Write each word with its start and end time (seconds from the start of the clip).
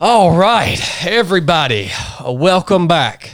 All 0.00 0.36
right, 0.36 1.06
everybody, 1.06 1.90
uh, 2.24 2.32
welcome 2.32 2.88
back 2.88 3.32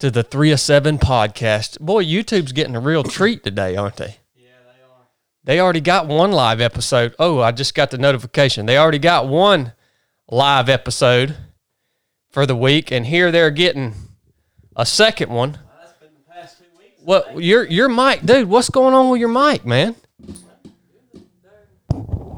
to 0.00 0.10
the 0.10 0.22
3 0.22 0.52
of 0.52 0.60
7 0.60 0.98
podcast. 0.98 1.78
Boy, 1.80 2.04
YouTube's 2.04 2.52
getting 2.52 2.74
a 2.74 2.80
real 2.80 3.04
treat 3.04 3.44
today, 3.44 3.76
aren't 3.76 3.96
they? 3.96 4.16
Yeah, 4.34 4.50
they 4.64 4.82
are. 4.82 5.08
They 5.44 5.60
already 5.60 5.80
got 5.80 6.08
one 6.08 6.32
live 6.32 6.60
episode. 6.60 7.14
Oh, 7.18 7.40
I 7.40 7.52
just 7.52 7.74
got 7.74 7.90
the 7.90 7.98
notification. 7.98 8.66
They 8.66 8.76
already 8.76 8.98
got 8.98 9.28
one 9.28 9.72
live 10.28 10.68
episode 10.68 11.36
for 12.30 12.46
the 12.46 12.56
week, 12.56 12.90
and 12.90 13.06
here 13.06 13.30
they're 13.30 13.50
getting 13.50 13.94
a 14.74 14.84
second 14.84 15.30
one. 15.30 15.58
That's 15.80 15.92
been 15.98 16.10
the 16.14 16.32
past 16.32 16.58
two 16.58 16.64
weeks. 16.78 17.00
What 17.02 17.42
your 17.42 17.64
your 17.66 17.88
mic, 17.88 18.22
dude? 18.26 18.48
What's 18.48 18.70
going 18.70 18.94
on 18.94 19.10
with 19.10 19.20
your 19.20 19.28
mic, 19.28 19.64
man? 19.64 19.94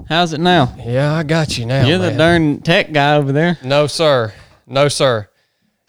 How's 0.08 0.32
it 0.32 0.40
now? 0.40 0.74
Yeah, 0.78 1.14
I 1.14 1.22
got 1.22 1.56
you 1.58 1.66
now. 1.66 1.86
You're 1.86 1.98
the 1.98 2.12
darn 2.12 2.60
tech 2.60 2.92
guy 2.92 3.16
over 3.16 3.32
there. 3.32 3.58
No, 3.62 3.86
sir. 3.86 4.32
No, 4.66 4.88
sir. 4.88 5.28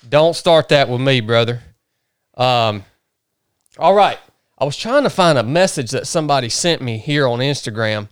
Don't 0.07 0.35
start 0.35 0.69
that 0.69 0.89
with 0.89 1.01
me, 1.01 1.21
brother. 1.21 1.61
Um, 2.35 2.83
all 3.77 3.93
right. 3.93 4.19
I 4.57 4.65
was 4.65 4.77
trying 4.77 5.03
to 5.03 5.09
find 5.09 5.38
a 5.38 5.43
message 5.43 5.91
that 5.91 6.07
somebody 6.07 6.49
sent 6.49 6.81
me 6.81 6.97
here 6.97 7.27
on 7.27 7.39
Instagram. 7.39 8.07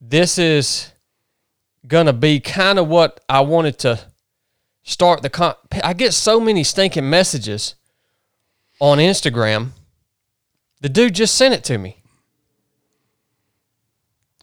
This 0.00 0.38
is 0.38 0.92
gonna 1.86 2.12
be 2.12 2.40
kind 2.40 2.78
of 2.78 2.88
what 2.88 3.20
I 3.28 3.40
wanted 3.40 3.78
to 3.80 4.00
start 4.82 5.22
the 5.22 5.30
con. 5.30 5.54
I 5.82 5.92
get 5.92 6.14
so 6.14 6.40
many 6.40 6.64
stinking 6.64 7.08
messages 7.08 7.74
on 8.80 8.98
Instagram. 8.98 9.70
The 10.80 10.88
dude 10.88 11.14
just 11.14 11.34
sent 11.34 11.54
it 11.54 11.64
to 11.64 11.78
me. 11.78 12.02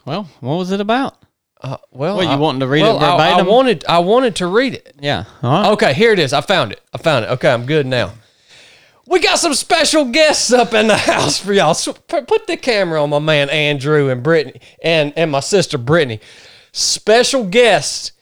Well, 0.06 0.28
what 0.42 0.56
was 0.56 0.72
it 0.72 0.80
about? 0.80 1.18
Uh, 1.62 1.78
well, 1.92 2.18
What, 2.18 2.24
you 2.26 2.30
I- 2.32 2.36
wanting 2.36 2.60
to 2.60 2.68
read 2.68 2.82
it 2.82 2.84
well, 2.84 2.98
I- 2.98 3.40
I, 3.40 3.42
wanted. 3.42 3.86
I 3.88 4.00
wanted 4.00 4.36
to 4.38 4.48
read 4.48 4.74
it. 4.74 4.96
Yeah. 5.00 5.24
All 5.42 5.52
right. 5.64 5.72
Okay, 5.72 5.94
here 5.94 6.12
it 6.12 6.20
is. 6.20 6.34
I 6.34 6.42
found 6.42 6.72
it. 6.74 6.82
I 6.94 6.98
found 6.98 7.26
it. 7.26 7.30
Okay, 7.32 7.50
I'm 7.50 7.66
good 7.66 7.86
now. 7.86 8.12
We 9.08 9.20
got 9.20 9.38
some 9.40 9.54
special 9.54 10.06
guests 10.06 10.52
up 10.54 10.74
in 10.74 10.88
the 10.88 10.98
house 11.12 11.38
for 11.40 11.54
y'all. 11.54 11.74
So 11.74 11.94
put 11.94 12.28
put 12.28 12.48
the 12.48 12.58
camera 12.58 13.02
on 13.02 13.10
my 13.10 13.20
man 13.20 13.50
Andrew 13.50 14.10
and 14.10 14.22
Brittany 14.24 14.60
and, 14.84 15.14
and 15.18 15.32
my 15.32 15.40
sister 15.42 15.78
Brittany. 15.78 16.20
Special 16.72 17.46
guests 17.46 18.14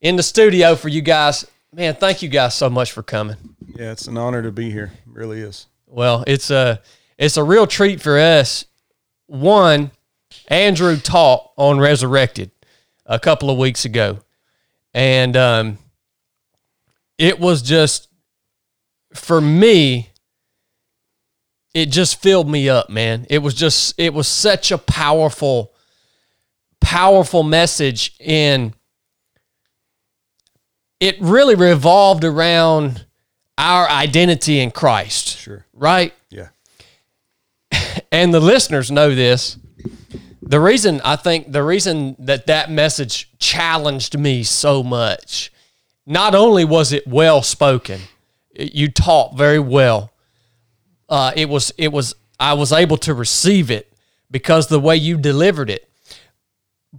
in 0.00 0.16
the 0.16 0.22
studio 0.22 0.74
for 0.76 0.88
you 0.88 1.02
guys. 1.02 1.44
Man, 1.72 1.94
thank 1.94 2.22
you 2.22 2.28
guys 2.28 2.54
so 2.54 2.70
much 2.70 2.92
for 2.92 3.02
coming. 3.02 3.36
Yeah, 3.76 3.92
it's 3.92 4.06
an 4.08 4.16
honor 4.16 4.42
to 4.42 4.50
be 4.50 4.70
here. 4.70 4.92
It 5.06 5.12
really 5.12 5.40
is. 5.40 5.66
Well, 5.86 6.24
it's 6.26 6.50
a 6.50 6.80
it's 7.18 7.36
a 7.36 7.44
real 7.44 7.66
treat 7.66 8.00
for 8.00 8.18
us. 8.18 8.64
One, 9.26 9.90
Andrew 10.48 10.96
taught 10.96 11.50
on 11.56 11.78
Resurrected 11.78 12.50
a 13.06 13.18
couple 13.20 13.50
of 13.50 13.58
weeks 13.58 13.84
ago, 13.84 14.18
and 14.94 15.36
um, 15.36 15.78
it 17.18 17.38
was 17.38 17.62
just 17.62 18.08
for 19.14 19.40
me. 19.40 20.10
It 21.74 21.90
just 21.90 22.20
filled 22.20 22.48
me 22.48 22.68
up, 22.68 22.88
man. 22.90 23.26
It 23.30 23.38
was 23.38 23.54
just 23.54 23.94
it 23.98 24.12
was 24.14 24.26
such 24.26 24.72
a 24.72 24.78
powerful, 24.78 25.72
powerful 26.80 27.42
message, 27.42 28.16
and 28.20 28.72
it 30.98 31.16
really 31.20 31.54
revolved 31.54 32.24
around 32.24 33.04
our 33.58 33.88
identity 33.88 34.60
in 34.60 34.70
Christ 34.70 35.36
Sure. 35.38 35.64
right? 35.72 36.14
Yeah. 36.30 36.48
And 38.10 38.32
the 38.32 38.40
listeners 38.40 38.90
know 38.90 39.14
this. 39.14 39.58
The 40.40 40.60
reason 40.60 41.00
I 41.04 41.16
think 41.16 41.52
the 41.52 41.62
reason 41.62 42.16
that 42.20 42.46
that 42.46 42.70
message 42.70 43.30
challenged 43.38 44.18
me 44.18 44.42
so 44.44 44.82
much, 44.82 45.52
not 46.06 46.34
only 46.34 46.64
was 46.64 46.92
it 46.92 47.06
well 47.06 47.42
spoken, 47.42 48.00
you 48.54 48.90
taught 48.90 49.36
very 49.36 49.58
well. 49.58 50.12
Uh, 51.08 51.32
it 51.34 51.48
was 51.48 51.72
it 51.76 51.92
was 51.92 52.14
I 52.38 52.54
was 52.54 52.72
able 52.72 52.98
to 52.98 53.14
receive 53.14 53.70
it 53.70 53.92
because 54.30 54.68
the 54.68 54.80
way 54.80 54.96
you 54.96 55.18
delivered 55.18 55.70
it. 55.70 55.90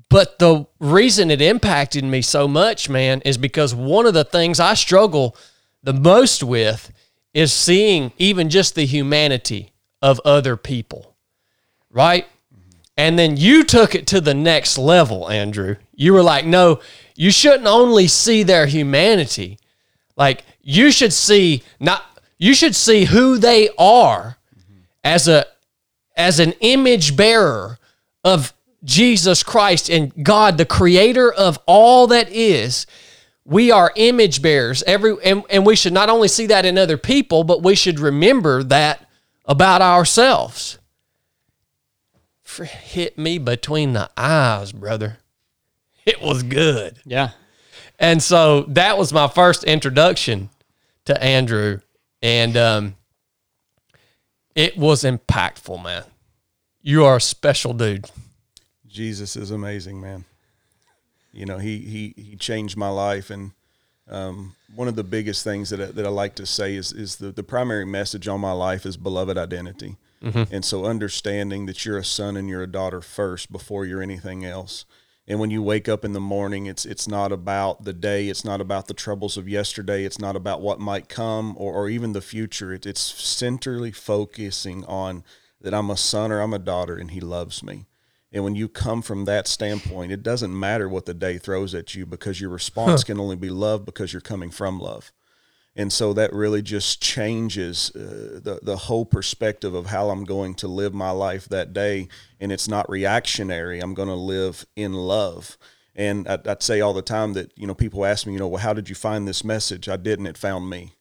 But 0.10 0.40
the 0.40 0.66
reason 0.80 1.32
it 1.32 1.42
impacted 1.42 2.04
me 2.04 2.22
so 2.22 2.48
much, 2.48 2.90
man, 2.90 3.22
is 3.22 3.38
because 3.38 3.74
one 3.74 4.06
of 4.06 4.14
the 4.14 4.24
things 4.24 4.60
I 4.60 4.74
struggle 4.74 5.36
the 5.82 5.94
most 5.94 6.44
with 6.44 6.92
is 7.34 7.54
seeing 7.54 8.12
even 8.18 8.50
just 8.50 8.76
the 8.76 8.86
humanity 8.86 9.72
of 10.02 10.20
other 10.26 10.58
people, 10.58 11.16
right? 11.90 12.28
And 13.00 13.18
then 13.18 13.38
you 13.38 13.64
took 13.64 13.96
it 13.96 14.08
to 14.08 14.20
the 14.20 14.34
next 14.34 14.78
level, 14.78 15.30
Andrew. 15.30 15.78
You 15.96 16.12
were 16.12 16.22
like, 16.22 16.46
no, 16.46 16.82
you 17.16 17.32
shouldn't 17.32 17.66
only 17.66 18.10
see 18.10 18.44
their 18.44 18.66
humanity. 18.66 19.58
Like 20.18 20.44
you 20.62 20.92
should 20.92 21.14
see 21.14 21.64
not 21.80 22.04
you 22.38 22.54
should 22.54 22.76
see 22.76 23.06
who 23.06 23.38
they 23.38 23.70
are 23.78 24.38
as 25.02 25.30
a 25.30 25.46
as 26.18 26.42
an 26.42 26.52
image 26.60 27.16
bearer 27.16 27.80
of 28.26 28.54
Jesus 28.84 29.44
Christ 29.44 29.90
and 29.90 30.12
God, 30.22 30.58
the 30.58 30.66
creator 30.66 31.32
of 31.32 31.58
all 31.66 32.08
that 32.08 32.30
is. 32.30 32.86
We 33.46 33.72
are 33.72 33.94
image 33.96 34.42
bearers. 34.42 34.84
Every 34.84 35.16
and, 35.24 35.46
and 35.50 35.66
we 35.66 35.78
should 35.78 35.94
not 35.94 36.10
only 36.10 36.28
see 36.28 36.48
that 36.48 36.66
in 36.66 36.78
other 36.78 36.98
people, 36.98 37.46
but 37.46 37.64
we 37.64 37.76
should 37.76 38.02
remember 38.02 38.62
that 38.64 39.10
about 39.46 39.82
ourselves. 39.82 40.79
Fr- 42.60 42.66
Hit 42.66 43.18
me 43.18 43.38
between 43.38 43.94
the 43.94 44.10
eyes, 44.18 44.74
brother. 44.74 45.20
It 46.06 46.22
was 46.22 46.44
good. 46.44 47.00
Yeah. 47.06 47.32
And 47.98 48.22
so 48.22 48.64
that 48.64 48.98
was 48.98 49.14
my 49.14 49.30
first 49.30 49.64
introduction 49.64 50.50
to 51.06 51.24
Andrew. 51.24 51.80
And 52.22 52.58
um, 52.58 52.96
it 54.56 54.78
was 54.78 55.04
impactful, 55.04 55.82
man. 55.82 56.04
You 56.82 57.06
are 57.06 57.16
a 57.16 57.22
special 57.22 57.74
dude. 57.74 58.10
Jesus 58.88 59.38
is 59.38 59.52
amazing, 59.52 60.02
man. 60.02 60.26
You 61.32 61.46
know, 61.46 61.60
he 61.60 61.78
he 61.78 62.14
he 62.22 62.36
changed 62.36 62.76
my 62.76 62.90
life, 62.90 63.30
and 63.30 63.52
um, 64.10 64.56
one 64.76 64.88
of 64.88 64.96
the 64.96 65.04
biggest 65.04 65.44
things 65.44 65.70
that 65.70 65.80
I, 65.80 65.86
that 65.86 66.06
I 66.06 66.10
like 66.10 66.36
to 66.36 66.46
say 66.46 66.76
is 66.76 66.92
is 66.92 67.18
the 67.18 67.32
the 67.32 67.44
primary 67.44 67.86
message 67.86 68.28
on 68.28 68.42
my 68.42 68.52
life 68.52 68.86
is 68.86 68.98
beloved 68.98 69.38
identity, 69.38 69.96
Mm-hmm. 70.22 70.54
and 70.54 70.66
so 70.66 70.84
understanding 70.84 71.66
that 71.66 71.86
you're 71.86 71.98
a 71.98 72.04
son 72.04 72.36
and 72.36 72.50
you're 72.50 72.64
a 72.64 72.68
daughter 72.68 73.00
first 73.00 73.54
before 73.54 73.86
you're 73.86 74.02
anything 74.02 74.44
else. 74.44 74.84
And 75.30 75.40
when 75.40 75.52
you 75.52 75.62
wake 75.62 75.88
up 75.88 76.04
in 76.04 76.14
the 76.14 76.20
morning, 76.20 76.66
it's 76.66 76.86
it's 76.86 77.08
not 77.08 77.32
about 77.32 77.86
the 77.86 77.94
day, 77.94 78.30
it's 78.30 78.44
not 78.44 78.60
about 78.60 78.88
the 78.88 78.96
troubles 78.96 79.38
of 79.38 79.48
yesterday, 79.48 80.04
it's 80.04 80.20
not 80.20 80.36
about 80.36 80.60
what 80.60 80.80
might 80.80 81.08
come 81.08 81.56
or, 81.56 81.72
or 81.74 81.88
even 81.88 82.14
the 82.14 82.22
future. 82.22 82.74
It, 82.74 82.88
it's 82.88 83.00
centrally 83.00 83.92
focusing 83.92 84.84
on 84.86 85.24
that 85.62 85.74
I'm 85.74 85.92
a 85.92 85.98
son 85.98 86.32
or 86.32 86.42
I'm 86.42 86.54
a 86.54 86.60
daughter, 86.60 86.98
and 86.98 87.12
He 87.12 87.20
loves 87.20 87.64
me. 87.64 87.86
And 88.32 88.44
when 88.44 88.56
you 88.56 88.68
come 88.68 89.02
from 89.02 89.26
that 89.26 89.48
standpoint, 89.48 90.12
it 90.12 90.24
doesn't 90.24 90.58
matter 90.58 90.90
what 90.90 91.06
the 91.06 91.14
day 91.14 91.38
throws 91.38 91.74
at 91.74 91.96
you 91.96 92.06
because 92.06 92.42
your 92.42 92.50
response 92.50 93.04
can 93.04 93.20
only 93.20 93.36
be 93.36 93.50
love 93.50 93.86
because 93.86 94.14
you're 94.14 94.22
coming 94.22 94.52
from 94.52 94.80
love. 94.80 95.12
And 95.80 95.94
so 95.94 96.12
that 96.12 96.34
really 96.34 96.62
just 96.62 97.02
changes 97.02 97.90
uh, 97.96 98.42
the 98.44 98.60
the 98.62 98.76
whole 98.76 99.06
perspective 99.06 99.74
of 99.74 99.86
how 99.86 100.10
I'm 100.10 100.26
going 100.26 100.54
to 100.56 100.68
live 100.68 100.94
my 100.94 101.12
life 101.12 101.48
that 101.48 101.72
day. 101.72 102.10
And 102.42 102.52
it's 102.52 102.68
not 102.68 102.90
reactionary. 102.90 103.80
I'm 103.80 103.94
going 103.94 104.10
to 104.10 104.14
live 104.14 104.66
in 104.76 104.92
love. 104.92 105.58
And 105.96 106.28
I'd, 106.28 106.46
I'd 106.46 106.62
say 106.62 106.82
all 106.82 106.94
the 106.94 107.02
time 107.02 107.32
that 107.34 107.54
you 107.56 107.66
know 107.66 107.74
people 107.74 108.04
ask 108.06 108.28
me, 108.28 108.34
you 108.34 108.40
know, 108.40 108.50
well, 108.50 108.62
how 108.62 108.74
did 108.74 108.90
you 108.90 108.96
find 108.96 109.26
this 109.26 109.46
message? 109.46 109.88
I 109.88 109.96
didn't. 109.96 110.28
It 110.28 110.38
found 110.38 110.70
me. 110.70 110.96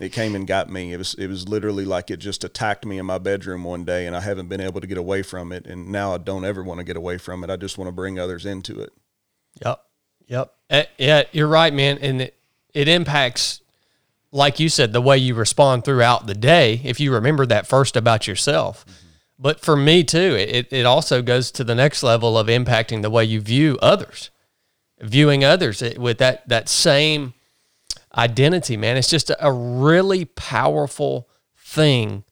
It 0.00 0.12
came 0.12 0.34
and 0.34 0.48
got 0.48 0.68
me. 0.68 0.92
It 0.92 0.96
was 0.96 1.14
it 1.14 1.28
was 1.28 1.48
literally 1.48 1.84
like 1.84 2.10
it 2.10 2.18
just 2.18 2.42
attacked 2.42 2.84
me 2.84 2.98
in 2.98 3.06
my 3.06 3.18
bedroom 3.18 3.62
one 3.62 3.84
day, 3.84 4.04
and 4.04 4.16
I 4.16 4.20
haven't 4.20 4.48
been 4.48 4.60
able 4.60 4.80
to 4.80 4.88
get 4.88 4.98
away 4.98 5.22
from 5.22 5.52
it. 5.52 5.64
And 5.64 5.92
now 5.92 6.12
I 6.12 6.18
don't 6.18 6.44
ever 6.44 6.64
want 6.64 6.78
to 6.78 6.84
get 6.84 6.96
away 6.96 7.18
from 7.18 7.44
it. 7.44 7.50
I 7.50 7.56
just 7.56 7.78
want 7.78 7.86
to 7.86 7.92
bring 7.92 8.18
others 8.18 8.44
into 8.44 8.80
it. 8.80 8.90
Yep. 9.64 9.80
Yep. 10.26 10.54
Eh, 10.70 10.84
yeah, 10.98 11.22
you're 11.30 11.46
right, 11.46 11.72
man. 11.72 11.98
And 11.98 12.20
it, 12.22 12.34
it 12.74 12.88
impacts, 12.88 13.60
like 14.30 14.60
you 14.60 14.68
said, 14.68 14.92
the 14.92 15.00
way 15.00 15.18
you 15.18 15.34
respond 15.34 15.84
throughout 15.84 16.26
the 16.26 16.34
day. 16.34 16.80
If 16.84 17.00
you 17.00 17.12
remember 17.12 17.46
that 17.46 17.66
first 17.66 17.96
about 17.96 18.26
yourself. 18.26 18.84
Mm-hmm. 18.84 19.04
But 19.40 19.60
for 19.60 19.76
me 19.76 20.02
too, 20.04 20.34
it, 20.38 20.72
it 20.72 20.84
also 20.84 21.22
goes 21.22 21.50
to 21.52 21.64
the 21.64 21.74
next 21.74 22.02
level 22.02 22.36
of 22.36 22.48
impacting 22.48 23.02
the 23.02 23.10
way 23.10 23.24
you 23.24 23.40
view 23.40 23.78
others, 23.80 24.30
viewing 25.00 25.44
others 25.44 25.82
with 25.96 26.18
that, 26.18 26.48
that 26.48 26.68
same 26.68 27.34
identity, 28.16 28.76
man. 28.76 28.96
It's 28.96 29.08
just 29.08 29.30
a, 29.30 29.46
a 29.46 29.52
really 29.52 30.24
powerful 30.24 31.28
thing, 31.56 32.24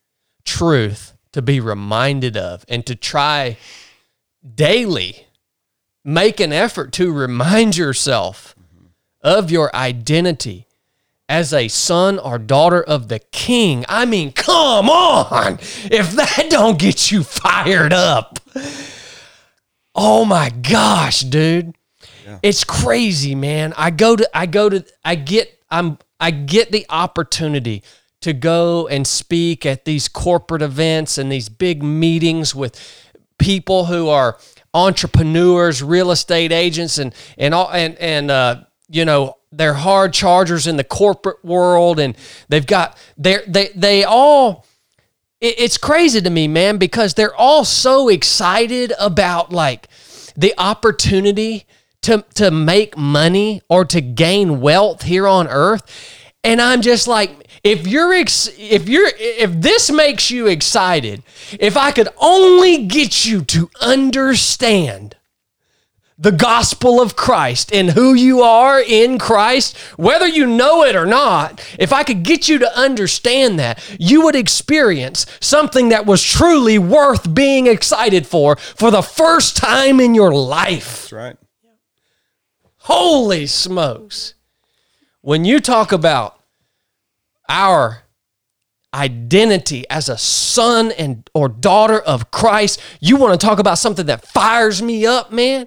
truth 0.45 1.15
to 1.33 1.43
be 1.43 1.61
reminded 1.61 2.37
of 2.37 2.65
and 2.69 2.85
to 2.87 2.97
try 2.97 3.57
daily 4.55 5.27
make 6.05 6.41
an 6.41 6.53
effort 6.53 6.93
to 6.93 7.13
remind 7.13 7.77
yourself 7.77 8.55
mm-hmm. 8.59 8.87
of 9.23 9.51
your 9.51 9.75
identity 9.75 10.66
as 11.29 11.53
a 11.53 11.69
son 11.69 12.19
or 12.19 12.39
daughter 12.39 12.83
of 12.83 13.09
the 13.09 13.19
king. 13.19 13.85
I 13.89 14.05
mean, 14.05 14.33
come 14.33 14.89
on. 14.89 15.55
If 15.91 16.13
that 16.13 16.47
don't 16.51 16.79
get 16.79 17.11
you 17.11 17.23
fired 17.23 17.93
up. 17.93 18.39
Oh 19.95 20.25
my 20.25 20.51
gosh, 20.51 21.21
dude. 21.21 21.75
It's 22.43 22.65
crazy, 22.65 23.35
man. 23.35 23.73
I 23.77 23.91
go 23.91 24.17
to 24.17 24.29
I 24.37 24.47
go 24.47 24.69
to 24.69 24.85
I 25.05 25.15
get 25.15 25.59
I'm 25.71 25.99
I 26.21 26.31
get 26.31 26.73
the 26.73 26.87
opportunity 26.91 27.83
to 28.23 28.33
go 28.33 28.89
and 28.89 29.07
speak 29.07 29.65
at 29.65 29.85
these 29.85 30.09
corporate 30.09 30.63
events 30.63 31.19
and 31.19 31.31
these 31.31 31.49
big 31.49 31.83
meetings 31.83 32.55
with 32.55 32.79
people 33.39 33.87
who 33.87 34.09
are 34.09 34.39
entrepreneurs, 34.75 35.83
real 35.83 36.11
estate 36.11 36.53
agents, 36.53 36.99
and 36.99 37.15
and 37.39 37.55
all 37.55 37.71
and 37.71 37.97
and 37.97 38.31
uh, 38.31 38.63
you 38.89 39.05
know 39.05 39.37
they're 39.53 39.75
hard 39.75 40.13
chargers 40.13 40.67
in 40.67 40.77
the 40.77 40.85
corporate 40.85 41.45
world, 41.45 41.99
and 41.99 42.17
they've 42.49 42.67
got 42.67 42.97
they 43.17 43.39
they 43.47 43.71
they 43.75 44.05
all. 44.05 44.65
it- 45.41 45.55
It's 45.59 45.79
crazy 45.79 46.21
to 46.21 46.31
me, 46.31 46.49
man, 46.49 46.79
because 46.79 47.15
they're 47.15 47.35
all 47.37 47.65
so 47.65 48.09
excited 48.09 48.93
about 48.99 49.53
like 49.53 49.89
the 50.37 50.55
opportunity 50.59 51.67
to 52.03 52.25
to 52.35 52.51
make 52.51 52.97
money 52.97 53.63
or 53.69 53.85
to 53.87 54.01
gain 54.01 54.61
wealth 54.61 55.03
here 55.03 55.27
on 55.27 55.47
earth. 55.49 55.83
And 56.45 56.61
I'm 56.63 56.81
just 56.81 57.09
like, 57.09 57.49
if 57.65 57.87
you're 57.89 58.13
ex- 58.15 58.51
if 58.59 58.89
you're 58.89 59.11
if 59.19 59.51
this 59.61 59.91
makes 59.91 60.31
you 60.31 60.47
excited, 60.47 61.23
if 61.59 61.77
I 61.77 61.91
could 61.91 62.09
only 62.21 62.87
get 62.87 63.25
you 63.27 63.43
to 63.47 63.69
understand 63.81 65.17
the 66.19 66.33
gospel 66.33 67.01
of 67.01 67.15
Christ 67.15 67.73
and 67.73 67.91
who 67.91 68.15
you 68.15 68.41
are 68.41 68.81
in 68.81 69.19
Christ, 69.19 69.77
whether 69.97 70.27
you 70.27 70.47
know 70.47 70.83
it 70.83 70.97
or 70.97 71.05
not, 71.05 71.63
if 71.79 71.93
I 71.93 72.05
could 72.05 72.23
get 72.23 72.49
you 72.49 72.59
to 72.61 72.79
understand 72.79 73.59
that, 73.59 73.83
you 73.99 74.23
would 74.23 74.35
experience 74.35 75.27
something 75.41 75.91
that 75.91 76.07
was 76.07 76.23
truly 76.23 76.79
worth 76.79 77.35
being 77.35 77.67
excited 77.67 78.27
for 78.27 78.57
for 78.57 78.91
the 78.91 79.03
first 79.03 79.57
time 79.57 80.01
in 80.01 80.15
your 80.15 80.35
life. 80.35 81.03
That's 81.03 81.13
right. 81.13 81.37
Holy 82.79 83.47
smokes. 83.47 84.35
When 85.21 85.45
you 85.45 85.61
talk 85.61 85.93
about 85.93 86.41
our 87.49 88.05
identity 88.95 89.85
as 89.91 90.09
a 90.09 90.17
son 90.17 90.93
and 90.93 91.29
or 91.35 91.49
daughter 91.49 92.01
of 92.01 92.31
Christ, 92.31 92.81
you 93.01 93.17
want 93.17 93.39
to 93.39 93.47
talk 93.47 93.59
about 93.59 93.79
something 93.79 94.07
that 94.07 94.27
fires 94.27 94.81
me 94.81 95.05
up, 95.05 95.31
man? 95.31 95.67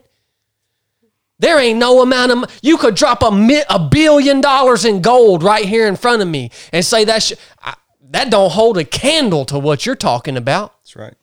There 1.39 1.57
ain't 1.57 1.79
no 1.79 2.01
amount 2.01 2.31
of 2.31 2.59
you 2.61 2.77
could 2.77 2.95
drop 2.95 3.23
a 3.23 3.31
mi- 3.31 3.63
a 3.69 3.79
billion 3.79 4.41
dollars 4.41 4.83
in 4.85 5.01
gold 5.01 5.41
right 5.41 5.65
here 5.65 5.87
in 5.87 5.95
front 5.95 6.21
of 6.21 6.27
me 6.27 6.51
and 6.73 6.83
say 6.85 7.05
that 7.05 7.23
sh- 7.23 7.33
I, 7.63 7.75
that 8.11 8.29
don't 8.29 8.51
hold 8.51 8.77
a 8.77 8.83
candle 8.83 9.45
to 9.45 9.57
what 9.57 9.85
you're 9.85 9.95
talking 9.95 10.35
about. 10.35 10.73
That's 10.81 10.95
right. 10.95 11.13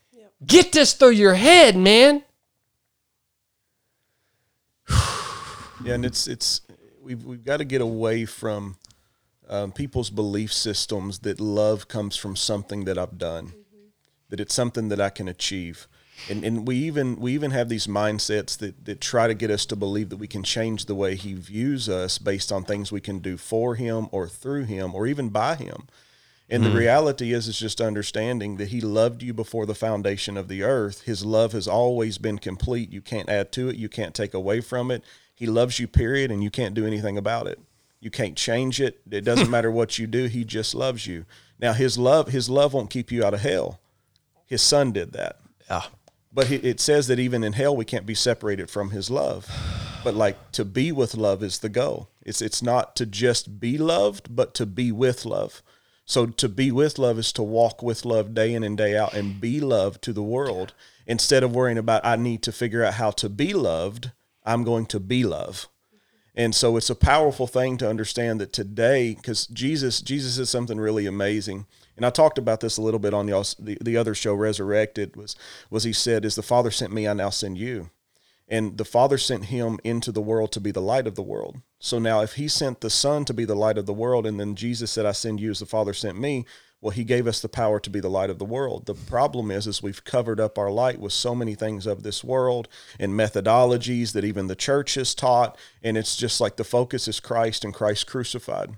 Get 0.44 0.72
this 0.72 0.92
through 0.92 1.10
your 1.10 1.34
head, 1.34 1.76
man. 1.76 2.22
Yeah, 5.84 5.94
and 5.94 6.04
it's 6.04 6.26
it's 6.26 6.62
we've 7.02 7.22
we've 7.24 7.44
got 7.44 7.58
to 7.58 7.64
get 7.64 7.80
away 7.80 8.24
from 8.24 8.76
um, 9.48 9.72
people's 9.72 10.10
belief 10.10 10.52
systems 10.52 11.20
that 11.20 11.40
love 11.40 11.88
comes 11.88 12.16
from 12.16 12.36
something 12.36 12.84
that 12.84 12.98
I've 12.98 13.18
done, 13.18 13.52
that 14.30 14.40
it's 14.40 14.54
something 14.54 14.88
that 14.88 15.00
I 15.00 15.10
can 15.10 15.28
achieve, 15.28 15.86
and 16.28 16.44
and 16.44 16.66
we 16.66 16.76
even 16.76 17.16
we 17.16 17.32
even 17.32 17.50
have 17.50 17.68
these 17.68 17.86
mindsets 17.86 18.56
that 18.58 18.84
that 18.84 19.00
try 19.00 19.26
to 19.26 19.34
get 19.34 19.50
us 19.50 19.66
to 19.66 19.76
believe 19.76 20.08
that 20.10 20.16
we 20.16 20.26
can 20.26 20.42
change 20.42 20.86
the 20.86 20.94
way 20.94 21.14
He 21.14 21.34
views 21.34 21.88
us 21.88 22.18
based 22.18 22.50
on 22.50 22.64
things 22.64 22.90
we 22.90 23.00
can 23.00 23.18
do 23.18 23.36
for 23.36 23.74
Him 23.74 24.08
or 24.10 24.28
through 24.28 24.64
Him 24.64 24.94
or 24.94 25.06
even 25.06 25.28
by 25.28 25.54
Him. 25.54 25.86
And 26.48 26.64
the 26.64 26.70
mm. 26.70 26.76
reality 26.76 27.32
is, 27.32 27.48
it's 27.48 27.58
just 27.58 27.80
understanding 27.80 28.56
that 28.56 28.68
He 28.68 28.80
loved 28.80 29.22
you 29.22 29.34
before 29.34 29.66
the 29.66 29.74
foundation 29.74 30.36
of 30.36 30.48
the 30.48 30.62
earth. 30.62 31.02
His 31.02 31.24
love 31.24 31.52
has 31.52 31.66
always 31.66 32.18
been 32.18 32.38
complete. 32.38 32.92
You 32.92 33.00
can't 33.00 33.28
add 33.28 33.50
to 33.52 33.68
it. 33.68 33.76
You 33.76 33.88
can't 33.88 34.14
take 34.14 34.32
away 34.32 34.60
from 34.60 34.90
it. 34.90 35.02
He 35.34 35.46
loves 35.46 35.80
you, 35.80 35.88
period, 35.88 36.30
and 36.30 36.44
you 36.44 36.50
can't 36.50 36.74
do 36.74 36.86
anything 36.86 37.18
about 37.18 37.48
it. 37.48 37.58
You 38.00 38.10
can't 38.10 38.36
change 38.36 38.80
it. 38.80 39.00
It 39.10 39.22
doesn't 39.22 39.50
matter 39.56 39.72
what 39.72 39.98
you 39.98 40.06
do. 40.06 40.26
He 40.26 40.44
just 40.44 40.74
loves 40.74 41.06
you. 41.06 41.24
Now, 41.58 41.72
His 41.72 41.98
love, 41.98 42.28
His 42.28 42.48
love 42.48 42.72
won't 42.72 42.90
keep 42.90 43.10
you 43.10 43.24
out 43.24 43.34
of 43.34 43.40
hell. 43.40 43.80
His 44.46 44.62
Son 44.62 44.92
did 44.92 45.12
that. 45.12 45.40
Yeah. 45.68 45.82
But 46.36 46.50
it 46.50 46.80
says 46.80 47.06
that 47.06 47.18
even 47.18 47.42
in 47.42 47.54
hell 47.54 47.74
we 47.74 47.86
can't 47.86 48.04
be 48.04 48.14
separated 48.14 48.68
from 48.68 48.90
his 48.90 49.10
love. 49.10 49.48
But 50.04 50.14
like 50.14 50.52
to 50.52 50.66
be 50.66 50.92
with 50.92 51.14
love 51.14 51.42
is 51.42 51.60
the 51.60 51.70
goal. 51.70 52.10
It's 52.20 52.42
it's 52.42 52.62
not 52.62 52.94
to 52.96 53.06
just 53.06 53.58
be 53.58 53.78
loved, 53.78 54.36
but 54.36 54.52
to 54.56 54.66
be 54.66 54.92
with 54.92 55.24
love. 55.24 55.62
So 56.04 56.26
to 56.26 56.48
be 56.50 56.70
with 56.70 56.98
love 56.98 57.18
is 57.18 57.32
to 57.32 57.42
walk 57.42 57.82
with 57.82 58.04
love 58.04 58.34
day 58.34 58.52
in 58.52 58.62
and 58.64 58.76
day 58.76 58.98
out 58.98 59.14
and 59.14 59.40
be 59.40 59.60
loved 59.60 60.02
to 60.02 60.12
the 60.12 60.22
world 60.22 60.74
instead 61.06 61.42
of 61.42 61.54
worrying 61.54 61.78
about 61.78 62.04
I 62.04 62.16
need 62.16 62.42
to 62.42 62.52
figure 62.52 62.84
out 62.84 62.94
how 62.94 63.12
to 63.12 63.30
be 63.30 63.54
loved. 63.54 64.10
I'm 64.44 64.62
going 64.62 64.84
to 64.86 65.00
be 65.00 65.24
love. 65.24 65.68
And 66.34 66.54
so 66.54 66.76
it's 66.76 66.90
a 66.90 66.94
powerful 66.94 67.46
thing 67.46 67.78
to 67.78 67.88
understand 67.88 68.42
that 68.42 68.52
today, 68.52 69.14
because 69.14 69.46
Jesus, 69.46 70.02
Jesus 70.02 70.36
is 70.36 70.50
something 70.50 70.78
really 70.78 71.06
amazing. 71.06 71.64
And 71.96 72.04
I 72.04 72.10
talked 72.10 72.38
about 72.38 72.60
this 72.60 72.76
a 72.76 72.82
little 72.82 73.00
bit 73.00 73.14
on 73.14 73.28
y'all's, 73.28 73.54
the, 73.58 73.78
the 73.80 73.96
other 73.96 74.14
show, 74.14 74.34
Resurrected, 74.34 75.16
was 75.16 75.36
was 75.70 75.84
he 75.84 75.92
said, 75.92 76.24
As 76.24 76.34
the 76.34 76.42
Father 76.42 76.70
sent 76.70 76.92
me, 76.92 77.08
I 77.08 77.14
now 77.14 77.30
send 77.30 77.58
you. 77.58 77.90
And 78.48 78.78
the 78.78 78.84
Father 78.84 79.18
sent 79.18 79.46
him 79.46 79.80
into 79.82 80.12
the 80.12 80.20
world 80.20 80.52
to 80.52 80.60
be 80.60 80.70
the 80.70 80.80
light 80.80 81.06
of 81.06 81.16
the 81.16 81.22
world. 81.22 81.62
So 81.80 81.98
now 81.98 82.20
if 82.20 82.34
he 82.34 82.46
sent 82.46 82.80
the 82.80 82.90
Son 82.90 83.24
to 83.24 83.34
be 83.34 83.44
the 83.44 83.56
light 83.56 83.78
of 83.78 83.86
the 83.86 83.92
world, 83.92 84.24
and 84.26 84.38
then 84.38 84.54
Jesus 84.54 84.92
said, 84.92 85.04
I 85.04 85.12
send 85.12 85.40
you 85.40 85.50
as 85.50 85.58
the 85.58 85.66
Father 85.66 85.92
sent 85.92 86.18
me, 86.18 86.44
well, 86.80 86.90
he 86.92 87.04
gave 87.04 87.26
us 87.26 87.40
the 87.40 87.48
power 87.48 87.80
to 87.80 87.90
be 87.90 88.00
the 88.00 88.10
light 88.10 88.30
of 88.30 88.38
the 88.38 88.44
world. 88.44 88.86
The 88.86 88.94
problem 88.94 89.50
is, 89.50 89.66
is 89.66 89.82
we've 89.82 90.04
covered 90.04 90.38
up 90.38 90.58
our 90.58 90.70
light 90.70 91.00
with 91.00 91.12
so 91.12 91.34
many 91.34 91.54
things 91.54 91.86
of 91.86 92.02
this 92.02 92.22
world 92.22 92.68
and 93.00 93.12
methodologies 93.12 94.12
that 94.12 94.24
even 94.24 94.46
the 94.46 94.54
church 94.54 94.94
has 94.94 95.14
taught. 95.14 95.58
And 95.82 95.96
it's 95.96 96.16
just 96.16 96.40
like 96.40 96.56
the 96.56 96.64
focus 96.64 97.08
is 97.08 97.18
Christ 97.18 97.64
and 97.64 97.74
Christ 97.74 98.06
crucified. 98.06 98.76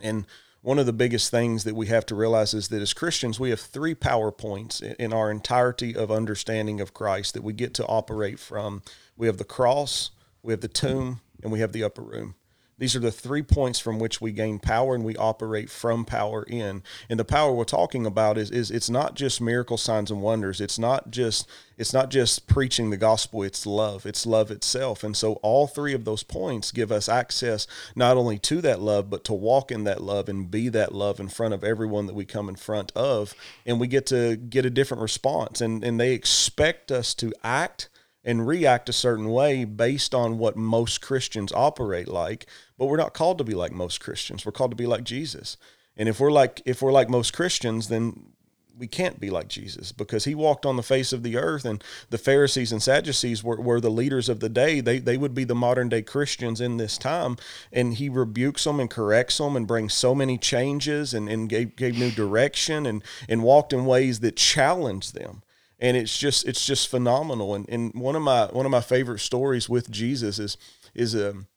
And 0.00 0.26
one 0.62 0.78
of 0.78 0.86
the 0.86 0.92
biggest 0.92 1.30
things 1.30 1.64
that 1.64 1.74
we 1.74 1.88
have 1.88 2.06
to 2.06 2.14
realize 2.14 2.54
is 2.54 2.68
that 2.68 2.80
as 2.80 2.94
Christians, 2.94 3.38
we 3.38 3.50
have 3.50 3.60
three 3.60 3.94
power 3.94 4.30
points 4.30 4.80
in 4.80 5.12
our 5.12 5.30
entirety 5.30 5.94
of 5.94 6.10
understanding 6.10 6.80
of 6.80 6.94
Christ 6.94 7.34
that 7.34 7.42
we 7.42 7.52
get 7.52 7.74
to 7.74 7.86
operate 7.86 8.38
from. 8.38 8.82
We 9.16 9.26
have 9.26 9.38
the 9.38 9.44
cross, 9.44 10.12
we 10.42 10.52
have 10.52 10.60
the 10.60 10.68
tomb, 10.68 11.20
and 11.42 11.50
we 11.50 11.58
have 11.58 11.72
the 11.72 11.82
upper 11.82 12.02
room. 12.02 12.36
These 12.78 12.96
are 12.96 13.00
the 13.00 13.12
three 13.12 13.42
points 13.42 13.78
from 13.78 13.98
which 13.98 14.20
we 14.20 14.32
gain 14.32 14.58
power 14.58 14.94
and 14.94 15.04
we 15.04 15.16
operate 15.16 15.70
from 15.70 16.04
power 16.04 16.42
in. 16.42 16.82
And 17.08 17.20
the 17.20 17.24
power 17.24 17.52
we're 17.52 17.64
talking 17.64 18.06
about 18.06 18.38
is, 18.38 18.50
is 18.50 18.70
it's 18.70 18.90
not 18.90 19.14
just 19.14 19.40
miracle 19.40 19.76
signs 19.76 20.10
and 20.10 20.22
wonders. 20.22 20.60
It's 20.60 20.78
not 20.78 21.10
just 21.10 21.48
it's 21.78 21.92
not 21.92 22.10
just 22.10 22.46
preaching 22.46 22.90
the 22.90 22.96
gospel, 22.96 23.42
it's 23.42 23.66
love. 23.66 24.06
It's 24.06 24.26
love 24.26 24.50
itself. 24.50 25.02
And 25.02 25.16
so 25.16 25.34
all 25.42 25.66
three 25.66 25.94
of 25.94 26.04
those 26.04 26.22
points 26.22 26.70
give 26.70 26.92
us 26.92 27.08
access 27.08 27.66
not 27.94 28.16
only 28.16 28.38
to 28.40 28.60
that 28.60 28.80
love, 28.80 29.10
but 29.10 29.24
to 29.24 29.32
walk 29.32 29.70
in 29.70 29.84
that 29.84 30.02
love 30.02 30.28
and 30.28 30.50
be 30.50 30.68
that 30.68 30.94
love 30.94 31.18
in 31.20 31.28
front 31.28 31.54
of 31.54 31.64
everyone 31.64 32.06
that 32.06 32.14
we 32.14 32.24
come 32.24 32.48
in 32.48 32.56
front 32.56 32.92
of. 32.92 33.34
And 33.66 33.80
we 33.80 33.86
get 33.86 34.06
to 34.06 34.36
get 34.36 34.66
a 34.66 34.70
different 34.70 35.02
response. 35.02 35.60
And 35.60 35.84
and 35.84 36.00
they 36.00 36.14
expect 36.14 36.90
us 36.90 37.14
to 37.14 37.32
act 37.44 37.88
and 38.24 38.46
react 38.46 38.88
a 38.88 38.92
certain 38.92 39.28
way 39.28 39.64
based 39.64 40.14
on 40.14 40.38
what 40.38 40.56
most 40.56 41.00
Christians 41.00 41.52
operate 41.52 42.08
like. 42.08 42.46
But 42.78 42.86
we're 42.86 42.96
not 42.96 43.14
called 43.14 43.38
to 43.38 43.44
be 43.44 43.54
like 43.54 43.72
most 43.72 44.00
Christians. 44.00 44.46
We're 44.46 44.52
called 44.52 44.70
to 44.70 44.76
be 44.76 44.86
like 44.86 45.04
Jesus. 45.04 45.56
And 45.96 46.08
if 46.08 46.20
we're 46.20 46.32
like 46.32 46.62
if 46.64 46.82
we're 46.82 46.92
like 46.92 47.10
most 47.10 47.32
Christians, 47.32 47.88
then 47.88 48.32
we 48.78 48.86
can't 48.86 49.20
be 49.20 49.30
like 49.30 49.48
Jesus 49.48 49.92
because 49.92 50.24
he 50.24 50.34
walked 50.34 50.64
on 50.64 50.76
the 50.76 50.82
face 50.82 51.12
of 51.12 51.22
the 51.22 51.36
earth 51.36 51.64
and 51.64 51.82
the 52.10 52.18
Pharisees 52.18 52.72
and 52.72 52.82
Sadducees 52.82 53.44
were, 53.44 53.60
were 53.60 53.80
the 53.80 53.90
leaders 53.90 54.28
of 54.28 54.40
the 54.40 54.48
day. 54.48 54.80
They, 54.80 54.98
they 54.98 55.16
would 55.16 55.34
be 55.34 55.44
the 55.44 55.54
modern 55.54 55.88
day 55.88 56.02
Christians 56.02 56.60
in 56.60 56.78
this 56.78 56.98
time. 56.98 57.36
And 57.72 57.94
he 57.94 58.08
rebukes 58.08 58.64
them 58.64 58.80
and 58.80 58.90
corrects 58.90 59.38
them 59.38 59.56
and 59.56 59.66
brings 59.66 59.94
so 59.94 60.14
many 60.14 60.38
changes 60.38 61.14
and, 61.14 61.28
and 61.28 61.48
gave, 61.48 61.76
gave 61.76 61.98
new 61.98 62.10
direction 62.10 62.86
and, 62.86 63.02
and 63.28 63.42
walked 63.42 63.72
in 63.72 63.84
ways 63.84 64.20
that 64.20 64.36
challenged 64.36 65.14
them 65.14 65.42
and 65.82 65.96
it's 65.96 66.16
just 66.16 66.46
it's 66.46 66.64
just 66.64 66.88
phenomenal. 66.88 67.54
And 67.54 67.68
and 67.68 67.92
one 67.92 68.16
of 68.16 68.22
my 68.22 68.46
one 68.46 68.64
of 68.64 68.72
my 68.72 68.80
favorite 68.80 69.18
stories 69.18 69.68
with 69.68 69.90
Jesus 69.90 70.38
is 70.38 70.56
is 70.94 71.14
um 71.14 71.48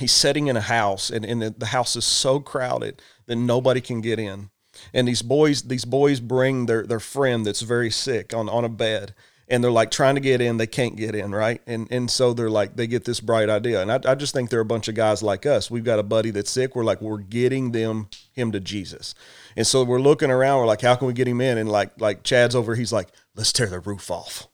he's 0.00 0.12
sitting 0.12 0.48
in 0.48 0.56
a 0.56 0.60
house 0.60 1.10
and, 1.10 1.24
and 1.24 1.40
the, 1.40 1.50
the 1.56 1.66
house 1.66 1.96
is 1.96 2.04
so 2.04 2.40
crowded 2.40 3.00
that 3.26 3.36
nobody 3.36 3.80
can 3.80 4.00
get 4.00 4.18
in. 4.18 4.50
And 4.92 5.06
these 5.08 5.22
boys 5.22 5.62
these 5.62 5.84
boys 5.84 6.18
bring 6.18 6.66
their 6.66 6.84
their 6.84 7.00
friend 7.00 7.46
that's 7.46 7.62
very 7.62 7.90
sick 7.90 8.34
on 8.34 8.48
on 8.48 8.64
a 8.64 8.68
bed 8.68 9.14
and 9.50 9.64
they're 9.64 9.70
like 9.70 9.90
trying 9.90 10.14
to 10.14 10.20
get 10.20 10.40
in, 10.40 10.58
they 10.58 10.66
can't 10.66 10.96
get 10.96 11.14
in, 11.14 11.32
right? 11.32 11.62
And 11.66 11.88
and 11.90 12.10
so 12.10 12.32
they're 12.32 12.50
like 12.50 12.76
they 12.76 12.86
get 12.86 13.04
this 13.04 13.20
bright 13.20 13.48
idea. 13.48 13.80
And 13.80 13.90
I, 13.90 14.00
I 14.04 14.14
just 14.14 14.34
think 14.34 14.50
they're 14.50 14.60
a 14.60 14.64
bunch 14.64 14.88
of 14.88 14.94
guys 14.94 15.22
like 15.22 15.46
us. 15.46 15.70
We've 15.70 15.84
got 15.84 15.98
a 15.98 16.02
buddy 16.02 16.30
that's 16.30 16.50
sick. 16.50 16.76
We're 16.76 16.84
like, 16.84 17.00
we're 17.00 17.18
getting 17.18 17.72
them 17.72 18.08
him 18.32 18.52
to 18.52 18.60
Jesus. 18.60 19.14
And 19.56 19.66
so 19.66 19.82
we're 19.84 20.00
looking 20.00 20.30
around, 20.30 20.60
we're 20.60 20.66
like, 20.66 20.82
how 20.82 20.94
can 20.94 21.06
we 21.06 21.12
get 21.12 21.26
him 21.26 21.40
in? 21.40 21.58
And 21.58 21.68
like 21.68 21.98
like 22.00 22.22
Chad's 22.22 22.54
over, 22.54 22.74
he's 22.74 22.92
like, 22.92 23.08
let's 23.38 23.52
tear 23.52 23.68
the 23.68 23.80
roof 23.80 24.10
off. 24.10 24.48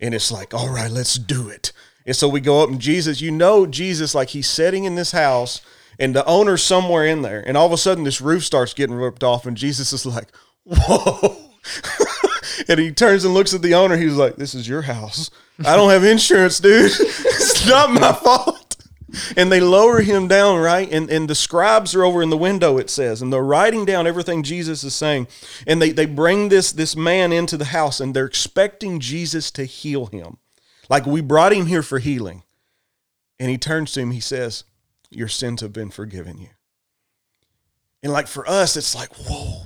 And 0.00 0.14
it's 0.14 0.30
like, 0.30 0.54
all 0.54 0.70
right, 0.70 0.90
let's 0.90 1.16
do 1.16 1.48
it. 1.48 1.72
And 2.06 2.14
so 2.14 2.28
we 2.28 2.40
go 2.40 2.62
up 2.62 2.70
and 2.70 2.80
Jesus, 2.80 3.20
you 3.20 3.32
know, 3.32 3.66
Jesus, 3.66 4.14
like 4.14 4.28
he's 4.28 4.48
sitting 4.48 4.84
in 4.84 4.94
this 4.94 5.10
house 5.10 5.60
and 5.98 6.14
the 6.14 6.24
owner's 6.24 6.62
somewhere 6.62 7.04
in 7.04 7.22
there. 7.22 7.42
And 7.44 7.56
all 7.56 7.66
of 7.66 7.72
a 7.72 7.76
sudden 7.76 8.04
this 8.04 8.20
roof 8.20 8.44
starts 8.44 8.72
getting 8.72 8.94
ripped 8.94 9.24
off 9.24 9.44
and 9.44 9.56
Jesus 9.56 9.92
is 9.92 10.06
like, 10.06 10.28
whoa. 10.64 11.36
and 12.68 12.78
he 12.78 12.92
turns 12.92 13.24
and 13.24 13.34
looks 13.34 13.52
at 13.54 13.62
the 13.62 13.74
owner. 13.74 13.96
He's 13.96 14.14
like, 14.14 14.36
"This 14.36 14.54
is 14.54 14.68
your 14.68 14.82
house. 14.82 15.30
I 15.64 15.76
don't 15.76 15.90
have 15.90 16.04
insurance, 16.04 16.60
dude. 16.60 16.92
it's 16.98 17.66
not 17.66 17.90
my 17.90 18.12
fault." 18.12 18.67
And 19.36 19.50
they 19.50 19.60
lower 19.60 20.00
him 20.02 20.28
down, 20.28 20.60
right? 20.60 20.90
And 20.90 21.10
and 21.10 21.28
the 21.28 21.34
scribes 21.34 21.94
are 21.94 22.04
over 22.04 22.22
in 22.22 22.30
the 22.30 22.36
window, 22.36 22.76
it 22.76 22.90
says, 22.90 23.22
and 23.22 23.32
they're 23.32 23.42
writing 23.42 23.84
down 23.84 24.06
everything 24.06 24.42
Jesus 24.42 24.84
is 24.84 24.94
saying. 24.94 25.28
And 25.66 25.80
they, 25.80 25.92
they 25.92 26.06
bring 26.06 26.50
this 26.50 26.72
this 26.72 26.94
man 26.94 27.32
into 27.32 27.56
the 27.56 27.66
house 27.66 28.00
and 28.00 28.14
they're 28.14 28.26
expecting 28.26 29.00
Jesus 29.00 29.50
to 29.52 29.64
heal 29.64 30.06
him. 30.06 30.36
Like 30.88 31.06
we 31.06 31.20
brought 31.20 31.52
him 31.52 31.66
here 31.66 31.82
for 31.82 31.98
healing. 31.98 32.42
And 33.38 33.50
he 33.50 33.58
turns 33.58 33.92
to 33.92 34.00
him, 34.00 34.10
he 34.10 34.20
says, 34.20 34.64
Your 35.10 35.28
sins 35.28 35.60
have 35.60 35.72
been 35.72 35.90
forgiven 35.90 36.38
you. 36.38 36.48
And 38.02 38.12
like 38.12 38.26
for 38.26 38.48
us, 38.48 38.76
it's 38.76 38.94
like, 38.94 39.14
whoa. 39.14 39.62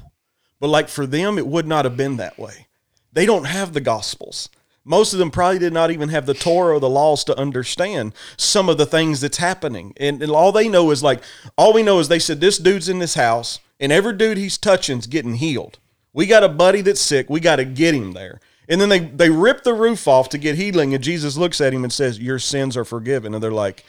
But 0.60 0.68
like 0.68 0.88
for 0.88 1.06
them, 1.06 1.38
it 1.38 1.46
would 1.46 1.66
not 1.66 1.84
have 1.84 1.96
been 1.96 2.16
that 2.16 2.38
way. 2.38 2.68
They 3.12 3.26
don't 3.26 3.44
have 3.44 3.72
the 3.72 3.80
gospels. 3.80 4.48
Most 4.84 5.12
of 5.12 5.18
them 5.18 5.30
probably 5.30 5.60
did 5.60 5.72
not 5.72 5.90
even 5.90 6.08
have 6.08 6.26
the 6.26 6.34
Torah 6.34 6.76
or 6.76 6.80
the 6.80 6.88
laws 6.88 7.22
to 7.24 7.38
understand 7.38 8.14
some 8.36 8.68
of 8.68 8.78
the 8.78 8.86
things 8.86 9.20
that's 9.20 9.36
happening. 9.36 9.92
And, 9.96 10.22
and 10.22 10.32
all 10.32 10.50
they 10.50 10.68
know 10.68 10.90
is 10.90 11.02
like, 11.02 11.22
all 11.56 11.72
we 11.72 11.84
know 11.84 12.00
is 12.00 12.08
they 12.08 12.18
said, 12.18 12.40
this 12.40 12.58
dude's 12.58 12.88
in 12.88 12.98
this 12.98 13.14
house, 13.14 13.60
and 13.78 13.92
every 13.92 14.16
dude 14.16 14.38
he's 14.38 14.58
touching's 14.58 15.06
getting 15.06 15.36
healed. 15.36 15.78
We 16.12 16.26
got 16.26 16.44
a 16.44 16.48
buddy 16.48 16.80
that's 16.80 17.00
sick. 17.00 17.30
We 17.30 17.40
got 17.40 17.56
to 17.56 17.64
get 17.64 17.94
him 17.94 18.12
there. 18.12 18.40
And 18.68 18.80
then 18.80 18.88
they, 18.88 19.00
they 19.00 19.30
rip 19.30 19.62
the 19.62 19.74
roof 19.74 20.08
off 20.08 20.28
to 20.30 20.38
get 20.38 20.56
healing, 20.56 20.94
and 20.94 21.02
Jesus 21.02 21.36
looks 21.36 21.60
at 21.60 21.72
him 21.72 21.84
and 21.84 21.92
says, 21.92 22.18
Your 22.18 22.38
sins 22.38 22.76
are 22.76 22.84
forgiven. 22.84 23.34
And 23.34 23.42
they're 23.42 23.50
like, 23.50 23.84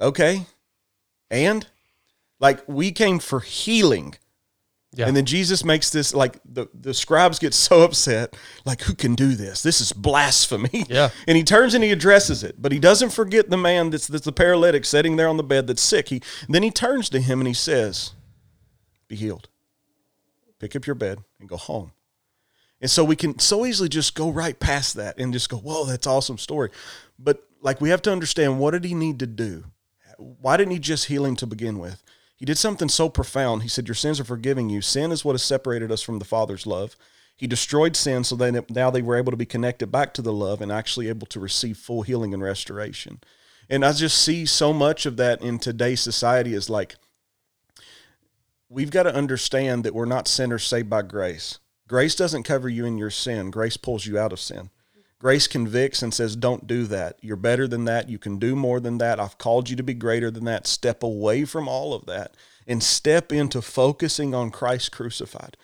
Okay. 0.00 0.46
And? 1.30 1.66
Like, 2.40 2.66
we 2.66 2.90
came 2.90 3.20
for 3.20 3.40
healing. 3.40 4.16
Yeah. 4.94 5.06
And 5.06 5.16
then 5.16 5.24
Jesus 5.24 5.64
makes 5.64 5.88
this 5.88 6.14
like 6.14 6.38
the, 6.44 6.68
the 6.74 6.92
scribes 6.92 7.38
get 7.38 7.54
so 7.54 7.82
upset, 7.82 8.36
like, 8.66 8.82
who 8.82 8.94
can 8.94 9.14
do 9.14 9.34
this? 9.34 9.62
This 9.62 9.80
is 9.80 9.92
blasphemy. 9.92 10.86
Yeah. 10.92 11.08
And 11.26 11.38
he 11.38 11.44
turns 11.44 11.72
and 11.72 11.82
he 11.82 11.90
addresses 11.90 12.44
it, 12.44 12.60
but 12.60 12.70
he 12.70 12.78
doesn't 12.78 13.10
forget 13.10 13.48
the 13.48 13.56
man 13.56 13.88
that's, 13.88 14.06
that's 14.06 14.26
the 14.26 14.32
paralytic 14.32 14.84
sitting 14.84 15.16
there 15.16 15.28
on 15.28 15.38
the 15.38 15.42
bed 15.42 15.66
that's 15.66 15.80
sick. 15.80 16.08
He 16.08 16.20
then 16.48 16.62
he 16.62 16.70
turns 16.70 17.08
to 17.10 17.20
him 17.20 17.40
and 17.40 17.48
he 17.48 17.54
says, 17.54 18.12
Be 19.08 19.16
healed. 19.16 19.48
Pick 20.58 20.76
up 20.76 20.86
your 20.86 20.96
bed 20.96 21.20
and 21.40 21.48
go 21.48 21.56
home. 21.56 21.92
And 22.82 22.90
so 22.90 23.04
we 23.04 23.16
can 23.16 23.38
so 23.38 23.64
easily 23.64 23.88
just 23.88 24.14
go 24.14 24.28
right 24.28 24.58
past 24.58 24.96
that 24.96 25.16
and 25.16 25.32
just 25.32 25.48
go, 25.48 25.56
whoa, 25.56 25.86
that's 25.86 26.06
awesome 26.06 26.36
story. 26.36 26.70
But 27.18 27.42
like 27.62 27.80
we 27.80 27.90
have 27.90 28.02
to 28.02 28.12
understand 28.12 28.58
what 28.58 28.72
did 28.72 28.84
he 28.84 28.92
need 28.92 29.20
to 29.20 29.26
do? 29.26 29.64
Why 30.18 30.56
didn't 30.56 30.72
he 30.72 30.78
just 30.80 31.06
heal 31.06 31.24
him 31.24 31.36
to 31.36 31.46
begin 31.46 31.78
with? 31.78 32.02
He 32.42 32.46
did 32.46 32.58
something 32.58 32.88
so 32.88 33.08
profound. 33.08 33.62
He 33.62 33.68
said, 33.68 33.86
Your 33.86 33.94
sins 33.94 34.18
are 34.18 34.24
forgiving 34.24 34.68
you. 34.68 34.80
Sin 34.82 35.12
is 35.12 35.24
what 35.24 35.34
has 35.34 35.44
separated 35.44 35.92
us 35.92 36.02
from 36.02 36.18
the 36.18 36.24
Father's 36.24 36.66
love. 36.66 36.96
He 37.36 37.46
destroyed 37.46 37.94
sin 37.94 38.24
so 38.24 38.34
that 38.34 38.68
now 38.68 38.90
they 38.90 39.00
were 39.00 39.14
able 39.14 39.30
to 39.30 39.36
be 39.36 39.46
connected 39.46 39.92
back 39.92 40.12
to 40.14 40.22
the 40.22 40.32
love 40.32 40.60
and 40.60 40.72
actually 40.72 41.08
able 41.08 41.28
to 41.28 41.38
receive 41.38 41.76
full 41.76 42.02
healing 42.02 42.34
and 42.34 42.42
restoration. 42.42 43.20
And 43.70 43.84
I 43.84 43.92
just 43.92 44.18
see 44.18 44.44
so 44.44 44.72
much 44.72 45.06
of 45.06 45.16
that 45.18 45.40
in 45.40 45.60
today's 45.60 46.00
society 46.00 46.52
is 46.52 46.68
like, 46.68 46.96
we've 48.68 48.90
got 48.90 49.04
to 49.04 49.14
understand 49.14 49.84
that 49.84 49.94
we're 49.94 50.04
not 50.04 50.26
sinners 50.26 50.64
saved 50.64 50.90
by 50.90 51.02
grace. 51.02 51.60
Grace 51.86 52.16
doesn't 52.16 52.42
cover 52.42 52.68
you 52.68 52.84
in 52.84 52.98
your 52.98 53.10
sin, 53.10 53.52
grace 53.52 53.76
pulls 53.76 54.04
you 54.04 54.18
out 54.18 54.32
of 54.32 54.40
sin. 54.40 54.70
Grace 55.22 55.46
convicts 55.46 56.02
and 56.02 56.12
says, 56.12 56.34
Don't 56.34 56.66
do 56.66 56.82
that. 56.86 57.16
You're 57.22 57.36
better 57.36 57.68
than 57.68 57.84
that. 57.84 58.08
You 58.08 58.18
can 58.18 58.40
do 58.40 58.56
more 58.56 58.80
than 58.80 58.98
that. 58.98 59.20
I've 59.20 59.38
called 59.38 59.70
you 59.70 59.76
to 59.76 59.82
be 59.84 59.94
greater 59.94 60.32
than 60.32 60.46
that. 60.46 60.66
Step 60.66 61.04
away 61.04 61.44
from 61.44 61.68
all 61.68 61.94
of 61.94 62.06
that 62.06 62.34
and 62.66 62.82
step 62.82 63.30
into 63.30 63.62
focusing 63.62 64.34
on 64.34 64.50
Christ 64.50 64.90
crucified. 64.90 65.56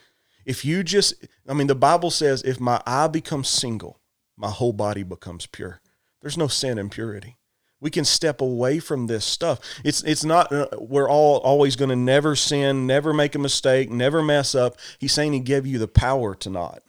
If 0.46 0.64
you 0.64 0.84
just, 0.84 1.26
I 1.48 1.54
mean, 1.54 1.66
the 1.66 1.74
Bible 1.74 2.12
says, 2.12 2.40
if 2.42 2.60
my 2.60 2.80
eye 2.86 3.08
becomes 3.08 3.48
single, 3.48 3.98
my 4.36 4.48
whole 4.48 4.72
body 4.72 5.02
becomes 5.02 5.46
pure. 5.46 5.80
There's 6.22 6.38
no 6.38 6.46
sin 6.46 6.78
in 6.78 6.88
purity. 6.88 7.36
We 7.80 7.90
can 7.90 8.04
step 8.04 8.40
away 8.40 8.78
from 8.78 9.08
this 9.08 9.24
stuff. 9.24 9.58
It's 9.84 10.04
it's 10.04 10.24
not 10.24 10.52
uh, 10.52 10.68
we're 10.78 11.10
all 11.10 11.38
always 11.38 11.74
going 11.74 11.90
to 11.90 11.96
never 11.96 12.36
sin, 12.36 12.86
never 12.86 13.12
make 13.12 13.34
a 13.34 13.40
mistake, 13.40 13.90
never 13.90 14.22
mess 14.22 14.54
up. 14.54 14.76
He's 15.00 15.12
saying 15.12 15.32
he 15.32 15.40
gave 15.40 15.66
you 15.66 15.78
the 15.78 15.88
power 15.88 16.36
to 16.36 16.50
not. 16.50 16.82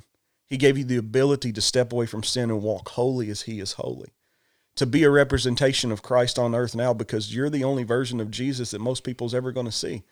He 0.50 0.58
gave 0.58 0.78
you 0.78 0.84
the 0.84 0.98
ability 0.98 1.54
to 1.54 1.62
step 1.62 1.94
away 1.94 2.06
from 2.06 2.24
sin 2.24 2.50
and 2.50 2.62
walk 2.62 2.90
holy 2.90 3.30
as 3.30 3.44
he 3.44 3.60
is 3.60 3.74
holy. 3.74 4.14
To 4.76 4.86
be 4.86 5.04
a 5.04 5.10
representation 5.10 5.92
of 5.92 6.02
Christ 6.02 6.40
on 6.40 6.56
earth 6.56 6.76
now 6.76 6.94
because 6.94 7.36
you're 7.36 7.50
the 7.50 7.64
only 7.64 7.84
version 7.84 8.20
of 8.20 8.32
Jesus 8.32 8.72
that 8.72 8.80
most 8.80 9.04
people's 9.04 9.36
ever 9.36 9.52
going 9.52 9.66
to 9.66 9.72
see. 9.72 10.04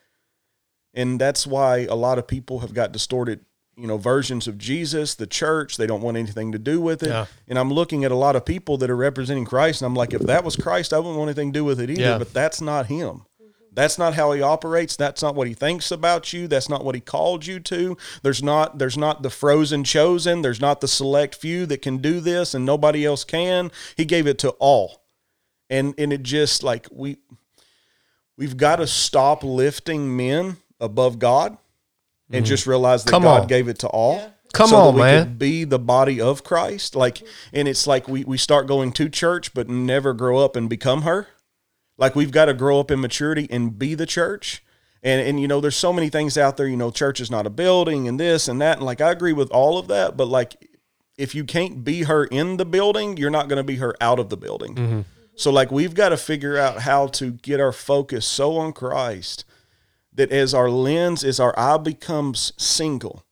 And 0.93 1.19
that's 1.19 1.47
why 1.47 1.87
a 1.89 1.95
lot 1.95 2.19
of 2.19 2.27
people 2.27 2.59
have 2.59 2.73
got 2.73 2.91
distorted 2.91 3.45
you 3.77 3.87
know 3.87 3.97
versions 3.97 4.47
of 4.47 4.57
Jesus, 4.57 5.15
the 5.15 5.27
church. 5.27 5.77
They 5.77 5.87
don't 5.87 6.01
want 6.01 6.17
anything 6.17 6.51
to 6.51 6.59
do 6.59 6.81
with 6.81 7.03
it. 7.03 7.09
Yeah. 7.09 7.27
And 7.47 7.57
I'm 7.59 7.71
looking 7.71 8.03
at 8.03 8.11
a 8.11 8.15
lot 8.15 8.35
of 8.35 8.43
people 8.43 8.77
that 8.77 8.89
are 8.89 8.95
representing 8.95 9.45
Christ, 9.45 9.81
and 9.81 9.85
I'm 9.85 9.93
like, 9.93 10.13
if 10.13 10.23
that 10.23 10.43
was 10.43 10.55
Christ, 10.55 10.93
I 10.93 10.97
wouldn't 10.97 11.17
want 11.17 11.29
anything 11.29 11.53
to 11.53 11.59
do 11.59 11.63
with 11.63 11.79
it 11.79 11.89
either. 11.89 12.01
Yeah. 12.01 12.17
But 12.17 12.33
that's 12.33 12.59
not 12.59 12.87
him. 12.87 13.21
That's 13.77 13.99
not 13.99 14.15
how 14.15 14.31
he 14.31 14.41
operates. 14.41 14.95
That's 14.95 15.21
not 15.21 15.35
what 15.35 15.47
he 15.47 15.53
thinks 15.53 15.91
about 15.91 16.33
you. 16.33 16.47
That's 16.47 16.67
not 16.67 16.83
what 16.83 16.95
he 16.95 16.99
called 16.99 17.45
you 17.45 17.59
to. 17.59 17.95
There's 18.23 18.41
not 18.41 18.79
there's 18.79 18.97
not 18.97 19.21
the 19.21 19.29
frozen 19.29 19.83
chosen. 19.83 20.41
There's 20.41 20.59
not 20.59 20.81
the 20.81 20.87
select 20.87 21.35
few 21.35 21.67
that 21.67 21.83
can 21.83 21.97
do 21.97 22.19
this 22.19 22.55
and 22.55 22.65
nobody 22.65 23.05
else 23.05 23.23
can. 23.23 23.71
He 23.95 24.03
gave 24.03 24.25
it 24.25 24.39
to 24.39 24.49
all. 24.57 25.03
And 25.69 25.93
and 25.99 26.11
it 26.11 26.23
just 26.23 26.63
like 26.63 26.87
we 26.91 27.17
we've 28.35 28.57
got 28.57 28.77
to 28.77 28.87
stop 28.87 29.43
lifting 29.43 30.17
men 30.17 30.57
above 30.79 31.19
God 31.19 31.55
and 32.31 32.43
mm-hmm. 32.43 32.49
just 32.49 32.65
realize 32.65 33.03
that 33.03 33.11
Come 33.11 33.21
God 33.21 33.41
on. 33.41 33.47
gave 33.47 33.67
it 33.67 33.77
to 33.79 33.87
all. 33.89 34.33
Come 34.53 34.69
so 34.69 34.77
on, 34.77 34.85
that 34.85 34.93
we 34.95 35.01
man. 35.01 35.23
could 35.23 35.37
be 35.37 35.65
the 35.65 35.77
body 35.77 36.19
of 36.19 36.43
Christ. 36.43 36.95
Like, 36.95 37.17
mm-hmm. 37.17 37.57
and 37.57 37.67
it's 37.67 37.85
like 37.85 38.07
we, 38.07 38.23
we 38.23 38.39
start 38.39 38.65
going 38.65 38.91
to 38.93 39.07
church, 39.07 39.53
but 39.53 39.69
never 39.69 40.15
grow 40.15 40.39
up 40.39 40.55
and 40.55 40.67
become 40.67 41.03
her. 41.03 41.27
Like 41.97 42.15
we've 42.15 42.31
got 42.31 42.45
to 42.45 42.53
grow 42.53 42.79
up 42.79 42.91
in 42.91 42.99
maturity 42.99 43.47
and 43.49 43.77
be 43.77 43.95
the 43.95 44.05
church. 44.05 44.63
And 45.03 45.21
and 45.21 45.39
you 45.39 45.47
know, 45.47 45.61
there's 45.61 45.75
so 45.75 45.93
many 45.93 46.09
things 46.09 46.37
out 46.37 46.57
there. 46.57 46.67
You 46.67 46.77
know, 46.77 46.91
church 46.91 47.19
is 47.19 47.31
not 47.31 47.45
a 47.45 47.51
building, 47.51 48.07
and 48.07 48.19
this 48.19 48.47
and 48.47 48.61
that. 48.61 48.77
And 48.77 48.85
like 48.85 49.01
I 49.01 49.11
agree 49.11 49.33
with 49.33 49.49
all 49.51 49.77
of 49.77 49.87
that, 49.87 50.17
but 50.17 50.27
like 50.27 50.55
if 51.17 51.33
you 51.33 51.43
can't 51.43 51.83
be 51.83 52.03
her 52.03 52.25
in 52.25 52.57
the 52.57 52.65
building, 52.65 53.17
you're 53.17 53.29
not 53.29 53.47
going 53.47 53.57
to 53.57 53.63
be 53.63 53.77
her 53.77 53.95
out 53.99 54.19
of 54.19 54.29
the 54.29 54.37
building. 54.37 54.75
Mm-hmm. 54.75 55.01
So 55.35 55.51
like 55.51 55.71
we've 55.71 55.93
got 55.93 56.09
to 56.09 56.17
figure 56.17 56.57
out 56.57 56.81
how 56.81 57.07
to 57.07 57.31
get 57.31 57.59
our 57.59 57.71
focus 57.71 58.25
so 58.25 58.57
on 58.57 58.73
Christ 58.73 59.45
that 60.13 60.31
as 60.31 60.53
our 60.53 60.69
lens, 60.69 61.23
as 61.23 61.39
our 61.39 61.57
eye 61.57 61.77
becomes 61.77 62.51
single, 62.57 63.23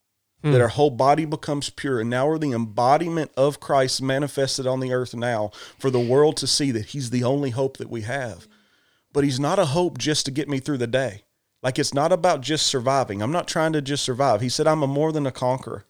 hmm. 0.43 0.51
that 0.51 0.61
our 0.61 0.69
whole 0.69 0.91
body 0.91 1.25
becomes 1.25 1.71
pure. 1.71 1.99
And 1.99 2.09
now 2.09 2.27
we're 2.27 2.37
the 2.37 2.51
embodiment 2.51 3.31
of 3.35 3.59
Christ 3.59 4.03
manifested 4.03 4.67
on 4.67 4.79
the 4.79 4.93
earth 4.93 5.15
now 5.15 5.49
for 5.79 5.89
the 5.89 5.99
world 5.99 6.37
to 6.37 6.47
see 6.47 6.69
that 6.71 6.87
He's 6.87 7.09
the 7.09 7.23
only 7.23 7.49
hope 7.49 7.77
that 7.77 7.89
we 7.89 8.01
have. 8.01 8.47
But 9.15 9.23
He's 9.23 9.39
not 9.39 9.57
a 9.57 9.65
hope 9.65 9.97
just 9.97 10.25
to 10.25 10.31
get 10.31 10.47
me 10.47 10.59
through 10.59 10.77
the 10.77 10.87
day. 10.87 11.23
Like 11.63 11.79
it's 11.79 11.95
not 11.95 12.11
about 12.11 12.41
just 12.41 12.67
surviving. 12.67 13.23
I'm 13.23 13.31
not 13.31 13.47
trying 13.47 13.73
to 13.73 13.81
just 13.81 14.03
survive. 14.03 14.41
He 14.41 14.49
said, 14.49 14.67
I'm 14.67 14.83
a 14.83 14.87
more 14.87 15.11
than 15.11 15.25
a 15.25 15.31
conqueror. 15.31 15.85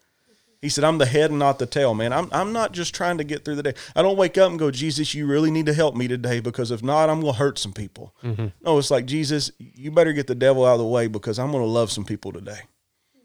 He 0.62 0.70
said, 0.70 0.84
I'm 0.84 0.98
the 0.98 1.06
head 1.06 1.30
and 1.30 1.38
not 1.38 1.60
the 1.60 1.66
tail, 1.66 1.94
man. 1.94 2.14
I'm, 2.14 2.30
I'm 2.32 2.54
not 2.54 2.72
just 2.72 2.96
trying 2.96 3.18
to 3.20 3.24
get 3.24 3.46
through 3.46 3.58
the 3.58 3.64
day. 3.64 3.74
I 3.96 4.02
don't 4.02 4.18
wake 4.18 4.38
up 4.38 4.50
and 4.50 4.58
go, 4.58 4.72
Jesus, 4.72 5.14
you 5.14 5.28
really 5.28 5.52
need 5.52 5.66
to 5.68 5.74
help 5.74 5.96
me 5.96 6.08
today 6.08 6.40
because 6.40 6.72
if 6.72 6.82
not, 6.82 7.10
I'm 7.10 7.22
going 7.22 7.34
to 7.34 7.38
hurt 7.38 7.60
some 7.60 7.74
people. 7.74 8.16
Mm-hmm. 8.24 8.48
No, 8.62 8.78
it's 8.80 8.90
like, 8.90 9.06
Jesus, 9.06 9.52
you 9.60 9.92
better 9.92 10.14
get 10.14 10.28
the 10.28 10.34
devil 10.34 10.66
out 10.66 10.74
of 10.74 10.80
the 10.80 10.86
way 10.86 11.08
because 11.08 11.38
I'm 11.38 11.52
going 11.52 11.64
to 11.64 11.70
love 11.70 11.92
some 11.92 12.06
people 12.06 12.32
today. 12.32 12.62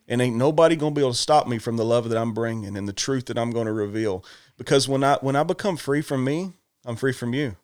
And 0.07 0.21
ain't 0.21 0.37
nobody 0.37 0.77
going 0.77 0.93
to 0.93 0.99
be 0.99 1.03
able 1.03 1.13
to 1.13 1.19
stop 1.19 1.47
me 1.47 1.59
from 1.59 1.77
the 1.77 1.85
love 1.85 2.09
that 2.09 2.19
I'm 2.19 2.35
bringing 2.35 2.77
and 2.77 2.89
the 2.89 2.93
truth 2.93 3.27
that 3.27 3.39
I'm 3.39 3.53
going 3.53 3.67
to 3.67 3.73
reveal. 3.73 4.25
Because 4.59 4.89
when 4.89 5.05
I 5.05 5.17
when 5.23 5.37
I 5.37 5.45
become 5.45 5.77
free 5.77 6.03
from 6.03 6.25
me, 6.25 6.53
I'm 6.85 6.97
free 6.97 7.13
from 7.13 7.33
you. 7.33 7.57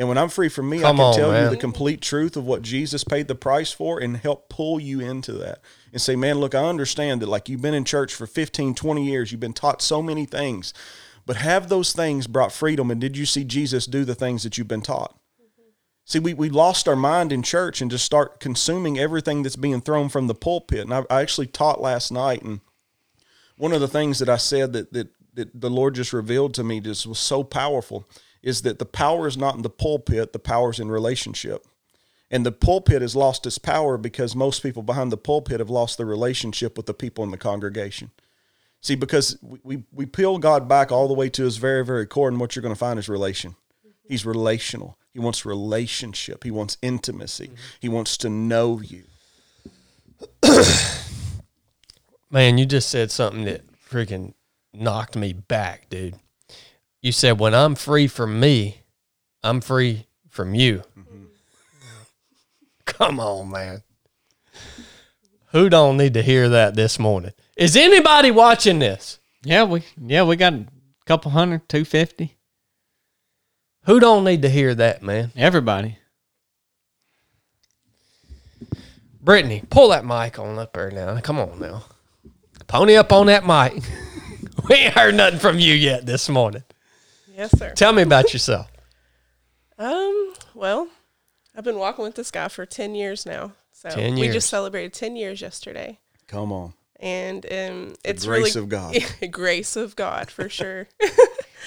And 0.00 0.08
when 0.08 0.16
I'm 0.16 0.30
free 0.30 0.48
from 0.48 0.70
me, 0.70 0.80
Come 0.80 0.96
I 0.96 0.98
can 0.98 1.06
on, 1.08 1.14
tell 1.14 1.30
man. 1.30 1.44
you 1.44 1.50
the 1.50 1.58
complete 1.58 2.00
truth 2.00 2.34
of 2.34 2.46
what 2.46 2.62
Jesus 2.62 3.04
paid 3.04 3.28
the 3.28 3.34
price 3.34 3.70
for 3.70 3.98
and 3.98 4.16
help 4.16 4.48
pull 4.48 4.80
you 4.80 4.98
into 4.98 5.34
that 5.34 5.60
and 5.92 6.00
say, 6.00 6.16
man, 6.16 6.38
look, 6.38 6.54
I 6.54 6.64
understand 6.64 7.20
that 7.20 7.28
like 7.28 7.50
you've 7.50 7.60
been 7.60 7.74
in 7.74 7.84
church 7.84 8.14
for 8.14 8.26
15, 8.26 8.74
20 8.74 9.04
years, 9.04 9.30
you've 9.30 9.42
been 9.42 9.52
taught 9.52 9.82
so 9.82 10.00
many 10.00 10.24
things, 10.24 10.72
but 11.26 11.36
have 11.36 11.68
those 11.68 11.92
things 11.92 12.26
brought 12.26 12.50
freedom? 12.50 12.90
And 12.90 12.98
did 12.98 13.14
you 13.14 13.26
see 13.26 13.44
Jesus 13.44 13.84
do 13.84 14.06
the 14.06 14.14
things 14.14 14.42
that 14.42 14.56
you've 14.56 14.66
been 14.66 14.80
taught? 14.80 15.14
See, 16.06 16.18
we, 16.18 16.32
we 16.32 16.48
lost 16.48 16.88
our 16.88 16.96
mind 16.96 17.30
in 17.30 17.42
church 17.42 17.82
and 17.82 17.90
just 17.90 18.06
start 18.06 18.40
consuming 18.40 18.98
everything 18.98 19.42
that's 19.42 19.54
being 19.54 19.82
thrown 19.82 20.08
from 20.08 20.28
the 20.28 20.34
pulpit. 20.34 20.80
And 20.80 20.94
I, 20.94 21.04
I 21.10 21.20
actually 21.20 21.48
taught 21.48 21.78
last 21.78 22.10
night, 22.10 22.40
and 22.40 22.60
one 23.58 23.72
of 23.72 23.82
the 23.82 23.86
things 23.86 24.18
that 24.20 24.30
I 24.30 24.38
said 24.38 24.72
that, 24.72 24.94
that 24.94 25.08
that 25.34 25.60
the 25.60 25.70
Lord 25.70 25.94
just 25.94 26.12
revealed 26.12 26.54
to 26.54 26.64
me 26.64 26.80
just 26.80 27.06
was 27.06 27.18
so 27.18 27.44
powerful 27.44 28.08
is 28.42 28.62
that 28.62 28.78
the 28.78 28.86
power 28.86 29.26
is 29.26 29.36
not 29.36 29.56
in 29.56 29.62
the 29.62 29.70
pulpit, 29.70 30.32
the 30.32 30.38
power 30.38 30.70
is 30.70 30.80
in 30.80 30.90
relationship. 30.90 31.66
And 32.30 32.46
the 32.46 32.52
pulpit 32.52 33.02
has 33.02 33.16
lost 33.16 33.44
its 33.46 33.58
power 33.58 33.98
because 33.98 34.36
most 34.36 34.62
people 34.62 34.82
behind 34.82 35.10
the 35.10 35.16
pulpit 35.16 35.58
have 35.58 35.70
lost 35.70 35.96
their 35.96 36.06
relationship 36.06 36.76
with 36.76 36.86
the 36.86 36.94
people 36.94 37.24
in 37.24 37.32
the 37.32 37.36
congregation. 37.36 38.12
See, 38.80 38.94
because 38.94 39.36
we, 39.42 39.58
we, 39.62 39.84
we 39.92 40.06
peel 40.06 40.38
God 40.38 40.68
back 40.68 40.90
all 40.90 41.08
the 41.08 41.14
way 41.14 41.28
to 41.30 41.44
his 41.44 41.58
very, 41.58 41.84
very 41.84 42.06
core, 42.06 42.28
and 42.28 42.40
what 42.40 42.54
you're 42.54 42.62
going 42.62 42.74
to 42.74 42.78
find 42.78 42.98
is 42.98 43.08
relation. 43.08 43.56
He's 44.04 44.24
relational. 44.24 44.96
He 45.12 45.18
wants 45.18 45.44
relationship. 45.44 46.44
He 46.44 46.50
wants 46.50 46.78
intimacy. 46.80 47.50
He 47.80 47.88
wants 47.88 48.16
to 48.18 48.30
know 48.30 48.80
you. 48.80 49.04
Man, 52.30 52.58
you 52.58 52.64
just 52.64 52.88
said 52.88 53.10
something 53.10 53.44
that 53.44 53.62
freaking 53.90 54.34
knocked 54.72 55.16
me 55.16 55.32
back, 55.32 55.90
dude. 55.90 56.14
You 57.02 57.12
said, 57.12 57.38
when 57.38 57.54
I'm 57.54 57.74
free 57.74 58.06
from 58.06 58.38
me, 58.40 58.82
I'm 59.42 59.60
free 59.60 60.06
from 60.28 60.54
you. 60.54 60.82
Come 62.84 63.20
on, 63.20 63.50
man. 63.50 63.82
Who 65.52 65.68
don't 65.68 65.96
need 65.96 66.14
to 66.14 66.22
hear 66.22 66.48
that 66.50 66.74
this 66.74 66.98
morning? 66.98 67.32
Is 67.56 67.76
anybody 67.76 68.30
watching 68.30 68.78
this? 68.78 69.18
Yeah, 69.42 69.64
we 69.64 69.82
yeah 70.00 70.22
we 70.22 70.36
got 70.36 70.52
a 70.52 70.66
couple 71.06 71.30
hundred, 71.30 71.68
two 71.68 71.84
fifty. 71.84 72.36
Who 73.84 73.98
don't 73.98 74.24
need 74.24 74.42
to 74.42 74.48
hear 74.48 74.74
that, 74.74 75.02
man? 75.02 75.32
Everybody. 75.34 75.98
Brittany, 79.20 79.62
pull 79.68 79.88
that 79.90 80.04
mic 80.04 80.38
on 80.38 80.58
up 80.58 80.72
there 80.72 80.90
now. 80.90 81.18
Come 81.20 81.38
on 81.38 81.58
now. 81.58 81.84
Pony 82.66 82.96
up 82.96 83.12
on 83.12 83.26
that 83.26 83.44
mic. 83.44 83.82
we 84.68 84.76
ain't 84.76 84.94
heard 84.94 85.14
nothing 85.14 85.40
from 85.40 85.58
you 85.58 85.74
yet 85.74 86.06
this 86.06 86.28
morning. 86.28 86.62
Yes, 87.40 87.58
sir. 87.58 87.72
Tell 87.74 87.94
me 87.94 88.02
about 88.02 88.32
yourself. 88.32 88.70
Um, 89.78 90.34
well, 90.54 90.88
I've 91.56 91.64
been 91.64 91.78
walking 91.78 92.04
with 92.04 92.14
this 92.14 92.30
guy 92.30 92.48
for 92.48 92.66
10 92.66 92.94
years 92.94 93.24
now. 93.24 93.52
So 93.72 93.88
10 93.88 94.16
we 94.16 94.28
just 94.28 94.50
celebrated 94.50 94.92
10 94.92 95.16
years 95.16 95.40
yesterday. 95.40 95.98
Come 96.28 96.52
on. 96.52 96.74
And 96.96 97.46
um, 97.46 97.94
it's 98.04 98.26
grace 98.26 98.54
really 98.54 98.62
of 98.62 98.68
God. 98.68 98.94
grace 99.30 99.76
of 99.76 99.96
God 99.96 100.30
for 100.30 100.48
sure. 100.50 100.86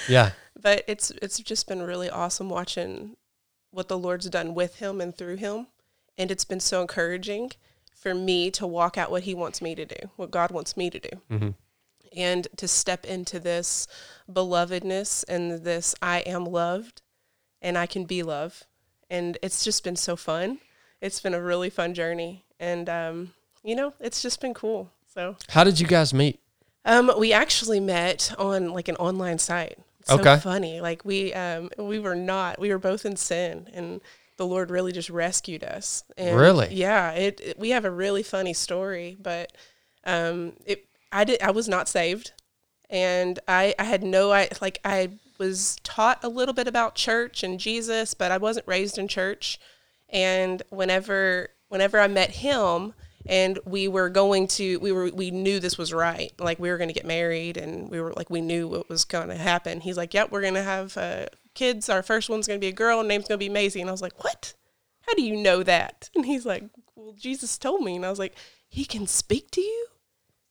Yeah. 0.08 0.30
but 0.62 0.84
it's 0.86 1.10
it's 1.22 1.40
just 1.40 1.66
been 1.66 1.82
really 1.82 2.08
awesome 2.08 2.48
watching 2.48 3.16
what 3.72 3.88
the 3.88 3.98
Lord's 3.98 4.30
done 4.30 4.54
with 4.54 4.76
him 4.76 5.00
and 5.00 5.12
through 5.12 5.36
him, 5.38 5.66
and 6.16 6.30
it's 6.30 6.44
been 6.44 6.60
so 6.60 6.82
encouraging 6.82 7.50
for 7.92 8.14
me 8.14 8.48
to 8.52 8.64
walk 8.64 8.96
out 8.96 9.10
what 9.10 9.24
He 9.24 9.34
wants 9.34 9.60
me 9.60 9.74
to 9.74 9.84
do, 9.84 10.10
what 10.14 10.30
God 10.30 10.52
wants 10.52 10.76
me 10.76 10.88
to 10.88 11.00
do, 11.00 11.54
and 12.16 12.46
to 12.56 12.68
step 12.68 13.04
into 13.04 13.38
this 13.40 13.86
belovedness 14.30 15.24
and 15.28 15.64
this 15.64 15.94
I 16.02 16.20
am 16.20 16.44
loved, 16.44 17.02
and 17.62 17.76
I 17.78 17.86
can 17.86 18.04
be 18.04 18.22
love, 18.22 18.64
and 19.10 19.38
it's 19.42 19.64
just 19.64 19.84
been 19.84 19.96
so 19.96 20.16
fun. 20.16 20.58
It's 21.00 21.20
been 21.20 21.34
a 21.34 21.42
really 21.42 21.70
fun 21.70 21.94
journey, 21.94 22.44
and 22.60 22.88
um, 22.88 23.32
you 23.62 23.74
know, 23.74 23.94
it's 24.00 24.22
just 24.22 24.40
been 24.40 24.54
cool. 24.54 24.90
So 25.12 25.36
How 25.50 25.64
did 25.64 25.78
you 25.80 25.86
guys 25.86 26.12
meet? 26.12 26.40
um, 26.84 27.10
we 27.18 27.32
actually 27.32 27.80
met 27.80 28.34
on 28.38 28.72
like 28.72 28.88
an 28.88 28.96
online 28.96 29.38
site. 29.38 29.78
It's 30.00 30.10
so 30.10 30.20
Okay. 30.20 30.38
funny. 30.38 30.80
Like 30.80 31.04
we 31.04 31.32
um 31.32 31.70
we 31.78 31.98
were 31.98 32.14
not 32.16 32.58
we 32.58 32.70
were 32.70 32.78
both 32.78 33.06
in 33.06 33.16
sin 33.16 33.68
and 33.72 34.00
the 34.36 34.46
Lord 34.46 34.70
really 34.70 34.92
just 34.92 35.08
rescued 35.08 35.62
us. 35.64 36.04
And 36.18 36.36
Really? 36.36 36.74
Yeah, 36.74 37.12
it, 37.12 37.40
it- 37.40 37.58
we 37.58 37.70
have 37.70 37.84
a 37.86 37.90
really 37.90 38.22
funny 38.22 38.52
story, 38.52 39.16
but 39.20 39.52
um 40.04 40.54
it 40.66 40.86
I 41.14 41.24
did 41.24 41.40
I 41.40 41.52
was 41.52 41.68
not 41.68 41.88
saved 41.88 42.32
and 42.90 43.38
I 43.48 43.74
I 43.78 43.84
had 43.84 44.02
no 44.02 44.32
I 44.32 44.48
like 44.60 44.80
I 44.84 45.10
was 45.38 45.76
taught 45.82 46.22
a 46.22 46.28
little 46.28 46.54
bit 46.54 46.68
about 46.68 46.94
church 46.94 47.42
and 47.42 47.58
Jesus, 47.58 48.14
but 48.14 48.30
I 48.30 48.38
wasn't 48.38 48.68
raised 48.68 48.98
in 48.98 49.08
church. 49.08 49.58
And 50.08 50.62
whenever 50.70 51.50
whenever 51.68 52.00
I 52.00 52.08
met 52.08 52.30
him 52.30 52.94
and 53.26 53.58
we 53.64 53.88
were 53.88 54.10
going 54.10 54.48
to 54.48 54.78
we 54.80 54.90
were 54.90 55.10
we 55.10 55.30
knew 55.30 55.60
this 55.60 55.78
was 55.78 55.92
right. 55.92 56.32
Like 56.38 56.58
we 56.58 56.68
were 56.68 56.78
going 56.78 56.88
to 56.88 56.94
get 56.94 57.06
married 57.06 57.56
and 57.56 57.90
we 57.90 58.00
were 58.00 58.12
like 58.12 58.28
we 58.28 58.40
knew 58.40 58.66
what 58.66 58.88
was 58.88 59.04
going 59.04 59.28
to 59.28 59.36
happen. 59.36 59.80
He's 59.80 59.96
like, 59.96 60.14
"Yep, 60.14 60.32
we're 60.32 60.42
going 60.42 60.54
to 60.54 60.62
have 60.62 60.96
uh, 60.96 61.26
kids. 61.54 61.88
Our 61.88 62.02
first 62.02 62.28
one's 62.28 62.48
going 62.48 62.58
to 62.58 62.64
be 62.64 62.68
a 62.68 62.72
girl 62.72 63.02
name's 63.04 63.28
going 63.28 63.38
to 63.38 63.44
be 63.44 63.48
Maisie." 63.48 63.80
And 63.80 63.88
I 63.88 63.92
was 63.92 64.02
like, 64.02 64.22
"What? 64.22 64.54
How 65.02 65.14
do 65.14 65.22
you 65.22 65.36
know 65.36 65.62
that?" 65.62 66.10
And 66.14 66.26
he's 66.26 66.44
like, 66.44 66.64
"Well, 66.96 67.14
Jesus 67.16 67.56
told 67.56 67.82
me." 67.82 67.96
And 67.96 68.04
I 68.04 68.10
was 68.10 68.18
like, 68.18 68.34
"He 68.68 68.84
can 68.84 69.06
speak 69.06 69.50
to 69.52 69.60
you?" 69.60 69.86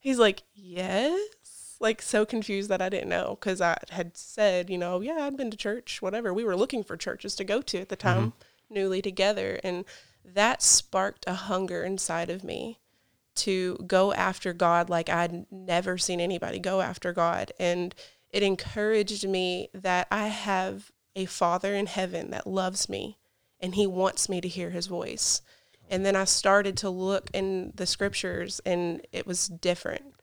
He's 0.03 0.19
like, 0.19 0.43
"Yes." 0.53 1.77
Like 1.79 2.01
so 2.01 2.25
confused 2.25 2.69
that 2.69 2.81
I 2.81 2.89
didn't 2.89 3.09
know 3.09 3.37
because 3.39 3.61
I 3.61 3.77
had 3.89 4.17
said, 4.17 4.69
you 4.69 4.77
know, 4.77 4.99
yeah, 4.99 5.19
I'd 5.21 5.37
been 5.37 5.49
to 5.49 5.57
church, 5.57 6.01
whatever. 6.01 6.33
We 6.33 6.43
were 6.43 6.57
looking 6.57 6.83
for 6.83 6.97
churches 6.97 7.35
to 7.35 7.45
go 7.45 7.61
to 7.61 7.79
at 7.79 7.87
the 7.87 7.95
mm-hmm. 7.95 8.19
time, 8.19 8.33
newly 8.69 9.01
together, 9.01 9.61
and 9.63 9.85
that 10.25 10.61
sparked 10.61 11.23
a 11.25 11.33
hunger 11.33 11.83
inside 11.83 12.29
of 12.29 12.43
me 12.43 12.79
to 13.35 13.77
go 13.87 14.13
after 14.13 14.51
God 14.51 14.89
like 14.89 15.09
I'd 15.09 15.45
never 15.49 15.97
seen 15.97 16.19
anybody 16.19 16.59
go 16.59 16.81
after 16.81 17.13
God, 17.13 17.53
and 17.57 17.95
it 18.29 18.43
encouraged 18.43 19.25
me 19.25 19.69
that 19.73 20.07
I 20.11 20.27
have 20.27 20.91
a 21.15 21.25
Father 21.25 21.73
in 21.73 21.85
heaven 21.85 22.29
that 22.31 22.45
loves 22.45 22.89
me, 22.89 23.19
and 23.61 23.75
He 23.75 23.87
wants 23.87 24.27
me 24.27 24.41
to 24.41 24.49
hear 24.49 24.71
His 24.71 24.87
voice. 24.87 25.41
And 25.89 26.05
then 26.05 26.15
I 26.15 26.25
started 26.25 26.77
to 26.77 26.89
look 26.89 27.29
in 27.33 27.73
the 27.75 27.85
scriptures, 27.85 28.61
and 28.65 29.05
it 29.11 29.27
was 29.27 29.47
different 29.47 30.13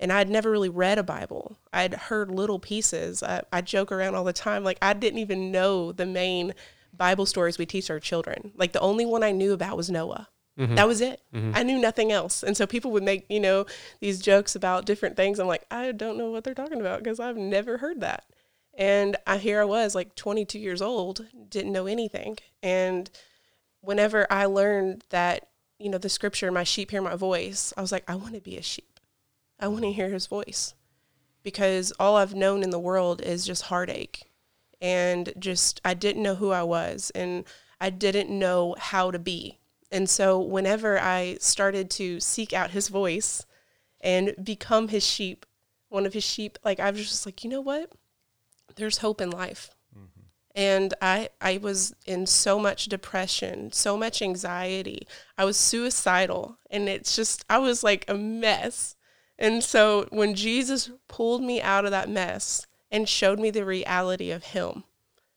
and 0.00 0.12
I'd 0.12 0.28
never 0.28 0.50
really 0.50 0.68
read 0.68 0.98
a 0.98 1.02
Bible. 1.02 1.58
I'd 1.72 1.94
heard 1.94 2.30
little 2.30 2.58
pieces. 2.58 3.22
I, 3.22 3.42
I 3.52 3.60
joke 3.60 3.90
around 3.90 4.14
all 4.14 4.24
the 4.24 4.32
time, 4.32 4.64
like 4.64 4.78
I 4.80 4.92
didn't 4.92 5.18
even 5.18 5.50
know 5.50 5.92
the 5.92 6.06
main 6.06 6.54
Bible 6.96 7.26
stories 7.26 7.58
we 7.58 7.66
teach 7.66 7.90
our 7.90 8.00
children. 8.00 8.52
Like 8.56 8.72
the 8.72 8.80
only 8.80 9.06
one 9.06 9.22
I 9.22 9.32
knew 9.32 9.52
about 9.52 9.76
was 9.76 9.90
Noah. 9.90 10.28
Mm-hmm. 10.58 10.74
That 10.74 10.88
was 10.88 11.00
it. 11.00 11.20
Mm-hmm. 11.32 11.52
I 11.54 11.62
knew 11.62 11.78
nothing 11.78 12.10
else. 12.10 12.42
And 12.42 12.56
so 12.56 12.66
people 12.66 12.90
would 12.92 13.04
make, 13.04 13.26
you 13.28 13.38
know, 13.38 13.66
these 14.00 14.20
jokes 14.20 14.56
about 14.56 14.86
different 14.86 15.16
things. 15.16 15.38
I'm 15.38 15.46
like, 15.46 15.64
I 15.70 15.92
don't 15.92 16.18
know 16.18 16.30
what 16.30 16.42
they're 16.42 16.54
talking 16.54 16.80
about 16.80 17.02
because 17.02 17.20
I've 17.20 17.36
never 17.36 17.78
heard 17.78 18.00
that. 18.00 18.24
And 18.74 19.16
I 19.26 19.38
here 19.38 19.60
I 19.60 19.64
was 19.64 19.94
like 19.94 20.14
22 20.14 20.58
years 20.58 20.82
old, 20.82 21.26
didn't 21.48 21.72
know 21.72 21.86
anything. 21.86 22.38
And 22.62 23.10
whenever 23.80 24.26
I 24.30 24.46
learned 24.46 25.04
that, 25.10 25.48
you 25.78 25.88
know, 25.88 25.98
the 25.98 26.08
scripture, 26.08 26.50
my 26.50 26.64
sheep 26.64 26.90
hear 26.90 27.02
my 27.02 27.16
voice, 27.16 27.72
I 27.76 27.80
was 27.80 27.92
like, 27.92 28.04
I 28.08 28.14
want 28.14 28.34
to 28.34 28.40
be 28.40 28.56
a 28.56 28.62
sheep. 28.62 29.00
I 29.60 29.68
want 29.68 29.82
to 29.82 29.92
hear 29.92 30.08
his 30.08 30.26
voice 30.26 30.74
because 31.42 31.92
all 31.98 32.16
I've 32.16 32.34
known 32.34 32.62
in 32.62 32.70
the 32.70 32.78
world 32.78 33.20
is 33.22 33.46
just 33.46 33.62
heartache 33.62 34.30
and 34.80 35.32
just 35.38 35.80
I 35.84 35.94
didn't 35.94 36.22
know 36.22 36.36
who 36.36 36.50
I 36.50 36.62
was 36.62 37.10
and 37.14 37.44
I 37.80 37.90
didn't 37.90 38.30
know 38.30 38.76
how 38.78 39.10
to 39.10 39.18
be. 39.18 39.58
And 39.90 40.08
so 40.08 40.38
whenever 40.38 40.98
I 41.00 41.38
started 41.40 41.90
to 41.92 42.20
seek 42.20 42.52
out 42.52 42.70
his 42.70 42.88
voice 42.88 43.46
and 44.00 44.34
become 44.42 44.88
his 44.88 45.04
sheep, 45.04 45.46
one 45.88 46.06
of 46.06 46.12
his 46.12 46.24
sheep, 46.24 46.58
like 46.64 46.78
I 46.80 46.90
was 46.90 47.08
just 47.08 47.26
like, 47.26 47.42
you 47.42 47.50
know 47.50 47.60
what? 47.60 47.92
There's 48.76 48.98
hope 48.98 49.20
in 49.20 49.30
life. 49.30 49.70
And 50.58 50.92
I 51.00 51.28
I 51.40 51.58
was 51.58 51.94
in 52.04 52.26
so 52.26 52.58
much 52.58 52.86
depression, 52.86 53.70
so 53.70 53.96
much 53.96 54.20
anxiety. 54.20 55.06
I 55.38 55.44
was 55.44 55.56
suicidal 55.56 56.58
and 56.68 56.88
it's 56.88 57.14
just 57.14 57.44
I 57.48 57.58
was 57.58 57.84
like 57.84 58.04
a 58.08 58.14
mess. 58.14 58.96
And 59.38 59.62
so 59.62 60.08
when 60.10 60.34
Jesus 60.34 60.90
pulled 61.06 61.44
me 61.44 61.62
out 61.62 61.84
of 61.84 61.92
that 61.92 62.08
mess 62.08 62.66
and 62.90 63.08
showed 63.08 63.38
me 63.38 63.50
the 63.50 63.64
reality 63.64 64.32
of 64.32 64.46
him, 64.46 64.82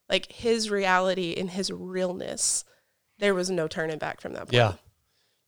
like 0.09 0.31
his 0.31 0.71
reality 0.71 1.35
and 1.37 1.51
his 1.51 1.69
realness, 1.69 2.65
there 3.19 3.35
was 3.35 3.51
no 3.51 3.67
turning 3.67 3.99
back 3.99 4.21
from 4.21 4.33
that 4.33 4.45
point. 4.47 4.53
Yeah. 4.53 4.73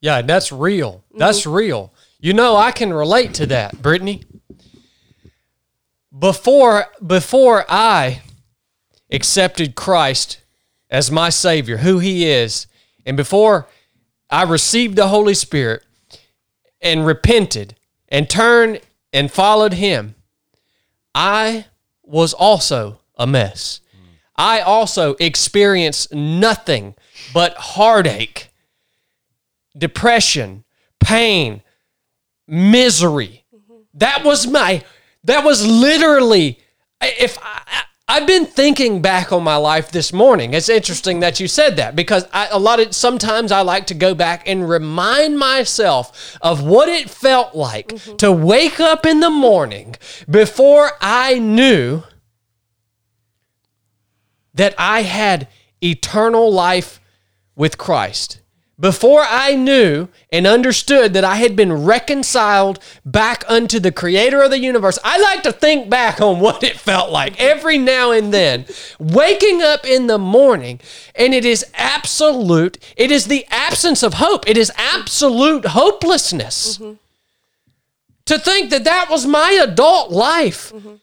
Yeah, 0.01 0.21
that's 0.21 0.51
real. 0.51 1.03
That's 1.17 1.41
mm-hmm. 1.41 1.51
real. 1.53 1.93
You 2.19 2.33
know, 2.33 2.57
I 2.57 2.71
can 2.71 2.93
relate 2.93 3.33
to 3.35 3.47
that, 3.47 3.81
Brittany. 3.81 4.23
Before 6.15 6.85
before 7.03 7.65
I 7.67 8.21
accepted 9.13 9.75
Christ 9.75 10.41
as 10.89 11.09
my 11.09 11.29
savior, 11.29 11.77
who 11.77 11.99
he 11.99 12.29
is, 12.29 12.67
and 13.05 13.15
before 13.15 13.67
I 14.29 14.43
received 14.43 14.95
the 14.95 15.07
Holy 15.07 15.33
Spirit 15.33 15.83
and 16.81 17.05
repented 17.05 17.75
and 18.09 18.29
turned 18.29 18.81
and 19.13 19.31
followed 19.31 19.73
him, 19.73 20.15
I 21.15 21.65
was 22.03 22.33
also 22.33 22.99
a 23.17 23.25
mess. 23.25 23.79
I 24.35 24.61
also 24.61 25.15
experienced 25.19 26.13
nothing 26.13 26.95
but 27.33 27.53
heartache, 27.55 28.49
depression, 29.77 30.63
pain, 30.99 31.61
misery. 32.47 33.43
That 33.93 34.23
was 34.23 34.47
my, 34.47 34.83
that 35.23 35.45
was 35.45 35.65
literally, 35.65 36.59
if 37.01 37.37
I, 37.41 37.62
I've 38.13 38.27
been 38.27 38.45
thinking 38.45 39.01
back 39.01 39.31
on 39.31 39.43
my 39.43 39.55
life 39.55 39.89
this 39.89 40.13
morning. 40.13 40.53
It's 40.53 40.69
interesting 40.69 41.21
that 41.21 41.39
you 41.39 41.47
said 41.47 41.77
that 41.77 41.95
because 41.95 42.27
I, 42.31 42.47
a 42.51 42.59
lot 42.59 42.79
of 42.79 42.93
sometimes 42.93 43.51
I 43.51 43.61
like 43.61 43.87
to 43.87 43.95
go 43.95 44.13
back 44.13 44.47
and 44.47 44.69
remind 44.69 45.39
myself 45.39 46.37
of 46.39 46.63
what 46.63 46.87
it 46.89 47.09
felt 47.09 47.55
like 47.55 47.87
mm-hmm. 47.87 48.17
to 48.17 48.31
wake 48.31 48.79
up 48.79 49.07
in 49.07 49.19
the 49.19 49.31
morning 49.31 49.95
before 50.29 50.91
I 51.01 51.39
knew 51.39 52.03
that 54.53 54.75
I 54.77 55.01
had 55.01 55.47
eternal 55.81 56.53
life 56.53 57.01
with 57.55 57.79
Christ. 57.79 58.41
Before 58.79 59.21
I 59.21 59.53
knew 59.53 60.07
and 60.31 60.47
understood 60.47 61.13
that 61.13 61.23
I 61.23 61.35
had 61.35 61.55
been 61.55 61.85
reconciled 61.85 62.79
back 63.05 63.43
unto 63.47 63.79
the 63.79 63.91
creator 63.91 64.41
of 64.41 64.49
the 64.49 64.59
universe, 64.59 64.97
I 65.03 65.19
like 65.19 65.43
to 65.43 65.51
think 65.51 65.91
back 65.91 66.19
on 66.19 66.39
what 66.39 66.63
it 66.63 66.77
felt 66.77 67.11
like 67.11 67.39
every 67.39 67.77
now 67.77 68.11
and 68.11 68.33
then, 68.33 68.65
waking 68.97 69.61
up 69.61 69.85
in 69.85 70.07
the 70.07 70.17
morning, 70.17 70.79
and 71.15 71.35
it 71.35 71.45
is 71.45 71.63
absolute, 71.75 72.79
it 72.97 73.11
is 73.11 73.27
the 73.27 73.45
absence 73.51 74.01
of 74.01 74.15
hope, 74.15 74.49
it 74.49 74.57
is 74.57 74.71
absolute 74.75 75.65
hopelessness. 75.65 76.79
Mm-hmm. 76.79 76.93
To 78.25 78.39
think 78.39 78.71
that 78.71 78.85
that 78.85 79.07
was 79.09 79.27
my 79.27 79.51
adult 79.51 80.09
life. 80.09 80.73
Mm-hmm. 80.73 80.95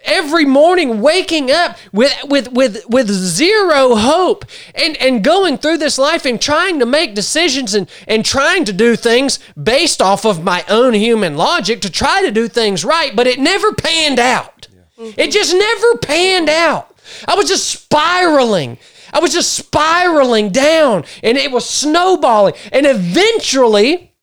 Every 0.00 0.44
morning 0.44 1.00
waking 1.00 1.50
up 1.50 1.78
with 1.92 2.14
with 2.24 2.52
with 2.52 2.84
with 2.88 3.08
zero 3.10 3.96
hope 3.96 4.44
and 4.74 4.96
and 4.98 5.24
going 5.24 5.58
through 5.58 5.78
this 5.78 5.98
life 5.98 6.24
and 6.24 6.40
trying 6.40 6.78
to 6.78 6.86
make 6.86 7.14
decisions 7.14 7.74
and 7.74 7.88
and 8.06 8.24
trying 8.24 8.64
to 8.66 8.72
do 8.72 8.94
things 8.94 9.38
based 9.60 10.00
off 10.00 10.24
of 10.24 10.44
my 10.44 10.64
own 10.68 10.94
human 10.94 11.36
logic 11.36 11.80
to 11.80 11.90
try 11.90 12.22
to 12.22 12.30
do 12.30 12.46
things 12.46 12.84
right, 12.84 13.16
but 13.16 13.26
it 13.26 13.38
never 13.40 13.72
panned 13.72 14.18
out. 14.18 14.68
It 14.98 15.30
just 15.30 15.54
never 15.54 15.98
panned 15.98 16.48
out. 16.48 16.94
I 17.26 17.34
was 17.34 17.48
just 17.48 17.68
spiraling. 17.68 18.78
I 19.12 19.20
was 19.20 19.32
just 19.32 19.52
spiraling 19.52 20.50
down 20.50 21.04
and 21.22 21.38
it 21.38 21.50
was 21.50 21.68
snowballing. 21.68 22.54
And 22.72 22.86
eventually, 22.86 24.14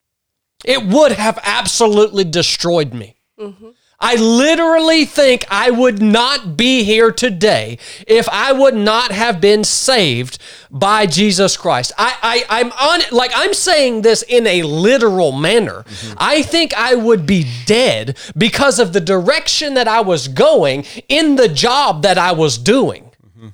it 0.66 0.86
would 0.86 1.14
have 1.14 1.40
absolutely 1.44 2.24
destroyed 2.24 2.94
me. 2.94 3.16
Mm-hmm. 3.40 3.70
I 4.04 4.16
literally 4.16 5.06
think 5.06 5.46
I 5.50 5.72
would 5.72 6.02
not 6.02 6.58
be 6.58 6.84
here 6.84 7.10
today 7.10 7.78
if 8.06 8.28
I 8.28 8.52
would 8.52 8.76
not 8.76 9.14
have 9.14 9.40
been 9.40 9.64
saved 9.64 10.40
by 10.70 11.06
Jesus 11.06 11.56
Christ. 11.56 11.94
I, 11.98 12.18
I 12.50 12.60
I'm 12.62 12.72
on 12.74 13.00
like 13.14 13.32
I'm 13.34 13.54
saying 13.54 14.02
this 14.02 14.22
in 14.22 14.46
a 14.46 14.64
literal 14.64 15.32
manner. 15.32 15.84
Mm-hmm. 15.84 16.14
I 16.18 16.42
think 16.42 16.74
I 16.74 16.96
would 16.96 17.26
be 17.26 17.50
dead 17.66 18.18
because 18.38 18.78
of 18.78 18.92
the 18.92 19.00
direction 19.00 19.76
that 19.76 19.88
I 19.88 20.02
was 20.02 20.28
going 20.28 20.84
in 21.08 21.38
the 21.38 21.48
job 21.48 22.02
that 22.02 22.18
I 22.18 22.34
was 22.34 22.58
doing. 22.58 23.10
Mm-hmm. 23.26 23.48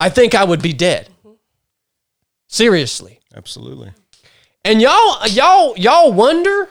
I 0.00 0.08
think 0.08 0.34
I 0.34 0.44
would 0.44 0.62
be 0.62 0.72
dead. 0.72 1.10
Mm-hmm. 1.26 1.34
Seriously. 2.46 3.20
Absolutely. 3.36 3.92
And 4.64 4.80
y'all, 4.80 5.26
y'all, 5.28 5.76
y'all 5.76 6.10
wonder 6.10 6.70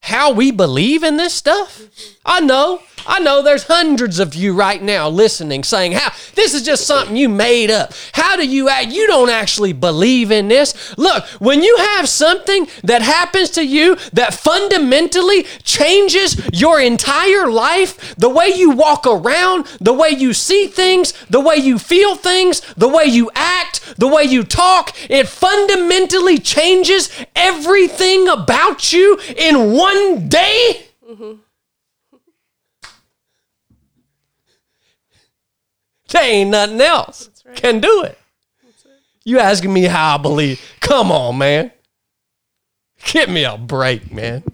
how 0.00 0.32
we 0.32 0.50
believe 0.50 1.02
in 1.02 1.16
this 1.16 1.34
stuff? 1.34 1.82
I 2.24 2.40
know. 2.40 2.82
I 3.06 3.18
know 3.20 3.42
there's 3.42 3.64
hundreds 3.64 4.18
of 4.18 4.34
you 4.34 4.54
right 4.54 4.82
now 4.82 5.08
listening 5.08 5.64
saying, 5.64 5.92
How 5.92 6.12
this 6.34 6.54
is 6.54 6.62
just 6.62 6.86
something 6.86 7.16
you 7.16 7.28
made 7.28 7.70
up. 7.70 7.92
How 8.12 8.36
do 8.36 8.46
you 8.46 8.68
act? 8.68 8.88
You 8.88 9.06
don't 9.06 9.30
actually 9.30 9.72
believe 9.72 10.30
in 10.30 10.48
this. 10.48 10.96
Look, 10.98 11.24
when 11.40 11.62
you 11.62 11.76
have 11.76 12.08
something 12.08 12.66
that 12.84 13.02
happens 13.02 13.50
to 13.50 13.66
you 13.66 13.96
that 14.12 14.34
fundamentally 14.34 15.44
changes 15.62 16.40
your 16.52 16.80
entire 16.80 17.50
life, 17.50 18.14
the 18.16 18.28
way 18.28 18.48
you 18.48 18.70
walk 18.70 19.06
around, 19.06 19.66
the 19.80 19.92
way 19.92 20.10
you 20.10 20.32
see 20.32 20.66
things, 20.66 21.12
the 21.28 21.40
way 21.40 21.56
you 21.56 21.78
feel 21.78 22.14
things, 22.14 22.60
the 22.76 22.88
way 22.88 23.04
you 23.04 23.30
act, 23.34 23.94
the 23.98 24.08
way 24.08 24.24
you 24.24 24.44
talk, 24.44 24.94
it 25.10 25.28
fundamentally 25.28 26.38
changes 26.38 27.10
everything 27.34 28.28
about 28.28 28.92
you 28.92 29.18
in 29.36 29.72
one 29.72 30.28
day. 30.28 30.86
Mm-hmm. 31.08 31.32
There 36.10 36.22
ain't 36.22 36.50
nothing 36.50 36.80
else 36.80 37.30
can 37.54 37.80
do 37.80 38.04
it. 38.04 38.18
You 39.24 39.38
asking 39.38 39.72
me 39.72 39.84
how 39.84 40.14
I 40.14 40.18
believe? 40.18 40.60
Come 40.80 41.12
on, 41.12 41.38
man. 41.38 41.72
Give 43.04 43.28
me 43.28 43.44
a 43.44 43.56
break, 43.56 44.12
man. 44.12 44.44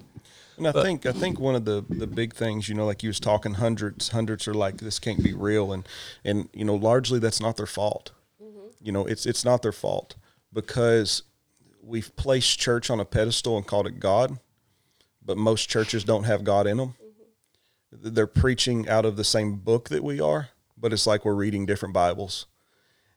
And 0.57 0.67
I 0.67 0.71
think 0.71 1.05
I 1.05 1.11
think 1.11 1.39
one 1.39 1.55
of 1.55 1.65
the 1.65 1.85
the 1.87 2.07
big 2.07 2.33
things, 2.33 2.67
you 2.67 2.75
know, 2.75 2.85
like 2.85 3.03
you 3.03 3.09
was 3.09 3.19
talking, 3.19 3.55
hundreds 3.55 4.09
hundreds 4.09 4.47
are 4.47 4.53
like 4.53 4.77
this 4.77 4.97
can't 4.97 5.23
be 5.23 5.33
real, 5.33 5.71
and 5.71 5.87
and 6.25 6.49
you 6.53 6.65
know, 6.65 6.75
largely 6.75 7.19
that's 7.19 7.39
not 7.39 7.57
their 7.57 7.67
fault. 7.67 8.11
Mm-hmm. 8.41 8.67
You 8.81 8.91
know, 8.91 9.05
it's 9.05 9.25
it's 9.25 9.45
not 9.45 9.61
their 9.61 9.71
fault 9.71 10.15
because 10.51 11.23
we've 11.81 12.15
placed 12.15 12.59
church 12.59 12.89
on 12.89 12.99
a 12.99 13.05
pedestal 13.05 13.55
and 13.55 13.67
called 13.67 13.85
it 13.85 13.99
God, 13.99 14.39
but 15.23 15.37
most 15.37 15.69
churches 15.69 16.03
don't 16.03 16.23
have 16.23 16.43
God 16.43 16.65
in 16.65 16.77
them. 16.77 16.95
Mm-hmm. 17.93 18.13
They're 18.15 18.25
preaching 18.25 18.89
out 18.89 19.05
of 19.05 19.15
the 19.15 19.23
same 19.23 19.57
book 19.57 19.89
that 19.89 20.03
we 20.03 20.19
are, 20.19 20.49
but 20.77 20.93
it's 20.93 21.07
like 21.07 21.25
we're 21.25 21.33
reading 21.33 21.65
different 21.65 21.93
Bibles. 21.93 22.45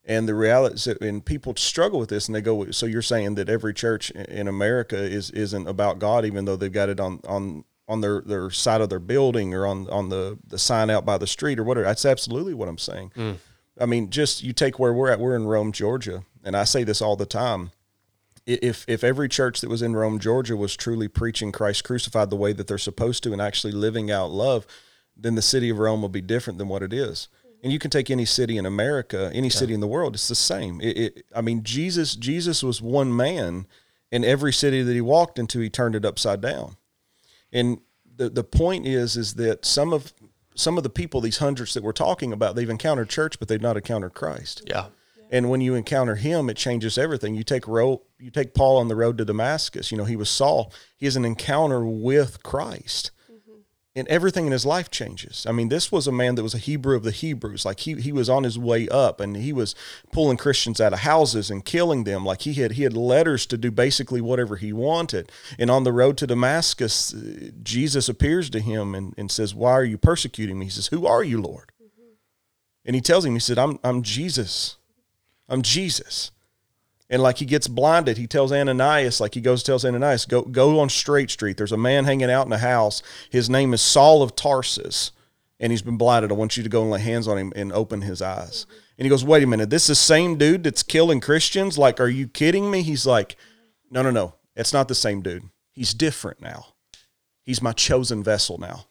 And 0.05 0.27
the 0.29 0.35
reality 0.35 0.75
is 0.77 0.85
that, 0.85 1.01
and 1.03 1.25
people 1.25 1.55
struggle 1.57 2.01
with 2.01 2.09
this, 2.09 2.27
and 2.27 2.35
they 2.35 2.41
go, 2.41 2.71
"So 2.71 2.87
you're 2.87 3.03
saying 3.03 3.35
that 3.35 3.49
every 3.49 3.75
church 3.75 4.11
in 4.11 4.49
America 4.49 4.97
is 4.97 5.31
isn't 5.31 5.69
about 5.69 5.99
God, 5.99 6.25
even 6.25 6.47
though 6.47 6.57
they've 6.57 6.73
got 6.73 6.89
it 6.89 6.99
on 6.99 7.21
on 7.29 7.65
on 7.87 8.01
their 8.01 8.23
their 8.23 8.51
side 8.51 8.81
of 8.81 8.89
their 8.89 8.99
building 8.99 9.53
or 9.53 9.67
on 9.67 9.89
on 9.91 10.09
the 10.09 10.39
the 10.47 10.59
sign 10.59 10.89
out 10.91 11.05
by 11.05 11.19
the 11.19 11.27
street 11.27 11.59
or 11.59 11.65
whatever?" 11.65 11.85
That's 11.85 12.07
absolutely 12.07 12.55
what 12.55 12.69
I'm 12.69 12.79
saying. 12.79 13.13
Mm. 13.15 13.37
I 13.79 13.87
mean, 13.87 14.11
just 14.11 14.43
you 14.43 14.53
take 14.53 14.79
where 14.79 14.93
we're 14.93 15.11
at. 15.11 15.21
We're 15.21 15.37
in 15.37 15.47
Rome, 15.47 15.71
Georgia, 15.71 16.25
and 16.43 16.57
I 16.57 16.65
say 16.65 16.83
this 16.83 17.03
all 17.03 17.17
the 17.17 17.27
time. 17.27 17.71
If 18.47 18.87
if 18.89 19.05
every 19.05 19.29
church 19.29 19.61
that 19.61 19.69
was 19.69 19.83
in 19.83 19.95
Rome, 19.95 20.19
Georgia, 20.19 20.57
was 20.57 20.77
truly 20.77 21.09
preaching 21.09 21.53
Christ 21.53 21.85
crucified 21.85 22.31
the 22.31 22.37
way 22.37 22.55
that 22.55 22.67
they're 22.67 22.79
supposed 22.79 23.23
to, 23.25 23.33
and 23.33 23.41
actually 23.41 23.73
living 23.75 24.11
out 24.11 24.31
love, 24.31 24.67
then 25.15 25.35
the 25.35 25.43
city 25.43 25.69
of 25.69 25.79
Rome 25.79 26.01
will 26.01 26.09
be 26.09 26.23
different 26.23 26.59
than 26.59 26.69
what 26.69 26.83
it 26.83 26.93
is. 26.93 27.29
And 27.63 27.73
you 27.73 27.79
can 27.79 27.91
take 27.91 28.11
any 28.11 28.25
city 28.25 28.57
in 28.57 28.65
America, 28.65 29.31
any 29.35 29.51
city 29.51 29.75
in 29.75 29.81
the 29.81 29.87
world, 29.87 30.15
it's 30.15 30.29
the 30.29 30.35
same. 30.35 30.81
It, 30.81 30.97
it, 30.97 31.27
I 31.37 31.43
mean, 31.43 31.63
Jesus 31.63 32.17
Jesus 32.17 32.63
was 32.63 32.81
one 32.81 33.15
man, 33.15 33.67
in 34.11 34.25
every 34.25 34.53
city 34.53 34.83
that 34.83 34.93
he 34.93 35.01
walked 35.01 35.39
into, 35.39 35.61
he 35.61 35.71
turned 35.71 35.95
it 35.95 36.05
upside 36.05 36.41
down. 36.41 36.77
And 37.53 37.81
the 38.17 38.29
the 38.31 38.45
point 38.45 38.87
is 38.87 39.17
is 39.17 39.35
that 39.35 39.65
some 39.65 39.93
of 39.93 40.13
some 40.55 40.77
of 40.77 40.83
the 40.83 40.91
people, 40.91 41.21
these 41.21 41.39
hundreds 41.39 41.75
that 41.75 41.83
we're 41.83 41.93
talking 41.93 42.33
about, 42.33 42.55
they've 42.55 42.69
encountered 42.69 43.09
church, 43.09 43.39
but 43.39 43.49
they've 43.49 43.61
not 43.61 43.77
encountered 43.77 44.15
Christ. 44.15 44.63
Yeah. 44.67 44.87
And 45.31 45.49
when 45.49 45.61
you 45.61 45.75
encounter 45.75 46.17
him, 46.17 46.51
it 46.51 46.57
changes 46.57 46.99
everything. 46.99 47.35
You 47.35 47.45
take 47.45 47.69
ro- 47.69 48.03
you 48.19 48.31
take 48.31 48.53
Paul 48.53 48.79
on 48.79 48.89
the 48.89 48.97
road 48.97 49.17
to 49.19 49.25
Damascus. 49.25 49.93
You 49.93 49.99
know, 49.99 50.05
he 50.05 50.17
was 50.17 50.29
Saul. 50.29 50.73
He 50.97 51.07
has 51.07 51.17
an 51.17 51.25
encounter 51.25 51.85
with 51.85 52.43
Christ. 52.43 53.13
And 53.97 54.07
everything 54.07 54.47
in 54.47 54.53
his 54.53 54.65
life 54.65 54.89
changes. 54.89 55.45
I 55.49 55.53
mean, 55.53 55.69
this 55.69 55.91
was 55.91 56.07
a 56.07 56.13
man 56.13 56.37
that 56.37 56.45
was 56.45 56.55
a 56.55 56.59
Hebrew 56.59 56.95
of 56.95 57.03
the 57.03 57.11
Hebrews. 57.11 57.65
Like 57.65 57.81
he 57.81 57.95
he 57.95 58.13
was 58.13 58.31
on 58.31 58.45
his 58.45 58.57
way 58.57 58.89
up 58.89 59.19
and 59.19 59.37
he 59.37 59.53
was 59.53 59.75
pulling 60.13 60.37
Christians 60.37 60.81
out 60.81 60.93
of 60.93 61.01
houses 61.01 61.51
and 61.51 61.65
killing 61.65 62.05
them. 62.05 62.25
Like 62.25 62.43
he 62.43 62.55
had 62.55 62.73
he 62.73 62.85
had 62.85 62.97
letters 62.97 63.47
to 63.47 63.59
do 63.59 63.73
basically 63.73 64.21
whatever 64.21 64.57
he 64.57 64.73
wanted. 64.73 65.33
And 65.59 65.73
on 65.73 65.83
the 65.83 65.93
road 65.93 66.17
to 66.19 66.27
Damascus, 66.29 67.13
uh, 67.13 67.51
Jesus 67.65 68.09
appears 68.09 68.49
to 68.51 68.61
him 68.61 68.95
and, 68.95 69.13
and 69.19 69.29
says, 69.29 69.57
Why 69.57 69.73
are 69.73 69.85
you 69.85 69.99
persecuting 69.99 70.61
me? 70.61 70.67
He 70.67 70.71
says, 70.71 70.87
Who 70.87 71.05
are 71.05 71.25
you, 71.25 71.43
Lord? 71.43 71.73
And 72.85 72.95
he 72.95 73.03
tells 73.03 73.25
him, 73.25 73.35
he 73.35 73.41
said, 73.41 73.59
I'm 73.59 73.81
I'm 73.83 74.03
Jesus. 74.03 74.77
I'm 75.49 75.63
Jesus. 75.63 76.31
And 77.11 77.21
like 77.21 77.39
he 77.39 77.45
gets 77.45 77.67
blinded, 77.67 78.17
he 78.17 78.29
tells 78.29 78.53
Ananias, 78.53 79.21
like 79.21 79.35
he 79.35 79.41
goes 79.41 79.65
tells 79.65 79.85
Ananias, 79.85 80.27
go 80.27 80.43
go 80.43 80.79
on 80.79 80.89
Straight 80.89 81.31
Street. 81.31 81.57
There's 81.57 81.73
a 81.73 81.77
man 81.77 82.05
hanging 82.05 82.31
out 82.31 82.47
in 82.47 82.53
a 82.53 82.59
house. 82.59 83.03
His 83.29 83.51
name 83.51 83.75
is 83.75 83.83
Saul 83.83 84.23
of 84.23 84.37
Tarsus, 84.37 85.11
and 85.59 85.73
he's 85.73 85.83
been 85.83 85.97
blinded. 85.97 86.31
I 86.31 86.37
want 86.37 86.57
you 86.57 86.63
to 86.63 86.69
go 86.69 86.83
and 86.83 86.91
lay 86.93 87.01
hands 87.01 87.27
on 87.27 87.37
him 87.37 87.53
and 87.57 87.73
open 87.73 88.03
his 88.03 88.23
eyes. 88.23 88.65
And 88.97 89.05
he 89.05 89.11
goes, 89.11 89.25
Wait 89.25 89.43
a 89.43 89.47
minute, 89.47 89.71
this 89.71 89.85
is 89.85 89.89
the 89.89 89.95
same 89.97 90.37
dude 90.39 90.63
that's 90.63 90.85
killing 90.85 91.21
Christians? 91.21 91.77
Like, 91.77 91.99
are 92.01 92.09
you 92.09 92.29
kidding 92.29 92.71
me? 92.71 92.83
He's 92.83 93.05
like, 93.05 93.35
No, 93.91 94.03
no, 94.03 94.13
no. 94.13 94.35
It's 94.55 94.73
not 94.73 94.87
the 94.87 94.95
same 94.95 95.21
dude. 95.21 95.45
He's 95.73 95.95
different 95.95 96.41
now. 96.41 96.67
He's 97.43 97.63
my 97.63 97.73
chosen 97.73 98.23
vessel 98.23 98.59
now. 98.59 98.87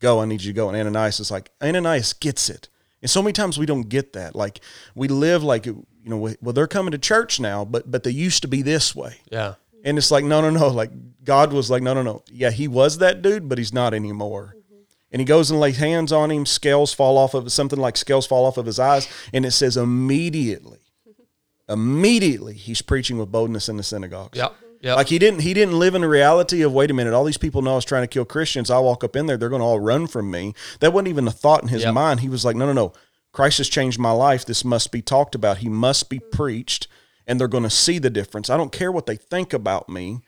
Go, 0.00 0.20
I 0.20 0.24
need 0.24 0.42
you 0.42 0.52
to 0.52 0.56
go. 0.56 0.68
And 0.68 0.76
Ananias 0.76 1.20
is 1.20 1.30
like, 1.30 1.50
Ananias 1.62 2.12
gets 2.14 2.50
it. 2.50 2.68
And 3.00 3.10
so 3.10 3.22
many 3.22 3.32
times 3.32 3.58
we 3.58 3.66
don't 3.66 3.88
get 3.88 4.12
that. 4.14 4.34
Like 4.34 4.60
we 4.94 5.08
live 5.08 5.44
like 5.44 5.68
you 6.02 6.10
know, 6.10 6.34
well, 6.40 6.52
they're 6.52 6.66
coming 6.66 6.92
to 6.92 6.98
church 6.98 7.40
now, 7.40 7.64
but 7.64 7.90
but 7.90 8.02
they 8.02 8.10
used 8.10 8.42
to 8.42 8.48
be 8.48 8.62
this 8.62 8.94
way. 8.94 9.16
Yeah. 9.30 9.54
And 9.84 9.96
it's 9.96 10.10
like, 10.10 10.24
no, 10.24 10.40
no, 10.40 10.50
no. 10.50 10.68
Like 10.68 10.90
God 11.24 11.52
was 11.52 11.70
like, 11.70 11.82
no, 11.82 11.94
no, 11.94 12.02
no. 12.02 12.22
Yeah, 12.30 12.50
he 12.50 12.66
was 12.68 12.98
that 12.98 13.22
dude, 13.22 13.48
but 13.48 13.58
he's 13.58 13.72
not 13.72 13.94
anymore. 13.94 14.54
Mm-hmm. 14.56 14.82
And 15.12 15.20
he 15.20 15.24
goes 15.24 15.50
and 15.50 15.60
lays 15.60 15.76
hands 15.78 16.12
on 16.12 16.30
him. 16.30 16.46
Scales 16.46 16.92
fall 16.92 17.16
off 17.16 17.34
of 17.34 17.50
something 17.52 17.78
like 17.78 17.96
scales 17.96 18.26
fall 18.26 18.44
off 18.44 18.56
of 18.56 18.66
his 18.66 18.78
eyes, 18.78 19.08
and 19.32 19.46
it 19.46 19.52
says 19.52 19.76
immediately, 19.76 20.80
immediately 21.68 22.54
he's 22.54 22.82
preaching 22.82 23.18
with 23.18 23.30
boldness 23.30 23.68
in 23.68 23.76
the 23.76 23.82
synagogues. 23.82 24.38
Yeah. 24.38 24.48
Yep. 24.80 24.96
Like 24.96 25.08
he 25.08 25.18
didn't 25.18 25.40
he 25.40 25.54
didn't 25.54 25.76
live 25.76 25.96
in 25.96 26.02
the 26.02 26.08
reality 26.08 26.62
of 26.62 26.72
wait 26.72 26.90
a 26.90 26.94
minute, 26.94 27.12
all 27.12 27.24
these 27.24 27.36
people 27.36 27.62
know 27.62 27.72
I 27.72 27.76
was 27.76 27.84
trying 27.84 28.04
to 28.04 28.06
kill 28.06 28.24
Christians. 28.24 28.70
I 28.70 28.78
walk 28.78 29.02
up 29.02 29.16
in 29.16 29.26
there, 29.26 29.36
they're 29.36 29.48
going 29.48 29.60
to 29.60 29.66
all 29.66 29.80
run 29.80 30.06
from 30.06 30.30
me. 30.30 30.54
That 30.78 30.92
wasn't 30.92 31.08
even 31.08 31.26
a 31.26 31.32
thought 31.32 31.62
in 31.62 31.68
his 31.68 31.82
Yep. 31.82 31.94
mind. 31.94 32.20
He 32.20 32.28
was 32.28 32.44
like, 32.44 32.54
no, 32.54 32.64
no, 32.66 32.72
no. 32.72 32.92
Christ 33.32 33.58
has 33.58 33.68
changed 33.68 33.98
my 33.98 34.10
life. 34.10 34.44
This 34.44 34.64
must 34.64 34.90
be 34.90 35.02
talked 35.02 35.34
about. 35.34 35.58
He 35.58 35.68
must 35.68 36.08
be 36.08 36.18
preached, 36.18 36.88
and 37.26 37.38
they're 37.38 37.48
going 37.48 37.64
to 37.64 37.70
see 37.70 37.98
the 37.98 38.10
difference. 38.10 38.50
I 38.50 38.56
don't 38.56 38.72
care 38.72 38.90
what 38.90 39.06
they 39.06 39.16
think 39.16 39.52
about 39.52 39.88
me. 39.88 40.20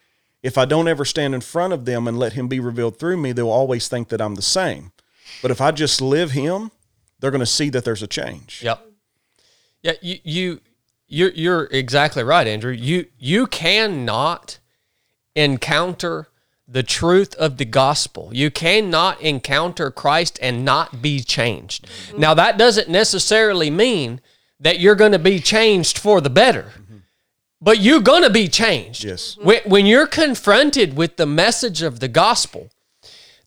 If 0.42 0.56
I 0.56 0.64
don't 0.64 0.88
ever 0.88 1.04
stand 1.04 1.34
in 1.34 1.40
front 1.40 1.72
of 1.72 1.84
them 1.84 2.08
and 2.08 2.18
let 2.18 2.32
him 2.32 2.48
be 2.48 2.60
revealed 2.60 2.98
through 2.98 3.18
me, 3.18 3.32
they'll 3.32 3.50
always 3.50 3.88
think 3.88 4.08
that 4.08 4.20
I'm 4.20 4.36
the 4.36 4.42
same. 4.42 4.92
But 5.42 5.50
if 5.50 5.60
I 5.60 5.70
just 5.70 6.00
live 6.00 6.30
him, 6.30 6.70
they're 7.18 7.30
going 7.30 7.40
to 7.40 7.46
see 7.46 7.68
that 7.70 7.84
there's 7.84 8.02
a 8.02 8.06
change. 8.06 8.62
Yep. 8.62 8.86
Yeah, 9.82 9.92
you 10.02 10.18
you 10.24 10.60
you're 11.08 11.30
you're 11.30 11.64
exactly 11.70 12.22
right, 12.22 12.46
Andrew. 12.46 12.72
You 12.72 13.06
you 13.18 13.46
cannot 13.46 14.58
encounter 15.34 16.28
the 16.72 16.82
truth 16.84 17.34
of 17.34 17.56
the 17.56 17.64
gospel. 17.64 18.30
You 18.32 18.50
cannot 18.50 19.20
encounter 19.20 19.90
Christ 19.90 20.38
and 20.40 20.64
not 20.64 21.02
be 21.02 21.20
changed. 21.20 21.86
Mm-hmm. 21.86 22.20
Now 22.20 22.34
that 22.34 22.58
doesn't 22.58 22.88
necessarily 22.88 23.70
mean 23.70 24.20
that 24.60 24.78
you're 24.78 24.94
going 24.94 25.12
to 25.12 25.18
be 25.18 25.40
changed 25.40 25.98
for 25.98 26.20
the 26.20 26.30
better. 26.30 26.62
Mm-hmm. 26.62 26.96
but 27.60 27.80
you're 27.80 28.00
going 28.00 28.22
to 28.22 28.30
be 28.30 28.48
changed. 28.48 29.04
Yes. 29.04 29.36
When, 29.42 29.60
when 29.66 29.86
you're 29.86 30.06
confronted 30.06 30.96
with 30.96 31.16
the 31.16 31.26
message 31.26 31.82
of 31.82 31.98
the 32.00 32.08
gospel, 32.08 32.70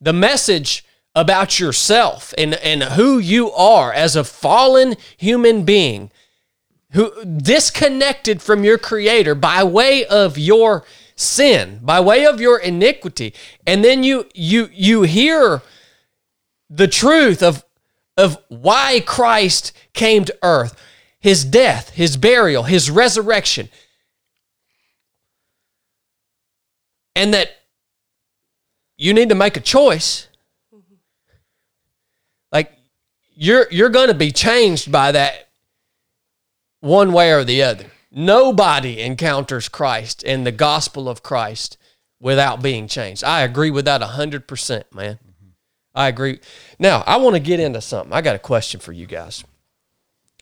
the 0.02 0.14
message 0.14 0.84
about 1.16 1.60
yourself 1.60 2.34
and, 2.38 2.56
and 2.56 2.84
who 2.84 3.20
you 3.20 3.52
are 3.52 3.94
as 3.94 4.16
a 4.16 4.24
fallen 4.24 4.96
human 5.18 5.64
being, 5.64 6.12
who 6.92 7.24
disconnected 7.26 8.42
from 8.42 8.64
your 8.64 8.78
creator 8.78 9.34
by 9.34 9.64
way 9.64 10.06
of 10.06 10.38
your 10.38 10.84
sin, 11.24 11.80
by 11.82 12.00
way 12.00 12.26
of 12.26 12.40
your 12.40 12.60
iniquity, 12.60 13.34
and 13.66 13.84
then 13.84 14.04
you 14.04 14.28
you 14.34 14.70
you 14.74 15.04
hear 15.04 15.62
the 16.70 16.88
truth 16.88 17.42
of 17.42 17.64
of 18.18 18.38
why 18.48 19.02
Christ 19.06 19.72
came 19.94 20.26
to 20.26 20.38
earth, 20.44 20.80
his 21.20 21.44
death, 21.44 21.90
his 21.92 22.18
burial, 22.18 22.64
his 22.64 22.92
resurrection. 22.92 23.70
And 27.16 27.34
that 27.34 27.50
you 28.98 29.14
need 29.14 29.30
to 29.30 29.36
make 29.36 29.58
a 29.58 29.62
choice. 29.62 30.28
Like 32.52 32.72
you're 33.36 33.68
you're 33.72 33.90
going 33.90 34.10
to 34.10 34.14
be 34.14 34.32
changed 34.32 34.92
by 34.92 35.12
that 35.12 35.50
one 36.80 37.14
way 37.14 37.32
or 37.32 37.44
the 37.44 37.64
other. 37.64 37.86
Nobody 38.16 39.02
encounters 39.02 39.68
Christ 39.68 40.24
and 40.24 40.46
the 40.46 40.52
gospel 40.52 41.10
of 41.10 41.24
Christ 41.24 41.78
without 42.20 42.62
being 42.62 42.88
changed. 42.88 43.24
I 43.24 43.42
agree 43.42 43.72
with 43.72 43.86
that 43.86 44.02
100%, 44.02 44.84
man. 44.94 45.16
Mm-hmm. 45.16 45.50
I 45.96 46.08
agree. 46.10 46.40
Now, 46.78 47.04
I 47.08 47.18
want 47.18 47.36
to 47.36 47.40
get 47.40 47.60
into 47.60 47.82
something. 47.82 48.14
I 48.14 48.22
got 48.22 48.36
a 48.36 48.40
question 48.40 48.80
for 48.80 48.92
you 48.92 49.08
guys. 49.08 49.44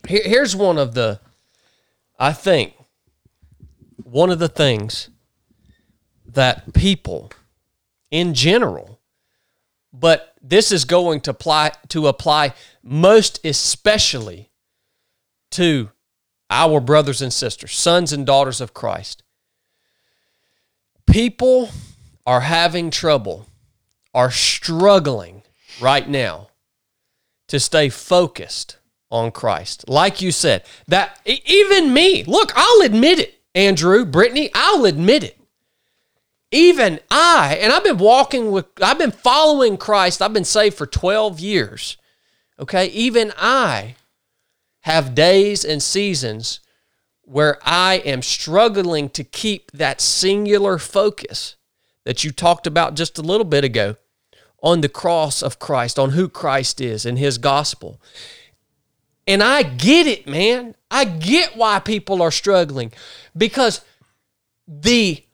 Here, 0.06 0.22
here's 0.22 0.54
one 0.54 0.76
of 0.76 0.92
the, 0.92 1.20
I 2.18 2.34
think, 2.34 2.74
one 4.04 4.30
of 4.30 4.38
the 4.38 4.48
things 4.48 5.08
that 6.26 6.74
people 6.74 7.32
in 8.10 8.34
general, 8.34 9.00
but 9.94 10.34
this 10.42 10.72
is 10.72 10.84
going 10.84 11.22
to 11.22 11.30
apply 11.30 11.72
to 11.88 12.06
apply 12.06 12.52
most 12.82 13.44
especially 13.44 14.50
to 15.52 15.90
our 16.52 16.80
brothers 16.80 17.22
and 17.22 17.32
sisters, 17.32 17.72
sons 17.72 18.12
and 18.12 18.26
daughters 18.26 18.60
of 18.60 18.74
Christ. 18.74 19.22
People 21.06 21.70
are 22.26 22.42
having 22.42 22.90
trouble, 22.90 23.46
are 24.14 24.30
struggling 24.30 25.42
right 25.80 26.08
now 26.08 26.48
to 27.48 27.58
stay 27.58 27.88
focused 27.88 28.76
on 29.10 29.30
Christ. 29.30 29.88
Like 29.88 30.20
you 30.20 30.30
said, 30.30 30.64
that 30.88 31.18
even 31.24 31.92
me, 31.92 32.22
look, 32.24 32.52
I'll 32.54 32.82
admit 32.82 33.18
it, 33.18 33.40
Andrew, 33.54 34.04
Brittany, 34.04 34.50
I'll 34.54 34.84
admit 34.84 35.24
it. 35.24 35.38
Even 36.50 37.00
I, 37.10 37.58
and 37.62 37.72
I've 37.72 37.84
been 37.84 37.96
walking 37.96 38.50
with, 38.50 38.66
I've 38.82 38.98
been 38.98 39.10
following 39.10 39.78
Christ, 39.78 40.20
I've 40.20 40.34
been 40.34 40.44
saved 40.44 40.76
for 40.76 40.86
12 40.86 41.40
years. 41.40 41.96
Okay, 42.60 42.86
even 42.88 43.32
I 43.38 43.96
have 44.82 45.14
days 45.14 45.64
and 45.64 45.82
seasons 45.82 46.60
where 47.22 47.58
I 47.62 47.94
am 48.04 48.22
struggling 48.22 49.08
to 49.10 49.24
keep 49.24 49.70
that 49.72 50.00
singular 50.00 50.78
focus 50.78 51.56
that 52.04 52.24
you 52.24 52.32
talked 52.32 52.66
about 52.66 52.94
just 52.94 53.18
a 53.18 53.22
little 53.22 53.44
bit 53.44 53.64
ago 53.64 53.96
on 54.62 54.80
the 54.80 54.88
cross 54.88 55.42
of 55.42 55.58
Christ, 55.58 55.98
on 55.98 56.10
who 56.10 56.28
Christ 56.28 56.80
is 56.80 57.06
and 57.06 57.18
his 57.18 57.38
gospel. 57.38 58.00
And 59.26 59.42
I 59.42 59.62
get 59.62 60.06
it, 60.06 60.26
man. 60.26 60.74
I 60.90 61.04
get 61.04 61.56
why 61.56 61.78
people 61.78 62.20
are 62.20 62.30
struggling 62.30 62.92
because 63.36 63.82
the 64.66 65.24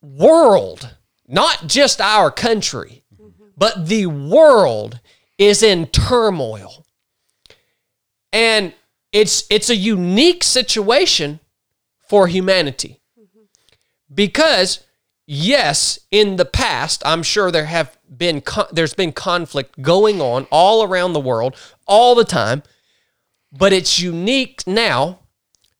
world, 0.00 0.94
not 1.28 1.66
just 1.66 2.00
our 2.00 2.30
country, 2.30 3.04
but 3.56 3.86
the 3.86 4.06
world 4.06 5.00
is 5.38 5.62
in 5.62 5.86
turmoil. 5.86 6.81
And 8.32 8.72
it's 9.12 9.44
it's 9.50 9.68
a 9.68 9.76
unique 9.76 10.42
situation 10.42 11.40
for 12.08 12.26
humanity. 12.26 13.00
Because 14.12 14.84
yes, 15.26 15.98
in 16.10 16.36
the 16.36 16.44
past, 16.44 17.02
I'm 17.04 17.22
sure 17.22 17.50
there 17.50 17.66
have 17.66 17.98
been 18.14 18.40
con- 18.40 18.68
there's 18.72 18.94
been 18.94 19.12
conflict 19.12 19.80
going 19.80 20.20
on 20.20 20.46
all 20.50 20.82
around 20.82 21.12
the 21.12 21.20
world 21.20 21.56
all 21.86 22.14
the 22.14 22.24
time, 22.24 22.62
but 23.50 23.72
it's 23.72 24.00
unique 24.00 24.62
now 24.66 25.20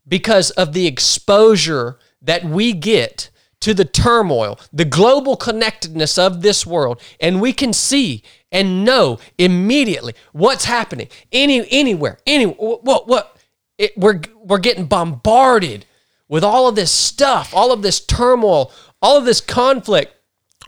because 0.07 0.51
of 0.53 0.73
the 0.73 0.87
exposure 0.87 1.99
that 2.21 2.45
we 2.45 2.73
get 2.73 3.31
to 3.63 3.73
the 3.73 3.85
turmoil, 3.85 4.59
the 4.73 4.85
global 4.85 5.37
connectedness 5.37 6.19
of 6.19 6.43
this 6.43 6.67
world, 6.67 7.01
and 7.21 7.41
we 7.41 7.53
can 7.53 7.73
see 7.73 8.23
and 8.51 8.85
know 8.85 9.19
immediately 9.39 10.15
what's 10.33 10.67
happening 10.67 11.09
any 11.31 11.67
anywhere, 11.71 12.19
any 12.27 12.45
what 12.45 13.09
what 13.09 13.37
it, 13.79 13.97
we're 13.97 14.21
we're 14.37 14.59
getting 14.59 14.87
bombarded 14.87 15.87
with 16.29 16.45
all 16.45 16.69
of 16.69 16.75
this 16.75 16.91
stuff, 16.91 17.55
all 17.55 17.73
of 17.73 17.83
this 17.83 18.05
turmoil, 18.05 18.73
all 19.01 19.17
of 19.17 19.25
this 19.25 19.41
conflict, 19.41 20.15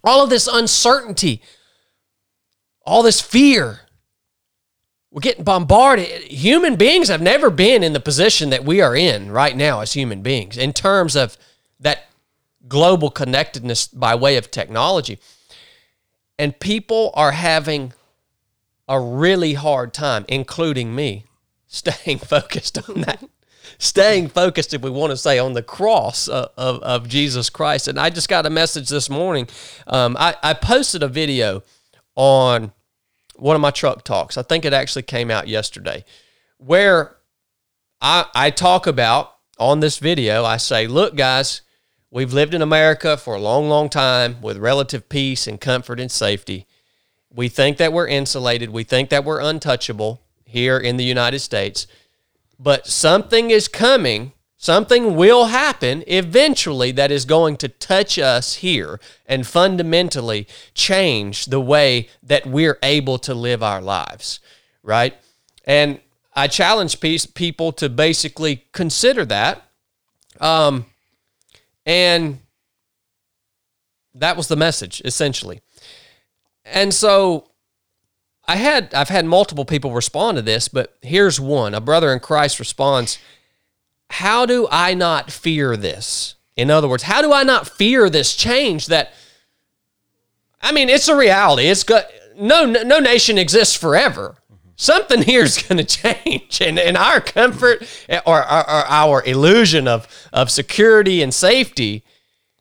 all 0.02 0.22
of 0.22 0.30
this 0.30 0.46
uncertainty, 0.46 1.42
all 2.87 3.02
this 3.02 3.20
fear. 3.20 3.80
We're 5.11 5.20
getting 5.20 5.44
bombarded. 5.44 6.07
Human 6.24 6.76
beings 6.76 7.09
have 7.09 7.22
never 7.22 7.48
been 7.48 7.83
in 7.83 7.92
the 7.92 8.00
position 8.00 8.50
that 8.50 8.64
we 8.64 8.80
are 8.80 8.96
in 8.96 9.30
right 9.30 9.57
now 9.57 9.80
as 9.80 9.92
human 9.92 10.22
beings 10.22 10.59
in 10.59 10.72
terms 10.72 11.14
of 11.14 11.37
that 11.80 12.09
global 12.68 13.11
connectedness 13.11 13.87
by 13.88 14.14
way 14.14 14.37
of 14.37 14.50
technology. 14.50 15.18
And 16.38 16.59
people 16.59 17.11
are 17.14 17.33
having 17.33 17.92
a 18.88 19.00
really 19.00 19.55
hard 19.55 19.94
time, 19.94 20.24
including 20.29 20.94
me, 20.94 21.24
staying 21.66 22.18
focused 22.18 22.79
on 22.88 23.03
that. 23.03 23.22
staying 23.79 24.29
focused, 24.29 24.74
if 24.74 24.83
we 24.83 24.90
want 24.90 25.11
to 25.11 25.16
say, 25.16 25.38
on 25.38 25.53
the 25.53 25.62
cross 25.62 26.29
of, 26.29 26.50
of, 26.57 26.83
of 26.83 27.09
Jesus 27.09 27.50
Christ. 27.50 27.88
And 27.88 27.98
I 27.98 28.11
just 28.11 28.29
got 28.29 28.46
a 28.46 28.50
message 28.50 28.88
this 28.88 29.09
morning. 29.09 29.48
Um, 29.87 30.16
I, 30.18 30.37
I 30.42 30.55
posted 30.55 31.03
a 31.03 31.09
video 31.09 31.62
on 32.14 32.72
one 33.37 33.57
of 33.57 33.62
my 33.62 33.70
truck 33.70 34.05
talks. 34.05 34.38
I 34.38 34.42
think 34.42 34.64
it 34.64 34.72
actually 34.72 35.03
came 35.03 35.31
out 35.31 35.48
yesterday, 35.48 36.05
where 36.59 37.16
I, 38.00 38.27
I 38.35 38.50
talk 38.50 38.87
about 38.87 39.35
on 39.59 39.81
this 39.81 39.98
video, 39.98 40.44
I 40.44 40.57
say, 40.57 40.87
look, 40.87 41.16
guys, 41.16 41.62
we've 42.14 42.33
lived 42.33 42.55
in 42.55 42.62
America 42.62 43.16
for 43.16 43.35
a 43.35 43.40
long, 43.40 43.68
long 43.68 43.88
time 43.88 44.40
with 44.40 44.57
relative 44.57 45.09
peace 45.09 45.48
and 45.48 45.61
comfort 45.61 45.98
and 45.98 46.12
safety. 46.12 46.64
We 47.35 47.48
think 47.48 47.77
that 47.79 47.92
we're 47.92 48.07
insulated. 48.07 48.70
We 48.70 48.85
think 48.85 49.11
that 49.11 49.24
we're 49.24 49.40
untouchable 49.40 50.22
here 50.44 50.79
in 50.79 50.96
the 50.96 51.05
United 51.05 51.40
States. 51.40 51.88
But 52.57 52.87
something 52.87 53.50
is 53.50 53.66
coming, 53.66 54.33
something 54.57 55.16
will 55.16 55.46
happen 55.46 56.05
eventually 56.07 56.92
that 56.92 57.11
is 57.11 57.24
going 57.24 57.57
to 57.57 57.68
touch 57.68 58.16
us 58.16 58.55
here 58.57 59.00
and 59.27 59.44
fundamentally 59.44 60.46
change 60.72 61.46
the 61.46 61.61
way 61.61 62.09
that 62.22 62.46
we're 62.46 62.79
able 62.85 63.18
to 63.18 63.35
live 63.35 63.61
our 63.61 63.83
lives, 63.83 64.38
right? 64.85 65.16
And 65.64 65.98
I 66.33 66.46
challenge 66.46 67.00
people 67.00 67.72
to 67.72 67.88
basically 67.88 68.66
consider 68.70 69.24
that. 69.24 69.68
Um, 70.40 70.87
and 71.87 72.40
that 74.14 74.37
was 74.37 74.49
the 74.49 74.57
message 74.57 75.03
essentially. 75.05 75.61
And 76.64 76.94
so 76.94 77.49
I 78.47 78.57
had 78.57 78.94
I've 78.94 79.09
had 79.09 79.27
multiple 79.27 79.64
people 79.64 79.92
respond 79.92 80.37
to 80.37 80.42
this, 80.42 80.68
but 80.68 80.97
here's 81.03 81.40
one. 81.40 81.75
A 81.75 81.81
brother 81.81 82.12
in 82.12 82.20
Christ 82.20 82.59
responds, 82.59 83.18
"How 84.11 84.47
do 84.47 84.68
I 84.70 84.94
not 84.94 85.31
fear 85.31 85.77
this?" 85.77 86.35
In 86.57 86.70
other 86.70 86.88
words, 86.88 87.05
how 87.05 87.20
do 87.20 87.33
I 87.33 87.42
not 87.42 87.68
fear 87.68 88.09
this 88.09 88.35
change 88.35 88.87
that 88.87 89.12
I 90.64 90.73
mean, 90.73 90.88
it's 90.88 91.09
a 91.09 91.16
reality. 91.16 91.64
It's 91.66 91.83
got 91.83 92.07
no 92.37 92.64
no 92.64 92.99
nation 92.99 93.37
exists 93.38 93.77
forever. 93.77 94.37
Something 94.76 95.22
here 95.22 95.42
is 95.42 95.62
going 95.62 95.78
to 95.84 95.84
change, 95.84 96.60
and, 96.60 96.78
and 96.78 96.96
our 96.96 97.20
comfort 97.20 97.82
or, 98.26 98.42
or, 98.42 98.70
or 98.70 98.84
our 98.87 99.22
illusion 99.24 99.87
of 99.88 100.08
of 100.32 100.50
security 100.50 101.22
and 101.22 101.32
safety 101.32 102.04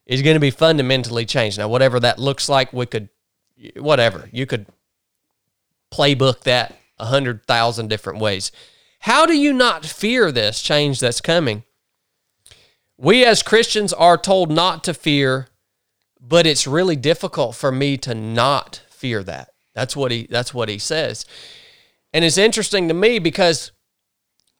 is 0.05 0.21
going 0.21 0.35
to 0.35 0.39
be 0.39 0.51
fundamentally 0.51 1.25
changed. 1.25 1.57
Now, 1.57 1.67
whatever 1.67 1.99
that 1.99 2.19
looks 2.19 2.49
like, 2.49 2.73
we 2.73 2.85
could, 2.85 3.09
whatever 3.77 4.29
you 4.31 4.45
could 4.45 4.67
playbook 5.91 6.41
that 6.41 6.77
a 6.99 7.05
hundred 7.05 7.45
thousand 7.45 7.87
different 7.89 8.19
ways. 8.19 8.51
How 8.99 9.25
do 9.25 9.37
you 9.37 9.51
not 9.51 9.85
fear 9.85 10.31
this 10.31 10.61
change 10.61 10.99
that's 10.99 11.21
coming? 11.21 11.63
We 12.97 13.25
as 13.25 13.43
Christians 13.43 13.91
are 13.91 14.17
told 14.17 14.49
not 14.51 14.83
to 14.85 14.93
fear, 14.93 15.47
but 16.21 16.45
it's 16.45 16.67
really 16.67 16.95
difficult 16.95 17.55
for 17.55 17.71
me 17.71 17.97
to 17.97 18.15
not 18.15 18.81
fear 18.89 19.23
that. 19.23 19.49
That's 19.73 19.95
what 19.95 20.11
he 20.11 20.27
that's 20.29 20.53
what 20.53 20.69
he 20.69 20.77
says. 20.77 21.25
And 22.13 22.23
it's 22.23 22.37
interesting 22.37 22.87
to 22.89 22.93
me 22.93 23.19
because 23.19 23.71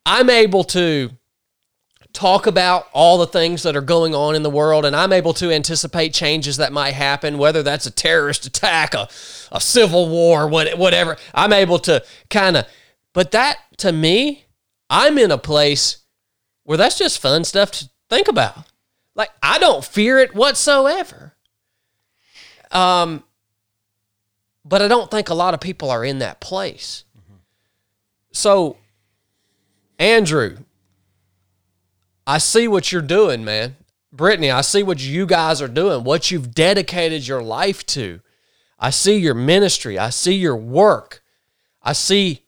I'm 0.05 0.29
able 0.29 0.63
to 0.65 1.11
talk 2.13 2.45
about 2.45 2.87
all 2.93 3.17
the 3.17 3.27
things 3.27 3.63
that 3.63 3.75
are 3.75 3.81
going 3.81 4.13
on 4.13 4.35
in 4.35 4.43
the 4.43 4.49
world 4.49 4.85
and 4.85 4.95
I'm 4.95 5.11
able 5.11 5.33
to 5.35 5.51
anticipate 5.51 6.13
changes 6.13 6.57
that 6.57 6.71
might 6.71 6.93
happen, 6.93 7.39
whether 7.39 7.63
that's 7.63 7.87
a 7.87 7.91
terrorist 7.91 8.45
attack, 8.45 8.93
a, 8.93 9.07
a 9.51 9.59
civil 9.59 10.09
war, 10.09 10.47
what, 10.47 10.77
whatever. 10.77 11.17
I'm 11.33 11.53
able 11.53 11.79
to 11.79 12.03
kind 12.29 12.57
of, 12.57 12.67
but 13.13 13.31
that 13.31 13.57
to 13.77 13.91
me, 13.91 14.45
I'm 14.89 15.17
in 15.17 15.31
a 15.31 15.37
place 15.37 15.97
where 16.63 16.77
that's 16.77 16.97
just 16.97 17.19
fun 17.19 17.43
stuff 17.43 17.71
to 17.71 17.89
think 18.09 18.27
about. 18.27 18.67
Like 19.15 19.31
I 19.41 19.57
don't 19.57 19.83
fear 19.83 20.19
it 20.19 20.35
whatsoever. 20.35 21.35
Um, 22.71 23.23
but 24.65 24.81
I 24.81 24.87
don't 24.87 25.11
think 25.11 25.29
a 25.29 25.35
lot 25.35 25.53
of 25.53 25.59
people 25.59 25.89
are 25.89 26.05
in 26.05 26.19
that 26.19 26.39
place. 26.39 27.05
So, 28.33 28.77
Andrew, 29.99 30.57
I 32.25 32.39
see 32.39 32.67
what 32.67 32.91
you're 32.91 33.01
doing, 33.01 33.45
man. 33.45 33.77
Brittany, 34.11 34.51
I 34.51 34.61
see 34.61 34.83
what 34.83 35.01
you 35.01 35.25
guys 35.25 35.61
are 35.61 35.67
doing, 35.67 36.03
what 36.03 36.29
you've 36.29 36.53
dedicated 36.53 37.27
your 37.27 37.41
life 37.41 37.85
to. 37.87 38.19
I 38.79 38.89
see 38.89 39.17
your 39.17 39.33
ministry. 39.33 39.97
I 39.97 40.09
see 40.09 40.33
your 40.33 40.57
work. 40.57 41.23
I 41.81 41.93
see 41.93 42.43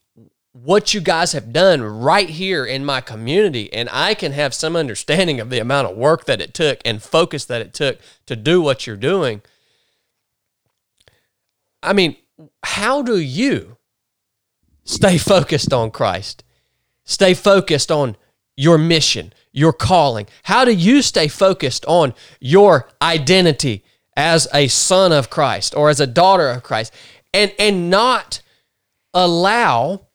what 0.52 0.94
you 0.94 1.02
guys 1.02 1.34
have 1.34 1.54
done 1.54 1.82
right 1.82 2.30
here 2.30 2.66
in 2.66 2.84
my 2.86 3.02
community. 3.02 3.72
And 3.74 3.90
I 3.92 4.14
can 4.16 4.32
have 4.32 4.54
some 4.54 4.76
understanding 4.76 5.40
of 5.40 5.50
the 5.50 5.60
amount 5.60 5.90
of 5.90 5.98
work 5.98 6.26
that 6.26 6.42
it 6.42 6.54
took 6.54 6.80
and 6.84 7.02
focus 7.02 7.46
that 7.46 7.62
it 7.62 7.74
took 7.74 8.00
to 8.26 8.36
do 8.36 8.62
what 8.62 8.88
you're 8.88 8.96
doing. 8.96 9.42
I 11.84 11.94
mean, 11.94 12.16
how 12.64 13.02
do 13.02 13.20
you 13.20 13.75
stay 14.86 15.18
focused 15.18 15.74
on 15.74 15.92
Christ? 15.92 16.44
Stay 17.04 17.34
focused 17.34 17.92
on 17.92 18.16
your 18.56 18.78
mission, 18.78 19.34
your 19.52 19.74
calling? 19.74 20.28
How 20.44 20.66
do 20.66 20.72
you 20.72 21.02
stay 21.02 21.28
focused 21.28 21.86
on 21.86 22.14
your 22.40 22.88
identity 23.02 23.84
as 24.16 24.48
a 24.54 24.68
son 24.68 25.12
of 25.12 25.30
Christ 25.30 25.76
or 25.76 25.90
as 25.90 26.00
a 26.00 26.08
daughter 26.08 26.50
of 26.50 26.64
Christ 26.64 26.94
and 27.34 27.54
and 27.60 27.90
not 27.90 28.42
allow 29.14 30.08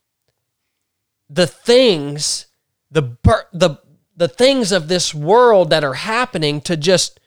the 1.28 1.46
things 1.46 2.46
the 2.90 3.16
the 3.52 3.78
the 4.16 4.28
things 4.28 4.72
of 4.72 4.88
this 4.88 5.14
world 5.14 5.70
that 5.70 5.84
are 5.84 5.94
happening 5.94 6.60
to 6.62 6.76
just 6.76 7.20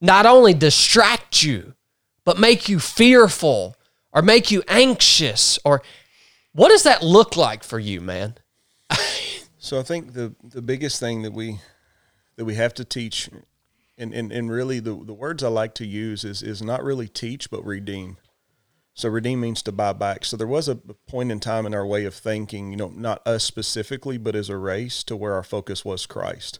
not 0.00 0.26
only 0.26 0.54
distract 0.54 1.42
you 1.42 1.74
but 2.24 2.38
make 2.38 2.68
you 2.68 2.78
fearful 2.78 3.76
or 4.12 4.22
make 4.22 4.50
you 4.50 4.62
anxious 4.66 5.58
or 5.64 5.82
what 6.52 6.68
does 6.68 6.82
that 6.82 7.02
look 7.02 7.36
like 7.36 7.62
for 7.62 7.78
you 7.78 8.00
man 8.00 8.34
So 9.62 9.78
I 9.78 9.82
think 9.82 10.14
the 10.14 10.34
the 10.42 10.62
biggest 10.62 10.98
thing 10.98 11.20
that 11.22 11.34
we 11.34 11.60
that 12.36 12.46
we 12.46 12.54
have 12.54 12.72
to 12.74 12.84
teach, 12.84 13.28
and 13.98 14.14
and, 14.14 14.32
and 14.32 14.50
really 14.50 14.80
the, 14.80 14.94
the 15.04 15.12
words 15.12 15.44
I 15.44 15.48
like 15.48 15.74
to 15.74 15.86
use 15.86 16.24
is 16.24 16.42
is 16.42 16.62
not 16.62 16.82
really 16.82 17.08
teach 17.08 17.50
but 17.50 17.64
redeem. 17.64 18.16
So 18.94 19.10
redeem 19.10 19.40
means 19.40 19.62
to 19.62 19.72
buy 19.72 19.92
back. 19.92 20.24
So 20.24 20.36
there 20.36 20.46
was 20.46 20.66
a 20.66 20.76
point 20.76 21.30
in 21.30 21.40
time 21.40 21.66
in 21.66 21.74
our 21.74 21.86
way 21.86 22.04
of 22.06 22.14
thinking, 22.14 22.70
you 22.70 22.76
know, 22.76 22.88
not 22.88 23.26
us 23.26 23.44
specifically, 23.44 24.18
but 24.18 24.34
as 24.34 24.48
a 24.48 24.56
race, 24.56 25.04
to 25.04 25.16
where 25.16 25.34
our 25.34 25.44
focus 25.44 25.84
was 25.84 26.06
Christ. 26.06 26.58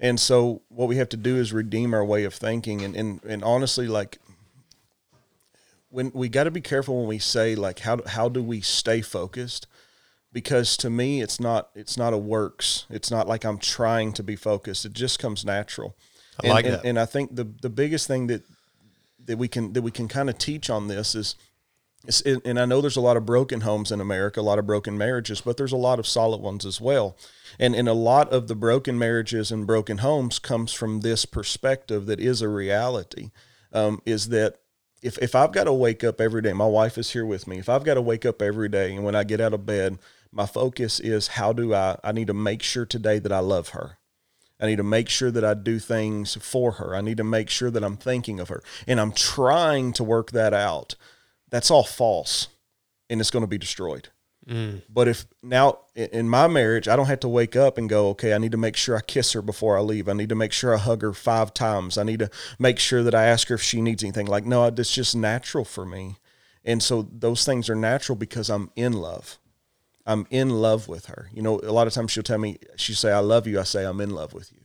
And 0.00 0.18
so 0.18 0.62
what 0.68 0.88
we 0.88 0.96
have 0.96 1.08
to 1.10 1.16
do 1.16 1.36
is 1.36 1.52
redeem 1.52 1.92
our 1.92 2.04
way 2.04 2.22
of 2.22 2.34
thinking, 2.34 2.82
and 2.82 2.94
and, 2.94 3.20
and 3.24 3.42
honestly, 3.42 3.88
like 3.88 4.20
when 5.96 6.12
we 6.12 6.28
got 6.28 6.44
to 6.44 6.50
be 6.50 6.60
careful 6.60 6.98
when 6.98 7.08
we 7.08 7.18
say 7.18 7.54
like 7.54 7.78
how 7.78 7.98
how 8.06 8.28
do 8.28 8.42
we 8.42 8.60
stay 8.60 9.00
focused 9.00 9.66
because 10.30 10.76
to 10.76 10.90
me 10.90 11.22
it's 11.22 11.40
not 11.40 11.70
it's 11.74 11.96
not 11.96 12.12
a 12.12 12.18
works 12.18 12.84
it's 12.90 13.10
not 13.10 13.26
like 13.26 13.46
i'm 13.46 13.56
trying 13.56 14.12
to 14.12 14.22
be 14.22 14.36
focused 14.36 14.84
it 14.84 14.92
just 14.92 15.18
comes 15.18 15.42
natural 15.42 15.96
I 16.38 16.48
and, 16.48 16.52
like 16.52 16.64
and, 16.66 16.74
that. 16.74 16.84
and 16.84 16.98
i 16.98 17.06
think 17.06 17.34
the 17.34 17.44
the 17.62 17.70
biggest 17.70 18.06
thing 18.06 18.26
that 18.26 18.42
that 19.24 19.38
we 19.38 19.48
can 19.48 19.72
that 19.72 19.80
we 19.80 19.90
can 19.90 20.06
kind 20.06 20.28
of 20.28 20.36
teach 20.36 20.68
on 20.68 20.88
this 20.88 21.14
is 21.14 21.34
and 22.24 22.60
I 22.60 22.66
know 22.66 22.80
there's 22.80 22.96
a 22.96 23.00
lot 23.00 23.16
of 23.16 23.26
broken 23.26 23.62
homes 23.62 23.90
in 23.90 24.00
America, 24.00 24.40
a 24.40 24.42
lot 24.42 24.60
of 24.60 24.66
broken 24.66 24.96
marriages, 24.96 25.40
but 25.40 25.56
there's 25.56 25.72
a 25.72 25.76
lot 25.76 25.98
of 25.98 26.06
solid 26.06 26.40
ones 26.40 26.64
as 26.64 26.80
well. 26.80 27.16
And 27.58 27.74
and 27.74 27.88
a 27.88 27.94
lot 27.94 28.32
of 28.32 28.46
the 28.46 28.54
broken 28.54 28.96
marriages 28.96 29.50
and 29.50 29.66
broken 29.66 29.98
homes 29.98 30.38
comes 30.38 30.72
from 30.72 31.00
this 31.00 31.24
perspective 31.24 32.06
that 32.06 32.20
is 32.20 32.42
a 32.42 32.48
reality, 32.48 33.32
um, 33.72 34.02
is 34.06 34.28
that 34.28 34.60
if 35.02 35.18
if 35.18 35.34
I've 35.34 35.52
got 35.52 35.64
to 35.64 35.72
wake 35.72 36.02
up 36.04 36.20
every 36.20 36.42
day, 36.42 36.52
my 36.52 36.66
wife 36.66 36.98
is 36.98 37.10
here 37.12 37.26
with 37.26 37.46
me. 37.46 37.58
If 37.58 37.68
I've 37.68 37.84
got 37.84 37.94
to 37.94 38.02
wake 38.02 38.24
up 38.24 38.40
every 38.40 38.68
day, 38.68 38.94
and 38.94 39.04
when 39.04 39.14
I 39.14 39.24
get 39.24 39.40
out 39.40 39.54
of 39.54 39.66
bed, 39.66 39.98
my 40.32 40.46
focus 40.46 41.00
is 41.00 41.28
how 41.28 41.52
do 41.52 41.74
I? 41.74 41.98
I 42.02 42.12
need 42.12 42.26
to 42.28 42.34
make 42.34 42.62
sure 42.62 42.86
today 42.86 43.18
that 43.18 43.32
I 43.32 43.40
love 43.40 43.70
her. 43.70 43.98
I 44.58 44.66
need 44.66 44.76
to 44.76 44.82
make 44.82 45.08
sure 45.08 45.30
that 45.30 45.44
I 45.44 45.54
do 45.54 45.78
things 45.78 46.36
for 46.40 46.72
her. 46.72 46.96
I 46.96 47.02
need 47.02 47.18
to 47.18 47.24
make 47.24 47.50
sure 47.50 47.70
that 47.70 47.84
I'm 47.84 47.96
thinking 47.96 48.40
of 48.40 48.48
her, 48.48 48.62
and 48.86 49.00
I'm 49.00 49.12
trying 49.12 49.92
to 49.94 50.04
work 50.04 50.30
that 50.32 50.54
out. 50.54 50.94
That's 51.50 51.70
all 51.70 51.84
false, 51.84 52.48
and 53.10 53.20
it's 53.20 53.30
going 53.30 53.44
to 53.44 53.48
be 53.48 53.58
destroyed. 53.58 54.08
Mm. 54.48 54.82
But 54.88 55.08
if 55.08 55.26
now 55.42 55.78
in- 55.94 56.10
in 56.10 56.28
my 56.28 56.46
marriage, 56.46 56.86
I 56.86 56.94
don't 56.94 57.06
have 57.06 57.20
to 57.20 57.28
wake 57.28 57.56
up 57.56 57.78
and 57.78 57.88
go, 57.88 58.10
okay, 58.10 58.32
I 58.32 58.38
need 58.38 58.52
to 58.52 58.58
make 58.58 58.76
sure 58.76 58.96
I 58.96 59.00
kiss 59.00 59.32
her 59.32 59.42
before 59.42 59.76
I 59.76 59.80
leave. 59.80 60.08
I 60.08 60.12
need 60.12 60.28
to 60.28 60.36
make 60.36 60.52
sure 60.52 60.74
I 60.74 60.78
hug 60.78 61.02
her 61.02 61.12
five 61.12 61.52
times. 61.52 61.98
I 61.98 62.04
need 62.04 62.20
to 62.20 62.30
make 62.58 62.78
sure 62.78 63.02
that 63.02 63.14
I 63.14 63.24
ask 63.24 63.48
her 63.48 63.56
if 63.56 63.62
she 63.62 63.80
needs 63.80 64.04
anything. 64.04 64.26
Like, 64.26 64.44
no, 64.44 64.64
it's 64.66 64.94
just 64.94 65.16
natural 65.16 65.64
for 65.64 65.84
me. 65.84 66.16
And 66.64 66.82
so 66.82 67.08
those 67.10 67.44
things 67.44 67.68
are 67.68 67.74
natural 67.76 68.16
because 68.16 68.48
I'm 68.48 68.70
in 68.76 68.92
love. 68.92 69.38
I'm 70.06 70.26
in 70.30 70.50
love 70.50 70.86
with 70.86 71.06
her. 71.06 71.28
You 71.32 71.42
know, 71.42 71.60
a 71.60 71.72
lot 71.72 71.88
of 71.88 71.92
times 71.92 72.12
she'll 72.12 72.22
tell 72.22 72.38
me, 72.38 72.58
she 72.76 72.94
say, 72.94 73.10
I 73.10 73.18
love 73.18 73.46
you. 73.48 73.58
I 73.58 73.64
say, 73.64 73.84
I'm 73.84 74.00
in 74.00 74.10
love 74.10 74.32
with 74.32 74.52
you. 74.52 74.60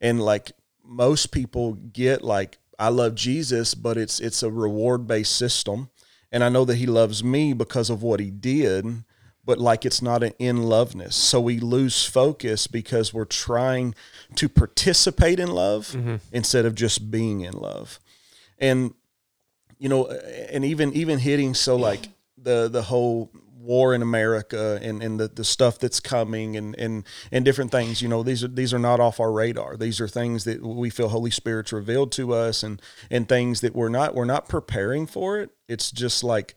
And 0.00 0.20
like 0.20 0.52
most 0.84 1.30
people 1.30 1.74
get 1.74 2.22
like, 2.22 2.58
I 2.78 2.88
love 2.88 3.14
Jesus, 3.14 3.74
but 3.74 3.96
it's 3.96 4.18
it's 4.18 4.42
a 4.42 4.50
reward 4.50 5.06
based 5.06 5.36
system. 5.36 5.90
And 6.34 6.42
I 6.42 6.48
know 6.48 6.64
that 6.64 6.74
he 6.74 6.86
loves 6.86 7.22
me 7.22 7.52
because 7.52 7.90
of 7.90 8.02
what 8.02 8.18
he 8.18 8.28
did, 8.28 8.84
but 9.44 9.58
like 9.58 9.84
it's 9.84 10.02
not 10.02 10.24
an 10.24 10.32
in 10.40 10.64
loveness. 10.64 11.14
So 11.14 11.40
we 11.40 11.60
lose 11.60 12.04
focus 12.04 12.66
because 12.66 13.14
we're 13.14 13.24
trying 13.24 13.94
to 14.34 14.48
participate 14.48 15.38
in 15.38 15.48
love 15.48 15.92
mm-hmm. 15.92 16.16
instead 16.32 16.64
of 16.64 16.74
just 16.74 17.08
being 17.08 17.42
in 17.42 17.52
love. 17.52 18.00
And 18.58 18.94
you 19.78 19.88
know, 19.88 20.08
and 20.08 20.64
even 20.64 20.92
even 20.94 21.20
hitting 21.20 21.54
so 21.54 21.76
like 21.76 22.08
the 22.36 22.68
the 22.68 22.82
whole 22.82 23.30
war 23.64 23.94
in 23.94 24.02
America 24.02 24.78
and, 24.82 25.02
and 25.02 25.18
the, 25.18 25.28
the 25.28 25.44
stuff 25.44 25.78
that's 25.78 26.00
coming 26.00 26.56
and, 26.56 26.74
and 26.76 27.04
and 27.32 27.44
different 27.44 27.70
things, 27.72 28.02
you 28.02 28.08
know, 28.08 28.22
these 28.22 28.44
are 28.44 28.48
these 28.48 28.74
are 28.74 28.78
not 28.78 29.00
off 29.00 29.20
our 29.20 29.32
radar. 29.32 29.76
These 29.76 30.00
are 30.00 30.08
things 30.08 30.44
that 30.44 30.62
we 30.62 30.90
feel 30.90 31.08
Holy 31.08 31.30
Spirit's 31.30 31.72
revealed 31.72 32.12
to 32.12 32.34
us 32.34 32.62
and 32.62 32.80
and 33.10 33.28
things 33.28 33.60
that 33.62 33.74
we're 33.74 33.88
not 33.88 34.14
we're 34.14 34.24
not 34.24 34.48
preparing 34.48 35.06
for 35.06 35.40
it. 35.40 35.50
It's 35.68 35.90
just 35.90 36.22
like 36.22 36.54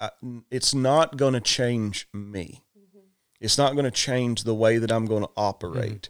I, 0.00 0.10
it's 0.50 0.74
not 0.74 1.16
going 1.16 1.34
to 1.34 1.40
change 1.40 2.08
me. 2.12 2.62
It's 3.40 3.58
not 3.58 3.72
going 3.74 3.84
to 3.84 3.90
change 3.90 4.44
the 4.44 4.54
way 4.54 4.78
that 4.78 4.90
I'm 4.90 5.06
going 5.06 5.22
to 5.22 5.30
operate. 5.36 6.08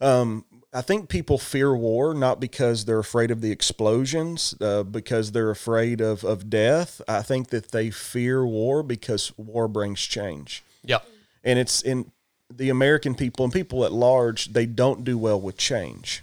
Um, 0.00 0.44
I 0.72 0.82
think 0.82 1.08
people 1.08 1.36
fear 1.36 1.74
war 1.74 2.14
not 2.14 2.38
because 2.38 2.84
they're 2.84 3.00
afraid 3.00 3.30
of 3.30 3.40
the 3.40 3.50
explosions, 3.50 4.54
uh, 4.60 4.84
because 4.84 5.32
they're 5.32 5.50
afraid 5.50 6.00
of, 6.00 6.22
of 6.22 6.48
death. 6.48 7.02
I 7.08 7.22
think 7.22 7.48
that 7.48 7.72
they 7.72 7.90
fear 7.90 8.46
war 8.46 8.82
because 8.82 9.36
war 9.36 9.66
brings 9.66 10.00
change. 10.00 10.62
Yep. 10.84 11.04
And 11.42 11.58
it's 11.58 11.82
in 11.82 12.12
the 12.48 12.70
American 12.70 13.14
people 13.14 13.44
and 13.44 13.52
people 13.52 13.84
at 13.84 13.92
large, 13.92 14.52
they 14.52 14.66
don't 14.66 15.04
do 15.04 15.18
well 15.18 15.40
with 15.40 15.56
change. 15.56 16.22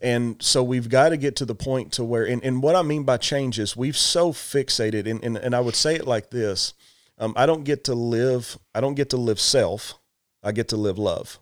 And 0.00 0.36
so 0.42 0.62
we've 0.62 0.88
got 0.88 1.08
to 1.08 1.16
get 1.16 1.34
to 1.36 1.44
the 1.44 1.54
point 1.54 1.92
to 1.92 2.04
where, 2.04 2.24
and, 2.24 2.44
and 2.44 2.62
what 2.62 2.76
I 2.76 2.82
mean 2.82 3.04
by 3.04 3.16
change 3.16 3.58
is 3.58 3.76
we've 3.76 3.96
so 3.96 4.32
fixated, 4.32 5.08
and, 5.10 5.24
and, 5.24 5.36
and 5.36 5.54
I 5.54 5.60
would 5.60 5.74
say 5.74 5.94
it 5.94 6.06
like 6.06 6.30
this 6.30 6.74
um, 7.18 7.32
I 7.36 7.46
don't 7.46 7.64
get 7.64 7.84
to 7.84 7.94
live, 7.94 8.58
I 8.74 8.80
don't 8.80 8.94
get 8.94 9.10
to 9.10 9.16
live 9.16 9.40
self, 9.40 9.94
I 10.42 10.52
get 10.52 10.68
to 10.68 10.76
live 10.76 10.98
love. 10.98 11.38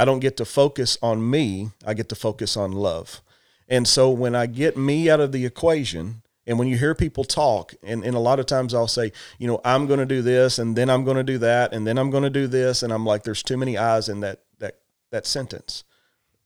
I 0.00 0.06
don't 0.06 0.20
get 0.20 0.38
to 0.38 0.46
focus 0.46 0.96
on 1.02 1.28
me, 1.28 1.72
I 1.86 1.92
get 1.92 2.08
to 2.08 2.14
focus 2.14 2.56
on 2.56 2.72
love. 2.72 3.20
And 3.68 3.86
so 3.86 4.08
when 4.08 4.34
I 4.34 4.46
get 4.46 4.74
me 4.74 5.10
out 5.10 5.20
of 5.20 5.30
the 5.30 5.44
equation, 5.44 6.22
and 6.46 6.58
when 6.58 6.68
you 6.68 6.78
hear 6.78 6.94
people 6.94 7.22
talk, 7.22 7.74
and, 7.82 8.02
and 8.02 8.16
a 8.16 8.18
lot 8.18 8.40
of 8.40 8.46
times 8.46 8.72
I'll 8.72 8.88
say, 8.88 9.12
you 9.38 9.46
know, 9.46 9.60
I'm 9.62 9.86
going 9.86 10.00
to 10.00 10.06
do 10.06 10.22
this, 10.22 10.58
and 10.58 10.74
then 10.74 10.88
I'm 10.88 11.04
going 11.04 11.18
to 11.18 11.22
do 11.22 11.36
that, 11.38 11.74
and 11.74 11.86
then 11.86 11.98
I'm 11.98 12.08
going 12.08 12.22
to 12.22 12.30
do 12.30 12.46
this, 12.46 12.82
and 12.82 12.94
I'm 12.94 13.04
like, 13.04 13.24
there's 13.24 13.42
too 13.42 13.58
many 13.58 13.76
eyes 13.76 14.08
in 14.08 14.20
that 14.20 14.40
that 14.58 14.78
that 15.10 15.26
sentence. 15.26 15.84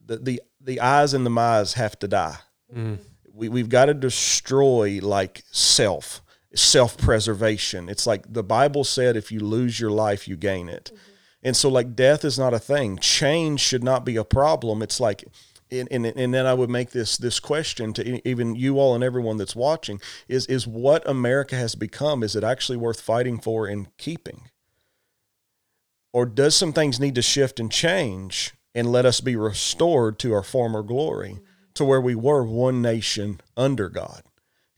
The 0.05 0.17
the 0.17 0.43
the 0.61 0.81
eyes 0.81 1.15
and 1.15 1.25
the 1.25 1.31
my's 1.31 1.75
have 1.75 1.97
to 2.01 2.09
die. 2.09 2.39
Mm. 2.75 2.99
We 3.33 3.49
we've 3.49 3.69
got 3.69 3.85
to 3.85 3.95
destroy 3.95 4.99
like 5.01 5.45
self, 5.53 6.23
self 6.57 6.99
preservation. 6.99 7.89
It's 7.89 8.05
like 8.05 8.33
the 8.33 8.43
Bible 8.43 8.83
said, 8.83 9.17
if 9.17 9.31
you 9.31 9.39
lose 9.39 9.79
your 9.79 9.93
life, 9.93 10.27
you 10.27 10.37
gain 10.37 10.69
it. 10.69 10.91
Mm-hmm. 10.93 11.11
And 11.45 11.55
so, 11.55 11.69
like, 11.69 11.95
death 11.95 12.25
is 12.25 12.39
not 12.39 12.55
a 12.55 12.59
thing. 12.59 12.99
Change 12.99 13.61
should 13.61 13.85
not 13.85 14.05
be 14.05 14.17
a 14.17 14.25
problem. 14.25 14.83
It's 14.83 14.99
like, 14.99 15.25
and, 15.71 15.89
and, 15.91 16.07
and 16.07 16.33
then 16.33 16.47
I 16.47 16.55
would 16.55 16.71
make 16.71 16.91
this 16.91 17.17
this 17.17 17.39
question 17.39 17.93
to 17.95 18.29
even 18.29 18.55
you 18.55 18.79
all 18.79 18.95
and 18.95 19.05
everyone 19.05 19.37
that's 19.37 19.55
watching: 19.55 20.01
is 20.29 20.47
is 20.47 20.67
what 20.67 21.07
America 21.09 21.57
has 21.57 21.75
become? 21.75 22.23
Is 22.23 22.35
it 22.35 22.45
actually 22.45 22.79
worth 22.79 23.01
fighting 23.01 23.39
for 23.39 23.67
and 23.67 23.95
keeping? 23.99 24.49
Or 26.13 26.27
does 26.27 26.55
some 26.55 26.73
things 26.73 27.01
need 27.01 27.17
to 27.17 27.23
shift 27.23 27.59
and 27.59 27.71
change 27.71 28.55
and 28.75 28.91
let 28.91 29.05
us 29.05 29.21
be 29.21 29.37
restored 29.37 30.19
to 30.21 30.33
our 30.33 30.45
former 30.45 30.83
glory 30.83 31.41
to 31.75 31.85
where 31.85 32.01
we 32.01 32.15
were 32.15 32.45
one 32.45 32.81
nation 32.81 33.41
under 33.57 33.89
God? 33.89 34.23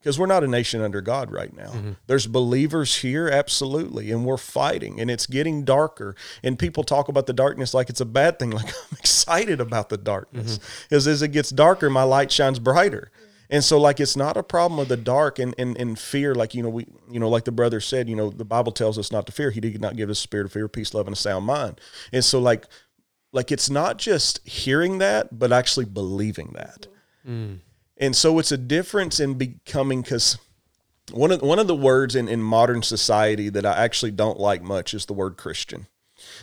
Because 0.07 0.21
we're 0.21 0.27
not 0.27 0.45
a 0.45 0.47
nation 0.47 0.83
under 0.83 1.01
God 1.01 1.33
right 1.33 1.53
now. 1.53 1.71
Mm-hmm. 1.71 1.91
There's 2.07 2.29
believers 2.29 2.95
here, 2.95 3.27
absolutely, 3.27 4.13
and 4.13 4.25
we're 4.25 4.37
fighting, 4.37 5.01
and 5.01 5.11
it's 5.11 5.27
getting 5.27 5.65
darker. 5.65 6.15
And 6.45 6.57
people 6.57 6.85
talk 6.85 7.09
about 7.09 7.27
the 7.27 7.33
darkness 7.33 7.75
like 7.75 7.91
it's 7.91 8.01
a 8.01 8.07
bad 8.07 8.39
thing. 8.39 8.51
Like 8.57 8.69
I'm 8.69 8.99
excited 9.01 9.61
about 9.61 9.89
the 9.89 9.97
darkness, 9.97 10.59
mm-hmm. 10.59 10.85
because 10.89 11.09
as 11.09 11.23
it 11.23 11.33
gets 11.33 11.51
darker, 11.51 11.91
my 11.91 12.05
light 12.05 12.31
shines 12.31 12.61
brighter. 12.61 13.11
And 13.51 13.65
so, 13.65 13.81
like, 13.81 13.99
it's 13.99 14.17
not 14.17 14.37
a 14.37 14.45
problem 14.45 14.79
of 14.79 14.87
the 14.87 14.97
dark 14.97 15.41
and, 15.41 15.57
and, 15.59 15.77
and 15.77 15.99
fear. 15.99 16.37
Like, 16.37 16.55
you 16.55 16.63
know, 16.63 16.69
we, 16.69 16.87
you 17.11 17.19
know, 17.19 17.29
like 17.29 17.45
the 17.45 17.51
brother 17.51 17.81
said, 17.81 18.09
you 18.09 18.15
know, 18.15 18.31
the 18.31 18.45
Bible 18.45 18.71
tells 18.71 18.99
us 18.99 19.11
not 19.11 19.27
to 19.27 19.33
fear. 19.33 19.51
He 19.51 19.59
did 19.59 19.81
not 19.81 19.97
give 19.97 20.09
us 20.09 20.21
a 20.21 20.23
spirit 20.23 20.47
of 20.47 20.53
fear, 20.53 20.69
peace, 20.69 20.95
love, 20.95 21.09
and 21.09 21.17
a 21.17 21.19
sound 21.19 21.47
mind. 21.47 21.81
And 22.13 22.25
so, 22.25 22.39
like, 22.39 22.67
like 23.33 23.51
it's 23.51 23.69
not 23.69 23.99
just 23.99 24.47
hearing 24.47 24.99
that, 24.99 25.37
but 25.37 25.53
actually 25.53 25.87
believing 25.87 26.53
that. 26.55 26.87
Mm. 27.29 27.59
And 27.97 28.15
so, 28.15 28.39
it's 28.39 28.53
a 28.53 28.59
difference 28.59 29.21
in 29.21 29.35
becoming 29.35 30.03
because 30.03 30.39
one 31.13 31.33
of 31.33 31.43
one 31.43 31.59
of 31.59 31.67
the 31.67 31.75
words 31.75 32.15
in, 32.15 32.29
in 32.29 32.43
modern 32.43 32.83
society 32.83 33.49
that 33.49 33.65
I 33.65 33.85
actually 33.85 34.11
don't 34.11 34.39
like 34.39 34.63
much 34.63 34.93
is 34.95 35.07
the 35.07 35.15
word 35.15 35.37
Christian 35.37 35.87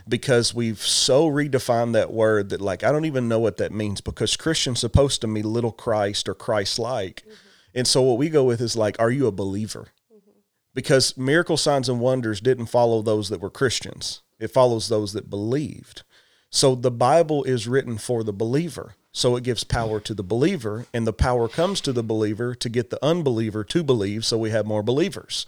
because 0.08 0.54
we've 0.54 0.82
so 0.82 1.28
redefined 1.28 1.94
that 1.94 2.12
word 2.14 2.50
that 2.50 2.62
like 2.62 2.84
I 2.84 2.92
don't 2.92 3.06
even 3.06 3.28
know 3.28 3.40
what 3.40 3.58
that 3.58 3.72
means 3.72 4.02
because 4.02 4.38
Christian's 4.38 4.80
supposed 4.80 5.22
to 5.22 5.28
mean 5.28 5.52
little 5.52 5.72
Christ 5.72 6.30
or 6.30 6.36
Christ 6.36 6.80
like. 6.80 7.22
Mm-hmm. 7.22 7.34
And 7.76 7.88
so 7.88 8.02
what 8.04 8.20
we 8.20 8.30
go 8.30 8.44
with 8.44 8.62
is 8.62 8.76
like, 8.76 8.96
are 9.00 9.10
you 9.10 9.26
a 9.26 9.32
believer? 9.32 9.88
Mm-hmm. 10.14 10.32
Because 10.74 11.18
miracle 11.18 11.58
signs 11.58 11.90
and 11.90 12.00
wonders 12.00 12.40
didn't 12.40 12.68
follow 12.68 13.02
those 13.02 13.30
that 13.30 13.42
were 13.42 13.50
Christians. 13.50 14.22
It 14.40 14.50
follows 14.50 14.90
those 14.90 15.14
that 15.14 15.30
believed. 15.30 16.04
So 16.50 16.76
the 16.76 16.92
Bible 16.92 17.44
is 17.46 17.68
written 17.68 17.98
for 17.98 18.24
the 18.24 18.34
believer. 18.34 18.94
So 19.14 19.36
it 19.36 19.44
gives 19.44 19.64
power 19.64 20.00
to 20.00 20.14
the 20.14 20.24
believer, 20.24 20.88
and 20.92 21.06
the 21.06 21.14
power 21.14 21.48
comes 21.48 21.82
to 21.82 21.94
the 21.94 22.04
believer 22.04 22.56
to 22.56 22.68
get 22.68 22.90
the 22.90 23.04
unbeliever 23.06 23.64
to 23.64 23.84
believe, 23.84 24.26
so 24.26 24.38
we 24.40 24.50
have 24.50 24.66
more 24.66 24.82
believers. 24.82 25.46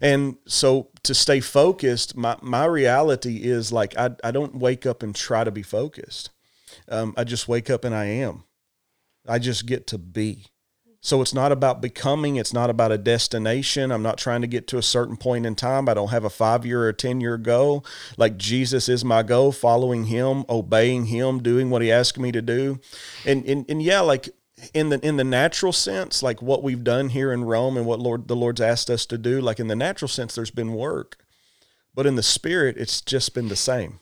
And 0.00 0.36
so 0.46 0.90
to 1.04 1.14
stay 1.14 1.40
focused, 1.40 2.16
my, 2.16 2.36
my 2.42 2.66
reality 2.66 3.38
is 3.38 3.72
like 3.72 3.96
I, 3.96 4.10
I 4.22 4.30
don't 4.30 4.56
wake 4.56 4.84
up 4.84 5.02
and 5.02 5.14
try 5.14 5.42
to 5.42 5.50
be 5.50 5.62
focused. 5.62 6.30
Um, 6.88 7.14
I 7.16 7.24
just 7.24 7.48
wake 7.48 7.70
up 7.70 7.84
and 7.84 7.94
I 7.94 8.04
am. 8.04 8.44
I 9.26 9.38
just 9.38 9.66
get 9.66 9.86
to 9.88 9.98
be. 9.98 10.46
So 11.00 11.22
it's 11.22 11.32
not 11.32 11.52
about 11.52 11.80
becoming, 11.80 12.36
it's 12.36 12.52
not 12.52 12.70
about 12.70 12.90
a 12.90 12.98
destination. 12.98 13.92
I'm 13.92 14.02
not 14.02 14.18
trying 14.18 14.40
to 14.40 14.48
get 14.48 14.66
to 14.68 14.78
a 14.78 14.82
certain 14.82 15.16
point 15.16 15.46
in 15.46 15.54
time. 15.54 15.88
I 15.88 15.94
don't 15.94 16.10
have 16.10 16.24
a 16.24 16.30
five 16.30 16.66
year 16.66 16.84
or 16.84 16.92
10 16.92 17.20
year 17.20 17.38
goal. 17.38 17.84
Like 18.16 18.36
Jesus 18.36 18.88
is 18.88 19.04
my 19.04 19.22
goal, 19.22 19.52
following 19.52 20.04
him, 20.04 20.44
obeying 20.48 21.06
him, 21.06 21.40
doing 21.40 21.70
what 21.70 21.82
he 21.82 21.92
asked 21.92 22.18
me 22.18 22.32
to 22.32 22.42
do. 22.42 22.80
And 23.24 23.44
and, 23.46 23.64
and 23.68 23.80
yeah, 23.80 24.00
like 24.00 24.28
in 24.74 24.88
the 24.88 24.98
in 25.06 25.16
the 25.16 25.24
natural 25.24 25.72
sense, 25.72 26.22
like 26.22 26.42
what 26.42 26.64
we've 26.64 26.82
done 26.82 27.10
here 27.10 27.32
in 27.32 27.44
Rome 27.44 27.76
and 27.76 27.86
what 27.86 28.00
Lord 28.00 28.26
the 28.26 28.36
Lord's 28.36 28.60
asked 28.60 28.90
us 28.90 29.06
to 29.06 29.18
do, 29.18 29.40
like 29.40 29.60
in 29.60 29.68
the 29.68 29.76
natural 29.76 30.08
sense, 30.08 30.34
there's 30.34 30.50
been 30.50 30.74
work. 30.74 31.16
But 31.94 32.06
in 32.06 32.16
the 32.16 32.22
spirit, 32.22 32.76
it's 32.76 33.00
just 33.00 33.34
been 33.34 33.48
the 33.48 33.56
same. 33.56 34.00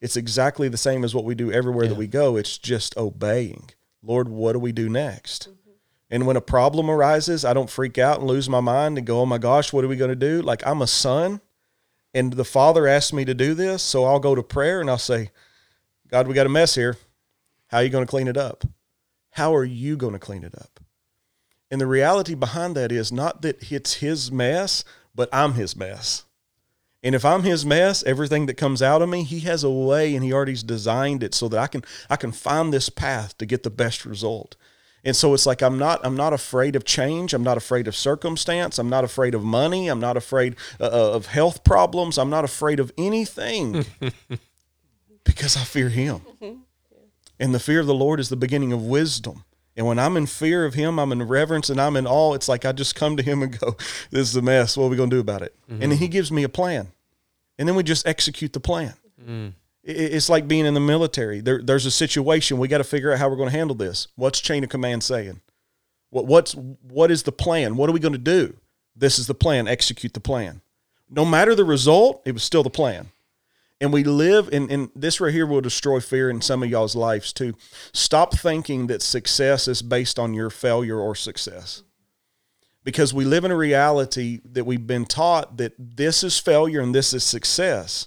It's 0.00 0.16
exactly 0.16 0.68
the 0.68 0.76
same 0.76 1.04
as 1.04 1.14
what 1.14 1.24
we 1.24 1.34
do 1.34 1.52
everywhere 1.52 1.86
that 1.86 1.96
we 1.96 2.06
go. 2.06 2.36
It's 2.36 2.58
just 2.58 2.96
obeying. 2.96 3.70
Lord, 4.02 4.28
what 4.28 4.54
do 4.54 4.58
we 4.58 4.72
do 4.72 4.88
next? 4.88 5.48
And 6.12 6.26
when 6.26 6.36
a 6.36 6.42
problem 6.42 6.90
arises, 6.90 7.42
I 7.42 7.54
don't 7.54 7.70
freak 7.70 7.96
out 7.96 8.18
and 8.18 8.28
lose 8.28 8.46
my 8.46 8.60
mind 8.60 8.98
and 8.98 9.06
go, 9.06 9.22
oh 9.22 9.26
my 9.26 9.38
gosh, 9.38 9.72
what 9.72 9.82
are 9.82 9.88
we 9.88 9.96
going 9.96 10.10
to 10.10 10.14
do? 10.14 10.42
Like 10.42 10.64
I'm 10.66 10.82
a 10.82 10.86
son 10.86 11.40
and 12.12 12.34
the 12.34 12.44
father 12.44 12.86
asked 12.86 13.14
me 13.14 13.24
to 13.24 13.32
do 13.32 13.54
this. 13.54 13.82
So 13.82 14.04
I'll 14.04 14.20
go 14.20 14.34
to 14.34 14.42
prayer 14.42 14.82
and 14.82 14.90
I'll 14.90 14.98
say, 14.98 15.30
God, 16.08 16.28
we 16.28 16.34
got 16.34 16.44
a 16.44 16.50
mess 16.50 16.74
here. 16.74 16.98
How 17.68 17.78
are 17.78 17.82
you 17.82 17.88
going 17.88 18.04
to 18.04 18.10
clean 18.10 18.28
it 18.28 18.36
up? 18.36 18.64
How 19.30 19.54
are 19.54 19.64
you 19.64 19.96
going 19.96 20.12
to 20.12 20.18
clean 20.18 20.44
it 20.44 20.54
up? 20.54 20.80
And 21.70 21.80
the 21.80 21.86
reality 21.86 22.34
behind 22.34 22.76
that 22.76 22.92
is 22.92 23.10
not 23.10 23.40
that 23.40 23.72
it's 23.72 23.94
his 23.94 24.30
mess, 24.30 24.84
but 25.14 25.30
I'm 25.32 25.54
his 25.54 25.74
mess. 25.74 26.24
And 27.02 27.14
if 27.14 27.24
I'm 27.24 27.42
his 27.42 27.64
mess, 27.64 28.04
everything 28.04 28.44
that 28.46 28.58
comes 28.58 28.82
out 28.82 29.00
of 29.00 29.08
me, 29.08 29.22
he 29.22 29.40
has 29.40 29.64
a 29.64 29.70
way 29.70 30.14
and 30.14 30.22
he 30.22 30.34
already's 30.34 30.62
designed 30.62 31.22
it 31.22 31.34
so 31.34 31.48
that 31.48 31.58
I 31.58 31.68
can 31.68 31.82
I 32.10 32.16
can 32.16 32.32
find 32.32 32.70
this 32.70 32.90
path 32.90 33.38
to 33.38 33.46
get 33.46 33.62
the 33.62 33.70
best 33.70 34.04
result. 34.04 34.56
And 35.04 35.16
so 35.16 35.34
it's 35.34 35.46
like 35.46 35.62
I'm 35.62 35.78
not 35.78 36.00
I'm 36.04 36.16
not 36.16 36.32
afraid 36.32 36.76
of 36.76 36.84
change. 36.84 37.34
I'm 37.34 37.42
not 37.42 37.56
afraid 37.56 37.88
of 37.88 37.96
circumstance. 37.96 38.78
I'm 38.78 38.88
not 38.88 39.04
afraid 39.04 39.34
of 39.34 39.42
money. 39.42 39.88
I'm 39.88 40.00
not 40.00 40.16
afraid 40.16 40.56
uh, 40.80 40.84
uh 40.84 41.12
of 41.12 41.26
health 41.26 41.64
problems. 41.64 42.18
I'm 42.18 42.30
not 42.30 42.44
afraid 42.44 42.78
of 42.78 42.92
anything 42.96 43.84
because 45.24 45.56
I 45.56 45.64
fear 45.64 45.88
him. 45.88 46.20
Mm-hmm. 46.20 46.60
And 47.40 47.54
the 47.54 47.60
fear 47.60 47.80
of 47.80 47.86
the 47.86 47.94
Lord 47.94 48.20
is 48.20 48.28
the 48.28 48.36
beginning 48.36 48.72
of 48.72 48.82
wisdom. 48.82 49.44
And 49.76 49.86
when 49.86 49.98
I'm 49.98 50.16
in 50.16 50.26
fear 50.26 50.64
of 50.64 50.74
him, 50.74 50.98
I'm 50.98 51.12
in 51.12 51.22
reverence 51.22 51.70
and 51.70 51.80
I'm 51.80 51.96
in 51.96 52.06
awe. 52.06 52.34
It's 52.34 52.48
like 52.48 52.64
I 52.64 52.72
just 52.72 52.94
come 52.94 53.16
to 53.16 53.22
him 53.22 53.42
and 53.42 53.58
go, 53.58 53.76
This 54.10 54.28
is 54.28 54.36
a 54.36 54.42
mess. 54.42 54.76
What 54.76 54.86
are 54.86 54.90
we 54.90 54.96
going 54.96 55.10
to 55.10 55.16
do 55.16 55.20
about 55.20 55.42
it? 55.42 55.54
Mm-hmm. 55.64 55.82
And 55.82 55.92
then 55.92 55.98
he 55.98 56.08
gives 56.08 56.30
me 56.30 56.44
a 56.44 56.48
plan. 56.48 56.92
And 57.58 57.66
then 57.66 57.74
we 57.74 57.82
just 57.82 58.06
execute 58.06 58.52
the 58.52 58.60
plan. 58.60 58.94
I- 59.26 59.54
It's 59.84 60.28
like 60.28 60.46
being 60.46 60.64
in 60.64 60.74
the 60.74 60.80
military. 60.80 61.40
There, 61.40 61.60
there's 61.60 61.86
a 61.86 61.90
situation. 61.90 62.58
We 62.58 62.68
got 62.68 62.78
to 62.78 62.84
figure 62.84 63.12
out 63.12 63.18
how 63.18 63.28
we're 63.28 63.36
going 63.36 63.50
to 63.50 63.56
handle 63.56 63.74
this. 63.74 64.08
What's 64.14 64.40
chain 64.40 64.62
of 64.62 64.70
command 64.70 65.02
saying? 65.02 65.40
What, 66.10 66.26
what's, 66.26 66.52
what 66.54 67.10
is 67.10 67.24
the 67.24 67.32
plan? 67.32 67.76
What 67.76 67.90
are 67.90 67.92
we 67.92 68.00
going 68.00 68.12
to 68.12 68.18
do? 68.18 68.56
This 68.94 69.18
is 69.18 69.26
the 69.26 69.34
plan. 69.34 69.66
Execute 69.66 70.12
the 70.12 70.20
plan. 70.20 70.60
No 71.10 71.24
matter 71.24 71.54
the 71.54 71.64
result, 71.64 72.22
it 72.24 72.32
was 72.32 72.44
still 72.44 72.62
the 72.62 72.70
plan 72.70 73.10
and 73.82 73.92
we 73.92 74.04
live 74.04 74.48
in, 74.52 74.70
in 74.70 74.90
this 74.94 75.20
right 75.20 75.34
here 75.34 75.44
will 75.44 75.60
destroy 75.60 75.98
fear 75.98 76.30
in 76.30 76.40
some 76.40 76.62
of 76.62 76.70
y'all's 76.70 76.94
lives 76.94 77.32
too 77.32 77.52
stop 77.92 78.32
thinking 78.32 78.86
that 78.86 79.02
success 79.02 79.66
is 79.68 79.82
based 79.82 80.18
on 80.18 80.32
your 80.32 80.48
failure 80.48 80.98
or 80.98 81.14
success 81.14 81.82
because 82.84 83.12
we 83.12 83.24
live 83.24 83.44
in 83.44 83.50
a 83.50 83.56
reality 83.56 84.40
that 84.44 84.64
we've 84.64 84.86
been 84.86 85.04
taught 85.04 85.56
that 85.56 85.74
this 85.78 86.22
is 86.22 86.38
failure 86.38 86.80
and 86.80 86.94
this 86.94 87.12
is 87.12 87.24
success 87.24 88.06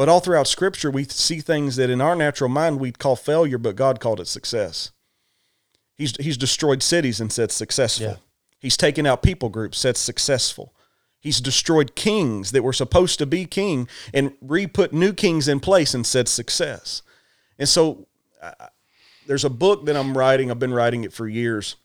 but 0.00 0.08
all 0.08 0.20
throughout 0.20 0.46
scripture 0.46 0.90
we 0.90 1.04
see 1.04 1.40
things 1.40 1.76
that 1.76 1.90
in 1.90 2.00
our 2.00 2.16
natural 2.16 2.48
mind 2.48 2.80
we'd 2.80 2.98
call 2.98 3.16
failure 3.16 3.58
but 3.58 3.76
god 3.76 4.00
called 4.00 4.18
it 4.18 4.26
success 4.26 4.92
he's, 5.96 6.16
he's 6.16 6.38
destroyed 6.38 6.82
cities 6.82 7.20
and 7.20 7.30
said 7.30 7.52
successful 7.52 8.06
Yeah. 8.06 8.16
he's 8.58 8.78
taken 8.78 9.04
out 9.04 9.22
people 9.22 9.50
groups 9.50 9.78
said 9.78 9.98
successful 9.98 10.72
He's 11.20 11.40
destroyed 11.42 11.94
kings 11.94 12.52
that 12.52 12.62
were 12.62 12.72
supposed 12.72 13.18
to 13.18 13.26
be 13.26 13.44
king 13.44 13.88
and 14.14 14.32
re 14.40 14.66
put 14.66 14.94
new 14.94 15.12
kings 15.12 15.48
in 15.48 15.60
place 15.60 15.92
and 15.92 16.06
said 16.06 16.28
success. 16.28 17.02
And 17.58 17.68
so 17.68 18.06
uh, 18.40 18.52
there's 19.26 19.44
a 19.44 19.50
book 19.50 19.84
that 19.84 19.96
I'm 19.96 20.16
writing. 20.16 20.50
I've 20.50 20.58
been 20.58 20.72
writing 20.72 21.04
it 21.04 21.12
for 21.12 21.28
years. 21.28 21.76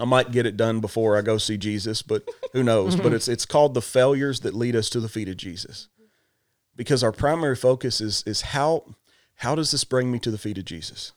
I 0.00 0.04
might 0.04 0.32
get 0.32 0.46
it 0.46 0.56
done 0.56 0.80
before 0.80 1.16
I 1.16 1.22
go 1.22 1.38
see 1.38 1.56
Jesus, 1.56 2.02
but 2.02 2.24
who 2.52 2.64
knows? 2.64 2.96
but 2.96 3.12
it's 3.16 3.28
it's 3.28 3.46
called 3.46 3.74
The 3.74 3.82
Failures 3.82 4.40
That 4.40 4.52
Lead 4.52 4.74
Us 4.74 4.90
to 4.90 5.00
the 5.00 5.08
Feet 5.08 5.28
of 5.28 5.36
Jesus. 5.36 5.88
Because 6.74 7.04
our 7.04 7.12
primary 7.12 7.56
focus 7.56 8.00
is 8.00 8.22
is 8.26 8.40
how 8.40 8.94
how 9.36 9.54
does 9.54 9.70
this 9.70 9.84
bring 9.84 10.10
me 10.10 10.18
to 10.20 10.30
the 10.30 10.38
feet 10.38 10.58
of 10.58 10.64
Jesus? 10.64 11.12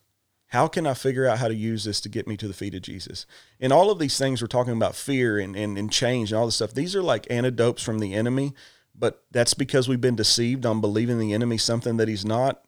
How 0.48 0.68
can 0.68 0.88
I 0.88 0.94
figure 0.94 1.28
out 1.28 1.40
how 1.40 1.48
to 1.48 1.56
use 1.56 1.84
this 1.84 2.00
to 2.02 2.10
get 2.10 2.28
me 2.28 2.38
to 2.38 2.48
the 2.48 2.54
feet 2.54 2.76
of 2.76 2.82
Jesus? 2.82 3.26
And 3.60 3.74
all 3.74 3.90
of 3.90 4.00
these 4.00 4.18
things 4.18 4.42
we're 4.42 4.48
talking 4.48 4.74
about 4.74 4.96
fear 4.96 5.38
and, 5.38 5.56
and, 5.56 5.78
and 5.78 5.92
change 5.92 6.32
and 6.32 6.40
all 6.40 6.46
this 6.46 6.56
stuff, 6.56 6.74
these 6.74 6.96
are 6.96 7.02
like 7.02 7.28
antidotes 7.30 7.84
from 7.84 8.00
the 8.00 8.14
enemy, 8.14 8.54
but 8.94 9.24
that's 9.32 9.54
because 9.54 9.90
we've 9.90 10.02
been 10.02 10.16
deceived 10.16 10.66
on 10.66 10.82
believing 10.82 11.20
the 11.20 11.34
enemy 11.34 11.58
something 11.58 11.98
that 11.98 12.08
he's 12.08 12.26
not. 12.26 12.62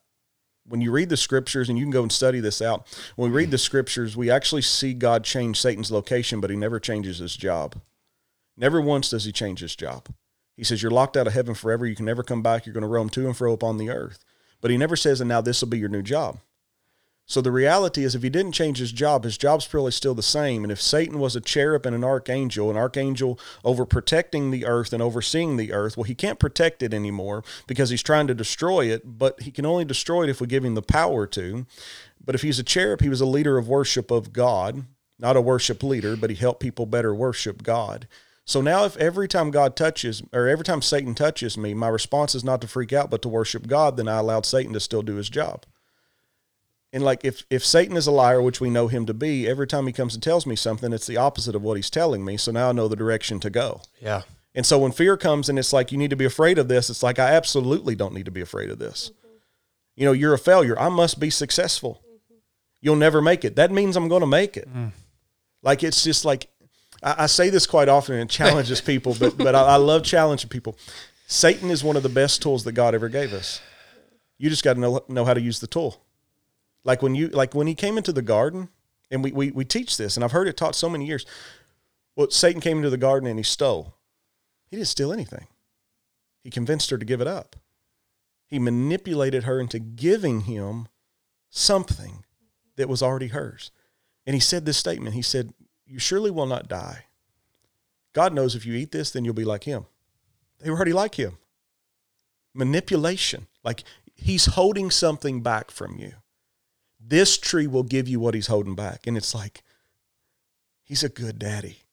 When 0.66 0.82
you 0.82 0.92
read 0.92 1.10
the 1.10 1.18
scriptures, 1.18 1.70
and 1.70 1.78
you 1.78 1.86
can 1.86 1.92
go 1.92 2.02
and 2.02 2.12
study 2.12 2.42
this 2.42 2.62
out, 2.62 2.86
when 3.16 3.32
we 3.32 3.38
read 3.38 3.52
the 3.52 3.58
scriptures, 3.58 4.18
we 4.18 4.30
actually 4.30 4.64
see 4.64 4.94
God 4.94 5.24
change 5.24 5.62
Satan's 5.62 5.92
location, 5.92 6.42
but 6.42 6.50
he 6.50 6.58
never 6.58 6.80
changes 6.80 7.20
his 7.20 7.38
job. 7.38 7.80
Never 8.58 8.82
once 8.82 9.10
does 9.10 9.24
he 9.24 9.32
change 9.32 9.62
his 9.62 9.78
job. 9.78 10.10
He 10.58 10.64
says, 10.64 10.82
You're 10.82 10.92
locked 10.92 11.16
out 11.16 11.28
of 11.28 11.34
heaven 11.34 11.54
forever. 11.54 11.86
You 11.86 11.96
can 11.96 12.06
never 12.06 12.24
come 12.24 12.42
back. 12.42 12.66
You're 12.66 12.74
going 12.74 12.82
to 12.82 12.88
roam 12.88 13.10
to 13.12 13.26
and 13.26 13.38
fro 13.38 13.54
upon 13.54 13.78
the 13.78 13.90
earth. 13.90 14.26
But 14.60 14.72
he 14.72 14.78
never 14.78 14.96
says, 14.96 15.22
And 15.22 15.30
now 15.30 15.40
this 15.40 15.62
will 15.62 15.70
be 15.70 15.78
your 15.78 15.90
new 15.90 16.02
job. 16.02 16.40
So 17.30 17.42
the 17.42 17.52
reality 17.52 18.06
is, 18.06 18.16
if 18.16 18.24
he 18.24 18.30
didn't 18.30 18.54
change 18.54 18.78
his 18.78 18.94
job, 18.94 19.26
his 19.26 19.38
job's 19.38 19.68
probably 19.68 19.92
still 19.92 20.16
the 20.16 20.24
same. 20.24 20.64
And 20.64 20.72
if 20.72 20.82
Satan 20.82 21.20
was 21.20 21.36
a 21.36 21.42
cherub 21.42 21.86
and 21.86 21.94
an 21.94 22.06
archangel, 22.06 22.72
an 22.72 22.78
archangel 22.78 23.38
over 23.66 23.86
protecting 23.86 24.50
the 24.50 24.66
earth 24.66 24.94
and 24.94 25.04
overseeing 25.04 25.58
the 25.58 25.74
earth, 25.74 25.98
well, 25.98 26.06
he 26.06 26.16
can't 26.16 26.40
protect 26.40 26.82
it 26.82 26.94
anymore 26.94 27.44
because 27.68 27.90
he's 27.90 28.02
trying 28.02 28.28
to 28.28 28.34
destroy 28.34 28.86
it. 28.86 29.20
But 29.20 29.42
he 29.42 29.52
can 29.52 29.66
only 29.66 29.84
destroy 29.84 30.24
it 30.24 30.30
if 30.30 30.40
we 30.40 30.48
give 30.48 30.64
him 30.64 30.76
the 30.76 30.82
power 30.82 31.28
to. 31.28 31.66
But 32.24 32.34
if 32.34 32.44
he's 32.44 32.60
a 32.60 32.64
cherub, 32.64 33.02
he 33.02 33.10
was 33.10 33.20
a 33.20 33.26
leader 33.26 33.58
of 33.58 33.68
worship 33.68 34.10
of 34.10 34.32
God, 34.32 34.86
not 35.20 35.36
a 35.36 35.42
worship 35.42 35.84
leader, 35.84 36.16
but 36.16 36.30
he 36.30 36.36
helped 36.38 36.62
people 36.62 36.86
better 36.86 37.14
worship 37.14 37.62
God. 37.62 38.08
So 38.48 38.62
now, 38.62 38.86
if 38.86 38.96
every 38.96 39.28
time 39.28 39.52
God 39.52 39.76
touches, 39.76 40.24
or 40.32 40.48
every 40.48 40.64
time 40.64 40.82
Satan 40.82 41.14
touches 41.14 41.58
me, 41.58 41.74
my 41.74 41.90
response 41.90 42.34
is 42.34 42.46
not 42.46 42.62
to 42.62 42.68
freak 42.68 42.94
out, 42.94 43.10
but 43.10 43.22
to 43.24 43.30
worship 43.30 43.68
God, 43.68 43.98
then 43.98 44.08
I 44.08 44.20
allowed 44.20 44.46
Satan 44.46 44.72
to 44.72 44.80
still 44.80 45.02
do 45.02 45.16
his 45.16 45.30
job. 45.30 45.66
And 46.94 47.04
like 47.04 47.26
if 47.26 47.44
if 47.50 47.66
Satan 47.66 47.98
is 47.98 48.08
a 48.08 48.12
liar, 48.12 48.42
which 48.42 48.62
we 48.62 48.70
know 48.70 48.88
him 48.88 49.06
to 49.06 49.14
be, 49.14 49.46
every 49.46 49.68
time 49.68 49.86
he 49.86 49.92
comes 49.92 50.14
and 50.14 50.24
tells 50.24 50.46
me 50.46 50.56
something, 50.56 50.94
it's 50.94 51.06
the 51.06 51.18
opposite 51.18 51.56
of 51.56 51.62
what 51.62 51.76
he's 51.76 51.90
telling 51.90 52.24
me. 52.24 52.38
So 52.38 52.54
now 52.54 52.70
I 52.70 52.72
know 52.72 52.88
the 52.88 52.96
direction 52.96 53.42
to 53.42 53.50
go. 53.50 53.82
Yeah. 54.00 54.22
And 54.56 54.66
so 54.66 54.80
when 54.80 54.94
fear 54.94 55.18
comes 55.18 55.50
and 55.50 55.60
it's 55.60 55.74
like 55.74 55.92
you 55.92 55.98
need 55.98 56.10
to 56.12 56.16
be 56.16 56.24
afraid 56.24 56.58
of 56.58 56.70
this, 56.70 56.90
it's 56.90 57.04
like 57.04 57.20
I 57.20 57.34
absolutely 57.34 57.96
don't 57.96 58.14
need 58.14 58.26
to 58.26 58.32
be 58.32 58.40
afraid 58.40 58.70
of 58.70 58.80
this. 58.80 59.12
You 59.98 60.06
know, 60.06 60.14
you're 60.14 60.34
a 60.34 60.40
failure. 60.40 60.80
I 60.80 60.88
must 60.88 61.20
be 61.20 61.30
successful. 61.30 62.02
Mm-hmm. 62.06 62.38
You'll 62.80 62.96
never 62.96 63.22
make 63.22 63.44
it. 63.44 63.58
That 63.58 63.72
means 63.72 63.98
I'm 63.98 64.08
going 64.08 64.22
to 64.22 64.28
make 64.28 64.56
it. 64.56 64.74
Mm. 64.74 64.94
Like 65.62 65.84
it's 65.84 66.02
just 66.02 66.24
like 66.24 66.50
I, 67.04 67.24
I 67.24 67.26
say 67.28 67.50
this 67.50 67.66
quite 67.68 67.90
often 67.90 68.16
and 68.16 68.30
it 68.30 68.34
challenges 68.34 68.82
people, 68.94 69.16
but 69.20 69.38
but 69.38 69.56
I, 69.56 69.62
I 69.62 69.76
love 69.76 70.04
challenging 70.04 70.50
people. 70.50 70.78
Satan 71.28 71.70
is 71.70 71.84
one 71.84 71.98
of 71.98 72.04
the 72.04 72.10
best 72.10 72.42
tools 72.42 72.64
that 72.64 72.72
God 72.72 72.96
ever 72.96 73.10
gave 73.10 73.34
us. 73.34 73.62
You 74.38 74.50
just 74.50 74.64
got 74.64 74.74
to 74.74 74.80
know 74.80 75.04
know 75.08 75.26
how 75.26 75.34
to 75.34 75.42
use 75.42 75.60
the 75.60 75.68
tool. 75.68 76.02
Like 76.84 77.02
when 77.02 77.16
you 77.16 77.28
like 77.28 77.54
when 77.54 77.68
he 77.68 77.76
came 77.76 77.98
into 77.98 78.14
the 78.14 78.22
garden, 78.22 78.70
and 79.12 79.24
we, 79.24 79.32
we 79.32 79.52
we 79.52 79.66
teach 79.66 79.98
this, 79.98 80.16
and 80.16 80.24
I've 80.24 80.32
heard 80.32 80.48
it 80.48 80.58
taught 80.58 80.76
so 80.76 80.90
many 80.90 81.06
years. 81.06 81.26
Well, 82.16 82.32
Satan 82.32 82.62
came 82.62 82.78
into 82.78 82.90
the 82.90 82.98
garden 82.98 83.30
and 83.30 83.38
he 83.38 83.44
stole. 83.44 83.94
He 84.70 84.76
didn't 84.76 84.88
steal 84.88 85.14
anything. 85.14 85.48
He 86.44 86.50
convinced 86.50 86.90
her 86.90 86.98
to 86.98 87.06
give 87.06 87.22
it 87.22 87.28
up. 87.28 87.56
He 88.48 88.58
manipulated 88.58 89.44
her 89.44 89.60
into 89.60 89.80
giving 89.80 90.42
him 90.42 90.88
something 91.50 92.24
that 92.76 92.90
was 92.90 93.04
already 93.04 93.28
hers. 93.28 93.72
And 94.26 94.34
he 94.34 94.40
said 94.40 94.66
this 94.66 94.78
statement. 94.78 95.14
He 95.16 95.22
said, 95.22 95.54
You 95.88 96.00
surely 96.00 96.30
will 96.30 96.46
not 96.46 96.68
die. 96.68 97.06
God 98.14 98.34
knows 98.34 98.56
if 98.56 98.66
you 98.66 98.74
eat 98.74 98.92
this, 98.92 99.12
then 99.12 99.24
you'll 99.26 99.34
be 99.34 99.46
like 99.46 99.64
him. 99.64 99.86
They 100.60 100.70
were 100.70 100.76
already 100.76 100.94
like 100.94 101.16
him. 101.16 101.38
Manipulation. 102.54 103.48
Like 103.64 103.84
he's 104.16 104.46
holding 104.48 104.92
something 104.92 105.42
back 105.42 105.72
from 105.72 105.98
you. 105.98 106.14
This 107.00 107.38
tree 107.38 107.68
will 107.68 107.84
give 107.84 108.08
you 108.08 108.20
what 108.20 108.34
he's 108.34 108.48
holding 108.48 108.76
back. 108.76 109.08
And 109.08 109.16
it's 109.16 109.34
like, 109.34 109.64
he's 110.84 111.04
a 111.04 111.10
good 111.10 111.40
daddy. 111.40 111.84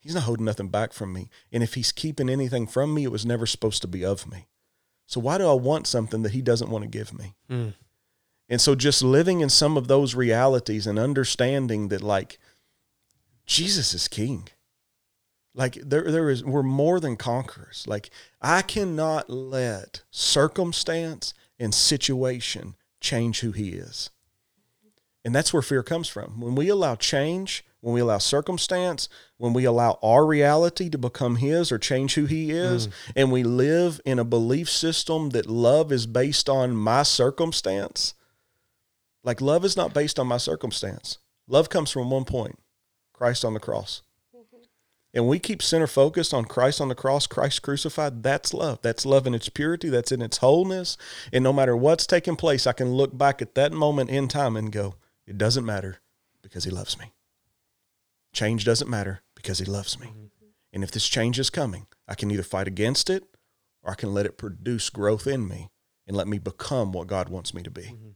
He's 0.00 0.14
not 0.14 0.24
holding 0.24 0.46
nothing 0.46 0.68
back 0.68 0.92
from 0.92 1.12
me. 1.12 1.28
And 1.52 1.62
if 1.62 1.74
he's 1.74 1.92
keeping 1.92 2.28
anything 2.28 2.66
from 2.66 2.92
me, 2.92 3.04
it 3.04 3.12
was 3.12 3.24
never 3.24 3.46
supposed 3.46 3.82
to 3.82 3.88
be 3.88 4.04
of 4.04 4.28
me. 4.28 4.48
So 5.06 5.20
why 5.20 5.38
do 5.38 5.48
I 5.48 5.54
want 5.54 5.86
something 5.86 6.22
that 6.22 6.32
he 6.32 6.42
doesn't 6.42 6.70
want 6.70 6.82
to 6.82 6.88
give 6.88 7.16
me? 7.16 7.34
Mm. 7.48 7.74
And 8.48 8.60
so 8.60 8.74
just 8.74 9.02
living 9.02 9.40
in 9.40 9.48
some 9.48 9.76
of 9.76 9.86
those 9.86 10.14
realities 10.14 10.86
and 10.86 10.98
understanding 10.98 11.88
that 11.88 12.02
like 12.02 12.38
Jesus 13.46 13.94
is 13.94 14.08
king. 14.08 14.48
Like 15.54 15.74
there 15.74 16.10
there 16.10 16.30
is 16.30 16.44
we're 16.44 16.62
more 16.62 16.98
than 17.00 17.16
conquerors. 17.16 17.84
Like 17.86 18.10
I 18.40 18.62
cannot 18.62 19.28
let 19.28 20.02
circumstance 20.10 21.34
and 21.58 21.74
situation 21.74 22.74
change 23.00 23.40
who 23.40 23.52
he 23.52 23.70
is. 23.70 24.10
And 25.24 25.34
that's 25.34 25.52
where 25.52 25.62
fear 25.62 25.82
comes 25.82 26.08
from. 26.08 26.40
When 26.40 26.54
we 26.54 26.68
allow 26.68 26.96
change, 26.96 27.64
when 27.80 27.94
we 27.94 28.00
allow 28.00 28.18
circumstance, 28.18 29.08
when 29.36 29.52
we 29.52 29.64
allow 29.64 29.98
our 30.02 30.26
reality 30.26 30.88
to 30.88 30.98
become 30.98 31.36
his 31.36 31.70
or 31.70 31.78
change 31.78 32.14
who 32.14 32.24
he 32.24 32.50
is, 32.50 32.88
mm. 32.88 32.92
and 33.14 33.30
we 33.30 33.44
live 33.44 34.00
in 34.04 34.18
a 34.18 34.24
belief 34.24 34.68
system 34.68 35.30
that 35.30 35.46
love 35.46 35.92
is 35.92 36.06
based 36.06 36.48
on 36.48 36.74
my 36.74 37.02
circumstance, 37.04 38.14
like 39.22 39.40
love 39.40 39.64
is 39.64 39.76
not 39.76 39.94
based 39.94 40.18
on 40.18 40.26
my 40.26 40.38
circumstance. 40.38 41.18
Love 41.46 41.68
comes 41.68 41.90
from 41.90 42.10
one 42.10 42.24
point 42.24 42.58
Christ 43.22 43.44
on 43.44 43.54
the 43.54 43.60
cross. 43.60 44.02
Mm-hmm. 44.36 44.64
And 45.14 45.28
we 45.28 45.38
keep 45.38 45.62
center 45.62 45.86
focused 45.86 46.34
on 46.34 46.44
Christ 46.44 46.80
on 46.80 46.88
the 46.88 46.96
cross, 46.96 47.28
Christ 47.28 47.62
crucified. 47.62 48.24
That's 48.24 48.52
love. 48.52 48.80
That's 48.82 49.06
love 49.06 49.28
in 49.28 49.34
its 49.34 49.48
purity. 49.48 49.88
That's 49.90 50.10
in 50.10 50.20
its 50.20 50.38
wholeness. 50.38 50.96
And 51.32 51.44
no 51.44 51.52
matter 51.52 51.76
what's 51.76 52.04
taking 52.04 52.34
place, 52.34 52.66
I 52.66 52.72
can 52.72 52.90
look 52.94 53.16
back 53.16 53.40
at 53.40 53.54
that 53.54 53.72
moment 53.72 54.10
in 54.10 54.26
time 54.26 54.56
and 54.56 54.72
go, 54.72 54.96
it 55.24 55.38
doesn't 55.38 55.64
matter 55.64 56.00
because 56.42 56.64
he 56.64 56.72
loves 56.72 56.98
me. 56.98 57.12
Change 58.32 58.64
doesn't 58.64 58.90
matter 58.90 59.20
because 59.36 59.60
he 59.60 59.66
loves 59.66 60.00
me. 60.00 60.08
Mm-hmm. 60.08 60.46
And 60.72 60.82
if 60.82 60.90
this 60.90 61.08
change 61.08 61.38
is 61.38 61.48
coming, 61.48 61.86
I 62.08 62.16
can 62.16 62.28
either 62.32 62.42
fight 62.42 62.66
against 62.66 63.08
it 63.08 63.22
or 63.84 63.92
I 63.92 63.94
can 63.94 64.12
let 64.12 64.26
it 64.26 64.36
produce 64.36 64.90
growth 64.90 65.28
in 65.28 65.46
me 65.46 65.70
and 66.08 66.16
let 66.16 66.26
me 66.26 66.40
become 66.40 66.90
what 66.90 67.06
God 67.06 67.28
wants 67.28 67.54
me 67.54 67.62
to 67.62 67.70
be. 67.70 67.82
Mm-hmm. 67.82 68.08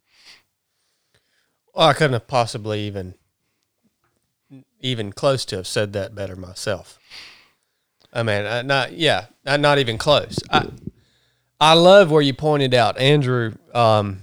Well, 1.72 1.86
I 1.86 1.92
couldn't 1.92 2.14
have 2.14 2.26
possibly 2.26 2.80
even 2.80 3.14
even 4.80 5.12
close 5.12 5.44
to 5.46 5.56
have 5.56 5.66
said 5.66 5.92
that 5.92 6.14
better 6.14 6.36
myself. 6.36 6.98
I 8.12 8.22
mean, 8.22 8.46
I, 8.46 8.62
not 8.62 8.92
yeah, 8.92 9.26
not, 9.44 9.60
not 9.60 9.78
even 9.78 9.98
close. 9.98 10.38
I 10.50 10.68
I 11.60 11.74
love 11.74 12.10
where 12.10 12.22
you 12.22 12.34
pointed 12.34 12.74
out 12.74 12.98
Andrew 12.98 13.54
um, 13.74 14.22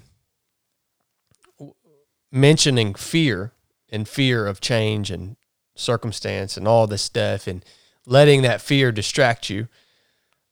mentioning 2.32 2.96
fear 2.96 3.54
and 3.92 4.08
fear 4.08 4.48
of 4.48 4.62
change 4.62 5.12
and 5.12 5.36
circumstance 5.76 6.58
and 6.58 6.68
all 6.68 6.88
this 6.88 7.02
stuff 7.02 7.48
and 7.48 7.64
letting 8.06 8.42
that 8.44 8.62
fear 8.62 8.92
distract 8.92 9.50
you. 9.50 9.68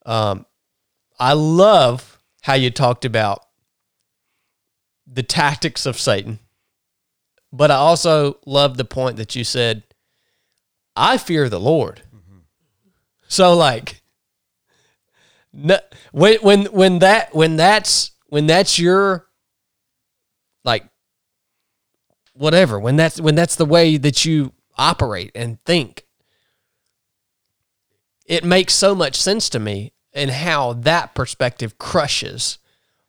Um, 0.05 0.45
I 1.19 1.33
love 1.33 2.19
how 2.41 2.53
you 2.53 2.71
talked 2.71 3.05
about 3.05 3.45
the 5.05 5.23
tactics 5.23 5.85
of 5.85 5.99
Satan 5.99 6.39
but 7.51 7.71
I 7.71 7.75
also 7.75 8.39
love 8.45 8.77
the 8.77 8.85
point 8.85 9.17
that 9.17 9.35
you 9.35 9.43
said, 9.43 9.83
I 10.95 11.17
fear 11.17 11.49
the 11.49 11.59
Lord. 11.59 12.03
Mm-hmm. 12.15 12.39
So 13.27 13.55
like 13.55 14.01
no, 15.53 15.79
when 16.11 16.37
when 16.41 16.65
when 16.65 16.99
that 16.99 17.35
when 17.35 17.57
that's 17.57 18.11
when 18.27 18.47
that's 18.47 18.79
your 18.79 19.27
like 20.63 20.85
whatever, 22.33 22.79
when 22.79 22.95
that's 22.95 23.19
when 23.19 23.35
that's 23.35 23.55
the 23.55 23.65
way 23.65 23.97
that 23.97 24.23
you 24.23 24.53
operate 24.77 25.31
and 25.35 25.63
think, 25.65 26.05
it 28.25 28.43
makes 28.43 28.73
so 28.73 28.95
much 28.95 29.15
sense 29.15 29.49
to 29.49 29.59
me 29.59 29.93
and 30.13 30.31
how 30.31 30.73
that 30.73 31.13
perspective 31.13 31.77
crushes 31.77 32.57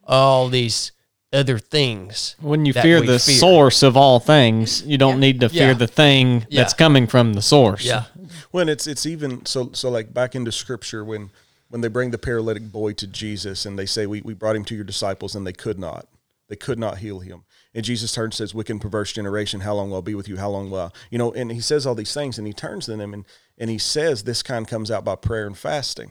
all 0.04 0.48
these 0.48 0.90
other 1.32 1.58
things. 1.58 2.36
When 2.40 2.64
you 2.66 2.72
fear 2.72 3.00
we 3.00 3.06
the 3.06 3.18
source 3.18 3.82
of 3.82 3.96
all 3.96 4.20
things, 4.20 4.82
you 4.84 4.98
don't 4.98 5.18
need 5.20 5.40
to 5.40 5.48
fear 5.48 5.68
Yeah. 5.68 5.74
the 5.74 5.86
thing 5.86 6.46
that's 6.50 6.74
coming 6.74 7.06
from 7.06 7.34
the 7.34 7.42
source. 7.42 7.84
Yeah. 7.84 8.04
When 8.50 8.68
it's 8.68 8.86
it's 8.86 9.06
even 9.06 9.44
so 9.46 9.70
so 9.72 9.90
like 9.90 10.12
back 10.12 10.34
into 10.34 10.52
scripture 10.52 11.04
when 11.04 11.30
when 11.68 11.80
they 11.80 11.88
bring 11.88 12.10
the 12.10 12.18
paralytic 12.18 12.70
boy 12.70 12.92
to 12.94 13.06
Jesus 13.06 13.64
and 13.64 13.78
they 13.78 13.86
say 13.86 14.06
we, 14.06 14.20
we 14.20 14.34
brought 14.34 14.56
him 14.56 14.64
to 14.66 14.74
your 14.74 14.84
disciples 14.84 15.34
and 15.34 15.46
they 15.46 15.54
could 15.54 15.78
not 15.78 16.06
they 16.48 16.56
could 16.56 16.78
not 16.78 16.98
heal 16.98 17.20
him 17.20 17.44
and 17.74 17.82
Jesus 17.82 18.12
turns 18.12 18.38
and 18.38 18.48
says 18.48 18.54
wicked 18.54 18.72
and 18.72 18.80
perverse 18.82 19.10
generation 19.12 19.60
how 19.60 19.72
long 19.74 19.88
will 19.90 19.98
I 19.98 20.02
be 20.02 20.14
with 20.14 20.28
you 20.28 20.36
how 20.36 20.50
long 20.50 20.70
will 20.70 20.80
I? 20.80 20.90
you 21.10 21.16
know 21.16 21.32
and 21.32 21.50
he 21.50 21.60
says 21.60 21.86
all 21.86 21.94
these 21.94 22.12
things 22.12 22.36
and 22.36 22.46
he 22.46 22.52
turns 22.52 22.84
to 22.86 22.96
them 22.96 23.14
and 23.14 23.24
and 23.56 23.70
he 23.70 23.78
says 23.78 24.24
this 24.24 24.42
kind 24.42 24.68
comes 24.68 24.90
out 24.90 25.02
by 25.02 25.14
prayer 25.16 25.46
and 25.46 25.56
fasting 25.56 26.10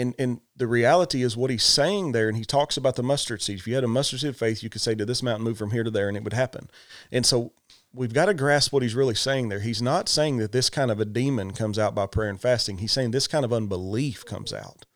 and 0.00 0.14
and 0.18 0.40
the 0.56 0.66
reality 0.66 1.22
is 1.22 1.36
what 1.36 1.50
he's 1.50 1.64
saying 1.64 2.12
there 2.12 2.28
and 2.28 2.36
he 2.36 2.44
talks 2.44 2.76
about 2.76 2.96
the 2.96 3.02
mustard 3.02 3.42
seed. 3.42 3.58
If 3.58 3.66
you 3.66 3.74
had 3.74 3.84
a 3.84 3.88
mustard 3.88 4.20
seed 4.20 4.30
of 4.30 4.36
faith 4.36 4.62
you 4.62 4.70
could 4.70 4.80
say 4.80 4.94
to 4.94 5.04
this 5.04 5.22
mountain 5.22 5.44
move 5.44 5.58
from 5.58 5.70
here 5.70 5.84
to 5.84 5.90
there? 5.90 6.08
And 6.08 6.16
it 6.16 6.24
would 6.24 6.32
happen. 6.32 6.70
And 7.12 7.24
so 7.24 7.52
we've 7.92 8.14
got 8.14 8.26
to 8.26 8.34
grasp 8.34 8.72
what 8.72 8.82
he's 8.82 8.94
really 8.94 9.14
saying 9.14 9.48
there. 9.48 9.60
He's 9.60 9.82
not 9.82 10.08
saying 10.08 10.38
that 10.38 10.52
this 10.52 10.70
kind 10.70 10.90
of 10.90 11.00
a 11.00 11.04
demon 11.04 11.52
comes 11.52 11.78
out 11.78 11.94
by 11.94 12.06
prayer 12.06 12.30
and 12.30 12.40
fasting. 12.40 12.78
He's 12.78 12.92
saying 12.92 13.10
this 13.10 13.26
kind 13.26 13.44
of 13.44 13.52
unbelief 13.52 14.24
comes 14.24 14.52
out. 14.52 14.86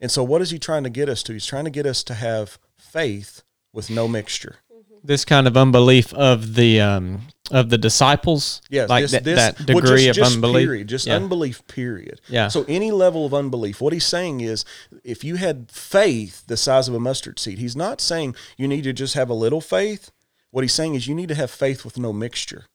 And 0.00 0.10
so 0.10 0.24
what 0.24 0.42
is 0.42 0.50
he 0.50 0.58
trying 0.58 0.84
to 0.84 0.90
get 0.90 1.08
us 1.08 1.22
to? 1.24 1.32
He's 1.32 1.46
trying 1.46 1.64
to 1.64 1.70
get 1.70 1.86
us 1.86 2.02
to 2.04 2.14
have 2.14 2.58
faith 2.76 3.42
with 3.72 3.90
no 3.90 4.08
mixture 4.08 4.56
This 5.02 5.24
kind 5.24 5.46
of 5.46 5.56
unbelief 5.56 6.12
of 6.14 6.54
the 6.54 6.80
um 6.80 7.22
of 7.50 7.68
the 7.68 7.78
disciples. 7.78 8.62
Yes, 8.70 8.88
Like 8.88 9.02
this, 9.02 9.10
that, 9.10 9.24
this, 9.24 9.36
that 9.36 9.58
well, 9.68 9.80
degree 9.80 10.04
just- 10.04 10.10
of 10.10 10.16
just 10.24 10.34
unbelief. 10.36 10.66
Period, 10.66 10.88
just 10.88 11.06
Yeah. 11.06 11.16
unbelief. 11.16 11.66
Period. 11.66 12.20
Yeah. 12.28 12.46
So 12.48 12.64
any 12.68 12.92
level 12.92 13.26
of 13.26 13.34
unbelief, 13.34 13.80
what 13.80 13.92
he's 13.92 14.06
saying 14.06 14.40
is, 14.40 14.64
if 15.02 15.24
you 15.24 15.34
had 15.36 15.68
faith 15.72 16.44
the 16.46 16.56
size 16.56 16.86
of 16.86 16.94
a 16.94 17.00
mustard 17.00 17.38
seed, 17.40 17.58
he's 17.58 17.74
not 17.74 18.00
saying 18.00 18.36
you 18.56 18.68
need 18.68 18.84
to 18.84 18.92
just 18.92 19.14
have 19.14 19.28
a 19.30 19.34
little 19.34 19.60
faith. 19.60 20.12
What 20.52 20.62
he's 20.62 20.74
saying 20.74 20.94
is 20.94 21.08
you 21.08 21.14
need 21.14 21.28
to 21.30 21.34
have 21.34 21.50
faith 21.50 21.84
with 21.84 21.98
no 21.98 22.12
mixture. 22.12 22.66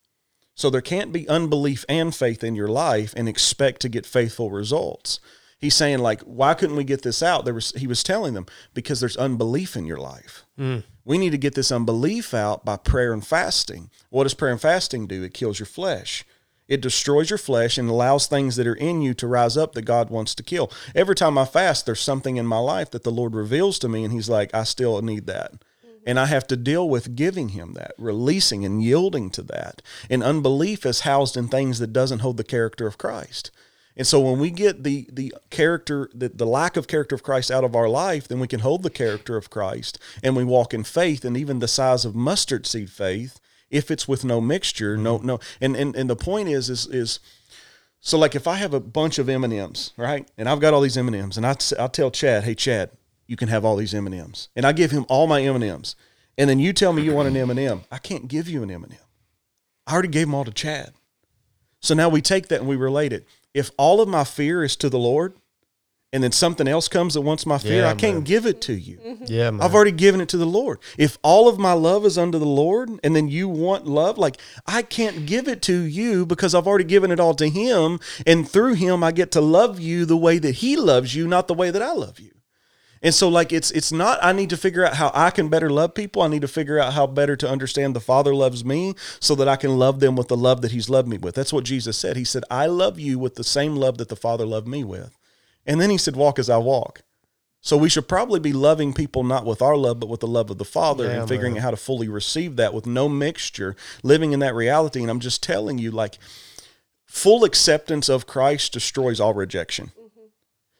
So 0.56 0.70
there 0.70 0.82
can't 0.82 1.12
be 1.12 1.28
unbelief 1.28 1.84
and 1.90 2.14
faith 2.16 2.44
in 2.44 2.56
your 2.56 2.70
life 2.70 3.14
and 3.18 3.28
expect 3.30 3.82
to 3.82 3.90
get 3.90 4.06
faithful 4.06 4.50
results. 4.52 5.20
He's 5.66 5.74
saying 5.74 5.98
like, 5.98 6.22
why 6.22 6.54
couldn't 6.54 6.76
we 6.76 6.84
get 6.84 7.02
this 7.02 7.24
out? 7.24 7.44
There 7.44 7.56
was 7.56 7.72
he 7.72 7.88
was 7.88 8.04
telling 8.04 8.36
them 8.36 8.46
because 8.76 9.00
there's 9.00 9.18
unbelief 9.18 9.76
in 9.76 9.88
your 9.88 9.98
life. 9.98 10.46
Mm. 10.60 10.84
We 11.04 11.18
need 11.18 11.32
to 11.32 11.40
get 11.40 11.56
this 11.56 11.72
unbelief 11.72 12.36
out 12.36 12.64
by 12.64 12.78
prayer 12.78 13.12
and 13.12 13.26
fasting. 13.26 13.90
What 14.12 14.26
does 14.26 14.36
prayer 14.36 14.52
and 14.52 14.62
fasting 14.62 15.08
do? 15.08 15.24
It 15.24 15.34
kills 15.34 15.58
your 15.58 15.66
flesh. 15.66 16.24
It 16.68 16.82
destroys 16.82 17.32
your 17.32 17.40
flesh 17.40 17.80
and 17.80 17.90
allows 17.90 18.28
things 18.28 18.58
that 18.58 18.68
are 18.68 18.76
in 18.76 19.02
you 19.02 19.16
to 19.16 19.26
rise 19.26 19.58
up 19.58 19.74
that 19.74 19.86
God 19.86 20.12
wants 20.12 20.36
to 20.36 20.44
kill. 20.44 20.72
Every 20.94 21.16
time 21.16 21.36
I 21.36 21.46
fast, 21.46 21.88
there's 21.88 22.00
something 22.00 22.38
in 22.38 22.46
my 22.46 22.60
life 22.60 22.92
that 22.92 23.02
the 23.02 23.12
Lord 23.12 23.34
reveals 23.34 23.80
to 23.80 23.90
me, 23.90 24.04
and 24.04 24.14
He's 24.14 24.30
like, 24.30 24.54
I 24.54 24.66
still 24.66 25.02
need 25.02 25.26
that. 25.26 25.54
Mm-hmm. 25.54 26.04
And 26.06 26.20
I 26.20 26.28
have 26.28 26.46
to 26.48 26.56
deal 26.56 26.88
with 26.88 27.16
giving 27.16 27.50
Him 27.50 27.74
that, 27.74 27.94
releasing 27.98 28.64
and 28.64 28.84
yielding 28.84 29.32
to 29.32 29.42
that. 29.44 29.82
And 30.12 30.22
unbelief 30.22 30.86
is 30.86 31.02
housed 31.02 31.36
in 31.36 31.48
things 31.48 31.80
that 31.80 31.92
doesn't 31.92 32.20
hold 32.20 32.38
the 32.38 32.44
character 32.44 32.86
of 32.86 33.00
Christ. 33.00 33.50
And 33.98 34.06
so 34.06 34.20
when 34.20 34.40
we 34.40 34.52
get 34.52 34.84
the 34.84 35.08
the 35.12 35.34
character 35.50 36.10
the, 36.14 36.30
the 36.30 36.46
lack 36.46 36.78
of 36.78 36.88
character 36.88 37.16
of 37.16 37.24
Christ 37.24 37.50
out 37.50 37.64
of 37.64 37.76
our 37.76 37.88
life, 37.88 38.28
then 38.28 38.40
we 38.40 38.48
can 38.48 38.60
hold 38.60 38.84
the 38.84 38.90
character 38.90 39.38
of 39.38 39.50
Christ 39.50 40.00
and 40.22 40.36
we 40.36 40.44
walk 40.44 40.74
in 40.74 40.84
faith 40.84 41.24
and 41.24 41.38
even 41.38 41.60
the 41.60 41.68
size 41.68 42.06
of 42.06 42.16
mustard 42.16 42.66
seed 42.66 42.90
faith 42.90 43.40
if 43.70 43.90
it's 43.90 44.08
with 44.08 44.24
no 44.24 44.42
mixture, 44.42 44.98
no 44.98 45.18
no 45.18 45.40
and 45.62 45.76
and, 45.76 45.96
and 45.96 46.10
the 46.10 46.16
point 46.16 46.50
is 46.50 46.70
is 46.70 46.88
is 46.88 47.20
So 48.02 48.18
like 48.18 48.36
if 48.36 48.48
I 48.48 48.56
have 48.56 48.74
a 48.74 48.80
bunch 48.80 49.18
of 49.18 49.30
M&Ms, 49.30 49.92
right? 49.98 50.30
And 50.38 50.48
I've 50.48 50.60
got 50.60 50.74
all 50.74 50.82
these 50.82 50.98
M&Ms 50.98 51.38
and 51.38 51.46
I 51.46 51.56
I 51.80 51.88
tell 51.88 52.12
Chad, 52.12 52.44
"Hey 52.44 52.56
Chad, 52.56 52.92
you 53.28 53.38
can 53.38 53.48
have 53.48 53.66
all 53.66 53.78
these 53.78 53.94
M&Ms." 53.94 54.50
And 54.56 54.66
I 54.66 54.74
give 54.74 54.92
him 54.92 55.06
all 55.10 55.26
my 55.28 55.42
M&Ms. 55.42 55.96
And 56.38 56.50
then 56.50 56.60
you 56.60 56.74
tell 56.74 56.92
me 56.92 57.02
you 57.02 57.14
want 57.14 57.30
an 57.30 57.38
M&M. 57.38 57.84
I 57.90 57.98
can't 57.98 58.28
give 58.28 58.50
you 58.50 58.62
an 58.62 58.70
M&M. 58.70 58.98
I 59.88 59.94
already 59.94 60.10
gave 60.10 60.28
them 60.28 60.36
all 60.36 60.44
to 60.44 60.52
Chad. 60.52 60.92
So 61.80 61.94
now 61.94 62.10
we 62.10 62.22
take 62.22 62.48
that 62.50 62.60
and 62.60 62.68
we 62.68 62.76
relate 62.76 63.14
it. 63.14 63.26
If 63.56 63.72
all 63.78 64.02
of 64.02 64.08
my 64.08 64.24
fear 64.26 64.64
is 64.64 64.76
to 64.76 64.90
the 64.90 65.00
Lord 65.00 65.34
and 66.14 66.22
then 66.24 66.32
something 66.32 66.68
else 66.68 66.88
comes 66.88 67.14
that 67.14 67.22
wants 67.22 67.46
my 67.46 67.58
fear, 67.58 67.84
Yeah, 67.84 67.90
I 67.90 67.96
can't 67.96 68.16
man. 68.18 68.24
give 68.24 68.46
it 68.46 68.62
to 68.64 68.74
you. 68.74 68.98
Mm-hmm. 68.98 69.24
Yeah, 69.28 69.50
man. 69.52 69.62
I've 69.62 69.74
already 69.74 69.92
given 69.92 70.20
it 70.22 70.30
to 70.30 70.38
the 70.38 70.46
Lord. 70.46 70.80
If 70.98 71.18
all 71.24 71.48
of 71.50 71.58
my 71.58 71.74
love 71.74 72.06
is 72.06 72.18
under 72.18 72.38
the 72.38 72.46
Lord 72.46 72.90
and 73.04 73.16
then 73.16 73.28
you 73.30 73.48
want 73.48 73.88
love, 73.88 74.18
like 74.18 74.38
I 74.68 74.82
can't 74.82 75.26
give 75.26 75.48
it 75.48 75.62
to 75.64 75.74
you 75.74 76.26
because 76.26 76.54
I've 76.54 76.68
already 76.68 76.84
given 76.84 77.12
it 77.12 77.20
all 77.20 77.34
to 77.36 77.50
Him. 77.50 78.00
And 78.28 78.48
through 78.48 78.74
Him, 78.76 79.04
I 79.04 79.12
get 79.14 79.32
to 79.32 79.42
love 79.42 79.80
you 79.80 80.06
the 80.06 80.18
way 80.18 80.38
that 80.38 80.56
He 80.56 80.76
loves 80.78 81.16
you, 81.16 81.26
not 81.28 81.48
the 81.48 81.54
way 81.54 81.72
that 81.72 81.82
I 81.82 81.94
love 81.94 82.20
you. 82.20 82.32
And 83.06 83.14
so 83.14 83.30
like 83.30 83.54
it's 83.54 83.70
it's 83.70 83.92
not 83.92 84.18
I 84.24 84.32
need 84.32 84.50
to 84.50 84.58
figure 84.58 84.84
out 84.84 84.96
how 84.96 85.12
I 85.14 85.30
can 85.30 85.48
better 85.48 85.70
love 85.70 85.94
people. 85.94 86.24
I 86.24 86.28
need 86.28 86.42
to 86.42 86.48
figure 86.48 86.80
out 86.80 86.94
how 86.94 87.06
better 87.06 87.36
to 87.36 87.48
understand 87.48 87.96
the 87.96 88.00
Father 88.00 88.34
loves 88.34 88.66
me 88.66 88.96
so 89.20 89.36
that 89.36 89.48
I 89.48 89.58
can 89.58 89.78
love 89.78 90.00
them 90.00 90.16
with 90.16 90.28
the 90.28 90.36
love 90.36 90.64
that 90.64 90.72
he's 90.72 90.90
loved 90.90 91.08
me 91.08 91.20
with. 91.20 91.36
That's 91.36 91.54
what 91.54 91.66
Jesus 91.66 92.00
said. 92.00 92.18
He 92.18 92.24
said, 92.24 92.44
"I 92.50 92.66
love 92.66 93.00
you 93.00 93.20
with 93.20 93.36
the 93.36 93.44
same 93.44 93.76
love 93.76 94.00
that 94.00 94.10
the 94.10 94.16
Father 94.16 94.44
loved 94.44 94.68
me 94.68 94.84
with." 94.84 95.16
And 95.68 95.80
then 95.80 95.92
he 95.92 96.00
said, 96.00 96.16
"Walk 96.16 96.40
as 96.40 96.50
I 96.50 96.58
walk." 96.58 97.04
So 97.62 97.78
we 97.78 97.90
should 97.90 98.08
probably 98.08 98.40
be 98.40 98.54
loving 98.54 98.92
people 98.92 99.24
not 99.24 99.46
with 99.46 99.62
our 99.62 99.78
love, 99.78 100.00
but 100.00 100.10
with 100.10 100.22
the 100.22 100.28
love 100.28 100.50
of 100.50 100.58
the 100.58 100.66
Father 100.66 101.04
Yeah, 101.04 101.20
and 101.20 101.30
figuring 101.30 101.54
man. 101.54 101.62
out 101.62 101.66
how 101.66 101.72
to 101.72 101.78
fully 101.78 102.08
receive 102.08 102.56
that 102.56 102.74
with 102.74 102.88
no 102.88 103.08
mixture, 103.08 103.76
living 104.02 104.34
in 104.34 104.40
that 104.40 104.56
reality. 104.56 105.02
And 105.02 105.12
I'm 105.12 105.20
just 105.20 105.44
telling 105.44 105.78
you, 105.78 105.92
like, 105.92 106.18
full 107.06 107.44
acceptance 107.44 108.10
of 108.10 108.26
Christ 108.26 108.74
destroys 108.74 109.20
all 109.20 109.36
rejection. 109.36 109.92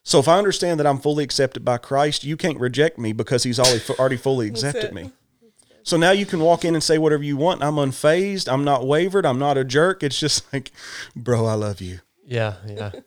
So 0.08 0.20
if 0.20 0.28
I 0.28 0.38
understand 0.38 0.80
that 0.80 0.86
I'm 0.88 1.00
fully 1.00 1.24
accepted 1.24 1.66
by 1.66 1.78
Christ, 1.80 2.24
you 2.24 2.38
can't 2.38 2.60
reject 2.60 2.98
me 3.00 3.12
because 3.12 3.44
He's 3.44 3.60
already, 3.60 3.82
already 4.00 4.18
fully 4.18 4.48
accepted 4.48 4.94
me. 4.94 5.12
So 5.84 5.98
now 5.98 6.12
you 6.12 6.26
can 6.26 6.40
walk 6.40 6.64
in 6.64 6.74
and 6.76 6.84
say 6.84 6.98
whatever 7.00 7.24
you 7.24 7.38
want. 7.38 7.62
I'm 7.64 7.76
unfazed. 7.76 8.52
I'm 8.52 8.64
not 8.64 8.88
wavered. 8.88 9.26
I'm 9.26 9.40
not 9.40 9.58
a 9.58 9.64
jerk. 9.64 10.04
It's 10.04 10.20
just 10.20 10.46
like, 10.54 10.72
bro, 11.16 11.46
I 11.46 11.54
love 11.56 11.82
you. 11.82 12.00
yeah, 12.26 12.56
yeah. 12.68 12.92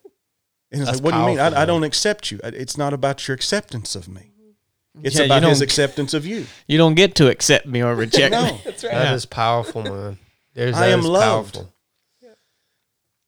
And 0.70 0.82
it's 0.82 0.90
That's 0.90 1.01
like, 1.01 1.05
what 1.07 1.14
do 1.14 1.20
you 1.20 1.26
mean? 1.28 1.38
I, 1.40 1.62
I 1.62 1.64
don't 1.64 1.82
accept 1.82 2.30
you. 2.30 2.40
It's 2.44 2.76
not 2.76 2.92
about 2.92 3.26
your 3.26 3.34
acceptance 3.34 3.96
of 3.96 4.07
me. 4.07 4.32
Mm-hmm. 4.38 5.07
It's 5.07 5.18
Yeah, 5.18 5.24
about 5.24 5.42
His 5.44 5.62
acceptance 5.62 6.12
of 6.12 6.26
you. 6.26 6.44
You 6.66 6.76
don't 6.76 6.92
get 6.94 7.14
to 7.14 7.30
accept 7.30 7.64
me 7.64 7.82
or 7.82 7.94
reject 7.94 8.32
No. 8.32 8.44
me. 8.44 8.61
That's 8.66 8.84
right. 8.84 8.92
That 8.92 9.14
is 9.14 9.24
powerful, 9.24 9.82
man. 9.82 10.18
There's, 10.53 10.76
I 10.76 10.88
am 10.88 11.01
loved. 11.01 11.55
Powerful. 11.55 11.72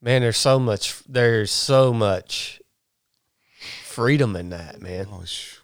Man, 0.03 0.21
there's 0.21 0.37
so 0.37 0.59
much. 0.59 1.01
There's 1.09 1.49
so 1.51 1.91
much 1.91 2.60
freedom 3.91 4.35
in 4.35 4.49
that, 4.49 4.81
man. 4.81 5.07
Oh, 5.11 5.23
sh- 5.25 5.57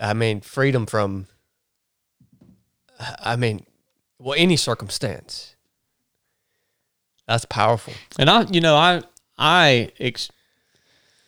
I 0.00 0.14
mean, 0.14 0.40
freedom 0.40 0.86
from. 0.86 1.26
I 3.20 3.36
mean, 3.36 3.66
well, 4.18 4.34
any 4.38 4.56
circumstance. 4.56 5.54
That's 7.26 7.44
powerful. 7.44 7.94
And 8.18 8.28
I, 8.30 8.42
you 8.50 8.60
know, 8.60 8.76
I, 8.76 9.02
I, 9.38 9.90
ex- 9.98 10.30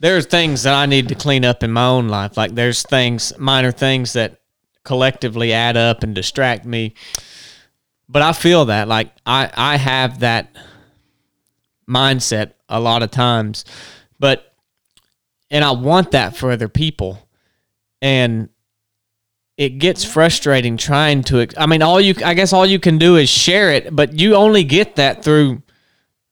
there's 0.01 0.27
things 0.27 0.63
that 0.65 0.75
I 0.75 0.87
need 0.87 1.09
to 1.09 1.15
clean 1.15 1.45
up 1.45 1.63
in 1.63 1.73
my 1.73 1.87
own 1.87 2.09
life. 2.09 2.37
Like 2.37 2.55
there's 2.55 2.83
things, 2.83 3.33
minor 3.39 3.73
things 3.73 4.13
that 4.13 4.41
collectively 4.85 5.53
add 5.53 5.77
up 5.77 6.03
and 6.03 6.15
distract 6.15 6.65
me. 6.65 6.95
But 8.09 8.23
I 8.23 8.33
feel 8.33 8.67
that, 8.67 8.87
like 8.87 9.11
I, 9.25 9.51
I 9.55 9.77
have 9.77 10.21
that 10.21 10.55
mindset 11.89 12.53
a 12.69 12.81
lot 12.81 13.03
of 13.03 13.11
times, 13.11 13.65
but, 14.19 14.54
and 15.51 15.65
I 15.65 15.73
want 15.73 16.13
that 16.13 16.37
for 16.37 16.51
other 16.51 16.69
people, 16.69 17.19
and 18.03 18.49
it 19.57 19.79
gets 19.79 20.05
frustrating 20.05 20.77
trying 20.77 21.23
to. 21.25 21.47
I 21.57 21.67
mean, 21.67 21.83
all 21.83 22.01
you, 22.01 22.15
I 22.25 22.35
guess, 22.35 22.53
all 22.53 22.67
you 22.67 22.79
can 22.79 22.99
do 22.99 23.17
is 23.17 23.29
share 23.29 23.71
it, 23.73 23.95
but 23.95 24.19
you 24.19 24.35
only 24.35 24.65
get 24.65 24.97
that 24.97 25.23
through 25.23 25.63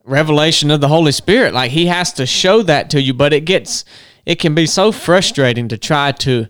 revelation 0.04 0.70
of 0.70 0.80
the 0.80 0.88
Holy 0.88 1.12
Spirit. 1.12 1.54
Like 1.54 1.70
he 1.70 1.86
has 1.86 2.12
to 2.14 2.26
show 2.26 2.62
that 2.62 2.90
to 2.90 3.00
you, 3.00 3.14
but 3.14 3.32
it 3.32 3.44
gets 3.44 3.84
it 4.24 4.36
can 4.36 4.54
be 4.54 4.66
so 4.66 4.92
frustrating 4.92 5.68
to 5.68 5.78
try 5.78 6.12
to 6.12 6.46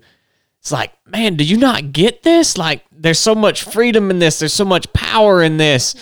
it's 0.60 0.70
like, 0.70 0.92
man, 1.06 1.34
do 1.34 1.44
you 1.44 1.56
not 1.56 1.92
get 1.92 2.22
this? 2.22 2.56
Like 2.56 2.84
there's 2.92 3.18
so 3.18 3.34
much 3.34 3.64
freedom 3.64 4.10
in 4.10 4.18
this, 4.18 4.38
there's 4.38 4.54
so 4.54 4.64
much 4.64 4.92
power 4.92 5.42
in 5.42 5.56
this. 5.56 5.94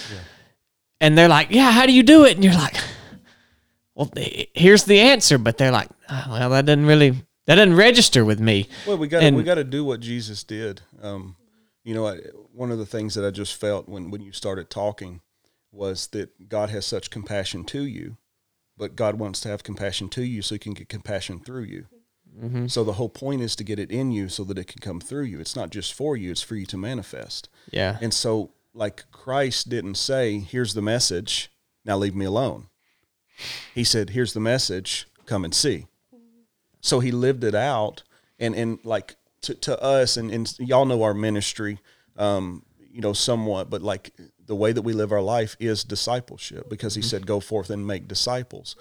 And 1.00 1.16
they're 1.16 1.28
like, 1.28 1.48
"Yeah, 1.50 1.70
how 1.70 1.86
do 1.86 1.92
you 1.92 2.02
do 2.02 2.26
it?" 2.26 2.34
And 2.34 2.44
you're 2.44 2.52
like, 2.52 2.76
"Well, 4.00 4.10
here's 4.54 4.84
the 4.84 5.00
answer." 5.00 5.38
But 5.38 5.58
they're 5.58 5.70
like, 5.70 5.90
"Ah, 6.08 6.26
"Well, 6.30 6.50
that 6.50 6.66
doesn't 6.66 6.86
really 6.86 7.10
that 7.46 7.56
doesn't 7.56 7.76
register 7.76 8.24
with 8.24 8.40
me." 8.40 8.68
Well, 8.86 8.98
we 8.98 9.08
got 9.08 9.32
we 9.32 9.42
got 9.42 9.56
to 9.56 9.64
do 9.64 9.84
what 9.84 10.00
Jesus 10.00 10.42
did. 10.44 10.80
Um, 11.02 11.36
you 11.84 11.94
know, 11.94 12.06
I, 12.06 12.18
one 12.52 12.70
of 12.70 12.78
the 12.78 12.86
things 12.86 13.14
that 13.14 13.26
I 13.26 13.30
just 13.30 13.54
felt 13.54 13.88
when 13.88 14.10
when 14.10 14.22
you 14.22 14.32
started 14.32 14.70
talking 14.70 15.20
was 15.72 16.08
that 16.08 16.48
God 16.48 16.70
has 16.70 16.86
such 16.86 17.10
compassion 17.10 17.64
to 17.64 17.82
you, 17.82 18.16
but 18.76 18.96
God 18.96 19.18
wants 19.18 19.40
to 19.40 19.48
have 19.48 19.62
compassion 19.62 20.08
to 20.10 20.22
you 20.22 20.42
so 20.42 20.54
He 20.54 20.58
can 20.58 20.74
get 20.74 20.88
compassion 20.88 21.40
through 21.40 21.64
you. 21.64 21.86
So 22.68 22.84
the 22.84 22.94
whole 22.94 23.08
point 23.10 23.42
is 23.42 23.54
to 23.56 23.64
get 23.64 23.78
it 23.78 23.90
in 23.90 24.12
you 24.12 24.28
so 24.28 24.44
that 24.44 24.56
it 24.56 24.66
can 24.66 24.80
come 24.80 25.00
through 25.00 25.24
you. 25.24 25.40
It's 25.40 25.56
not 25.56 25.70
just 25.70 25.92
for 25.92 26.16
you; 26.16 26.30
it's 26.30 26.40
for 26.40 26.54
you 26.54 26.64
to 26.66 26.78
manifest. 26.78 27.50
Yeah. 27.70 27.98
And 28.00 28.14
so, 28.14 28.52
like 28.72 29.04
Christ 29.10 29.68
didn't 29.68 29.96
say, 29.96 30.38
"Here's 30.38 30.72
the 30.72 30.80
message. 30.80 31.50
Now 31.84 31.98
leave 31.98 32.14
me 32.14 32.24
alone." 32.24 32.68
He 33.74 33.84
said, 33.84 34.10
"Here's 34.10 34.32
the 34.32 34.40
message. 34.40 35.06
Come 35.26 35.44
and 35.44 35.54
see." 35.54 35.86
So 36.80 37.00
he 37.00 37.10
lived 37.10 37.44
it 37.44 37.54
out, 37.54 38.02
and 38.38 38.54
and 38.54 38.78
like 38.84 39.16
to, 39.42 39.54
to 39.54 39.80
us, 39.82 40.16
and, 40.16 40.30
and 40.30 40.58
y'all 40.58 40.86
know 40.86 41.02
our 41.02 41.14
ministry, 41.14 41.78
um, 42.16 42.64
you 42.92 43.00
know, 43.00 43.12
somewhat, 43.12 43.70
but 43.70 43.82
like 43.82 44.12
the 44.46 44.54
way 44.56 44.72
that 44.72 44.82
we 44.82 44.92
live 44.92 45.12
our 45.12 45.22
life 45.22 45.56
is 45.60 45.84
discipleship, 45.84 46.68
because 46.68 46.94
he 46.94 47.02
said, 47.02 47.26
"Go 47.26 47.40
forth 47.40 47.70
and 47.70 47.86
make 47.86 48.08
disciples." 48.08 48.76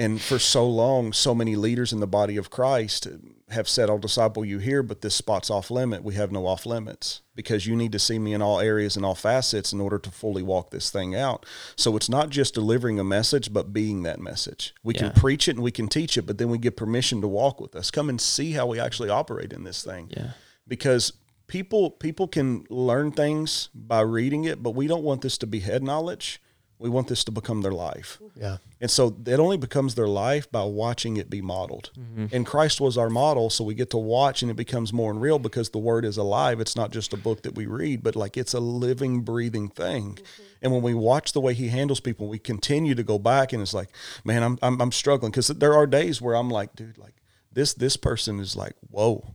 And 0.00 0.18
for 0.18 0.38
so 0.38 0.66
long, 0.66 1.12
so 1.12 1.34
many 1.34 1.56
leaders 1.56 1.92
in 1.92 2.00
the 2.00 2.06
body 2.06 2.38
of 2.38 2.48
Christ 2.48 3.06
have 3.50 3.68
said, 3.68 3.90
I'll 3.90 3.98
disciple 3.98 4.46
you 4.46 4.58
here, 4.58 4.82
but 4.82 5.02
this 5.02 5.14
spot's 5.14 5.50
off 5.50 5.70
limit. 5.70 6.02
We 6.02 6.14
have 6.14 6.32
no 6.32 6.46
off 6.46 6.64
limits 6.64 7.20
because 7.34 7.66
you 7.66 7.76
need 7.76 7.92
to 7.92 7.98
see 7.98 8.18
me 8.18 8.32
in 8.32 8.40
all 8.40 8.60
areas 8.60 8.96
and 8.96 9.04
all 9.04 9.14
facets 9.14 9.74
in 9.74 9.80
order 9.80 9.98
to 9.98 10.10
fully 10.10 10.42
walk 10.42 10.70
this 10.70 10.88
thing 10.90 11.14
out. 11.14 11.44
So 11.76 11.96
it's 11.96 12.08
not 12.08 12.30
just 12.30 12.54
delivering 12.54 12.98
a 12.98 13.04
message, 13.04 13.52
but 13.52 13.74
being 13.74 14.02
that 14.04 14.20
message. 14.20 14.72
We 14.82 14.94
can 14.94 15.12
preach 15.12 15.48
it 15.48 15.56
and 15.56 15.62
we 15.62 15.72
can 15.72 15.88
teach 15.88 16.16
it, 16.16 16.22
but 16.22 16.38
then 16.38 16.48
we 16.48 16.56
get 16.56 16.76
permission 16.78 17.20
to 17.20 17.28
walk 17.28 17.60
with 17.60 17.76
us. 17.76 17.90
Come 17.90 18.08
and 18.08 18.18
see 18.20 18.52
how 18.52 18.66
we 18.66 18.80
actually 18.80 19.10
operate 19.10 19.52
in 19.52 19.64
this 19.64 19.82
thing 19.84 20.08
Yeah. 20.16 20.30
because 20.66 21.12
people 21.46 21.90
people 21.90 22.26
can 22.28 22.64
learn 22.70 23.12
things 23.12 23.68
by 23.74 24.00
reading 24.00 24.44
it, 24.44 24.62
but 24.62 24.70
we 24.70 24.86
don't 24.86 25.02
want 25.02 25.20
this 25.20 25.36
to 25.38 25.46
be 25.46 25.60
head 25.60 25.82
knowledge. 25.82 26.40
We 26.80 26.88
want 26.88 27.08
this 27.08 27.24
to 27.24 27.30
become 27.30 27.60
their 27.60 27.72
life. 27.72 28.18
Mm-hmm. 28.22 28.40
Yeah. 28.40 28.56
And 28.80 28.90
so 28.90 29.14
it 29.26 29.38
only 29.38 29.58
becomes 29.58 29.94
their 29.94 30.08
life 30.08 30.50
by 30.50 30.64
watching 30.64 31.18
it 31.18 31.28
be 31.28 31.42
modeled. 31.42 31.90
Mm-hmm. 31.98 32.34
And 32.34 32.46
Christ 32.46 32.80
was 32.80 32.96
our 32.96 33.10
model, 33.10 33.50
so 33.50 33.64
we 33.64 33.74
get 33.74 33.90
to 33.90 33.98
watch 33.98 34.40
and 34.40 34.50
it 34.50 34.56
becomes 34.56 34.90
more 34.90 35.10
and 35.10 35.20
real 35.20 35.38
because 35.38 35.68
the 35.68 35.78
word 35.78 36.06
is 36.06 36.16
alive. 36.16 36.58
It's 36.58 36.76
not 36.76 36.90
just 36.90 37.12
a 37.12 37.18
book 37.18 37.42
that 37.42 37.54
we 37.54 37.66
read, 37.66 38.02
but 38.02 38.16
like 38.16 38.38
it's 38.38 38.54
a 38.54 38.60
living, 38.60 39.20
breathing 39.20 39.68
thing. 39.68 40.14
Mm-hmm. 40.14 40.42
And 40.62 40.72
when 40.72 40.80
we 40.80 40.94
watch 40.94 41.32
the 41.32 41.40
way 41.40 41.52
he 41.52 41.68
handles 41.68 42.00
people, 42.00 42.28
we 42.28 42.38
continue 42.38 42.94
to 42.94 43.02
go 43.02 43.18
back 43.18 43.52
and 43.52 43.60
it's 43.60 43.74
like, 43.74 43.90
man, 44.24 44.42
I'm 44.42 44.58
I'm, 44.62 44.80
I'm 44.80 44.92
struggling 44.92 45.32
because 45.32 45.48
there 45.48 45.74
are 45.74 45.86
days 45.86 46.22
where 46.22 46.34
I'm 46.34 46.48
like, 46.48 46.74
dude, 46.74 46.96
like 46.96 47.14
this 47.52 47.74
this 47.74 47.98
person 47.98 48.40
is 48.40 48.56
like, 48.56 48.74
whoa. 48.90 49.34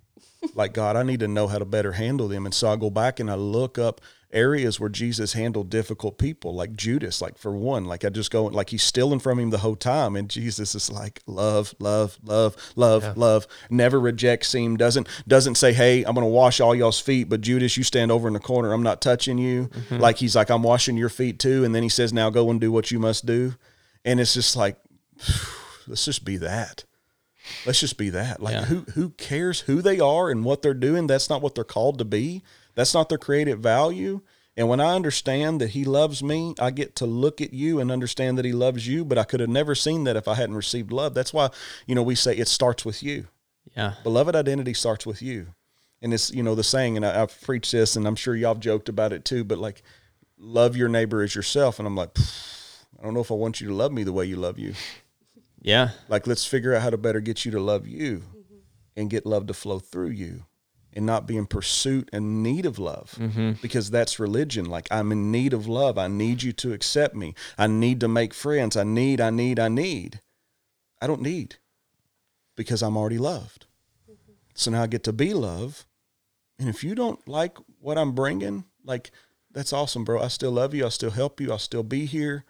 like 0.56 0.74
God, 0.74 0.96
I 0.96 1.04
need 1.04 1.20
to 1.22 1.28
know 1.28 1.48
how 1.48 1.60
to 1.60 1.66
better 1.66 1.94
handle 1.94 2.28
them. 2.28 2.46
And 2.46 2.54
so 2.54 2.70
I 2.70 2.76
go 2.76 2.90
back 2.90 3.20
and 3.20 3.30
I 3.30 3.36
look 3.36 3.78
up 3.78 4.02
areas 4.36 4.80
where 4.80 4.90
Jesus 4.90 5.34
handled 5.34 5.70
difficult 5.70 6.18
people, 6.20 6.54
like 6.54 6.76
Judas, 6.76 7.22
like 7.22 7.38
for 7.38 7.56
one, 7.56 7.86
like 7.86 8.06
I 8.06 8.10
just 8.10 8.30
go 8.30 8.46
like 8.46 8.70
he's 8.70 8.84
stealing 8.84 9.20
from 9.20 9.40
him 9.40 9.50
the 9.50 9.60
whole 9.60 9.76
time. 9.76 10.16
And 10.16 10.30
Jesus 10.30 10.76
is 10.76 10.92
like, 10.92 11.22
love, 11.26 11.74
love, 11.80 12.20
love, 12.24 12.56
love, 12.76 13.18
love, 13.18 13.48
never 13.70 14.00
rejects 14.00 14.54
him, 14.54 14.78
doesn't 14.78 15.08
doesn't 15.28 15.56
say, 15.56 15.74
Hey, 15.74 16.04
I'm 16.04 16.14
gonna 16.14 16.28
wash 16.28 16.60
all 16.60 16.76
y'all's 16.76 17.00
feet, 17.00 17.30
but 17.30 17.42
Judas, 17.42 17.78
you 17.78 17.84
stand 17.84 18.12
over 18.12 18.28
in 18.28 18.34
the 18.34 18.40
corner, 18.40 18.74
I'm 18.74 18.84
not 18.84 19.02
touching 19.02 19.38
you. 19.38 19.68
Mm-hmm. 19.68 19.98
Like 19.98 20.18
he's 20.18 20.36
like, 20.36 20.52
I'm 20.52 20.64
washing 20.64 20.98
your 20.98 21.10
feet 21.10 21.40
too. 21.40 21.64
And 21.64 21.74
then 21.74 21.82
he 21.82 21.90
says, 21.90 22.14
Now 22.14 22.30
go 22.30 22.50
and 22.52 22.60
do 22.62 22.72
what 22.72 22.92
you 22.92 23.00
must 23.00 23.26
do. 23.26 23.56
And 24.04 24.20
it's 24.20 24.34
just 24.34 24.56
like, 24.56 24.78
let's 25.88 26.06
just 26.06 26.26
be 26.26 26.38
that. 26.38 26.84
Let's 27.66 27.80
just 27.80 27.98
be 27.98 28.10
that. 28.10 28.42
Like 28.42 28.54
Yeah. 28.54 28.66
who 28.66 28.82
who 28.96 29.10
cares 29.12 29.62
who 29.62 29.82
they 29.82 30.00
are 30.00 30.30
and 30.30 30.44
what 30.44 30.62
they're 30.62 30.74
doing? 30.74 31.08
That's 31.08 31.30
not 31.30 31.42
what 31.42 31.56
they're 31.56 31.64
called 31.64 32.00
to 32.00 32.06
be. 32.06 32.44
That's 32.76 32.94
not 32.94 33.10
their 33.10 33.18
creative 33.18 33.60
value. 33.60 34.22
And 34.58 34.70
when 34.70 34.80
I 34.80 34.96
understand 34.96 35.60
that 35.60 35.72
he 35.72 35.84
loves 35.84 36.24
me, 36.24 36.56
I 36.60 36.72
get 36.72 36.96
to 36.98 37.06
look 37.06 37.42
at 37.42 37.54
you 37.54 37.80
and 37.80 37.92
understand 37.92 38.38
that 38.38 38.46
he 38.46 38.54
loves 38.54 38.88
you, 38.88 39.04
but 39.04 39.18
I 39.18 39.24
could 39.26 39.42
have 39.42 39.50
never 39.50 39.76
seen 39.76 40.06
that 40.06 40.16
if 40.16 40.28
I 40.28 40.36
hadn't 40.36 40.56
received 40.56 40.92
love. 40.92 41.14
That's 41.14 41.34
why, 41.34 41.50
you 41.86 41.96
know, 41.96 42.04
we 42.04 42.16
say 42.16 42.38
it 42.38 42.48
starts 42.48 42.86
with 42.86 43.04
you. 43.04 43.28
Yeah. 43.76 43.96
Beloved 44.04 44.36
identity 44.36 44.74
starts 44.74 45.06
with 45.06 45.22
you. 45.22 45.48
And 46.02 46.14
it's, 46.14 46.32
you 46.32 46.44
know, 46.44 46.56
the 46.56 46.64
saying, 46.64 46.96
and 46.96 47.06
I, 47.06 47.24
I've 47.24 47.42
preached 47.42 47.72
this 47.72 47.96
and 47.96 48.08
I'm 48.08 48.16
sure 48.16 48.36
y'all 48.36 48.54
have 48.54 48.62
joked 48.62 48.88
about 48.88 49.12
it 49.12 49.26
too, 49.26 49.44
but 49.44 49.58
like, 49.58 49.82
love 50.38 50.78
your 50.78 50.90
neighbor 50.90 51.22
as 51.22 51.36
yourself. 51.36 51.80
And 51.80 51.88
I'm 51.88 51.96
like, 51.96 52.18
I 53.00 53.06
I 53.06 53.08
don't 53.08 53.14
know 53.14 53.22
if 53.22 53.30
I 53.30 53.36
want 53.36 53.62
you 53.62 53.68
to 53.68 53.74
love 53.76 53.92
me 53.92 54.04
the 54.04 54.12
way 54.12 54.26
you 54.26 54.36
love 54.36 54.58
you. 54.58 54.74
Yeah. 55.62 55.90
Like, 56.10 56.26
let's 56.26 56.44
figure 56.44 56.74
out 56.74 56.82
how 56.82 56.90
to 56.90 56.98
better 56.98 57.20
get 57.20 57.46
you 57.46 57.52
to 57.52 57.60
love 57.60 57.88
you 57.88 58.24
and 58.96 59.12
get 59.12 59.28
love 59.28 59.46
to 59.46 59.54
flow 59.54 59.78
through 59.78 60.10
you 60.10 60.44
and 60.96 61.06
not 61.06 61.28
be 61.28 61.38
in 61.38 61.46
pursuit 61.46 62.10
and 62.14 62.42
need 62.42 62.66
of 62.66 62.80
love 62.80 63.16
mm-hmm. 63.20 63.54
because 63.62 63.92
that's 63.92 64.20
religion. 64.20 64.66
Like, 64.66 64.88
I'm 64.92 65.12
in 65.12 65.32
need 65.32 65.54
of 65.54 65.68
love. 65.68 65.98
I 65.98 66.08
need 66.08 66.44
you 66.44 66.54
to 66.54 66.74
accept 66.74 67.16
me. 67.16 67.36
I 67.58 67.68
need 67.68 68.00
to 68.00 68.08
make 68.08 68.34
friends. 68.34 68.78
I 68.78 68.84
need, 68.84 69.20
I 69.20 69.30
need, 69.30 69.60
I 69.60 69.68
need. 69.68 70.22
I 71.02 71.08
don't 71.08 71.22
need 71.22 71.58
because 72.56 72.82
I'm 72.82 72.98
already 72.98 73.18
loved. 73.18 73.66
So 74.54 74.72
now 74.72 74.84
I 74.84 74.88
get 74.88 75.04
to 75.04 75.14
be 75.14 75.34
love. 75.34 75.86
And 76.58 76.70
if 76.70 76.84
you 76.84 76.96
don't 76.96 77.28
like 77.28 77.58
what 77.82 77.98
I'm 77.98 78.14
bringing, 78.14 78.64
like, 78.86 79.12
that's 79.52 79.74
awesome, 79.74 80.04
bro. 80.04 80.22
I 80.22 80.30
still 80.30 80.52
love 80.52 80.74
you. 80.74 80.84
I'll 80.84 80.92
still 80.92 81.12
help 81.12 81.42
you. 81.42 81.52
I'll 81.52 81.60
still 81.60 81.84
be 81.84 82.06
here. 82.06 82.46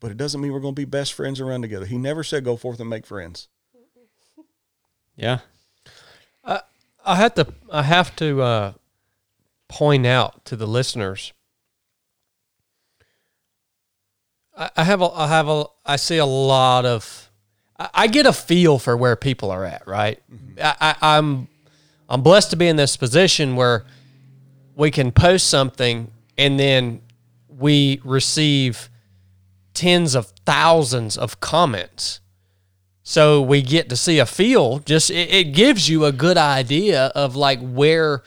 But 0.00 0.10
it 0.10 0.18
doesn't 0.18 0.40
mean 0.40 0.52
we're 0.52 0.60
going 0.60 0.74
to 0.74 0.80
be 0.80 0.84
best 0.84 1.14
friends 1.14 1.40
and 1.40 1.48
run 1.48 1.62
together. 1.62 1.86
He 1.86 1.96
never 1.96 2.22
said 2.22 2.44
go 2.44 2.56
forth 2.56 2.80
and 2.80 2.90
make 2.90 3.06
friends. 3.06 3.48
Yeah. 5.16 5.38
Uh, 6.44 6.60
I 7.06 7.16
have 7.16 7.34
to 7.34 7.46
I 7.70 7.82
have 7.82 8.14
to 8.16 8.42
uh, 8.42 8.72
point 9.68 10.04
out 10.04 10.44
to 10.46 10.56
the 10.56 10.66
listeners. 10.66 11.32
I, 14.56 14.70
I 14.76 14.84
have 14.84 15.00
a 15.00 15.10
I 15.12 15.28
have 15.28 15.48
a 15.48 15.66
I 15.84 15.96
see 15.96 16.18
a 16.18 16.26
lot 16.26 16.84
of 16.84 17.30
I, 17.78 17.88
I 17.94 18.06
get 18.08 18.26
a 18.26 18.32
feel 18.32 18.78
for 18.78 18.96
where 18.96 19.14
people 19.14 19.50
are 19.52 19.64
at. 19.64 19.86
Right, 19.86 20.20
I, 20.60 20.74
I, 20.80 21.16
I'm 21.16 21.48
I'm 22.08 22.22
blessed 22.22 22.50
to 22.50 22.56
be 22.56 22.66
in 22.66 22.76
this 22.76 22.96
position 22.96 23.54
where 23.54 23.84
we 24.74 24.90
can 24.90 25.12
post 25.12 25.48
something 25.48 26.10
and 26.36 26.58
then 26.58 27.02
we 27.48 28.00
receive 28.04 28.90
tens 29.74 30.14
of 30.14 30.32
thousands 30.44 31.16
of 31.16 31.40
comments. 31.40 32.20
So 33.08 33.40
we 33.40 33.62
get 33.62 33.88
to 33.90 33.96
see 33.96 34.18
a 34.18 34.26
feel. 34.26 34.80
Just 34.80 35.12
it, 35.12 35.32
it 35.32 35.44
gives 35.52 35.88
you 35.88 36.04
a 36.04 36.10
good 36.10 36.36
idea 36.36 37.12
of 37.14 37.36
like 37.36 37.60
where 37.60 38.24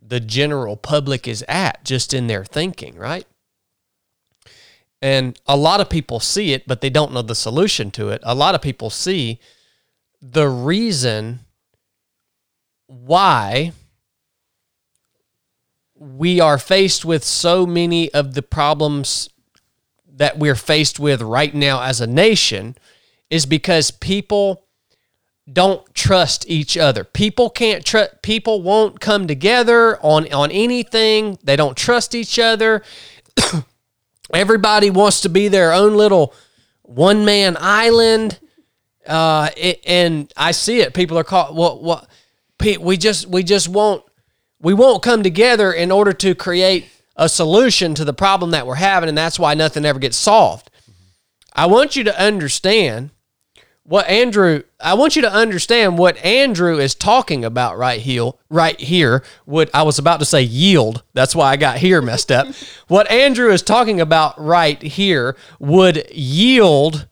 the 0.00 0.18
general 0.18 0.78
public 0.78 1.28
is 1.28 1.44
at 1.46 1.84
just 1.84 2.14
in 2.14 2.26
their 2.26 2.42
thinking, 2.42 2.96
right? 2.96 3.26
And 5.02 5.38
a 5.46 5.58
lot 5.58 5.82
of 5.82 5.90
people 5.90 6.20
see 6.20 6.54
it, 6.54 6.66
but 6.66 6.80
they 6.80 6.88
don't 6.88 7.12
know 7.12 7.20
the 7.20 7.34
solution 7.34 7.90
to 7.92 8.08
it. 8.08 8.22
A 8.22 8.34
lot 8.34 8.54
of 8.54 8.62
people 8.62 8.88
see 8.88 9.40
the 10.22 10.48
reason 10.48 11.40
why 12.86 13.72
we 15.94 16.40
are 16.40 16.56
faced 16.56 17.04
with 17.04 17.24
so 17.24 17.66
many 17.66 18.10
of 18.14 18.32
the 18.32 18.42
problems 18.42 19.28
that 20.10 20.38
we're 20.38 20.54
faced 20.54 20.98
with 20.98 21.20
right 21.20 21.54
now 21.54 21.82
as 21.82 22.00
a 22.00 22.06
nation 22.06 22.74
is 23.30 23.46
because 23.46 23.90
people 23.90 24.64
don't 25.50 25.94
trust 25.94 26.48
each 26.48 26.76
other. 26.76 27.04
People 27.04 27.50
can't 27.50 27.84
trust 27.84 28.22
people 28.22 28.62
won't 28.62 29.00
come 29.00 29.26
together 29.26 29.98
on 30.02 30.32
on 30.32 30.50
anything. 30.50 31.38
They 31.42 31.56
don't 31.56 31.76
trust 31.76 32.14
each 32.14 32.38
other. 32.38 32.82
Everybody 34.34 34.90
wants 34.90 35.22
to 35.22 35.28
be 35.28 35.48
their 35.48 35.72
own 35.72 35.94
little 35.94 36.34
one 36.82 37.24
man 37.24 37.56
island. 37.58 38.38
Uh, 39.06 39.48
it, 39.56 39.80
and 39.86 40.30
I 40.36 40.50
see 40.50 40.80
it. 40.80 40.92
People 40.92 41.18
are 41.18 41.24
called 41.24 41.56
what 41.56 41.82
what 41.82 42.08
we 42.80 42.96
just 42.96 43.26
we 43.26 43.42
just 43.42 43.68
won't 43.68 44.04
we 44.60 44.74
won't 44.74 45.02
come 45.02 45.22
together 45.22 45.72
in 45.72 45.90
order 45.90 46.12
to 46.12 46.34
create 46.34 46.86
a 47.16 47.28
solution 47.28 47.94
to 47.94 48.04
the 48.04 48.12
problem 48.12 48.50
that 48.50 48.66
we're 48.66 48.74
having, 48.74 49.08
and 49.08 49.16
that's 49.16 49.38
why 49.38 49.54
nothing 49.54 49.84
ever 49.84 49.98
gets 49.98 50.16
solved. 50.16 50.70
I 51.54 51.66
want 51.66 51.96
you 51.96 52.04
to 52.04 52.20
understand 52.20 53.10
what 53.88 54.06
Andrew 54.06 54.62
I 54.78 54.94
want 54.94 55.16
you 55.16 55.22
to 55.22 55.32
understand 55.32 55.96
what 55.96 56.22
Andrew 56.22 56.78
is 56.78 56.94
talking 56.94 57.42
about 57.42 57.78
right 57.78 57.98
here 57.98 58.32
right 58.50 58.78
here. 58.78 59.24
What 59.46 59.70
I 59.74 59.82
was 59.82 59.98
about 59.98 60.20
to 60.20 60.26
say 60.26 60.42
yield. 60.42 61.02
That's 61.14 61.34
why 61.34 61.50
I 61.50 61.56
got 61.56 61.78
here 61.78 62.02
messed 62.02 62.30
up. 62.30 62.48
What 62.88 63.10
Andrew 63.10 63.50
is 63.50 63.62
talking 63.62 64.00
about 64.00 64.40
right 64.42 64.80
here 64.80 65.36
would 65.58 66.10
yield 66.10 67.06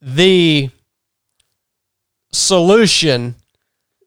the 0.00 0.70
solution 2.32 3.34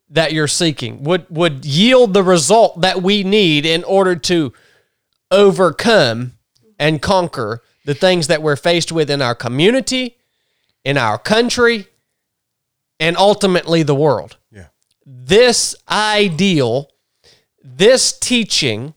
that 0.09 0.33
you're 0.33 0.47
seeking 0.47 1.03
would 1.03 1.25
would 1.29 1.65
yield 1.65 2.13
the 2.13 2.23
result 2.23 2.81
that 2.81 3.01
we 3.01 3.23
need 3.23 3.65
in 3.65 3.83
order 3.83 4.15
to 4.15 4.53
overcome 5.31 6.33
and 6.79 7.01
conquer 7.01 7.61
the 7.85 7.95
things 7.95 8.27
that 8.27 8.41
we're 8.43 8.55
faced 8.55 8.91
with 8.91 9.09
in 9.09 9.21
our 9.21 9.35
community 9.35 10.16
in 10.87 10.97
our 10.97 11.17
country 11.17 11.85
and 12.97 13.17
ultimately 13.17 13.83
the 13.83 13.93
world. 13.93 14.37
Yeah. 14.49 14.67
This 15.05 15.75
ideal, 15.89 16.89
this 17.61 18.17
teaching, 18.17 18.93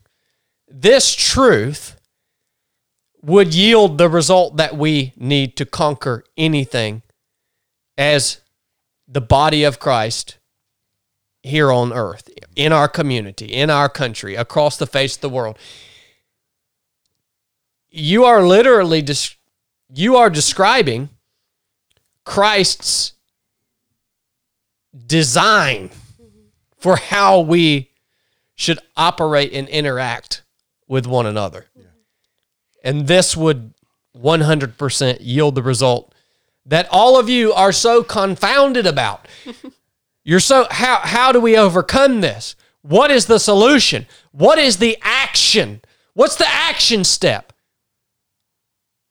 this 0.69 1.13
truth 1.13 2.01
would 3.23 3.53
yield 3.53 3.99
the 3.99 4.09
result 4.09 4.57
that 4.57 4.77
we 4.77 5.13
need 5.17 5.57
to 5.57 5.67
conquer 5.67 6.23
anything 6.37 7.03
as 7.99 8.41
the 9.09 9.21
body 9.21 9.65
of 9.65 9.81
Christ 9.81 10.39
here 11.43 11.73
on 11.73 11.93
earth, 11.93 12.29
in 12.55 12.73
our 12.73 12.87
community, 12.87 13.47
in 13.47 13.69
our 13.69 13.89
country, 13.89 14.37
across 14.37 14.77
the 14.77 14.87
face 14.87 15.17
of 15.17 15.23
the 15.23 15.29
world. 15.29 15.59
You 17.89 18.25
are 18.27 18.47
literally 18.47 19.03
dis- 19.03 19.35
you 19.93 20.15
are 20.15 20.31
describing 20.31 21.09
Christ's 22.31 23.15
design 25.05 25.91
for 26.79 26.95
how 26.95 27.41
we 27.41 27.91
should 28.55 28.79
operate 28.97 29.53
and 29.53 29.69
interact 29.69 30.45
with 30.87 31.09
one 31.09 31.27
another. 31.27 31.67
And 32.85 33.09
this 33.09 33.37
would 33.37 33.75
100% 34.17 35.19
yield 35.19 35.57
the 35.57 35.63
result 35.65 36.15
that 36.65 36.87
all 36.93 37.19
of 37.19 37.29
you 37.29 37.53
are 37.53 37.73
so 37.73 38.05
confounded 38.05 38.87
about. 38.87 39.27
You're 40.23 40.39
so 40.39 40.69
how 40.71 41.01
how 41.03 41.33
do 41.33 41.41
we 41.41 41.59
overcome 41.59 42.21
this? 42.21 42.55
What 42.83 43.11
is 43.11 43.27
the 43.27 43.41
solution? 43.41 44.07
What 44.31 44.57
is 44.61 44.77
the 44.77 44.97
action? 45.03 45.81
What's 46.15 46.37
the 46.37 46.49
action 46.49 47.03
step? 47.03 47.53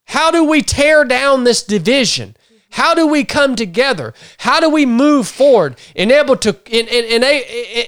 How 0.05 0.32
do 0.32 0.45
we 0.45 0.61
tear 0.61 1.03
down 1.03 1.43
this 1.43 1.63
division? 1.63 2.38
How 2.72 2.93
do 2.93 3.07
we 3.07 3.24
come 3.24 3.55
together? 3.55 4.13
How 4.39 4.59
do 4.59 4.70
we 4.70 4.86
move 4.86 5.28
forward 5.28 5.76
and 5.95 6.11
able 6.11 6.36
to 6.38 6.55
in, 6.70 6.88
in, 6.88 7.05
in, 7.05 7.24
a, 7.24 7.39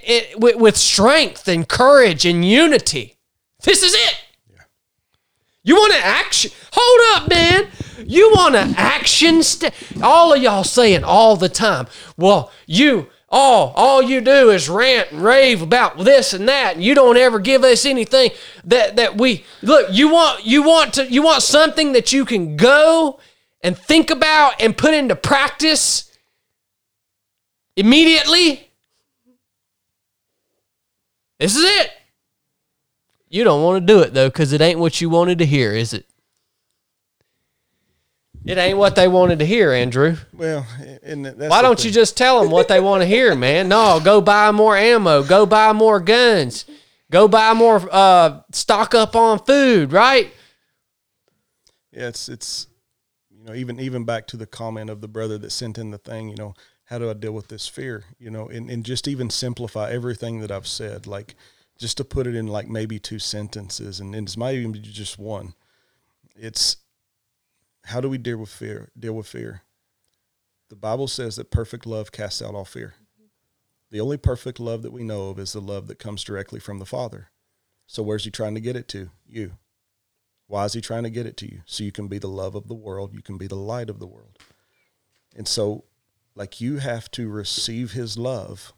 in, 0.05 0.23
in- 0.33 0.59
with, 0.59 0.75
strength 0.77 1.47
and 1.47 1.67
courage 1.67 2.25
and 2.25 2.43
unity? 2.43 3.17
This 3.63 3.83
is 3.83 3.93
it. 3.93 4.17
You 5.63 5.75
want 5.75 5.93
to 5.93 5.99
action? 5.99 6.51
Hold 6.73 7.21
up, 7.21 7.29
man. 7.29 7.67
You 8.03 8.31
want 8.31 8.55
to 8.55 8.73
action 8.79 9.43
step? 9.43 9.75
All 10.01 10.33
of 10.33 10.41
y'all 10.41 10.63
saying 10.63 11.03
all 11.03 11.35
the 11.35 11.49
time. 11.49 11.85
Well, 12.17 12.51
you 12.65 13.07
all 13.29 13.71
all 13.75 14.01
you 14.01 14.21
do 14.21 14.49
is 14.49 14.67
rant 14.67 15.11
and 15.11 15.21
rave 15.21 15.61
about 15.61 15.99
this 15.99 16.33
and 16.33 16.47
that, 16.49 16.75
and 16.75 16.83
you 16.83 16.95
don't 16.95 17.15
ever 17.15 17.39
give 17.39 17.63
us 17.63 17.85
anything 17.85 18.31
that 18.65 18.95
that 18.95 19.17
we 19.17 19.45
look. 19.61 19.87
You 19.91 20.11
want 20.11 20.43
you 20.43 20.63
want 20.63 20.95
to 20.95 21.09
you 21.09 21.21
want 21.21 21.43
something 21.43 21.93
that 21.93 22.11
you 22.11 22.25
can 22.25 22.57
go 22.57 23.19
and 23.63 23.77
think 23.77 24.09
about 24.09 24.61
and 24.61 24.75
put 24.75 24.93
into 24.93 25.15
practice 25.15 26.11
immediately. 27.75 28.69
This 31.39 31.55
is 31.55 31.63
it. 31.63 31.91
You 33.29 33.43
don't 33.43 33.63
want 33.63 33.85
to 33.85 33.93
do 33.93 34.01
it 34.01 34.13
though, 34.13 34.27
because 34.29 34.53
it 34.53 34.61
ain't 34.61 34.79
what 34.79 34.99
you 34.99 35.09
wanted 35.09 35.39
to 35.39 35.45
hear, 35.45 35.73
is 35.73 35.93
it? 35.93 36.05
It 38.43 38.57
ain't 38.57 38.77
what 38.77 38.95
they 38.95 39.07
wanted 39.07 39.39
to 39.39 39.45
hear, 39.45 39.71
Andrew. 39.71 40.17
Well, 40.33 40.65
and 41.03 41.25
that's 41.25 41.49
Why 41.49 41.61
don't 41.61 41.83
you 41.85 41.91
just 41.91 42.17
tell 42.17 42.41
them 42.41 42.51
what 42.51 42.67
they 42.67 42.79
want 42.79 43.01
to 43.01 43.07
hear, 43.07 43.35
man? 43.37 43.69
No, 43.69 43.99
go 44.03 44.19
buy 44.19 44.51
more 44.51 44.75
ammo. 44.75 45.23
Go 45.23 45.45
buy 45.45 45.73
more 45.73 45.99
guns. 45.99 46.65
Go 47.11 47.27
buy 47.27 47.53
more. 47.53 47.87
Uh, 47.91 48.41
stock 48.51 48.95
up 48.95 49.15
on 49.15 49.39
food, 49.39 49.91
right? 49.91 50.33
Yeah, 51.91 52.07
it's 52.07 52.29
it's 52.29 52.67
you 53.41 53.47
know 53.47 53.55
even 53.55 53.79
even 53.79 54.03
back 54.03 54.27
to 54.27 54.37
the 54.37 54.45
comment 54.45 54.89
of 54.89 55.01
the 55.01 55.07
brother 55.07 55.37
that 55.39 55.51
sent 55.51 55.77
in 55.77 55.89
the 55.91 55.97
thing. 55.97 56.29
You 56.29 56.35
know, 56.35 56.53
how 56.85 56.99
do 56.99 57.09
I 57.09 57.13
deal 57.13 57.31
with 57.31 57.47
this 57.47 57.67
fear? 57.67 58.03
You 58.19 58.29
know, 58.29 58.47
and 58.47 58.69
and 58.69 58.85
just 58.85 59.07
even 59.07 59.29
simplify 59.29 59.89
everything 59.89 60.41
that 60.41 60.51
I've 60.51 60.67
said, 60.67 61.07
like 61.07 61.35
just 61.79 61.97
to 61.97 62.03
put 62.03 62.27
it 62.27 62.35
in 62.35 62.47
like 62.47 62.69
maybe 62.69 62.99
two 62.99 63.17
sentences, 63.17 63.99
and, 63.99 64.13
and 64.13 64.37
might 64.37 64.55
even 64.55 64.71
be 64.71 64.79
just 64.79 65.17
one. 65.17 65.55
It's 66.35 66.77
how 67.85 67.99
do 67.99 68.09
we 68.09 68.19
deal 68.19 68.37
with 68.37 68.49
fear? 68.49 68.91
Deal 68.97 69.13
with 69.13 69.27
fear. 69.27 69.63
The 70.69 70.75
Bible 70.75 71.07
says 71.07 71.35
that 71.35 71.51
perfect 71.51 71.85
love 71.85 72.11
casts 72.11 72.41
out 72.41 72.53
all 72.53 72.63
fear. 72.63 72.93
The 73.89 73.99
only 73.99 74.17
perfect 74.17 74.59
love 74.59 74.83
that 74.83 74.93
we 74.93 75.03
know 75.03 75.29
of 75.29 75.39
is 75.39 75.51
the 75.53 75.59
love 75.59 75.87
that 75.87 75.99
comes 75.99 76.23
directly 76.23 76.59
from 76.59 76.79
the 76.79 76.85
Father. 76.85 77.29
So 77.87 78.03
where's 78.03 78.23
he 78.23 78.31
trying 78.31 78.55
to 78.55 78.61
get 78.61 78.77
it 78.77 78.87
to? 78.89 79.09
You. 79.27 79.53
Why 80.51 80.65
is 80.65 80.73
he 80.73 80.81
trying 80.81 81.03
to 81.03 81.09
get 81.09 81.25
it 81.25 81.37
to 81.37 81.49
you? 81.49 81.61
So 81.65 81.85
you 81.85 81.93
can 81.93 82.09
be 82.09 82.19
the 82.19 82.27
love 82.27 82.55
of 82.55 82.67
the 82.67 82.73
world, 82.73 83.13
you 83.13 83.21
can 83.21 83.37
be 83.37 83.47
the 83.47 83.55
light 83.55 83.89
of 83.89 83.99
the 83.99 84.05
world. 84.05 84.37
And 85.33 85.47
so 85.47 85.85
like 86.35 86.59
you 86.59 86.79
have 86.79 87.09
to 87.11 87.29
receive 87.29 87.93
his 87.93 88.17
love 88.17 88.73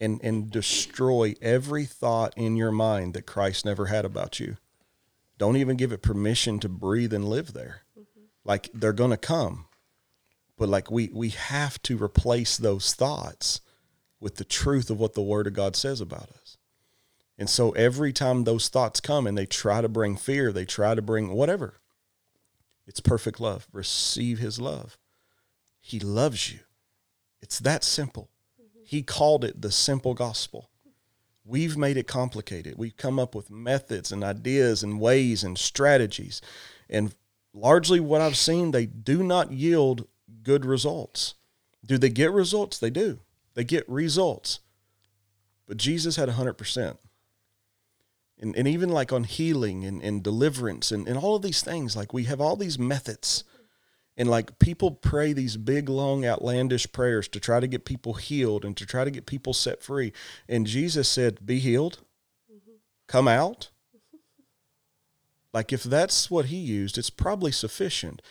and 0.00 0.20
and 0.22 0.48
destroy 0.48 1.34
every 1.42 1.86
thought 1.86 2.32
in 2.36 2.54
your 2.54 2.70
mind 2.70 3.14
that 3.14 3.26
Christ 3.26 3.64
never 3.64 3.86
had 3.86 4.04
about 4.04 4.38
you. 4.38 4.58
Don't 5.38 5.56
even 5.56 5.76
give 5.76 5.90
it 5.90 6.02
permission 6.02 6.60
to 6.60 6.68
breathe 6.68 7.12
and 7.12 7.28
live 7.28 7.52
there. 7.52 7.82
Mm-hmm. 7.98 8.20
Like 8.44 8.70
they're 8.72 8.92
going 8.92 9.10
to 9.10 9.16
come. 9.16 9.66
But 10.56 10.68
like 10.68 10.88
we 10.88 11.10
we 11.12 11.30
have 11.30 11.82
to 11.82 12.00
replace 12.00 12.56
those 12.56 12.94
thoughts 12.94 13.60
with 14.20 14.36
the 14.36 14.44
truth 14.44 14.88
of 14.88 15.00
what 15.00 15.14
the 15.14 15.22
word 15.22 15.48
of 15.48 15.54
God 15.54 15.74
says 15.74 16.00
about 16.00 16.30
us. 16.30 16.41
And 17.42 17.50
so 17.50 17.72
every 17.72 18.12
time 18.12 18.44
those 18.44 18.68
thoughts 18.68 19.00
come 19.00 19.26
and 19.26 19.36
they 19.36 19.46
try 19.46 19.80
to 19.80 19.88
bring 19.88 20.14
fear, 20.14 20.52
they 20.52 20.64
try 20.64 20.94
to 20.94 21.02
bring 21.02 21.30
whatever. 21.30 21.80
It's 22.86 23.00
perfect 23.00 23.40
love. 23.40 23.66
Receive 23.72 24.38
his 24.38 24.60
love. 24.60 24.96
He 25.80 25.98
loves 25.98 26.52
you. 26.52 26.60
It's 27.40 27.58
that 27.58 27.82
simple. 27.82 28.30
Mm-hmm. 28.62 28.84
He 28.84 29.02
called 29.02 29.44
it 29.44 29.60
the 29.60 29.72
simple 29.72 30.14
gospel. 30.14 30.70
We've 31.44 31.76
made 31.76 31.96
it 31.96 32.06
complicated. 32.06 32.78
We've 32.78 32.96
come 32.96 33.18
up 33.18 33.34
with 33.34 33.50
methods 33.50 34.12
and 34.12 34.22
ideas 34.22 34.84
and 34.84 35.00
ways 35.00 35.42
and 35.42 35.58
strategies. 35.58 36.42
And 36.88 37.12
largely 37.52 37.98
what 37.98 38.20
I've 38.20 38.36
seen, 38.36 38.70
they 38.70 38.86
do 38.86 39.24
not 39.24 39.50
yield 39.50 40.06
good 40.44 40.64
results. 40.64 41.34
Do 41.84 41.98
they 41.98 42.08
get 42.08 42.30
results? 42.30 42.78
They 42.78 42.90
do. 42.90 43.18
They 43.54 43.64
get 43.64 43.88
results. 43.88 44.60
But 45.66 45.78
Jesus 45.78 46.14
had 46.14 46.28
100%. 46.28 46.98
And, 48.42 48.56
and 48.56 48.66
even 48.66 48.90
like 48.90 49.12
on 49.12 49.24
healing 49.24 49.84
and, 49.84 50.02
and 50.02 50.22
deliverance 50.22 50.90
and, 50.90 51.06
and 51.06 51.16
all 51.16 51.36
of 51.36 51.42
these 51.42 51.62
things, 51.62 51.96
like 51.96 52.12
we 52.12 52.24
have 52.24 52.40
all 52.40 52.56
these 52.56 52.78
methods 52.78 53.44
and 54.16 54.28
like 54.28 54.58
people 54.58 54.90
pray 54.90 55.32
these 55.32 55.56
big, 55.56 55.88
long, 55.88 56.26
outlandish 56.26 56.90
prayers 56.92 57.28
to 57.28 57.40
try 57.40 57.60
to 57.60 57.66
get 57.66 57.84
people 57.84 58.14
healed 58.14 58.64
and 58.64 58.76
to 58.76 58.84
try 58.84 59.04
to 59.04 59.10
get 59.10 59.26
people 59.26 59.54
set 59.54 59.82
free. 59.82 60.12
And 60.48 60.66
Jesus 60.66 61.08
said, 61.08 61.46
Be 61.46 61.60
healed, 61.60 62.00
mm-hmm. 62.52 62.72
come 63.06 63.28
out. 63.28 63.70
Like 65.54 65.70
if 65.70 65.82
that's 65.82 66.30
what 66.30 66.46
he 66.46 66.56
used, 66.56 66.96
it's 66.96 67.10
probably 67.10 67.52
sufficient. 67.52 68.22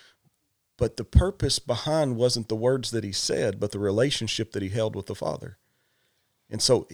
But 0.75 0.97
the 0.97 1.03
purpose 1.03 1.59
behind 1.59 2.15
wasn't 2.15 2.49
the 2.49 2.55
words 2.55 2.89
that 2.89 3.03
he 3.03 3.11
said, 3.11 3.59
but 3.59 3.71
the 3.71 3.77
relationship 3.77 4.53
that 4.53 4.63
he 4.63 4.69
held 4.69 4.95
with 4.95 5.05
the 5.05 5.13
Father. 5.13 5.59
And 6.49 6.59
so 6.59 6.87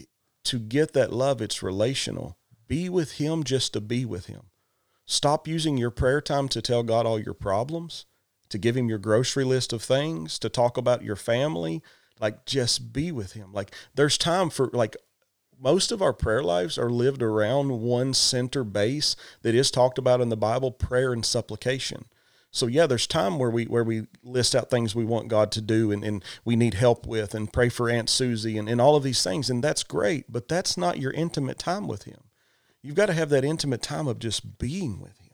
to 0.43 0.59
get 0.59 0.91
that 0.91 1.13
love, 1.13 1.41
it's 1.41 1.63
relational. 1.63 2.37
Be 2.68 2.89
with 2.89 3.13
him 3.13 3.43
just 3.43 3.74
to 3.74 3.82
be 3.82 4.05
with 4.05 4.28
him. 4.28 4.43
Stop 5.05 5.47
using 5.47 5.78
your 5.78 5.91
prayer 5.91 6.22
time 6.22 6.49
to 6.49 6.61
tell 6.61 6.84
God 6.84 7.05
all 7.05 7.20
your 7.20 7.34
problems 7.34 8.05
to 8.49 8.57
give 8.57 8.78
him 8.78 8.89
your 8.89 8.97
grocery 8.97 9.43
list 9.43 9.74
of 9.74 9.82
things, 9.82 10.39
to 10.39 10.49
talk 10.49 10.78
about 10.78 11.03
your 11.03 11.15
family, 11.15 11.82
like 12.20 12.45
just 12.45 12.93
be 12.93 13.11
with 13.11 13.34
him. 13.34 13.51
Like 13.53 13.74
there's 13.95 14.18
time 14.18 14.49
for 14.49 14.70
like 14.74 14.95
most 15.59 15.91
of 15.91 16.01
our 16.01 16.13
prayer 16.13 16.43
lives 16.43 16.78
are 16.78 16.89
lived 16.89 17.22
around 17.22 17.82
one 17.82 18.13
center 18.13 18.63
base 18.63 19.15
that 19.41 19.55
is 19.55 19.72
talked 19.72 19.97
about 19.97 20.22
in 20.22 20.30
the 20.30 20.38
Bible, 20.38 20.72
prayer 20.72 21.13
and 21.13 21.26
supplication. 21.26 22.05
So 22.51 22.68
yeah, 22.68 22.88
there's 22.88 23.07
time 23.07 23.38
where 23.38 23.49
we 23.49 23.65
where 23.65 23.84
we 23.84 24.07
list 24.24 24.55
out 24.55 24.70
things 24.70 24.95
we 24.95 25.05
want 25.05 25.28
God 25.28 25.51
to 25.53 25.61
do 25.61 25.91
and, 25.91 26.03
and 26.03 26.24
we 26.45 26.55
need 26.55 26.76
help 26.76 27.05
with 27.05 27.36
and 27.36 27.51
pray 27.51 27.70
for 27.70 27.89
Aunt 27.89 28.09
Susie 28.09 28.57
and, 28.57 28.70
and 28.70 28.80
all 28.80 28.95
of 28.95 29.03
these 29.03 29.24
things. 29.24 29.49
And 29.49 29.63
that's 29.63 29.84
great, 29.84 30.32
but 30.32 30.47
that's 30.47 30.78
not 30.78 30.99
your 30.99 31.11
intimate 31.11 31.59
time 31.59 31.88
with 31.88 32.03
him. 32.03 32.27
You've 32.84 32.96
got 32.96 33.08
to 33.08 33.14
have 33.14 33.30
that 33.30 33.44
intimate 33.44 33.82
time 33.82 34.08
of 34.08 34.20
just 34.20 34.58
being 34.58 35.00
with 35.00 35.20
him. 35.20 35.28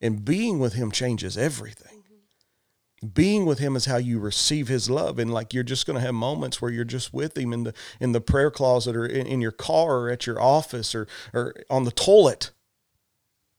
And 0.00 0.24
being 0.24 0.58
with 0.58 0.74
him 0.74 0.90
changes 0.90 1.38
everything. 1.38 2.02
Being 3.14 3.46
with 3.46 3.58
him 3.58 3.74
is 3.74 3.86
how 3.86 3.96
you 3.96 4.20
receive 4.20 4.68
his 4.68 4.88
love 4.88 5.18
and 5.18 5.32
like 5.32 5.52
you're 5.52 5.64
just 5.64 5.86
going 5.86 5.98
to 5.98 6.04
have 6.04 6.14
moments 6.14 6.62
where 6.62 6.70
you're 6.70 6.84
just 6.84 7.12
with 7.12 7.36
him 7.36 7.52
in 7.52 7.64
the 7.64 7.74
in 7.98 8.12
the 8.12 8.20
prayer 8.20 8.50
closet 8.50 8.94
or 8.94 9.04
in, 9.04 9.26
in 9.26 9.40
your 9.40 9.50
car 9.50 9.98
or 9.98 10.10
at 10.10 10.24
your 10.24 10.40
office 10.40 10.94
or 10.94 11.08
or 11.34 11.52
on 11.68 11.82
the 11.82 11.90
toilet. 11.90 12.52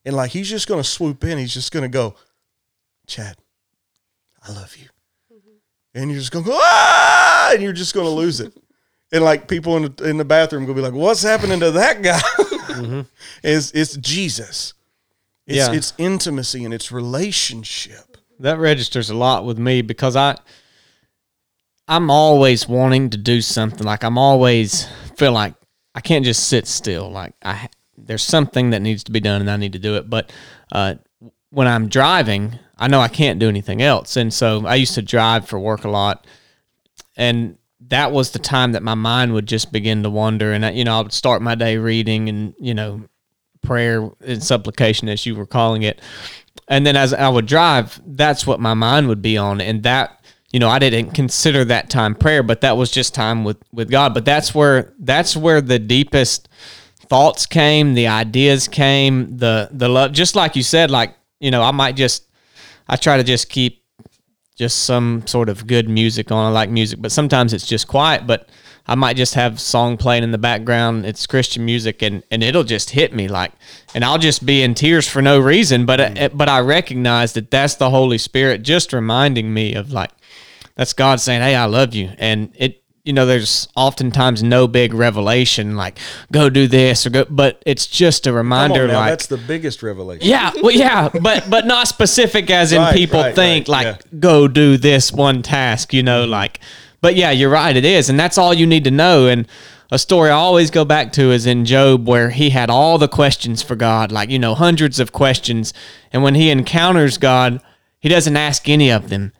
And 0.06 0.16
like 0.16 0.32
he's 0.32 0.50
just 0.50 0.66
going 0.66 0.82
to 0.82 0.88
swoop 0.88 1.26
in 1.26 1.38
he's 1.38 1.54
just 1.54 1.74
going 1.74 1.84
to 1.84 1.90
go 1.90 2.16
chad 3.06 3.36
i 4.48 4.52
love 4.54 4.78
you. 4.78 4.88
Mm-hmm. 5.34 6.00
and 6.00 6.10
you're 6.10 6.20
just 6.22 6.32
going 6.32 6.46
to 6.46 6.52
go 6.52 6.58
ah! 6.62 7.50
And 7.52 7.62
you're 7.62 7.74
just 7.74 7.94
going 7.94 8.08
to 8.08 8.12
lose 8.12 8.40
it. 8.40 8.54
And 9.12 9.26
like 9.26 9.50
people 9.50 9.76
in 9.76 9.94
the, 9.94 10.10
in 10.10 10.18
the 10.18 10.26
bathroom 10.26 10.66
will 10.66 10.74
be 10.74 10.82
like 10.82 10.94
what's 10.94 11.22
happening 11.22 11.60
to 11.60 11.72
that 11.72 12.02
guy 12.02 12.22
mm-hmm. 12.74 13.02
it's, 13.44 13.72
it's 13.72 13.96
jesus 13.98 14.74
it's, 15.46 15.58
yeah. 15.58 15.74
it's 15.74 15.94
intimacy 15.98 16.64
and 16.64 16.74
it's 16.74 16.92
relationship 16.92 18.14
that 18.40 18.60
registers 18.60 19.10
a 19.10 19.16
lot 19.16 19.46
with 19.46 19.58
me 19.58 19.82
because 19.82 20.16
I 20.16 20.38
I'm 21.88 22.10
always 22.10 22.68
wanting 22.68 23.10
to 23.12 23.18
do 23.18 23.42
something. 23.42 23.86
Like 23.86 24.04
I'm 24.04 24.18
always 24.18 24.88
feel 25.18 25.32
like 25.32 25.56
I 25.96 26.02
can't 26.02 26.26
just 26.26 26.48
sit 26.48 26.68
still. 26.68 27.10
Like 27.10 27.34
I 27.44 27.70
there's 27.98 28.24
something 28.24 28.72
that 28.72 28.82
needs 28.82 29.04
to 29.06 29.12
be 29.12 29.20
done 29.20 29.42
and 29.42 29.50
I 29.50 29.58
need 29.58 29.74
to 29.74 29.80
do 29.80 29.96
it. 29.96 30.10
But 30.10 30.32
uh, 30.72 30.96
when 31.52 31.68
I'm 31.68 31.88
driving, 31.88 32.58
I 32.78 32.88
know 32.88 33.00
I 33.00 33.08
can't 33.08 33.40
do 33.40 33.48
anything 33.48 33.82
else. 33.82 34.18
And 34.18 34.34
so 34.34 34.66
I 34.66 34.76
used 34.76 34.96
to 34.96 35.02
drive 35.02 35.48
for 35.48 35.60
work 35.60 35.84
a 35.84 35.90
lot, 35.90 36.26
and 37.16 37.58
that 37.88 38.12
was 38.12 38.32
the 38.32 38.40
time 38.40 38.72
that 38.74 38.84
my 38.84 38.96
mind 38.96 39.34
would 39.34 39.48
just 39.48 39.72
begin 39.72 40.04
to 40.04 40.10
wander. 40.10 40.52
And 40.52 40.66
I, 40.66 40.72
you 40.72 40.84
know, 40.84 40.98
I 40.98 41.02
would 41.02 41.14
start 41.14 41.42
my 41.42 41.56
day 41.56 41.78
reading 41.78 42.30
and 42.30 42.54
you 42.60 42.74
know 42.74 43.04
prayer 43.62 44.10
and 44.26 44.44
supplication, 44.44 45.08
as 45.08 45.26
you 45.26 45.36
were 45.36 45.46
calling 45.46 45.84
it 45.84 46.02
and 46.68 46.86
then 46.86 46.96
as 46.96 47.14
I 47.14 47.30
would 47.30 47.46
drive, 47.46 48.02
that's 48.06 48.48
what 48.48 48.60
my 48.60 48.74
mind 48.74 49.08
would 49.08 49.22
be 49.22 49.38
on, 49.38 49.62
and 49.62 49.84
that 49.84 50.24
you 50.52 50.60
know 50.60 50.70
I 50.70 50.80
didn't 50.80 51.12
consider 51.12 51.66
that 51.66 51.90
time 51.90 52.16
prayer, 52.16 52.44
but 52.44 52.62
that 52.62 52.78
was 52.78 52.92
just 52.92 53.14
time 53.14 53.44
with 53.44 53.58
with 53.72 53.90
God. 53.90 54.14
But 54.14 54.26
that's 54.26 54.56
where 54.56 54.94
that's 55.00 55.36
where 55.36 55.62
the 55.62 55.80
deepest 55.80 56.48
thoughts 57.00 57.46
came, 57.46 57.94
the 57.94 58.08
ideas 58.08 58.68
came, 58.68 59.38
the 59.38 59.70
the 59.72 59.90
love. 59.90 60.14
Just 60.14 60.36
like 60.36 60.56
you 60.56 60.64
said, 60.64 60.90
like 60.90 61.16
you 61.40 61.52
know, 61.52 61.62
I 61.62 61.72
might 61.72 61.96
just 61.96 62.28
I 62.88 62.96
try 62.96 63.18
to 63.18 63.24
just 63.24 63.50
keep 63.50 63.83
just 64.56 64.84
some 64.84 65.26
sort 65.26 65.50
of 65.50 65.68
good 65.68 65.90
music 65.90 66.32
on. 66.32 66.46
I 66.46 66.50
like 66.50 66.70
music, 66.70 67.02
but 67.02 67.12
sometimes 67.12 67.54
it's 67.54 67.66
just 67.66 67.88
quiet. 67.88 68.28
But 68.28 68.50
I 68.86 68.96
might 68.96 69.16
just 69.16 69.34
have 69.36 69.60
song 69.60 69.98
playing 69.98 70.24
in 70.24 70.32
the 70.32 70.38
background. 70.38 71.06
It's 71.06 71.26
Christian 71.26 71.66
music, 71.66 72.02
and, 72.02 72.24
and 72.30 72.44
it'll 72.44 72.64
just 72.64 72.90
hit 72.90 73.14
me 73.14 73.28
like, 73.28 73.54
and 73.96 74.04
I'll 74.04 74.18
just 74.18 74.46
be 74.46 74.62
in 74.62 74.74
tears 74.74 75.08
for 75.08 75.22
no 75.22 75.40
reason. 75.40 75.86
But 75.86 76.00
mm. 76.00 76.38
but 76.38 76.50
I 76.50 76.60
recognize 76.60 77.34
that 77.34 77.50
that's 77.50 77.76
the 77.76 77.90
Holy 77.90 78.18
Spirit 78.18 78.62
just 78.62 78.94
reminding 78.94 79.54
me 79.54 79.74
of 79.74 79.92
like, 79.92 80.12
that's 80.76 80.94
God 80.94 81.20
saying, 81.22 81.42
"Hey, 81.42 81.56
I 81.56 81.66
love 81.66 81.96
you," 81.96 82.12
and 82.18 82.52
it. 82.56 82.83
You 83.04 83.12
know, 83.12 83.26
there's 83.26 83.68
oftentimes 83.76 84.42
no 84.44 84.66
big 84.66 84.94
revelation 84.94 85.76
like 85.76 86.00
go 86.32 86.50
do 86.50 86.68
this 86.68 87.06
or 87.06 87.10
go, 87.10 87.26
but 87.30 87.62
it's 87.66 87.86
just 87.86 88.28
a 88.28 88.32
reminder. 88.32 88.88
Now, 88.88 89.00
like 89.00 89.12
that's 89.12 89.28
the 89.28 89.38
biggest 89.38 89.84
revelation. 89.84 90.26
Yeah, 90.26 90.54
well, 90.62 90.72
yeah, 90.72 91.10
but 91.10 91.50
but 91.50 91.66
not 91.66 91.90
specific 91.90 92.50
as 92.50 92.72
in 92.72 92.80
right, 92.82 92.96
people 92.96 93.20
right, 93.20 93.36
think 93.36 93.68
right, 93.68 93.86
like 93.86 93.86
yeah. 93.88 94.20
go 94.20 94.48
do 94.48 94.78
this 94.78 95.12
one 95.12 95.42
task. 95.42 95.94
You 95.94 96.02
know, 96.02 96.24
like 96.24 96.62
but 97.04 97.18
yeah, 97.18 97.32
you're 97.32 97.50
right. 97.50 97.76
It 97.76 97.84
is. 97.84 98.10
And 98.10 98.18
that's 98.18 98.38
all 98.38 98.54
you 98.54 98.66
need 98.66 98.86
to 98.86 98.92
know. 98.92 99.28
And 99.28 99.46
a 99.92 100.00
story 100.00 100.30
I 100.30 100.36
always 100.36 100.72
go 100.72 100.86
back 100.86 101.12
to 101.14 101.32
is 101.32 101.46
in 101.46 101.66
Job, 101.66 102.08
where 102.08 102.30
he 102.30 102.50
had 102.52 102.70
all 102.70 102.98
the 102.98 103.10
questions 103.10 103.62
for 103.62 103.76
God, 103.76 104.10
like, 104.10 104.30
you 104.30 104.40
know, 104.40 104.56
hundreds 104.56 105.02
of 105.02 105.12
questions. 105.12 105.74
And 106.14 106.24
when 106.24 106.34
he 106.34 106.50
encounters 106.50 107.18
God, 107.18 107.62
he 108.00 108.08
doesn't 108.08 108.38
ask 108.38 108.70
any 108.70 108.90
of 108.90 109.10
them. 109.10 109.34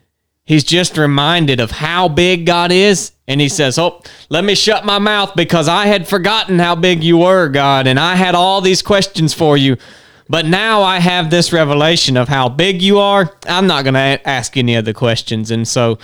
He's 0.44 0.64
just 0.64 0.98
reminded 0.98 1.60
of 1.60 1.70
how 1.70 2.08
big 2.08 2.44
God 2.44 2.70
is. 2.70 3.12
And 3.26 3.40
he 3.40 3.48
says, 3.48 3.78
Oh, 3.78 4.02
let 4.28 4.44
me 4.44 4.54
shut 4.54 4.84
my 4.84 4.98
mouth 4.98 5.34
because 5.34 5.68
I 5.68 5.86
had 5.86 6.06
forgotten 6.06 6.58
how 6.58 6.74
big 6.74 7.02
you 7.02 7.18
were, 7.18 7.48
God. 7.48 7.86
And 7.86 7.98
I 7.98 8.14
had 8.14 8.34
all 8.34 8.60
these 8.60 8.82
questions 8.82 9.32
for 9.32 9.56
you. 9.56 9.76
But 10.28 10.46
now 10.46 10.82
I 10.82 11.00
have 11.00 11.30
this 11.30 11.52
revelation 11.52 12.16
of 12.16 12.28
how 12.28 12.48
big 12.48 12.82
you 12.82 12.98
are. 12.98 13.34
I'm 13.46 13.66
not 13.66 13.84
going 13.84 13.94
to 13.94 14.28
ask 14.28 14.56
any 14.56 14.76
other 14.76 14.92
questions. 14.92 15.50
And 15.50 15.66
so, 15.68 15.98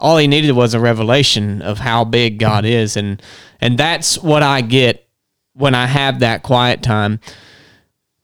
all 0.00 0.16
he 0.16 0.26
needed 0.26 0.52
was 0.52 0.74
a 0.74 0.80
revelation 0.80 1.62
of 1.62 1.78
how 1.78 2.04
big 2.04 2.38
God 2.38 2.64
is 2.64 2.96
and 2.96 3.22
and 3.60 3.78
that's 3.78 4.18
what 4.18 4.42
I 4.42 4.62
get 4.62 5.06
when 5.52 5.74
I 5.74 5.86
have 5.86 6.20
that 6.20 6.42
quiet 6.42 6.82
time 6.82 7.20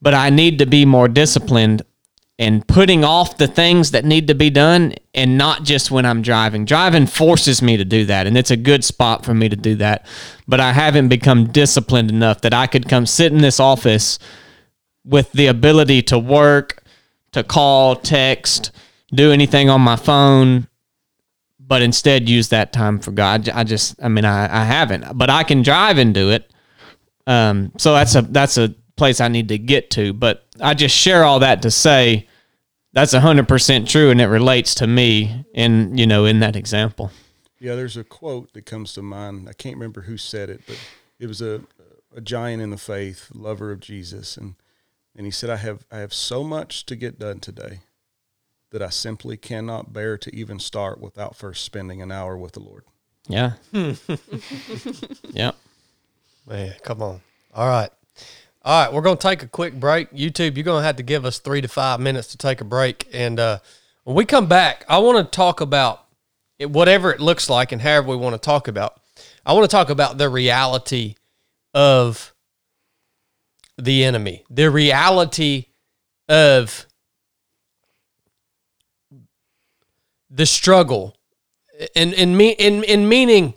but 0.01 0.15
I 0.15 0.31
need 0.31 0.59
to 0.59 0.67
be 0.67 0.85
more 0.85 1.09
disciplined 1.09 1.83
and 2.39 2.67
putting 2.69 3.03
off 3.03 3.39
the 3.39 3.47
things 3.47 3.93
that 3.93 4.05
need 4.05 4.29
to 4.29 4.35
be 4.35 4.51
done 4.51 4.95
and 5.15 5.39
not 5.39 5.63
just 5.63 5.91
when 5.91 6.05
I'm 6.05 6.21
driving. 6.21 6.65
Driving 6.65 7.07
forces 7.07 7.63
me 7.63 7.77
to 7.77 7.85
do 7.85 8.05
that 8.07 8.27
and 8.27 8.37
it's 8.37 8.51
a 8.51 8.57
good 8.57 8.85
spot 8.85 9.25
for 9.25 9.33
me 9.33 9.49
to 9.49 9.57
do 9.57 9.77
that. 9.77 10.07
But 10.47 10.61
I 10.61 10.73
haven't 10.73 11.09
become 11.09 11.47
disciplined 11.47 12.11
enough 12.11 12.43
that 12.43 12.53
I 12.53 12.67
could 12.67 12.89
come 12.89 13.07
sit 13.07 13.33
in 13.33 13.39
this 13.39 13.59
office 13.59 14.19
with 15.05 15.33
the 15.33 15.47
ability 15.47 16.03
to 16.03 16.19
work, 16.19 16.83
to 17.33 17.43
call, 17.43 17.97
text, 17.97 18.71
do 19.15 19.33
anything 19.33 19.71
on 19.71 19.81
my 19.81 19.97
phone 19.97 20.69
but 21.67 21.83
instead 21.83 22.29
use 22.29 22.49
that 22.51 22.73
time 22.73 22.99
for 22.99 23.11
God. 23.11 23.49
I 23.49 23.65
just, 23.65 24.03
I 24.03 24.09
mean, 24.09 24.25
I, 24.25 24.63
I 24.63 24.65
haven't, 24.65 25.19
but 25.19 25.31
I 25.31 25.43
can 25.43 25.63
drive 25.63 25.99
and 25.99 26.15
do 26.15 26.31
it. 26.31 26.51
Um, 27.27 27.73
so 27.77 27.93
that's 27.93 28.15
a 28.15 28.23
that's 28.23 28.57
a 28.57 28.75
place 28.97 29.21
I 29.21 29.29
need 29.29 29.49
to 29.49 29.59
get 29.59 29.91
to. 29.93 30.13
But 30.13 30.46
I 30.61 30.75
just 30.75 30.95
share 30.95 31.25
all 31.25 31.41
that 31.41 31.63
to 31.63 31.71
say 31.71 32.27
that's 32.93 33.13
hundred 33.13 33.49
percent 33.49 33.89
true, 33.89 34.11
and 34.11 34.21
it 34.21 34.27
relates 34.27 34.75
to 34.77 34.87
me 34.87 35.45
in 35.53 35.97
you 35.99 36.07
know 36.07 36.25
in 36.25 36.41
that 36.41 36.57
example. 36.57 37.11
Yeah, 37.59 37.75
there's 37.75 37.97
a 37.97 38.05
quote 38.05 38.53
that 38.53 38.67
comes 38.67 38.93
to 38.95 39.03
mind. 39.03 39.49
I 39.49 39.53
can't 39.53 39.77
remember 39.77 40.03
who 40.03 40.17
said 40.17 40.51
it, 40.51 40.63
but 40.67 40.79
it 41.19 41.27
was 41.27 41.43
a 41.43 41.63
a 42.15 42.21
giant 42.21 42.63
in 42.63 42.71
the 42.71 42.79
faith, 42.79 43.31
lover 43.35 43.71
of 43.71 43.81
Jesus, 43.81 44.37
and 44.37 44.55
and 45.15 45.27
he 45.27 45.31
said, 45.31 45.51
"I 45.51 45.57
have 45.57 45.85
I 45.91 45.99
have 45.99 46.15
so 46.15 46.43
much 46.43 46.87
to 46.87 46.97
get 46.97 47.19
done 47.19 47.41
today 47.41 47.81
that 48.71 48.83
I 48.83 48.89
simply 48.89 49.37
cannot 49.37 49.93
bear 49.93 50.17
to 50.19 50.35
even 50.35 50.59
start 50.59 51.01
without 51.01 51.37
first 51.37 51.65
spending 51.65 52.01
an 52.01 52.11
hour 52.11 52.37
with 52.37 52.53
the 52.53 52.61
Lord." 52.61 52.85
Yeah. 53.29 53.53
Hmm. 53.73 53.93
yeah. 55.33 55.53
Man, 56.47 56.75
come 56.83 57.03
on. 57.03 57.21
All 57.53 57.69
right. 57.69 57.91
All 58.67 58.83
right, 58.83 58.93
we're 58.93 59.01
going 59.01 59.17
to 59.17 59.23
take 59.23 59.45
a 59.45 59.47
quick 59.47 59.79
break. 59.79 60.11
YouTube, 60.11 60.57
you're 60.57 60.65
going 60.65 60.81
to 60.81 60.85
have 60.85 60.97
to 60.97 61.05
give 61.05 61.25
us 61.25 61.39
three 61.39 61.61
to 61.61 61.69
five 61.69 62.01
minutes 62.01 62.27
to 62.33 62.37
take 62.37 62.61
a 62.61 62.65
break. 62.65 63.09
And 63.13 63.39
uh, 63.39 63.61
when 64.03 64.17
we 64.17 64.25
come 64.25 64.49
back, 64.49 64.85
I 64.89 64.99
want 64.99 65.19
to 65.25 65.37
talk 65.37 65.61
about 65.61 66.05
it, 66.59 66.69
whatever 66.69 67.13
it 67.13 67.21
looks 67.21 67.49
like 67.49 67.71
and 67.71 67.81
however 67.81 68.09
we 68.09 68.17
want 68.17 68.35
to 68.35 68.41
talk 68.41 68.67
about. 68.67 69.01
I 69.47 69.53
want 69.53 69.63
to 69.63 69.69
talk 69.69 69.89
about 69.89 70.19
the 70.19 70.29
reality 70.29 71.15
of 71.75 72.35
the 73.79 74.03
enemy, 74.03 74.43
the 74.51 74.69
reality 74.69 75.67
of 76.29 76.87
the 80.29 80.45
struggle, 80.45 81.17
and 81.95 82.13
in 82.13 82.37
me 82.37 82.51
in 82.51 82.83
in 82.83 83.09
meaning 83.09 83.55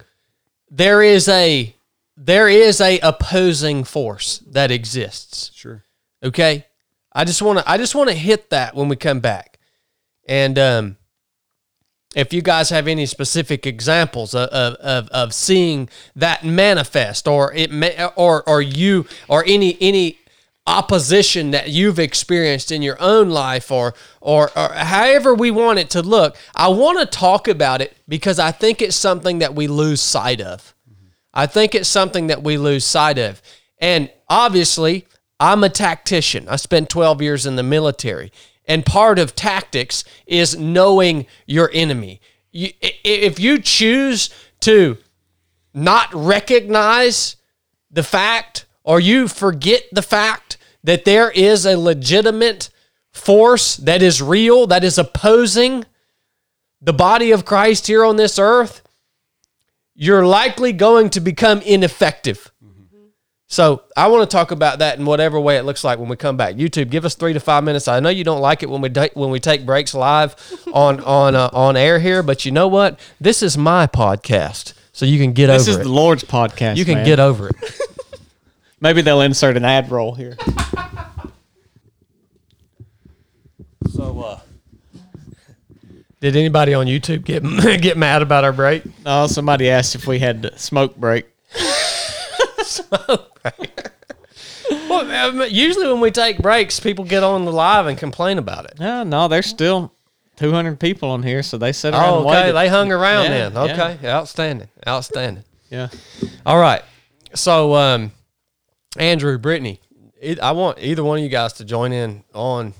there 0.69 1.01
is 1.01 1.27
a 1.27 1.75
there 2.21 2.49
is 2.49 2.81
a 2.81 2.99
opposing 2.99 3.85
force 3.85 4.39
that 4.39 4.71
exists. 4.71 5.51
Sure. 5.55 5.85
Okay, 6.21 6.65
I 7.13 7.23
just 7.23 7.41
want 7.41 7.59
to 7.59 7.69
I 7.69 7.77
just 7.77 7.95
want 7.95 8.09
to 8.09 8.15
hit 8.15 8.49
that 8.49 8.75
when 8.75 8.89
we 8.89 8.97
come 8.97 9.21
back, 9.21 9.57
and 10.27 10.59
um, 10.59 10.97
if 12.15 12.33
you 12.33 12.41
guys 12.41 12.69
have 12.71 12.87
any 12.89 13.05
specific 13.05 13.65
examples 13.65 14.35
of, 14.35 14.49
of, 14.49 15.07
of 15.09 15.33
seeing 15.33 15.89
that 16.15 16.43
manifest 16.43 17.27
or 17.27 17.53
it 17.53 17.71
may, 17.71 18.09
or 18.17 18.47
or 18.47 18.61
you 18.61 19.05
or 19.29 19.45
any 19.47 19.77
any 19.79 20.19
opposition 20.67 21.51
that 21.51 21.69
you've 21.69 21.99
experienced 21.99 22.69
in 22.71 22.81
your 22.81 22.97
own 22.99 23.29
life 23.29 23.71
or 23.71 23.93
or, 24.19 24.51
or 24.57 24.73
however 24.73 25.33
we 25.33 25.49
want 25.49 25.79
it 25.79 25.89
to 25.89 26.01
look 26.01 26.35
i 26.53 26.67
want 26.67 26.99
to 26.99 27.05
talk 27.07 27.47
about 27.47 27.81
it 27.81 27.97
because 28.07 28.37
i 28.37 28.51
think 28.51 28.79
it's 28.79 28.95
something 28.95 29.39
that 29.39 29.55
we 29.55 29.65
lose 29.67 29.99
sight 29.99 30.39
of 30.39 30.75
i 31.39 31.45
think 31.45 31.73
it's 31.73 31.89
something 31.89 32.27
that 32.27 32.43
we 32.43 32.57
lose 32.57 32.85
sight 32.85 33.17
of. 33.17 33.41
And 33.79 34.11
obviously 34.27 35.05
i'm 35.39 35.63
a 35.63 35.69
tactician. 35.69 36.47
I 36.49 36.57
spent 36.57 36.89
12 36.89 37.21
years 37.21 37.45
in 37.45 37.55
the 37.55 37.63
military. 37.63 38.31
And 38.65 38.85
part 38.85 39.17
of 39.17 39.35
tactics 39.35 40.03
is 40.27 40.57
knowing 40.57 41.25
your 41.47 41.71
enemy. 41.73 42.21
If 42.53 43.39
you 43.39 43.59
choose 43.59 44.29
to 44.61 44.97
not 45.73 46.13
recognize 46.13 47.35
the 47.89 48.03
fact 48.03 48.65
or 48.83 48.99
you 48.99 49.27
forget 49.27 49.83
the 49.91 50.01
fact 50.01 50.57
that 50.83 51.05
there 51.05 51.31
is 51.31 51.65
a 51.65 51.77
legitimate 51.77 52.69
force 53.11 53.77
that 53.77 54.01
is 54.01 54.21
real, 54.21 54.67
that 54.67 54.83
is 54.83 54.97
opposing 54.97 55.85
the 56.81 56.93
body 56.93 57.31
of 57.31 57.45
Christ 57.45 57.87
here 57.87 58.05
on 58.05 58.15
this 58.15 58.39
earth, 58.39 58.81
you're 60.01 60.25
likely 60.25 60.71
going 60.71 61.09
to 61.09 61.19
become 61.19 61.59
ineffective. 61.61 62.51
So 63.47 63.81
I 63.97 64.07
want 64.07 64.29
to 64.29 64.33
talk 64.33 64.51
about 64.51 64.79
that 64.79 64.97
in 64.97 65.05
whatever 65.05 65.37
way 65.39 65.57
it 65.57 65.63
looks 65.65 65.83
like 65.83 65.99
when 65.99 66.07
we 66.07 66.15
come 66.15 66.37
back. 66.37 66.55
YouTube, 66.55 66.89
give 66.89 67.03
us 67.03 67.15
three 67.15 67.33
to 67.33 67.39
five 67.39 67.63
minutes. 67.65 67.87
I 67.87 67.99
know 67.99 68.09
you 68.09 68.23
don't 68.23 68.39
like 68.41 68.63
it 68.63 68.69
when 68.69 68.79
we 68.79 68.87
da- 68.89 69.09
when 69.13 69.29
we 69.29 69.39
take 69.41 69.65
breaks 69.65 69.93
live 69.93 70.35
on 70.73 71.01
on 71.01 71.35
uh, 71.35 71.49
on 71.51 71.75
air 71.75 71.99
here, 71.99 72.23
but 72.23 72.45
you 72.45 72.51
know 72.51 72.67
what? 72.69 72.97
This 73.19 73.41
is 73.43 73.57
my 73.57 73.87
podcast, 73.87 74.73
so 74.93 75.05
you 75.05 75.17
can 75.19 75.33
get 75.33 75.47
This 75.47 75.63
over 75.63 75.65
This 75.65 75.67
is 75.67 75.75
it. 75.77 75.83
the 75.83 75.89
Lord's 75.89 76.23
podcast. 76.23 76.77
you 76.77 76.85
can 76.85 76.95
man. 76.99 77.05
get 77.05 77.19
over 77.19 77.49
it. 77.49 77.55
Maybe 78.79 79.01
they'll 79.01 79.21
insert 79.21 79.57
an 79.57 79.65
ad 79.65 79.91
roll 79.91 80.13
here. 80.15 80.37
So, 83.91 84.21
uh, 84.21 84.39
did 86.21 86.35
anybody 86.35 86.73
on 86.73 86.85
YouTube 86.87 87.23
get 87.25 87.43
get 87.81 87.97
mad 87.97 88.21
about 88.21 88.43
our 88.43 88.53
break? 88.53 88.83
Oh, 89.05 89.27
somebody 89.27 89.69
asked 89.69 89.95
if 89.95 90.07
we 90.07 90.19
had 90.19 90.51
smoke 90.59 90.95
break. 90.95 91.25
Smoke 92.63 93.41
break. 93.41 93.87
Well, 94.89 95.39
um, 95.41 95.43
usually 95.49 95.87
when 95.87 96.01
we 96.01 96.11
take 96.11 96.37
breaks, 96.39 96.79
people 96.79 97.03
get 97.05 97.23
on 97.23 97.45
the 97.45 97.51
live 97.51 97.87
and 97.87 97.97
complain 97.97 98.37
about 98.37 98.65
it. 98.65 98.79
No, 98.79 99.03
no, 99.03 99.27
there's 99.27 99.47
still 99.47 99.91
200 100.37 100.79
people 100.79 101.09
on 101.09 101.23
here, 101.23 101.41
so 101.41 101.57
they 101.57 101.71
sit 101.71 101.93
around 101.93 102.25
Oh, 102.25 102.29
okay. 102.29 102.51
They 102.51 102.67
hung 102.67 102.91
around 102.91 103.25
Yeah, 103.25 103.49
then. 103.49 103.53
yeah. 103.53 103.73
Okay, 103.93 104.07
outstanding, 104.07 104.67
outstanding. 104.87 105.43
yeah. 105.69 105.89
All 106.45 106.59
right. 106.59 106.83
So, 107.33 107.73
um, 107.75 108.11
Andrew, 108.97 109.37
Brittany, 109.39 109.79
I 110.41 110.51
want 110.51 110.77
either 110.79 111.03
one 111.03 111.17
of 111.17 111.23
you 111.23 111.29
guys 111.29 111.53
to 111.53 111.65
join 111.65 111.91
in 111.91 112.23
on 112.33 112.73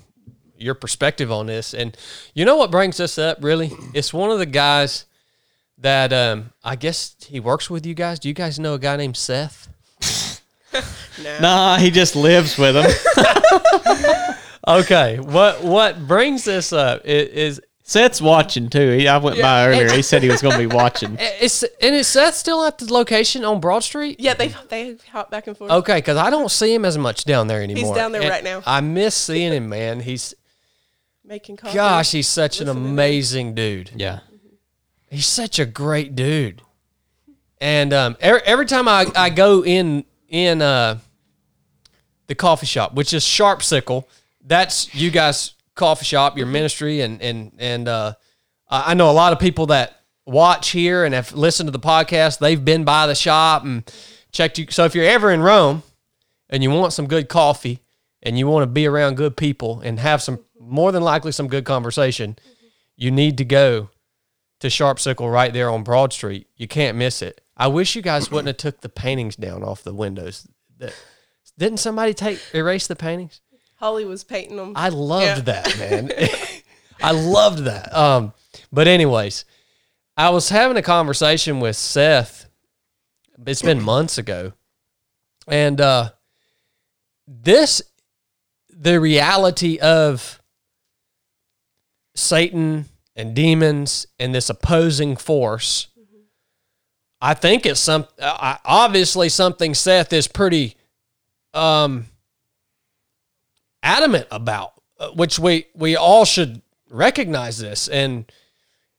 your 0.60 0.74
perspective 0.74 1.32
on 1.32 1.46
this. 1.46 1.74
And 1.74 1.96
you 2.34 2.44
know 2.44 2.56
what 2.56 2.70
brings 2.70 3.00
us 3.00 3.18
up? 3.18 3.38
Really, 3.42 3.72
it's 3.94 4.12
one 4.12 4.30
of 4.30 4.38
the 4.38 4.46
guys 4.46 5.06
that 5.78 6.12
um, 6.12 6.50
I 6.62 6.76
guess 6.76 7.16
he 7.26 7.40
works 7.40 7.70
with 7.70 7.86
you 7.86 7.94
guys. 7.94 8.18
Do 8.18 8.28
you 8.28 8.34
guys 8.34 8.58
know 8.58 8.74
a 8.74 8.78
guy 8.78 8.96
named 8.96 9.16
Seth? 9.16 9.68
Nah, 11.40 11.76
he 11.78 11.90
just 11.90 12.14
lives 12.16 12.56
with 12.56 12.76
him. 12.76 12.86
Okay. 14.68 15.18
What 15.18 15.62
what 15.64 16.06
brings 16.06 16.44
this 16.44 16.72
up 16.72 17.04
is, 17.04 17.28
is 17.28 17.60
Seth's 17.82 18.20
watching 18.20 18.68
too. 18.68 18.90
He, 18.90 19.08
I 19.08 19.18
went 19.18 19.40
by 19.40 19.66
earlier. 19.66 19.90
He 19.90 20.02
said 20.02 20.22
he 20.22 20.28
was 20.28 20.42
going 20.42 20.52
to 20.52 20.68
be 20.68 20.72
watching. 20.72 21.16
it's 21.18 21.62
and 21.62 21.94
is 21.94 22.06
Seth 22.06 22.34
still 22.34 22.64
at 22.64 22.78
the 22.78 22.92
location 22.92 23.44
on 23.44 23.60
Broad 23.60 23.82
Street? 23.82 24.20
Yeah, 24.20 24.34
they 24.34 24.54
they 24.68 24.96
hop 25.10 25.30
back 25.30 25.46
and 25.46 25.56
forth. 25.56 25.70
Okay, 25.70 25.98
because 25.98 26.16
I 26.16 26.30
don't 26.30 26.50
see 26.50 26.72
him 26.72 26.84
as 26.84 26.98
much 26.98 27.24
down 27.24 27.48
there 27.48 27.62
anymore. 27.62 27.86
He's 27.86 27.94
down 27.96 28.12
there 28.12 28.22
And 28.22 28.30
right 28.30 28.44
now. 28.44 28.62
I 28.66 28.80
miss 28.80 29.14
seeing 29.14 29.52
him, 29.52 29.68
man. 29.68 30.00
He's 30.00 30.34
Making 31.30 31.58
coffee. 31.58 31.76
gosh, 31.76 32.10
he's 32.10 32.26
such 32.26 32.60
an 32.60 32.68
amazing 32.68 33.54
dude. 33.54 33.92
Yeah. 33.94 34.18
He's 35.08 35.28
such 35.28 35.60
a 35.60 35.64
great 35.64 36.16
dude. 36.16 36.60
And 37.60 37.92
um, 37.92 38.16
every, 38.18 38.40
every 38.42 38.66
time 38.66 38.88
I, 38.88 39.06
I 39.14 39.30
go 39.30 39.64
in 39.64 40.04
in 40.28 40.60
uh, 40.60 40.98
the 42.26 42.34
coffee 42.34 42.66
shop, 42.66 42.94
which 42.94 43.14
is 43.14 43.22
Sharp 43.22 43.62
Sickle, 43.62 44.08
that's 44.44 44.92
you 44.92 45.12
guys' 45.12 45.54
coffee 45.76 46.04
shop, 46.04 46.36
your 46.36 46.48
ministry, 46.48 47.00
and 47.00 47.22
and 47.22 47.52
and 47.58 47.86
uh, 47.86 48.14
I 48.68 48.90
I 48.90 48.94
know 48.94 49.08
a 49.08 49.12
lot 49.12 49.32
of 49.32 49.38
people 49.38 49.66
that 49.66 50.00
watch 50.26 50.70
here 50.70 51.04
and 51.04 51.14
have 51.14 51.32
listened 51.32 51.68
to 51.68 51.72
the 51.72 51.78
podcast. 51.78 52.40
They've 52.40 52.64
been 52.64 52.82
by 52.82 53.06
the 53.06 53.14
shop 53.14 53.62
and 53.62 53.88
checked 54.32 54.58
you. 54.58 54.66
So 54.70 54.84
if 54.84 54.96
you're 54.96 55.04
ever 55.04 55.30
in 55.30 55.42
Rome 55.42 55.84
and 56.48 56.64
you 56.64 56.70
want 56.70 56.92
some 56.92 57.06
good 57.06 57.28
coffee 57.28 57.78
and 58.20 58.36
you 58.36 58.48
want 58.48 58.62
to 58.62 58.66
be 58.66 58.86
around 58.86 59.16
good 59.16 59.36
people 59.36 59.80
and 59.80 60.00
have 60.00 60.22
some 60.22 60.40
more 60.70 60.92
than 60.92 61.02
likely 61.02 61.32
some 61.32 61.48
good 61.48 61.64
conversation, 61.64 62.36
you 62.96 63.10
need 63.10 63.38
to 63.38 63.44
go 63.44 63.90
to 64.60 64.70
Sharp 64.70 65.00
Sickle 65.00 65.28
right 65.30 65.52
there 65.52 65.70
on 65.70 65.82
Broad 65.82 66.12
Street. 66.12 66.46
You 66.56 66.68
can't 66.68 66.96
miss 66.96 67.22
it. 67.22 67.40
I 67.56 67.66
wish 67.68 67.96
you 67.96 68.02
guys 68.02 68.30
wouldn't 68.30 68.48
have 68.48 68.56
took 68.56 68.80
the 68.80 68.88
paintings 68.88 69.36
down 69.36 69.62
off 69.62 69.82
the 69.82 69.94
windows. 69.94 70.46
That- 70.78 70.94
Didn't 71.58 71.78
somebody 71.78 72.14
take 72.14 72.40
erase 72.54 72.86
the 72.86 72.96
paintings? 72.96 73.40
Holly 73.76 74.04
was 74.04 74.24
painting 74.24 74.56
them. 74.56 74.72
I 74.76 74.90
loved 74.90 75.24
Yeah. 75.48 75.62
that, 75.62 75.78
man. 75.78 76.10
I 77.02 77.12
loved 77.12 77.60
that. 77.64 77.94
Um, 77.96 78.34
but 78.70 78.86
anyways, 78.86 79.46
I 80.16 80.28
was 80.30 80.50
having 80.50 80.76
a 80.76 80.82
conversation 80.82 81.60
with 81.60 81.76
Seth. 81.76 82.46
It's 83.46 83.62
been 83.62 83.82
months 83.82 84.18
ago, 84.18 84.52
and 85.48 85.80
uh, 85.80 86.10
this 87.26 87.80
the 88.68 89.00
reality 89.00 89.78
of 89.78 90.39
Satan 92.20 92.86
and 93.16 93.34
demons 93.34 94.06
and 94.18 94.34
this 94.34 94.50
opposing 94.50 95.16
force. 95.16 95.88
I 97.20 97.34
think 97.34 97.66
it's 97.66 97.80
some 97.80 98.06
uh, 98.18 98.56
obviously 98.64 99.28
something 99.28 99.74
Seth 99.74 100.12
is 100.12 100.26
pretty 100.26 100.76
um 101.52 102.06
adamant 103.82 104.28
about, 104.30 104.72
uh, 104.98 105.08
which 105.10 105.38
we 105.38 105.66
we 105.74 105.96
all 105.96 106.24
should 106.24 106.62
recognize 106.88 107.58
this. 107.58 107.88
And 107.88 108.30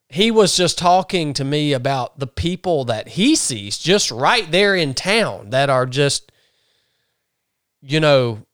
he 0.09 0.29
was 0.29 0.57
just 0.57 0.77
talking 0.77 1.33
to 1.33 1.43
me 1.43 1.73
about 1.73 2.19
the 2.19 2.27
people 2.27 2.85
that 2.85 3.09
he 3.09 3.35
sees 3.35 3.77
just 3.77 4.11
right 4.11 4.51
there 4.51 4.75
in 4.75 4.93
town 4.93 5.51
that 5.51 5.69
are 5.69 5.85
just, 5.85 6.31
you 7.81 7.99
know, 7.99 8.45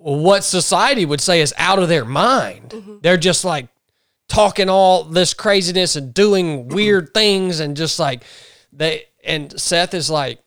what 0.00 0.44
society 0.44 1.04
would 1.04 1.20
say 1.20 1.40
is 1.40 1.52
out 1.58 1.78
of 1.78 1.88
their 1.88 2.04
mind. 2.04 2.74
They're 3.02 3.16
just 3.16 3.44
like 3.44 3.68
talking 4.28 4.68
all 4.68 5.04
this 5.04 5.34
craziness 5.34 5.96
and 5.96 6.14
doing 6.14 6.68
weird 6.74 7.12
things 7.12 7.60
and 7.60 7.76
just 7.76 7.98
like 7.98 8.22
they 8.72 9.04
and 9.24 9.58
Seth 9.60 9.92
is 9.92 10.08
like, 10.08 10.40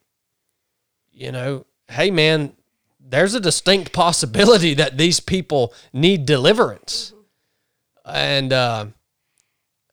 you 1.12 1.32
know, 1.32 1.66
hey 1.90 2.10
man, 2.10 2.54
there's 3.00 3.36
a 3.36 3.40
distinct 3.40 3.94
possibility 3.94 4.74
that 4.74 4.98
these 4.98 5.20
people 5.20 5.74
need 5.92 6.26
deliverance. 6.26 7.14
And 8.06 8.52
uh, 8.52 8.88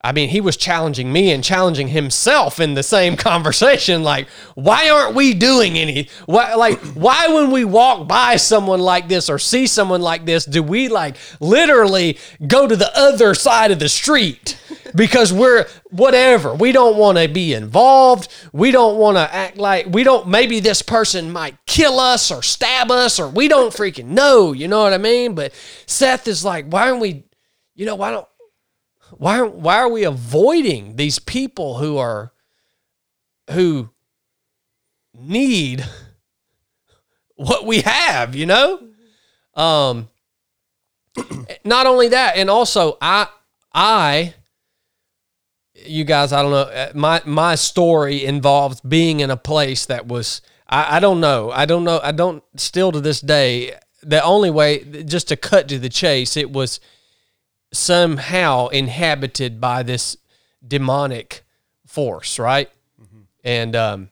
I 0.03 0.13
mean, 0.13 0.31
he 0.31 0.41
was 0.41 0.57
challenging 0.57 1.13
me 1.13 1.31
and 1.31 1.45
challenging 1.45 1.89
himself 1.89 2.59
in 2.59 2.73
the 2.73 2.83
same 2.83 3.17
conversation. 3.19 4.03
Like, 4.03 4.29
why 4.55 4.89
aren't 4.89 5.15
we 5.15 5.35
doing 5.35 5.77
any? 5.77 6.09
Why, 6.25 6.55
like, 6.55 6.79
why 6.95 7.29
when 7.29 7.51
we 7.51 7.65
walk 7.67 8.09
by 8.09 8.37
someone 8.37 8.81
like 8.81 9.09
this 9.09 9.29
or 9.29 9.39
see 9.39 9.67
someone 9.67 10.01
like 10.01 10.25
this, 10.25 10.47
do 10.47 10.63
we 10.63 10.89
like 10.89 11.17
literally 11.39 12.19
go 12.47 12.67
to 12.67 12.77
the 12.77 12.91
other 12.99 13.35
side 13.35 13.73
of 13.73 13.79
the 13.79 13.91
street 13.91 14.59
because 14.95 15.35
we're 15.35 15.67
whatever? 15.91 16.55
We 16.55 16.73
don't 16.73 16.97
want 16.97 17.19
to 17.19 17.29
be 17.29 17.53
involved. 17.53 18.29
We 18.55 18.71
don't 18.71 18.97
want 18.97 19.19
to 19.19 19.35
act 19.35 19.59
like 19.59 19.87
we 19.87 20.03
don't. 20.03 20.29
Maybe 20.29 20.61
this 20.61 20.81
person 20.81 21.31
might 21.31 21.57
kill 21.67 22.01
us 22.01 22.31
or 22.31 22.43
stab 22.43 22.91
us 22.91 23.21
or 23.21 23.29
we 23.29 23.49
don't 23.49 23.73
freaking 23.73 24.07
know. 24.07 24.53
You 24.53 24.67
know 24.67 24.83
what 24.83 24.95
I 24.95 24.99
mean? 24.99 25.35
But 25.35 25.53
Seth 25.85 26.27
is 26.27 26.43
like, 26.43 26.65
why 26.73 26.89
aren't 26.89 27.03
we? 27.03 27.25
You 27.75 27.85
know, 27.85 27.97
why 27.97 28.13
don't 28.13 28.27
why 29.17 29.43
why 29.43 29.79
are 29.79 29.89
we 29.89 30.05
avoiding 30.05 30.97
these 30.97 31.19
people 31.19 31.79
who 31.79 31.99
are 31.99 32.33
who 33.51 33.91
need 35.15 35.85
what 37.37 37.67
we 37.67 37.81
have, 37.81 38.35
you 38.35 38.47
know? 38.47 38.81
Um 39.55 40.09
not 41.65 41.87
only 41.87 42.09
that, 42.09 42.37
and 42.37 42.49
also 42.49 42.97
I 43.01 43.29
I 43.73 44.35
you 45.75 46.05
guys, 46.05 46.33
I 46.33 46.43
don't 46.43 46.51
know, 46.51 46.91
my 46.95 47.23
my 47.25 47.55
story 47.55 48.25
involves 48.25 48.81
being 48.81 49.21
in 49.21 49.31
a 49.31 49.37
place 49.37 49.87
that 49.87 50.07
was 50.07 50.43
I, 50.71 50.97
I 50.97 51.01
don't 51.01 51.21
know. 51.21 51.51
I 51.51 51.67
don't 51.67 51.85
know. 51.85 52.01
I 52.03 52.13
don't 52.13 52.43
still 52.57 52.93
to 52.93 53.01
this 53.01 53.21
day. 53.21 53.75
The 54.03 54.23
only 54.23 54.51
way, 54.51 54.85
just 55.05 55.29
to 55.29 55.37
cut 55.37 55.69
to 55.69 55.79
the 55.79 55.91
chase, 55.91 56.37
it 56.37 56.51
was 56.51 56.81
somehow 57.73 58.69
inhabited 58.69 59.61
by 59.61 59.83
this 59.83 60.17
demonic 60.67 61.45
force, 61.87 62.39
right? 62.39 62.71
And 63.45 63.75
um, 63.77 64.11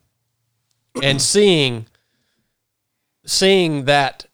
and 1.02 1.20
seeing 1.32 1.86
seeing 3.24 3.84
that 3.84 4.26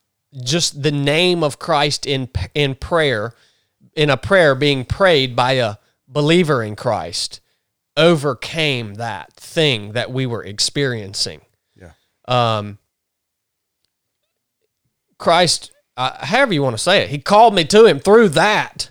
just 0.43 0.83
the 0.83 0.93
name 0.93 1.43
of 1.43 1.59
Christ 1.59 2.07
in 2.07 2.29
in 2.55 2.75
prayer, 2.75 3.35
in 3.95 4.11
a 4.11 4.16
prayer 4.16 4.55
being 4.55 4.85
prayed 4.85 5.35
by 5.35 5.53
a 5.53 5.77
believer 6.09 6.62
in 6.62 6.77
Christ, 6.77 7.41
overcame 7.97 8.95
that 8.95 9.33
thing 9.35 9.93
that 9.93 10.11
we 10.11 10.27
were 10.27 10.45
experiencing. 10.45 11.41
Yeah. 11.77 11.93
Um, 12.27 12.79
Christ, 15.18 15.72
uh, 15.97 16.25
however 16.27 16.55
you 16.55 16.62
want 16.62 16.77
to 16.77 16.83
say 16.83 17.03
it, 17.03 17.11
He 17.11 17.18
called 17.18 17.55
me 17.55 17.64
to 17.64 17.85
Him 17.87 18.01
through 18.01 18.31
that. 18.31 18.91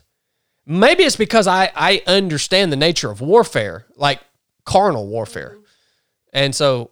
Maybe 0.66 1.04
it's 1.04 1.16
because 1.16 1.48
I 1.48 1.72
I 1.76 2.02
understand 2.08 2.72
the 2.72 2.78
nature 2.78 3.12
of 3.12 3.22
warfare, 3.22 3.86
like 3.96 4.22
carnal 4.66 5.08
warfare, 5.08 5.58
and 6.32 6.56
so 6.56 6.92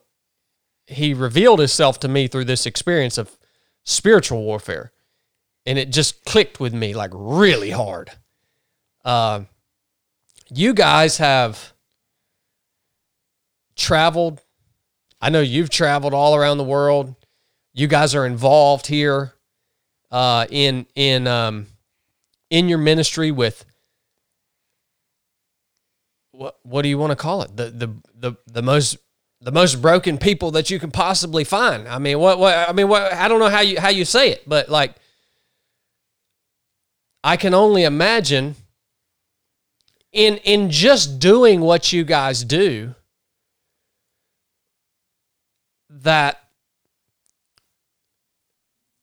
He 0.88 1.14
revealed 1.14 1.60
Himself 1.60 2.00
to 2.02 2.08
me 2.08 2.28
through 2.28 2.46
this 2.46 2.66
experience 2.66 3.18
of 3.18 3.38
spiritual 3.84 4.44
warfare, 4.44 4.92
and 5.66 5.78
it 5.78 5.90
just 5.90 6.26
clicked 6.26 6.60
with 6.60 6.74
me 6.74 6.94
like 6.94 7.12
really 7.14 7.72
hard. 7.72 8.12
Uh, 9.06 9.42
you 10.54 10.74
guys 10.74 11.18
have 11.18 11.74
traveled. 13.76 14.42
I 15.22 15.30
know 15.30 15.42
you've 15.42 15.70
traveled 15.70 16.14
all 16.14 16.36
around 16.36 16.58
the 16.58 16.64
world. 16.64 17.16
You 17.74 17.88
guys 17.88 18.16
are 18.16 18.26
involved 18.26 18.88
here 18.88 19.34
uh, 20.12 20.46
in 20.50 20.86
in 20.96 21.26
um, 21.28 21.68
in 22.52 22.70
your 22.70 22.78
ministry 22.78 23.32
with 23.32 23.66
what 26.32 26.60
what 26.64 26.84
do 26.84 26.90
you 26.90 26.98
want 26.98 27.12
to 27.12 27.16
call 27.16 27.42
it? 27.42 27.58
The 27.58 27.72
the 27.72 27.96
the 28.16 28.38
the 28.46 28.62
most 28.62 28.98
the 29.42 29.52
most 29.52 29.82
broken 29.82 30.20
people 30.20 30.52
that 30.52 30.70
you 30.70 30.80
can 30.80 30.92
possibly 30.92 31.44
find. 31.44 31.88
I 31.88 31.98
mean, 31.98 32.20
what 32.20 32.38
what 32.38 32.70
I 32.70 32.72
mean, 32.74 32.88
what 32.88 33.12
I 33.12 33.28
don't 33.28 33.40
know 33.40 33.50
how 33.50 33.62
you 33.62 33.80
how 33.80 33.90
you 33.90 34.06
say 34.06 34.30
it, 34.32 34.48
but 34.48 34.70
like 34.70 34.96
I 37.24 37.38
can 37.38 37.54
only 37.54 37.84
imagine 37.84 38.56
in 40.12 40.38
in 40.38 40.70
just 40.70 41.20
doing 41.20 41.62
what 41.62 41.92
you 41.92 42.04
guys 42.04 42.44
do 42.44 42.96
that 45.90 46.44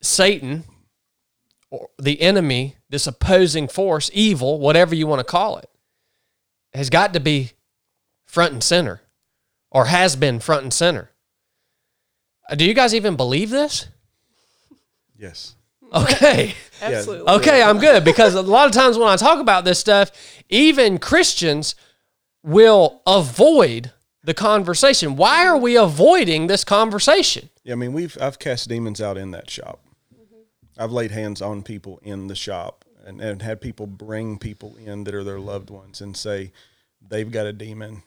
Satan 0.02 0.64
or 1.70 1.88
the 1.98 2.20
enemy, 2.20 2.76
this 2.88 3.06
opposing 3.06 3.68
force, 3.68 4.10
evil, 4.12 4.58
whatever 4.58 4.94
you 4.94 5.06
want 5.06 5.20
to 5.20 5.24
call 5.24 5.58
it, 5.58 5.68
has 6.74 6.90
got 6.90 7.12
to 7.14 7.20
be 7.20 7.52
front 8.26 8.52
and 8.52 8.62
center 8.62 9.00
or 9.70 9.86
has 9.86 10.16
been 10.16 10.40
front 10.40 10.62
and 10.62 10.72
center. 10.72 11.10
Uh, 12.48 12.54
Do 12.54 12.64
you 12.64 12.74
guys 12.74 12.94
even 12.94 13.16
believe 13.16 13.50
this? 13.50 13.86
Yes. 15.18 15.54
Okay. 15.92 16.54
Absolutely. 16.82 17.32
Okay, 17.34 17.62
I'm 17.62 17.78
good 17.78 18.04
because 18.04 18.34
a 18.34 18.42
lot 18.42 18.66
of 18.66 18.72
times 18.72 18.96
when 18.96 19.08
I 19.08 19.16
talk 19.16 19.40
about 19.40 19.64
this 19.64 19.78
stuff, 19.78 20.10
even 20.48 20.98
Christians 20.98 21.74
will 22.42 23.02
avoid 23.06 23.92
the 24.22 24.34
conversation. 24.34 25.16
Why 25.16 25.46
are 25.46 25.56
we 25.56 25.76
avoiding 25.76 26.46
this 26.46 26.64
conversation? 26.64 27.48
Yeah, 27.64 27.72
I 27.72 27.76
mean, 27.76 27.92
we've 27.92 28.16
I've 28.20 28.38
cast 28.38 28.68
demons 28.68 29.00
out 29.00 29.16
in 29.16 29.32
that 29.32 29.50
shop. 29.50 29.80
I've 30.78 30.92
laid 30.92 31.10
hands 31.10 31.42
on 31.42 31.62
people 31.62 31.98
in 32.02 32.28
the 32.28 32.34
shop 32.34 32.84
and, 33.04 33.20
and 33.20 33.42
had 33.42 33.60
people 33.60 33.86
bring 33.86 34.38
people 34.38 34.76
in 34.76 35.04
that 35.04 35.14
are 35.14 35.24
their 35.24 35.40
loved 35.40 35.70
ones 35.70 36.00
and 36.00 36.16
say, 36.16 36.52
they've 37.00 37.30
got 37.30 37.46
a 37.46 37.52
demon. 37.52 38.02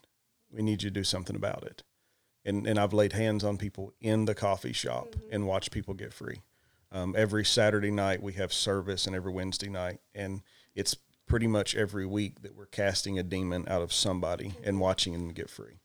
We 0.51 0.61
need 0.61 0.83
you 0.83 0.89
to 0.89 0.93
do 0.93 1.03
something 1.03 1.35
about 1.35 1.63
it. 1.63 1.83
And 2.43 2.65
and 2.65 2.79
I've 2.79 2.93
laid 2.93 3.13
hands 3.13 3.43
on 3.43 3.57
people 3.57 3.93
in 4.01 4.25
the 4.25 4.33
coffee 4.33 4.73
shop 4.73 5.15
and 5.31 5.45
watched 5.45 5.71
people 5.71 5.93
get 5.93 6.11
free. 6.11 6.41
Um, 6.91 7.13
every 7.15 7.45
Saturday 7.45 7.91
night 7.91 8.23
we 8.23 8.33
have 8.33 8.51
service, 8.51 9.05
and 9.05 9.15
every 9.15 9.31
Wednesday 9.31 9.69
night, 9.69 9.99
and 10.15 10.41
it's 10.73 10.97
pretty 11.27 11.45
much 11.45 11.75
every 11.75 12.05
week 12.05 12.41
that 12.41 12.55
we're 12.55 12.65
casting 12.65 13.19
a 13.19 13.23
demon 13.23 13.65
out 13.67 13.83
of 13.83 13.93
somebody 13.93 14.55
and 14.63 14.79
watching 14.79 15.13
them 15.13 15.29
get 15.29 15.51
free 15.51 15.81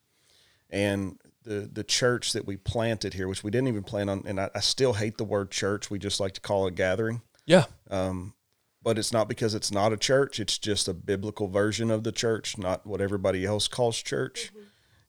and 0.71 1.19
the 1.47 1.71
the 1.73 1.85
church 1.85 2.33
that 2.33 2.47
we 2.47 2.57
planted 2.57 3.15
here, 3.15 3.29
which 3.29 3.43
we 3.43 3.51
didn't 3.51 3.69
even 3.69 3.85
plan 3.85 4.09
on, 4.09 4.25
and 4.27 4.41
I, 4.41 4.51
I 4.55 4.61
still 4.61 4.95
hate 4.95 5.17
the 5.17 5.25
word 5.25 5.51
church. 5.51 5.91
We 5.91 5.99
just 5.99 6.21
like 6.21 6.33
to 6.33 6.41
call 6.41 6.67
it 6.67 6.75
gathering, 6.75 7.23
Yeah. 7.47 7.65
Um, 7.91 8.35
but 8.83 8.99
it's 8.99 9.13
not 9.13 9.29
because 9.29 9.55
it's 9.55 9.73
not 9.73 9.93
a 9.93 9.97
church. 9.97 10.39
It's 10.39 10.59
just 10.59 10.87
a 10.87 10.95
biblical 10.95 11.49
version 11.49 11.91
of 11.91 12.05
the 12.05 12.13
church, 12.13 12.57
not 12.59 12.87
what 12.87 13.01
everybody 13.01 13.45
else 13.45 13.67
calls 13.67 14.01
church. 14.01 14.53
Mm-hmm. 14.53 14.63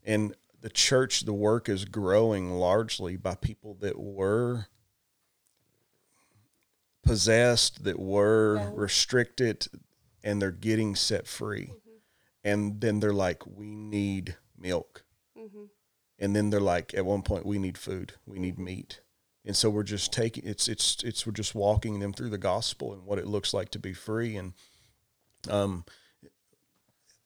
And 0.05 0.35
the 0.61 0.69
church, 0.69 1.25
the 1.25 1.33
work 1.33 1.69
is 1.69 1.85
growing 1.85 2.53
largely 2.53 3.17
by 3.17 3.35
people 3.35 3.75
that 3.81 3.99
were 3.99 4.65
possessed, 7.03 7.83
that 7.83 7.99
were 7.99 8.71
restricted, 8.73 9.67
and 10.23 10.41
they're 10.41 10.51
getting 10.51 10.95
set 10.95 11.27
free. 11.27 11.67
Mm-hmm. 11.67 11.91
And 12.43 12.81
then 12.81 12.99
they're 12.99 13.13
like, 13.13 13.45
we 13.45 13.75
need 13.75 14.37
milk 14.57 15.03
mm-hmm. 15.37 15.65
And 16.19 16.35
then 16.35 16.49
they're 16.49 16.59
like 16.59 16.93
at 16.93 17.05
one 17.05 17.21
point 17.21 17.45
we 17.45 17.59
need 17.59 17.77
food 17.77 18.13
we 18.25 18.39
need 18.39 18.57
meat 18.57 19.01
and 19.45 19.55
so 19.55 19.69
we're 19.69 19.83
just 19.83 20.11
taking 20.11 20.45
it's 20.45 20.67
it's 20.67 21.03
it's 21.03 21.25
we're 21.25 21.33
just 21.33 21.55
walking 21.55 21.99
them 21.99 22.13
through 22.13 22.29
the 22.29 22.37
gospel 22.37 22.93
and 22.93 23.03
what 23.03 23.19
it 23.19 23.27
looks 23.27 23.53
like 23.53 23.69
to 23.69 23.79
be 23.79 23.93
free 23.93 24.35
and 24.35 24.53
um 25.49 25.85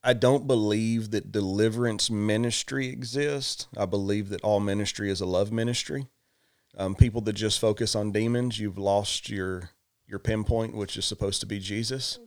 I 0.03 0.13
don't 0.13 0.47
believe 0.47 1.11
that 1.11 1.31
deliverance 1.31 2.09
ministry 2.09 2.87
exists. 2.87 3.67
I 3.77 3.85
believe 3.85 4.29
that 4.29 4.41
all 4.41 4.59
ministry 4.59 5.11
is 5.11 5.21
a 5.21 5.27
love 5.27 5.51
ministry. 5.51 6.07
Um, 6.75 6.95
people 6.95 7.21
that 7.21 7.33
just 7.33 7.59
focus 7.59 7.95
on 7.95 8.11
demons, 8.11 8.59
you've 8.59 8.77
lost 8.77 9.29
your 9.29 9.71
your 10.07 10.19
pinpoint, 10.19 10.75
which 10.75 10.97
is 10.97 11.05
supposed 11.05 11.39
to 11.41 11.45
be 11.45 11.59
Jesus. 11.59 12.19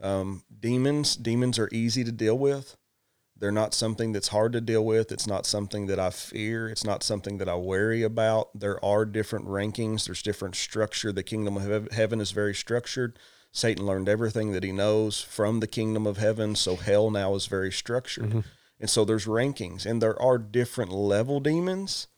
Um, 0.00 0.42
demons, 0.58 1.14
demons 1.14 1.58
are 1.58 1.68
easy 1.70 2.02
to 2.04 2.10
deal 2.10 2.38
with. 2.38 2.76
They're 3.40 3.50
not 3.50 3.72
something 3.72 4.12
that's 4.12 4.28
hard 4.28 4.52
to 4.52 4.60
deal 4.60 4.84
with. 4.84 5.10
It's 5.10 5.26
not 5.26 5.46
something 5.46 5.86
that 5.86 5.98
I 5.98 6.10
fear. 6.10 6.68
It's 6.68 6.84
not 6.84 7.02
something 7.02 7.38
that 7.38 7.48
I 7.48 7.56
worry 7.56 8.02
about. 8.02 8.50
There 8.54 8.82
are 8.84 9.06
different 9.06 9.46
rankings. 9.46 10.04
There's 10.04 10.22
different 10.22 10.56
structure. 10.56 11.10
The 11.10 11.22
kingdom 11.22 11.56
of 11.56 11.90
heaven 11.90 12.20
is 12.20 12.32
very 12.32 12.54
structured. 12.54 13.18
Satan 13.50 13.86
learned 13.86 14.10
everything 14.10 14.52
that 14.52 14.62
he 14.62 14.72
knows 14.72 15.22
from 15.22 15.60
the 15.60 15.66
kingdom 15.66 16.06
of 16.06 16.18
heaven. 16.18 16.54
So 16.54 16.76
hell 16.76 17.10
now 17.10 17.34
is 17.34 17.46
very 17.46 17.72
structured. 17.72 18.28
Mm-hmm. 18.28 18.40
And 18.78 18.90
so 18.90 19.06
there's 19.06 19.26
rankings 19.26 19.86
and 19.86 20.02
there 20.02 20.20
are 20.20 20.36
different 20.36 20.92
level 20.92 21.40
demons, 21.40 22.08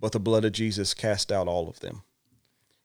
but 0.00 0.12
the 0.12 0.18
blood 0.18 0.46
of 0.46 0.52
Jesus 0.52 0.94
cast 0.94 1.30
out 1.30 1.48
all 1.48 1.68
of 1.68 1.80
them. 1.80 2.02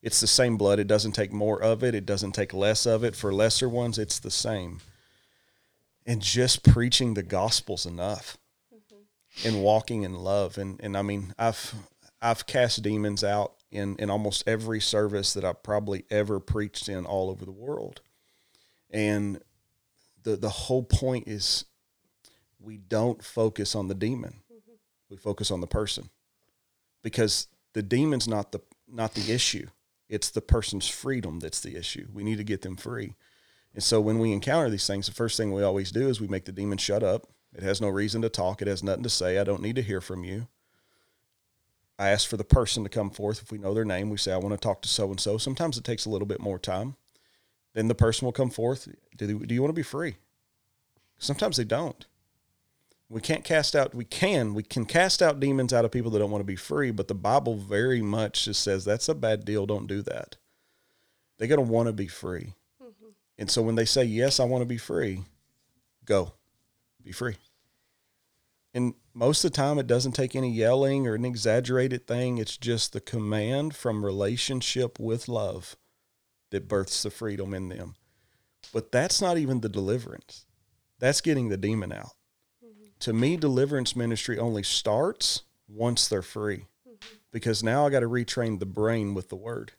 It's 0.02 0.20
the 0.20 0.28
same 0.28 0.58
blood. 0.58 0.80
It 0.80 0.88
doesn't 0.88 1.14
take 1.14 1.32
more 1.32 1.62
of 1.62 1.84
it. 1.84 1.96
It 1.96 2.06
doesn't 2.06 2.34
take 2.34 2.54
less 2.54 2.86
of 2.86 3.06
it. 3.06 3.16
For 3.16 3.34
lesser 3.34 3.70
ones, 3.70 3.98
it's 3.98 4.20
the 4.20 4.32
same 4.32 4.82
and 6.06 6.22
just 6.22 6.64
preaching 6.64 7.14
the 7.14 7.24
gospel's 7.24 7.86
enough 7.86 8.38
mm-hmm. 8.74 9.48
and 9.48 9.64
walking 9.64 10.04
in 10.04 10.16
love 10.16 10.58
and 10.58 10.80
and 10.82 10.98
I 10.98 11.02
mean 11.02 11.34
I've 11.38 11.74
I've 12.22 12.46
cast 12.46 12.84
demons 12.84 13.24
out 13.24 13.54
in 13.72 13.96
in 13.98 14.10
almost 14.10 14.44
every 14.48 14.80
service 14.80 15.34
that 15.34 15.44
I've 15.44 15.64
probably 15.64 16.06
ever 16.12 16.40
preached 16.40 16.90
in 16.90 17.06
all 17.06 17.30
over 17.30 17.46
the 17.46 17.52
world. 17.52 18.02
And 18.92 19.42
the 20.24 20.36
the 20.36 20.50
whole 20.50 20.84
point 20.84 21.28
is 21.28 21.66
we 22.60 22.78
don't 22.78 23.24
focus 23.24 23.76
on 23.76 23.88
the 23.88 23.96
demon. 23.96 24.42
Mm-hmm. 24.52 24.74
We 25.10 25.18
focus 25.18 25.50
on 25.50 25.62
the 25.62 25.68
person. 25.68 26.10
Because 27.02 27.48
the 27.74 27.82
demon's 27.82 28.28
not 28.28 28.52
the 28.52 28.60
not 28.88 29.14
the 29.14 29.34
issue. 29.34 29.68
It's 30.10 30.30
the 30.30 30.42
person's 30.42 30.90
freedom 30.90 31.40
that's 31.40 31.62
the 31.62 31.78
issue. 31.78 32.08
We 32.14 32.24
need 32.24 32.38
to 32.38 32.44
get 32.44 32.62
them 32.62 32.76
free. 32.76 33.16
And 33.74 33.84
so 33.84 34.02
when 34.02 34.20
we 34.20 34.34
encounter 34.34 34.70
these 34.70 34.88
things, 34.88 35.08
the 35.08 35.14
first 35.14 35.38
thing 35.38 35.52
we 35.52 35.64
always 35.64 35.92
do 35.92 36.10
is 36.10 36.20
we 36.20 36.28
make 36.28 36.46
the 36.46 36.52
demon 36.52 36.78
shut 36.78 37.04
up. 37.04 37.28
It 37.54 37.64
has 37.64 37.82
no 37.82 37.90
reason 37.90 38.22
to 38.22 38.30
talk. 38.30 38.62
It 38.62 38.68
has 38.68 38.84
nothing 38.84 39.04
to 39.04 39.10
say. 39.10 39.38
I 39.38 39.44
don't 39.44 39.62
need 39.62 39.76
to 39.76 39.82
hear 39.82 40.02
from 40.02 40.24
you. 40.24 40.48
I 41.98 42.10
ask 42.10 42.28
for 42.28 42.38
the 42.38 42.44
person 42.44 42.84
to 42.84 42.90
come 42.90 43.10
forth. 43.10 43.42
If 43.42 43.52
we 43.52 43.58
know 43.58 43.74
their 43.74 43.86
name, 43.86 44.10
we 44.10 44.18
say, 44.18 44.34
I 44.34 44.38
want 44.38 44.54
to 44.54 44.58
talk 44.58 44.82
to 44.82 44.90
so 44.90 45.10
and 45.10 45.20
so. 45.20 45.38
Sometimes 45.38 45.78
it 45.78 45.84
takes 45.84 46.06
a 46.06 46.10
little 46.10 46.26
bit 46.26 46.42
more 46.42 46.58
time. 46.58 46.96
Then 47.74 47.88
the 47.88 47.96
person 47.96 48.26
will 48.26 48.32
come 48.32 48.50
forth. 48.50 48.88
Do, 49.16 49.28
they, 49.28 49.34
do 49.46 49.54
you 49.54 49.62
want 49.62 49.70
to 49.70 49.80
be 49.80 49.84
free? 49.84 50.16
Sometimes 51.20 51.58
they 51.58 51.64
don't. 51.64 52.06
We 53.08 53.22
can't 53.22 53.44
cast 53.44 53.76
out, 53.76 53.94
we 53.94 54.06
can, 54.06 54.54
we 54.54 54.64
can 54.64 54.86
cast 54.86 55.22
out 55.22 55.42
demons 55.42 55.74
out 55.74 55.84
of 55.84 55.92
people 55.92 56.10
that 56.12 56.20
don't 56.20 56.32
want 56.32 56.42
to 56.42 56.46
be 56.46 56.56
free, 56.56 56.92
but 56.92 57.10
the 57.10 57.14
Bible 57.14 57.56
very 57.58 58.02
much 58.02 58.46
just 58.46 58.64
says 58.64 58.86
that's 58.86 59.10
a 59.10 59.14
bad 59.14 59.44
deal. 59.44 59.66
Don't 59.66 59.86
do 59.86 60.02
that. 60.04 60.38
They're 61.38 61.50
going 61.50 61.66
to 61.66 61.72
want 61.72 61.88
to 61.88 61.94
be 61.94 62.08
free. 62.08 62.56
And 63.38 63.50
so 63.50 63.62
when 63.62 63.76
they 63.76 63.86
say, 63.86 64.04
Yes, 64.04 64.40
I 64.40 64.46
want 64.46 64.62
to 64.62 64.68
be 64.68 64.78
free, 64.78 65.24
go 66.06 66.34
be 67.04 67.12
free. 67.12 67.36
And 68.74 68.94
most 69.14 69.44
of 69.44 69.52
the 69.52 69.56
time, 69.58 69.80
it 69.80 69.88
doesn't 69.88 70.14
take 70.14 70.36
any 70.36 70.52
yelling 70.52 71.06
or 71.08 71.16
an 71.16 71.26
exaggerated 71.26 72.08
thing. 72.08 72.38
It's 72.38 72.58
just 72.58 72.94
the 72.94 73.02
command 73.02 73.76
from 73.76 74.06
relationship 74.06 75.00
with 75.00 75.28
love 75.28 75.76
that 76.52 76.68
births 76.68 77.04
the 77.04 77.10
freedom 77.10 77.54
in 77.54 77.70
them. 77.70 77.96
But 78.74 78.92
that's 78.92 79.22
not 79.22 79.38
even 79.38 79.60
the 79.60 79.70
deliverance, 79.70 80.46
that's 81.00 81.22
getting 81.22 81.50
the 81.50 81.58
demon 81.58 81.92
out. 81.92 82.14
Mm-hmm. 82.64 82.86
To 83.00 83.14
me, 83.14 83.36
deliverance 83.36 83.96
ministry 83.96 84.38
only 84.38 84.64
starts 84.64 85.44
once 85.68 86.08
they're 86.08 86.22
free 86.22 86.68
mm-hmm. 86.88 87.16
because 87.32 87.64
now 87.64 87.86
I 87.86 87.90
got 87.90 88.02
to 88.02 88.10
retrain 88.10 88.60
the 88.60 88.66
brain 88.66 89.14
with 89.14 89.30
the 89.30 89.36
word 89.36 89.74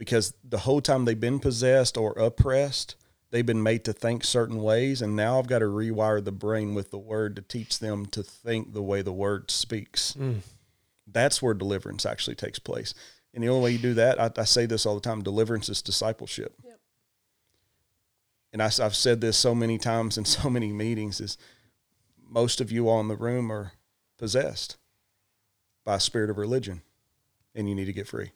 because 0.00 0.32
the 0.42 0.60
whole 0.60 0.80
time 0.80 1.04
they've 1.04 1.20
been 1.20 1.38
possessed 1.38 1.98
or 1.98 2.12
oppressed, 2.12 2.96
they've 3.30 3.44
been 3.44 3.62
made 3.62 3.84
to 3.84 3.92
think 3.92 4.24
certain 4.24 4.62
ways. 4.62 5.02
And 5.02 5.14
now 5.14 5.38
I've 5.38 5.46
got 5.46 5.58
to 5.58 5.66
rewire 5.66 6.24
the 6.24 6.32
brain 6.32 6.74
with 6.74 6.90
the 6.90 6.98
word 6.98 7.36
to 7.36 7.42
teach 7.42 7.80
them 7.80 8.06
to 8.06 8.22
think 8.22 8.72
the 8.72 8.82
way 8.82 9.02
the 9.02 9.12
word 9.12 9.50
speaks. 9.50 10.16
Mm. 10.18 10.38
That's 11.06 11.42
where 11.42 11.52
deliverance 11.52 12.06
actually 12.06 12.36
takes 12.36 12.58
place. 12.58 12.94
And 13.34 13.44
the 13.44 13.50
only 13.50 13.62
way 13.62 13.70
you 13.72 13.78
do 13.78 13.92
that, 13.92 14.18
I, 14.18 14.30
I 14.40 14.44
say 14.44 14.64
this 14.64 14.86
all 14.86 14.94
the 14.94 15.02
time 15.02 15.22
deliverance 15.22 15.68
is 15.68 15.82
discipleship. 15.82 16.54
Yep. 16.64 16.80
And 18.54 18.62
I, 18.62 18.70
have 18.78 18.96
said 18.96 19.20
this 19.20 19.36
so 19.36 19.54
many 19.54 19.76
times 19.76 20.16
in 20.16 20.24
so 20.24 20.48
many 20.48 20.72
meetings 20.72 21.20
is 21.20 21.36
most 22.26 22.62
of 22.62 22.72
you 22.72 22.88
all 22.88 23.00
in 23.00 23.08
the 23.08 23.16
room 23.16 23.52
are 23.52 23.72
possessed 24.16 24.78
by 25.84 25.96
a 25.96 26.00
spirit 26.00 26.30
of 26.30 26.38
religion 26.38 26.80
and 27.54 27.68
you 27.68 27.74
need 27.74 27.84
to 27.84 27.92
get 27.92 28.08
free. 28.08 28.32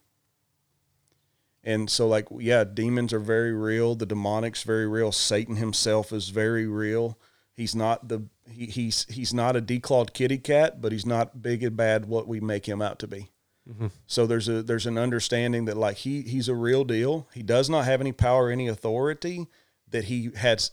And 1.64 1.88
so, 1.88 2.06
like, 2.06 2.28
yeah, 2.38 2.64
demons 2.64 3.12
are 3.12 3.18
very 3.18 3.52
real. 3.52 3.94
The 3.94 4.06
demonic's 4.06 4.62
very 4.62 4.86
real. 4.86 5.12
Satan 5.12 5.56
himself 5.56 6.12
is 6.12 6.28
very 6.28 6.66
real. 6.66 7.18
He's 7.54 7.74
not 7.74 8.08
the 8.08 8.26
he, 8.50 8.66
he's 8.66 9.06
he's 9.08 9.32
not 9.32 9.56
a 9.56 9.62
declawed 9.62 10.12
kitty 10.12 10.38
cat, 10.38 10.82
but 10.82 10.92
he's 10.92 11.06
not 11.06 11.40
big 11.40 11.62
and 11.62 11.76
bad 11.76 12.06
what 12.06 12.28
we 12.28 12.40
make 12.40 12.68
him 12.68 12.82
out 12.82 12.98
to 12.98 13.06
be. 13.06 13.30
Mm-hmm. 13.68 13.86
So 14.06 14.26
there's 14.26 14.48
a 14.48 14.62
there's 14.62 14.86
an 14.86 14.98
understanding 14.98 15.64
that 15.66 15.76
like 15.76 15.98
he 15.98 16.22
he's 16.22 16.48
a 16.48 16.54
real 16.54 16.84
deal. 16.84 17.28
He 17.32 17.42
does 17.42 17.70
not 17.70 17.86
have 17.86 18.00
any 18.00 18.12
power, 18.12 18.50
any 18.50 18.68
authority 18.68 19.46
that 19.88 20.04
he 20.04 20.30
has 20.36 20.72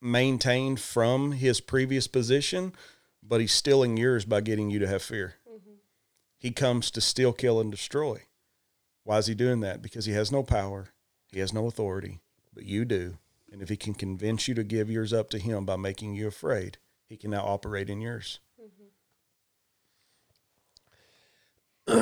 maintained 0.00 0.80
from 0.80 1.32
his 1.32 1.60
previous 1.60 2.06
position, 2.06 2.72
but 3.22 3.40
he's 3.40 3.52
stealing 3.52 3.96
yours 3.96 4.24
by 4.24 4.40
getting 4.40 4.70
you 4.70 4.78
to 4.78 4.88
have 4.88 5.02
fear. 5.02 5.34
Mm-hmm. 5.46 5.74
He 6.38 6.50
comes 6.52 6.90
to 6.92 7.00
steal, 7.00 7.32
kill, 7.32 7.60
and 7.60 7.70
destroy. 7.70 8.22
Why 9.10 9.18
is 9.18 9.26
he 9.26 9.34
doing 9.34 9.58
that? 9.58 9.82
Because 9.82 10.04
he 10.04 10.12
has 10.12 10.30
no 10.30 10.44
power, 10.44 10.90
he 11.32 11.40
has 11.40 11.52
no 11.52 11.66
authority, 11.66 12.20
but 12.54 12.62
you 12.62 12.84
do. 12.84 13.18
And 13.50 13.60
if 13.60 13.68
he 13.68 13.76
can 13.76 13.92
convince 13.92 14.46
you 14.46 14.54
to 14.54 14.62
give 14.62 14.88
yours 14.88 15.12
up 15.12 15.30
to 15.30 15.40
him 15.40 15.64
by 15.64 15.74
making 15.74 16.14
you 16.14 16.28
afraid, 16.28 16.78
he 17.08 17.16
can 17.16 17.32
now 17.32 17.44
operate 17.44 17.90
in 17.90 18.00
yours. 18.00 18.38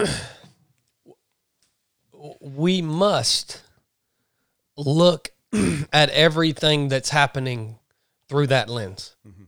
we 2.42 2.82
must 2.82 3.62
look 4.76 5.30
at 5.90 6.10
everything 6.10 6.88
that's 6.88 7.08
happening 7.08 7.78
through 8.28 8.48
that 8.48 8.68
lens. 8.68 9.16
Mm-hmm. 9.26 9.44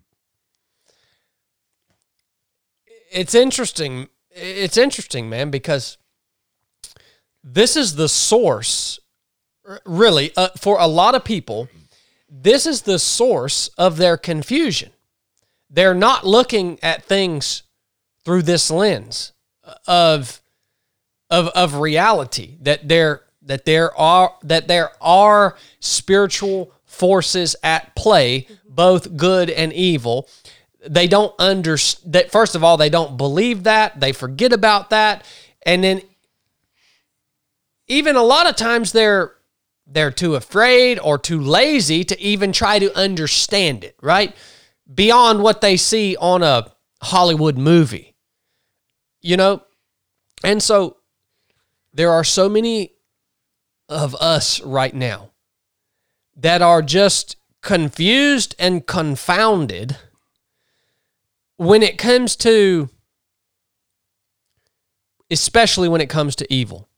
It's 3.13 3.35
interesting. 3.35 4.09
It's 4.31 4.79
interesting, 4.79 5.29
man, 5.29 5.51
because 5.51 5.99
this 7.43 7.77
is 7.77 7.97
the 7.97 8.09
source, 8.09 8.99
really, 9.85 10.33
uh, 10.37 10.49
for 10.57 10.79
a 10.79 10.87
lot 10.87 11.15
of 11.15 11.25
people. 11.25 11.69
This 12.29 12.67
is 12.67 12.83
the 12.83 12.99
source 12.99 13.69
of 13.79 13.97
their 13.97 14.17
confusion. 14.17 14.91
They're 15.69 15.95
not 15.95 16.27
looking 16.27 16.79
at 16.83 17.05
things 17.05 17.63
through 18.25 18.43
this 18.43 18.71
lens 18.71 19.33
of 19.87 20.41
of 21.31 21.49
of 21.49 21.75
reality 21.77 22.57
that 22.61 22.89
there 22.89 23.23
that 23.43 23.65
there 23.65 23.97
are 23.99 24.35
that 24.43 24.69
there 24.69 24.91
are 25.01 25.57
spiritual 25.79 26.73
forces 26.85 27.57
at 27.63 27.95
play 27.95 28.47
both 28.69 29.17
good 29.17 29.49
and 29.49 29.73
evil 29.73 30.29
they 30.87 31.07
don't 31.07 31.35
understand 31.39 32.13
that 32.13 32.31
first 32.31 32.55
of 32.55 32.65
all 32.65 32.77
they 32.77 32.91
don't 32.91 33.17
believe 33.17 33.63
that 33.63 34.01
they 34.01 34.13
forget 34.13 34.53
about 34.53 34.91
that 34.91 35.25
and 35.65 35.85
then 35.85 36.03
even 37.91 38.17
a 38.17 38.23
lot 38.23 38.49
of 38.49 38.57
times 38.57 38.93
they're 38.93 39.35
they're 39.87 40.11
too 40.11 40.37
afraid 40.37 40.99
or 41.01 41.19
too 41.19 41.41
lazy 41.41 42.05
to 42.05 42.21
even 42.21 42.53
try 42.53 42.79
to 42.79 42.97
understand 42.97 43.85
it 43.85 43.97
right 44.01 44.35
beyond 44.93 45.43
what 45.43 45.61
they 45.61 45.77
see 45.77 46.17
on 46.17 46.43
a 46.43 46.73
hollywood 47.03 47.59
movie 47.59 48.15
you 49.21 49.37
know 49.37 49.63
and 50.45 50.63
so 50.63 50.97
there 51.93 52.13
are 52.13 52.25
so 52.25 52.49
many 52.49 52.93
of 53.89 54.15
us 54.17 54.61
right 54.63 54.95
now 54.95 55.31
that 56.37 56.63
are 56.63 56.83
just 56.83 57.37
confused 57.63 58.55
and 58.59 58.87
confounded 58.87 59.97
when 61.57 61.83
it 61.83 61.99
comes 61.99 62.37
to, 62.37 62.89
especially 65.31 65.89
when 65.89 66.01
it 66.01 66.09
comes 66.09 66.35
to 66.37 66.53
evil. 66.53 66.89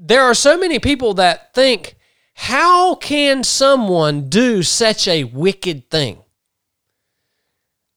There 0.00 0.22
are 0.22 0.34
so 0.34 0.56
many 0.56 0.78
people 0.78 1.14
that 1.14 1.54
think, 1.54 1.96
how 2.34 2.94
can 2.94 3.42
someone 3.44 4.28
do 4.28 4.62
such 4.62 5.08
a 5.08 5.24
wicked 5.24 5.90
thing? 5.90 6.22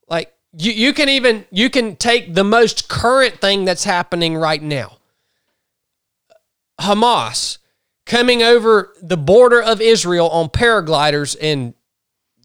Like, 0.08 0.32
you, 0.56 0.72
you 0.72 0.92
can 0.92 1.08
even 1.08 1.46
you 1.50 1.70
can 1.70 1.96
take 1.96 2.34
the 2.34 2.44
most 2.44 2.88
current 2.88 3.40
thing 3.40 3.64
that's 3.64 3.84
happening 3.84 4.36
right 4.36 4.62
now 4.62 4.98
Hamas 6.82 7.58
coming 8.06 8.42
over 8.42 8.92
the 9.00 9.16
border 9.16 9.62
of 9.62 9.80
Israel 9.80 10.28
on 10.28 10.48
paragliders 10.48 11.36
and 11.40 11.74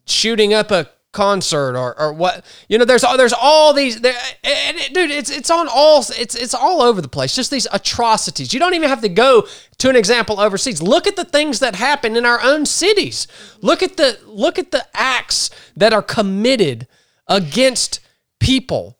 shooting 0.06 0.54
up 0.54 0.72
a 0.72 0.90
concert 1.18 1.76
or, 1.76 2.00
or 2.00 2.14
what 2.14 2.46
you 2.70 2.78
know 2.78 2.86
there's 2.86 3.02
there's 3.18 3.34
all 3.34 3.74
these 3.74 3.96
and 3.96 4.06
it, 4.44 4.94
dude 4.94 5.10
it's 5.10 5.32
it's 5.32 5.50
on 5.50 5.68
all 5.68 6.06
it's 6.16 6.36
it's 6.36 6.54
all 6.54 6.84
over 6.84 7.02
the 7.02 7.08
place. 7.08 7.36
Just 7.36 7.50
these 7.50 7.66
atrocities. 7.74 8.54
You 8.54 8.60
don't 8.60 8.76
even 8.76 8.88
have 8.88 9.02
to 9.02 9.10
go 9.10 9.48
to 9.80 9.90
an 9.90 9.96
example 9.96 10.40
overseas. 10.40 10.80
Look 10.80 11.08
at 11.08 11.16
the 11.16 11.26
things 11.26 11.58
that 11.60 11.76
happen 11.76 12.16
in 12.16 12.24
our 12.24 12.40
own 12.44 12.68
cities. 12.68 13.28
Look 13.62 13.82
at 13.82 13.98
the 13.98 14.20
look 14.28 14.60
at 14.60 14.70
the 14.70 14.86
acts 14.94 15.50
that 15.76 15.92
are 15.92 16.04
committed 16.04 16.88
against 17.28 18.00
people. 18.40 18.96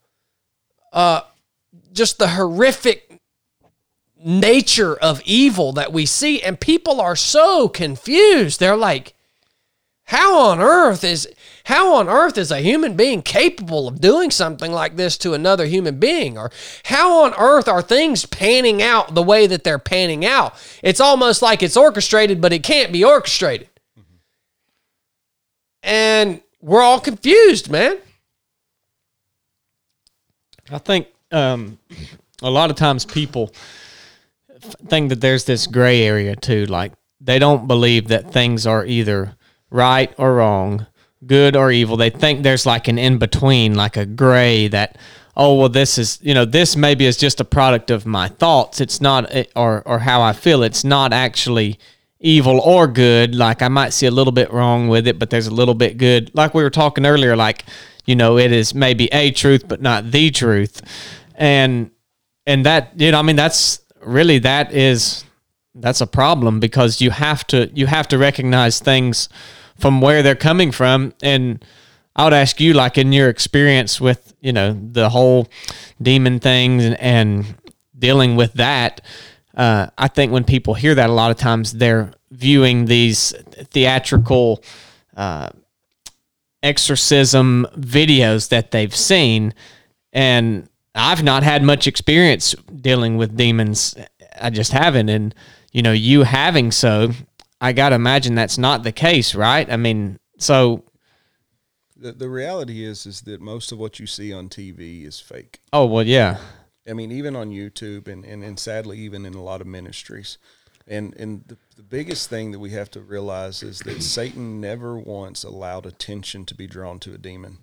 Uh 0.92 1.22
just 1.94 2.18
the 2.18 2.30
horrific 2.30 3.22
nature 4.26 4.96
of 4.96 5.22
evil 5.24 5.72
that 5.74 5.94
we 5.94 6.08
see 6.08 6.42
and 6.42 6.60
people 6.60 7.00
are 7.00 7.16
so 7.16 7.70
confused. 7.70 8.60
They're 8.60 8.76
like 8.76 9.14
how 10.08 10.40
on 10.40 10.62
earth 10.62 11.04
is 11.04 11.28
how 11.68 11.96
on 11.96 12.08
earth 12.08 12.38
is 12.38 12.50
a 12.50 12.62
human 12.62 12.96
being 12.96 13.22
capable 13.22 13.90
of 13.90 14.00
doing 14.00 14.32
something 14.32 14.72
like 14.72 14.96
this 14.96 15.18
to 15.18 15.34
another 15.34 15.66
human 15.66 16.00
being? 16.00 16.38
Or 16.38 16.50
how 16.86 17.26
on 17.26 17.34
earth 17.38 17.68
are 17.68 17.82
things 17.82 18.26
panning 18.26 18.82
out 18.82 19.16
the 19.16 19.22
way 19.22 19.48
that 19.48 19.66
they're 19.66 19.78
panning 19.78 20.26
out? 20.26 20.54
It's 20.82 21.02
almost 21.02 21.42
like 21.42 21.62
it's 21.62 21.76
orchestrated 21.76 22.40
but 22.40 22.54
it 22.54 22.64
can't 22.64 22.94
be 22.94 23.04
orchestrated. 23.04 23.68
And 25.84 26.42
we're 26.62 26.82
all 26.82 27.02
confused 27.02 27.70
man. 27.70 27.98
I 30.72 30.78
think 30.78 31.08
um, 31.34 31.80
a 32.42 32.50
lot 32.50 32.70
of 32.70 32.78
times 32.78 33.04
people 33.04 33.54
think 34.88 35.10
that 35.10 35.20
there's 35.20 35.44
this 35.44 35.68
gray 35.68 36.02
area 36.04 36.38
too. 36.38 36.66
Like 36.68 36.94
they 37.20 37.40
don't 37.40 37.68
believe 37.68 38.08
that 38.08 38.32
things 38.32 38.66
are 38.66 38.86
either 38.86 39.36
right 39.70 40.14
or 40.18 40.36
wrong, 40.36 40.88
good 41.28 41.56
or 41.56 41.72
evil. 41.72 41.98
They 41.98 42.10
think 42.10 42.44
there's 42.44 42.66
like 42.66 42.88
an 42.88 42.98
in 42.98 43.18
between, 43.18 43.76
like 43.76 43.98
a 43.98 44.06
gray 44.06 44.68
that, 44.70 44.98
oh 45.36 45.56
well, 45.56 45.70
this 45.70 45.98
is 45.98 46.20
you 46.22 46.34
know 46.34 46.46
this 46.46 46.76
maybe 46.76 47.06
is 47.06 47.18
just 47.18 47.40
a 47.40 47.46
product 47.46 47.92
of 47.92 48.06
my 48.06 48.28
thoughts. 48.28 48.82
It's 48.82 49.02
not 49.02 49.34
eh, 49.34 49.46
or 49.56 49.84
or 49.86 50.00
how 50.00 50.22
I 50.22 50.34
feel. 50.34 50.64
It's 50.64 50.84
not 50.84 51.14
actually 51.14 51.80
evil 52.20 52.60
or 52.60 52.88
good. 52.88 53.36
Like 53.36 53.62
I 53.62 53.68
might 53.68 53.94
see 53.94 54.06
a 54.06 54.12
little 54.12 54.34
bit 54.34 54.52
wrong 54.52 54.88
with 54.88 55.08
it, 55.08 55.20
but 55.20 55.30
there's 55.30 55.48
a 55.48 55.54
little 55.54 55.76
bit 55.76 55.98
good. 55.98 56.32
Like 56.34 56.54
we 56.54 56.64
were 56.64 56.70
talking 56.70 57.06
earlier, 57.06 57.36
like 57.36 57.66
you 58.06 58.16
know 58.16 58.38
it 58.38 58.52
is 58.52 58.74
maybe 58.74 59.08
a 59.14 59.32
truth 59.32 59.68
but 59.68 59.82
not 59.82 60.12
the 60.12 60.32
truth, 60.32 60.82
and 61.36 61.92
and 62.46 62.66
that 62.66 62.94
you 62.96 63.12
know 63.12 63.20
I 63.20 63.22
mean 63.22 63.36
that's 63.36 63.82
really 64.02 64.40
that 64.40 64.74
is 64.74 65.24
that's 65.76 66.02
a 66.02 66.08
problem 66.08 66.60
because 66.60 67.02
you 67.02 67.12
have 67.12 67.46
to 67.48 67.70
you 67.74 67.86
have 67.86 68.08
to 68.08 68.18
recognize 68.18 68.80
things 68.80 69.30
from 69.80 70.02
where 70.02 70.24
they're 70.24 70.36
coming 70.36 70.72
from. 70.72 71.14
And 71.22 71.64
I 72.16 72.24
would 72.24 72.34
ask 72.34 72.60
you 72.60 72.74
like 72.74 72.98
in 72.98 73.14
your 73.14 73.30
experience 73.30 74.02
with 74.02 74.34
you 74.42 74.54
know 74.54 74.74
the 74.74 75.10
whole 75.10 75.48
demon 76.02 76.40
things 76.40 76.84
and, 76.84 77.00
and 77.00 77.56
dealing 77.98 78.36
with 78.36 78.54
that 78.54 79.02
uh, 79.58 79.88
I 79.98 80.08
think 80.08 80.32
when 80.32 80.44
people 80.44 80.76
hear 80.76 80.94
that 80.94 81.10
a 81.10 81.14
lot 81.14 81.32
of 81.32 81.38
times 81.38 81.74
they're 81.74 82.14
viewing 82.30 82.86
these 82.86 83.34
theatrical 83.72 84.64
uh, 85.18 85.50
exorcism 86.62 87.66
videos 87.76 88.50
that 88.50 88.70
they've 88.70 88.96
seen. 88.96 89.56
And 90.14 90.70
I've 90.94 91.24
not 91.24 91.42
had 91.42 91.64
much 91.64 91.88
experience 91.88 92.54
dealing 92.82 93.18
with 93.18 93.36
demons. 93.36 93.96
I 94.40 94.52
just 94.52 94.72
haven't. 94.72 95.10
And 95.10 95.34
you 95.72 95.82
know, 95.82 95.92
you 95.92 96.22
having 96.22 96.72
so, 96.72 97.12
I 97.60 97.74
got 97.74 97.90
to 97.90 97.96
imagine 97.96 98.36
that's 98.36 98.58
not 98.58 98.84
the 98.84 98.92
case, 98.92 99.34
right? 99.34 99.70
I 99.72 99.78
mean, 99.78 100.20
so. 100.38 100.84
The, 101.96 102.12
the 102.12 102.30
reality 102.30 102.86
is 102.86 103.06
is 103.06 103.22
that 103.22 103.42
most 103.42 103.72
of 103.72 103.80
what 103.80 104.00
you 104.00 104.06
see 104.06 104.32
on 104.32 104.50
TV 104.50 105.06
is 105.06 105.20
fake. 105.20 105.60
Oh 105.74 105.86
well, 105.86 106.06
yeah. 106.06 106.38
I 106.88 106.94
mean, 106.94 107.12
even 107.12 107.36
on 107.36 107.50
YouTube 107.50 108.08
and, 108.08 108.24
and, 108.24 108.44
and 108.44 108.60
sadly 108.60 109.00
even 109.00 109.26
in 109.26 109.34
a 109.34 109.42
lot 109.42 109.62
of 109.62 109.68
ministries. 109.68 110.38
And 110.88 111.16
and 111.18 111.44
the, 111.48 111.58
the 111.76 111.84
biggest 111.84 112.30
thing 112.30 112.52
that 112.52 112.60
we 112.60 112.70
have 112.72 112.92
to 112.92 113.02
realize 113.02 113.64
is 113.64 113.80
that 113.80 114.04
Satan 114.04 114.62
never 114.62 114.98
once 114.98 115.44
allowed 115.44 115.86
attention 115.86 116.46
to 116.46 116.56
be 116.56 116.68
drawn 116.68 117.00
to 117.00 117.14
a 117.14 117.18
demon. 117.18 117.60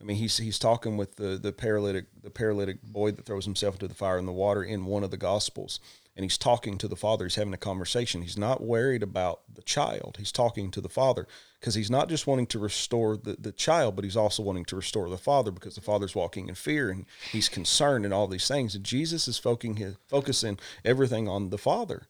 I 0.00 0.04
mean, 0.04 0.16
he's 0.16 0.38
he's 0.38 0.58
talking 0.58 0.96
with 0.96 1.16
the 1.16 1.36
the 1.36 1.52
paralytic 1.52 2.06
the 2.22 2.30
paralytic 2.30 2.82
boy 2.82 3.12
that 3.12 3.26
throws 3.26 3.44
himself 3.44 3.74
into 3.74 3.88
the 3.88 3.94
fire 3.94 4.18
and 4.18 4.26
the 4.26 4.32
water 4.32 4.64
in 4.64 4.86
one 4.86 5.04
of 5.04 5.10
the 5.10 5.16
gospels 5.16 5.80
and 6.16 6.24
he's 6.24 6.38
talking 6.38 6.78
to 6.78 6.88
the 6.88 6.96
father. 6.96 7.26
He's 7.26 7.34
having 7.34 7.52
a 7.52 7.58
conversation. 7.58 8.22
He's 8.22 8.38
not 8.38 8.62
worried 8.62 9.02
about 9.02 9.42
the 9.52 9.62
child. 9.62 10.16
He's 10.18 10.32
talking 10.32 10.70
to 10.70 10.80
the 10.80 10.88
father 10.88 11.28
because 11.60 11.74
he's 11.74 11.90
not 11.90 12.08
just 12.08 12.26
wanting 12.26 12.46
to 12.48 12.58
restore 12.58 13.18
the, 13.18 13.36
the 13.38 13.52
child, 13.52 13.96
but 13.96 14.04
he's 14.04 14.16
also 14.16 14.42
wanting 14.42 14.64
to 14.66 14.76
restore 14.76 15.10
the 15.10 15.18
father 15.18 15.50
because 15.50 15.74
the 15.74 15.82
father's 15.82 16.14
walking 16.14 16.48
in 16.48 16.54
fear 16.54 16.88
and 16.88 17.04
he's 17.30 17.50
concerned 17.50 18.06
and 18.06 18.14
all 18.14 18.26
these 18.26 18.48
things. 18.48 18.74
And 18.74 18.82
Jesus 18.82 19.28
is 19.28 19.36
focusing, 19.36 19.76
his, 19.76 19.96
focusing 20.08 20.58
everything 20.84 21.28
on 21.28 21.50
the 21.50 21.58
father. 21.58 22.06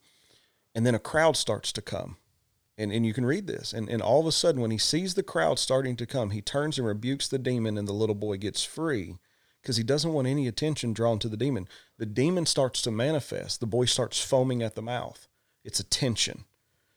And 0.73 0.87
then 0.87 0.95
a 0.95 1.01
crowd 1.01 1.37
starts 1.37 1.73
to 1.73 1.83
come. 1.83 2.17
And, 2.79 2.93
and 2.93 3.05
you 3.05 3.15
can 3.15 3.25
read 3.25 3.47
this. 3.47 3.73
And, 3.73 3.89
and 3.89 4.03
all 4.03 4.21
of 4.21 4.27
a 4.27 4.33
sudden, 4.33 4.61
when 4.61 4.71
he 4.71 4.79
sees 4.79 5.15
the 5.15 5.23
crowd 5.23 5.59
starting 5.59 5.97
to 5.97 6.07
come, 6.07 6.31
he 6.31 6.43
turns 6.43 6.79
and 6.79 6.87
rebukes 6.87 7.27
the 7.27 7.39
demon, 7.39 7.79
and 7.79 7.89
the 7.89 7.95
little 7.95 8.15
boy 8.15 8.37
gets 8.37 8.63
free 8.63 9.17
because 9.63 9.79
he 9.79 9.83
doesn't 9.83 10.13
want 10.13 10.29
any 10.29 10.47
attention 10.47 10.93
drawn 10.93 11.19
to 11.19 11.29
the 11.29 11.37
demon. 11.37 11.67
The 11.99 12.07
demon 12.07 12.47
starts 12.47 12.83
to 12.83 12.91
manifest. 12.91 13.61
The 13.61 13.67
boy 13.67 13.87
starts 13.87 14.23
foaming 14.23 14.63
at 14.63 14.75
the 14.75 14.83
mouth. 14.83 15.29
It's 15.65 15.81
attention. 15.81 16.45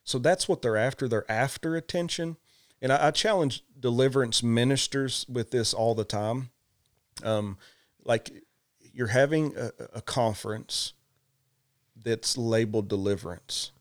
So 0.03 0.19
that's 0.19 0.47
what 0.47 0.61
they're 0.61 0.77
after. 0.77 1.07
They're 1.07 1.29
after 1.31 1.75
attention. 1.75 2.37
And 2.81 2.91
I, 2.91 3.07
I 3.07 3.11
challenge 3.11 3.63
deliverance 3.79 4.43
ministers 4.43 5.25
with 5.29 5.51
this 5.51 5.73
all 5.73 5.95
the 5.95 6.03
time. 6.03 6.49
Um, 7.23 7.57
like 8.03 8.31
you're 8.93 9.07
having 9.07 9.55
a, 9.55 9.71
a 9.95 10.01
conference 10.01 10.93
that's 12.01 12.37
labeled 12.37 12.87
deliverance. 12.87 13.71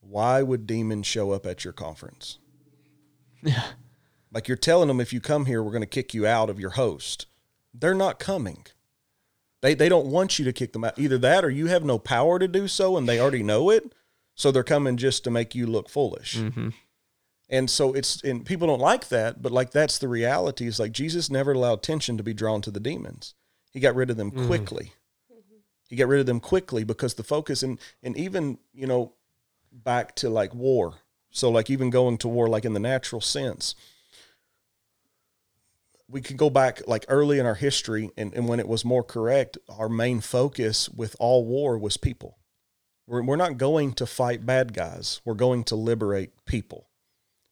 Why 0.00 0.42
would 0.42 0.66
demons 0.66 1.06
show 1.06 1.32
up 1.32 1.46
at 1.46 1.64
your 1.64 1.72
conference? 1.72 2.38
Yeah. 3.42 3.64
Like 4.32 4.48
you're 4.48 4.56
telling 4.56 4.88
them 4.88 5.00
if 5.00 5.12
you 5.12 5.20
come 5.20 5.46
here, 5.46 5.62
we're 5.62 5.70
going 5.70 5.82
to 5.82 5.86
kick 5.86 6.14
you 6.14 6.26
out 6.26 6.50
of 6.50 6.60
your 6.60 6.70
host 6.70 7.26
they're 7.74 7.94
not 7.94 8.18
coming. 8.18 8.66
They 9.60 9.74
they 9.74 9.88
don't 9.88 10.06
want 10.06 10.38
you 10.38 10.44
to 10.44 10.52
kick 10.52 10.72
them 10.72 10.84
out. 10.84 10.98
Either 10.98 11.18
that 11.18 11.44
or 11.44 11.50
you 11.50 11.66
have 11.66 11.84
no 11.84 11.98
power 11.98 12.38
to 12.38 12.48
do 12.48 12.68
so 12.68 12.96
and 12.96 13.08
they 13.08 13.20
already 13.20 13.42
know 13.42 13.70
it. 13.70 13.92
So 14.34 14.50
they're 14.52 14.62
coming 14.62 14.96
just 14.96 15.24
to 15.24 15.30
make 15.30 15.54
you 15.54 15.66
look 15.66 15.88
foolish. 15.88 16.36
Mm-hmm. 16.36 16.68
And 17.50 17.68
so 17.68 17.92
it's 17.92 18.22
and 18.22 18.44
people 18.44 18.68
don't 18.68 18.80
like 18.80 19.08
that, 19.08 19.42
but 19.42 19.52
like 19.52 19.70
that's 19.70 19.98
the 19.98 20.08
reality. 20.08 20.66
Is 20.66 20.78
like 20.78 20.92
Jesus 20.92 21.30
never 21.30 21.52
allowed 21.52 21.82
tension 21.82 22.16
to 22.16 22.22
be 22.22 22.34
drawn 22.34 22.62
to 22.62 22.70
the 22.70 22.80
demons. 22.80 23.34
He 23.72 23.80
got 23.80 23.94
rid 23.94 24.10
of 24.10 24.16
them 24.16 24.30
mm-hmm. 24.30 24.46
quickly. 24.46 24.92
Mm-hmm. 25.32 25.56
He 25.88 25.96
got 25.96 26.08
rid 26.08 26.20
of 26.20 26.26
them 26.26 26.40
quickly 26.40 26.84
because 26.84 27.14
the 27.14 27.24
focus 27.24 27.62
and 27.62 27.80
and 28.02 28.16
even, 28.16 28.58
you 28.72 28.86
know, 28.86 29.14
back 29.72 30.14
to 30.16 30.28
like 30.28 30.54
war. 30.54 30.94
So 31.30 31.50
like 31.50 31.68
even 31.68 31.90
going 31.90 32.18
to 32.18 32.28
war 32.28 32.48
like 32.48 32.64
in 32.64 32.74
the 32.74 32.80
natural 32.80 33.20
sense 33.20 33.74
we 36.10 36.22
could 36.22 36.36
go 36.36 36.48
back 36.50 36.80
like 36.86 37.04
early 37.08 37.38
in 37.38 37.46
our 37.46 37.54
history 37.54 38.10
and, 38.16 38.32
and 38.34 38.48
when 38.48 38.60
it 38.60 38.68
was 38.68 38.84
more 38.84 39.04
correct, 39.04 39.58
our 39.68 39.88
main 39.88 40.20
focus 40.20 40.88
with 40.88 41.14
all 41.18 41.44
war 41.44 41.78
was 41.78 41.96
people. 41.96 42.38
We're, 43.06 43.22
we're 43.22 43.36
not 43.36 43.58
going 43.58 43.92
to 43.94 44.06
fight 44.06 44.46
bad 44.46 44.72
guys. 44.72 45.20
We're 45.24 45.34
going 45.34 45.64
to 45.64 45.76
liberate 45.76 46.30
people. 46.46 46.88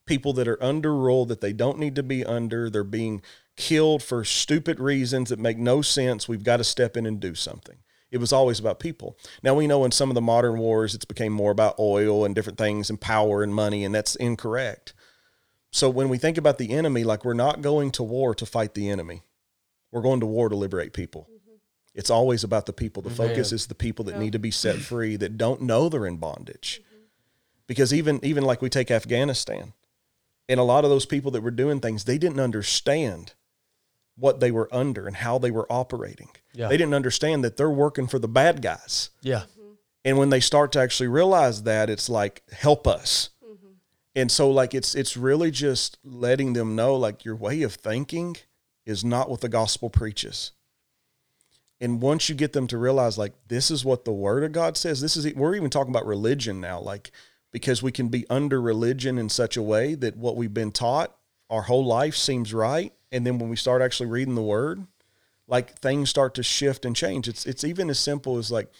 People 0.05 0.33
that 0.33 0.47
are 0.47 0.61
under 0.63 0.95
rule 0.95 1.25
that 1.25 1.41
they 1.41 1.53
don't 1.53 1.79
need 1.79 1.95
to 1.95 2.03
be 2.03 2.25
under. 2.25 2.69
They're 2.69 2.83
being 2.83 3.21
killed 3.57 4.01
for 4.01 4.23
stupid 4.23 4.79
reasons 4.79 5.29
that 5.29 5.39
make 5.39 5.57
no 5.57 5.81
sense. 5.81 6.27
We've 6.27 6.43
got 6.43 6.57
to 6.57 6.63
step 6.63 6.97
in 6.97 7.05
and 7.05 7.19
do 7.19 7.35
something. 7.35 7.77
It 8.09 8.19
was 8.19 8.31
always 8.31 8.59
about 8.59 8.79
people. 8.79 9.17
Now 9.43 9.53
we 9.53 9.67
know 9.67 9.83
in 9.83 9.91
some 9.91 10.09
of 10.09 10.15
the 10.15 10.21
modern 10.21 10.59
wars, 10.59 10.95
it's 10.95 11.05
became 11.05 11.33
more 11.33 11.51
about 11.51 11.77
oil 11.77 12.23
and 12.23 12.33
different 12.33 12.57
things 12.57 12.89
and 12.89 13.01
power 13.01 13.43
and 13.43 13.53
money, 13.53 13.83
and 13.83 13.93
that's 13.93 14.15
incorrect. 14.15 14.93
So 15.71 15.89
when 15.89 16.09
we 16.09 16.17
think 16.17 16.37
about 16.37 16.57
the 16.57 16.71
enemy, 16.71 17.03
like 17.03 17.25
we're 17.25 17.33
not 17.33 17.61
going 17.61 17.91
to 17.91 18.03
war 18.03 18.33
to 18.35 18.45
fight 18.45 18.73
the 18.73 18.89
enemy, 18.89 19.23
we're 19.91 20.01
going 20.01 20.19
to 20.21 20.25
war 20.25 20.49
to 20.49 20.55
liberate 20.55 20.93
people. 20.93 21.27
Mm-hmm. 21.29 21.55
It's 21.93 22.09
always 22.09 22.43
about 22.43 22.65
the 22.65 22.73
people. 22.73 23.03
The 23.03 23.09
focus 23.09 23.51
is 23.51 23.67
the 23.67 23.75
people 23.75 24.05
that 24.05 24.15
yeah. 24.15 24.19
need 24.19 24.33
to 24.33 24.39
be 24.39 24.51
set 24.51 24.75
free 24.77 25.15
that 25.17 25.37
don't 25.37 25.61
know 25.61 25.89
they're 25.89 26.05
in 26.05 26.17
bondage. 26.17 26.81
Mm-hmm. 26.81 27.01
Because 27.67 27.93
even 27.93 28.19
even 28.23 28.43
like 28.43 28.61
we 28.61 28.69
take 28.69 28.89
Afghanistan, 28.89 29.73
and 30.49 30.59
a 30.59 30.63
lot 30.63 30.83
of 30.83 30.89
those 30.89 31.05
people 31.05 31.31
that 31.31 31.41
were 31.41 31.51
doing 31.51 31.79
things, 31.79 32.05
they 32.05 32.17
didn't 32.17 32.39
understand 32.39 33.33
what 34.15 34.39
they 34.39 34.51
were 34.51 34.73
under 34.73 35.05
and 35.05 35.17
how 35.17 35.37
they 35.37 35.51
were 35.51 35.71
operating. 35.71 36.29
Yeah. 36.53 36.69
They 36.69 36.77
didn't 36.77 36.95
understand 36.95 37.43
that 37.43 37.57
they're 37.57 37.69
working 37.69 38.07
for 38.07 38.19
the 38.19 38.27
bad 38.27 38.61
guys. 38.61 39.11
Yeah. 39.21 39.43
And 40.03 40.17
when 40.17 40.29
they 40.29 40.39
start 40.39 40.71
to 40.71 40.79
actually 40.79 41.07
realize 41.07 41.63
that, 41.63 41.89
it's 41.89 42.09
like, 42.09 42.41
help 42.51 42.87
us 42.87 43.29
and 44.17 44.31
so 44.31 44.49
like 44.49 44.73
it's 44.73 44.95
it's 44.95 45.15
really 45.15 45.51
just 45.51 45.99
letting 46.03 46.53
them 46.53 46.75
know 46.75 46.95
like 46.95 47.23
your 47.23 47.35
way 47.35 47.61
of 47.61 47.75
thinking 47.75 48.35
is 48.83 49.05
not 49.05 49.29
what 49.29 49.41
the 49.41 49.47
gospel 49.47 49.91
preaches. 49.91 50.53
And 51.79 52.01
once 52.01 52.27
you 52.27 52.33
get 52.33 52.53
them 52.53 52.65
to 52.67 52.79
realize 52.79 53.19
like 53.19 53.33
this 53.47 53.69
is 53.69 53.85
what 53.85 54.05
the 54.05 54.11
word 54.11 54.43
of 54.43 54.51
god 54.51 54.75
says 54.75 54.99
this 55.01 55.15
is 55.15 55.31
we're 55.35 55.55
even 55.55 55.69
talking 55.69 55.93
about 55.93 56.07
religion 56.07 56.59
now 56.59 56.79
like 56.79 57.11
because 57.51 57.83
we 57.83 57.91
can 57.91 58.07
be 58.07 58.27
under 58.27 58.59
religion 58.59 59.19
in 59.19 59.29
such 59.29 59.55
a 59.55 59.61
way 59.61 59.93
that 59.93 60.17
what 60.17 60.35
we've 60.35 60.53
been 60.53 60.71
taught 60.71 61.15
our 61.51 61.61
whole 61.61 61.85
life 61.85 62.15
seems 62.15 62.53
right. 62.53 62.91
And 63.11 63.25
then 63.25 63.37
when 63.37 63.49
we 63.49 63.55
start 63.55 63.83
actually 63.83 64.09
reading 64.09 64.33
the 64.33 64.41
word 64.41 64.87
like 65.47 65.77
things 65.77 66.09
start 66.09 66.33
to 66.33 66.43
shift 66.43 66.85
and 66.85 66.95
change. 66.95 67.27
It's 67.27 67.45
it's 67.45 67.63
even 67.63 67.91
as 67.91 67.99
simple 67.99 68.39
as 68.39 68.49
like 68.49 68.71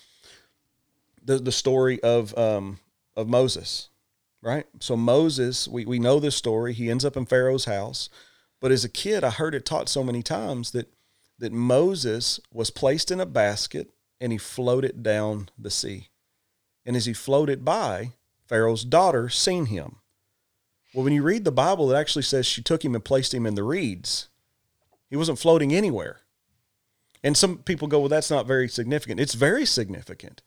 the 1.24 1.38
the 1.38 1.52
story 1.52 2.02
of 2.02 2.36
um 2.36 2.80
of 3.16 3.28
Moses 3.28 3.90
right? 4.48 4.66
So 4.80 4.96
Moses, 4.96 5.68
we, 5.68 5.86
we 5.86 6.00
know 6.00 6.20
this 6.20 6.36
story. 6.36 6.74
He 6.74 6.90
ends 6.90 7.04
up 7.04 7.18
in 7.18 7.26
Pharaoh's 7.26 7.66
house. 7.66 8.10
But 8.60 8.72
as 8.72 8.84
a 8.84 8.90
kid, 8.90 9.24
I 9.24 9.30
heard 9.30 9.54
it 9.54 9.66
taught 9.66 9.90
so 9.90 10.04
many 10.04 10.24
times 10.24 10.72
that 10.72 10.92
that 11.40 11.54
Moses 11.54 12.40
was 12.52 12.70
placed 12.72 13.12
in 13.12 13.20
a 13.20 13.26
basket 13.26 13.92
and 14.20 14.32
he 14.32 14.38
floated 14.38 15.04
down 15.04 15.50
the 15.58 15.70
sea. 15.70 16.10
And 16.86 16.96
as 16.96 17.06
he 17.06 17.14
floated 17.14 17.64
by, 17.64 18.14
Pharaoh's 18.48 18.84
daughter 18.84 19.30
seen 19.30 19.68
him. 19.68 19.98
Well, 20.94 21.04
when 21.04 21.14
you 21.14 21.22
read 21.22 21.44
the 21.44 21.52
Bible, 21.52 21.92
it 21.92 22.00
actually 22.00 22.24
says 22.24 22.46
she 22.46 22.64
took 22.64 22.84
him 22.84 22.96
and 22.96 23.06
placed 23.06 23.34
him 23.34 23.46
in 23.46 23.56
the 23.56 23.64
reeds. 23.64 24.30
He 25.10 25.16
wasn't 25.16 25.40
floating 25.40 25.74
anywhere. 25.74 26.22
And 27.24 27.36
some 27.36 27.58
people 27.60 27.88
go, 27.88 28.00
well, 28.00 28.10
that's 28.10 28.32
not 28.32 28.48
very 28.48 28.68
significant. 28.68 29.20
It's 29.20 29.34
very 29.34 29.66
significant 29.66 30.42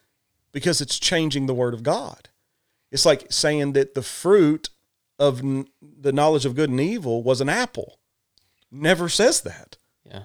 because 0.51 0.81
it's 0.81 0.99
changing 0.99 1.47
the 1.47 1.55
word 1.55 1.75
of 1.75 1.83
God. 1.83 2.30
It's 2.91 3.07
like 3.07 3.27
saying 3.31 3.73
that 3.75 3.95
the 3.95 4.03
fruit 4.03 4.71
of 5.19 5.41
n- 5.41 5.69
the 5.81 6.13
knowledge 6.13 6.45
of 6.47 6.55
good 6.55 6.71
and 6.71 6.81
evil 6.81 7.23
was 7.23 7.41
an 7.41 7.49
apple. 7.49 7.99
Never 8.71 9.09
says 9.09 9.41
that. 9.43 9.77
Yeah. 10.05 10.23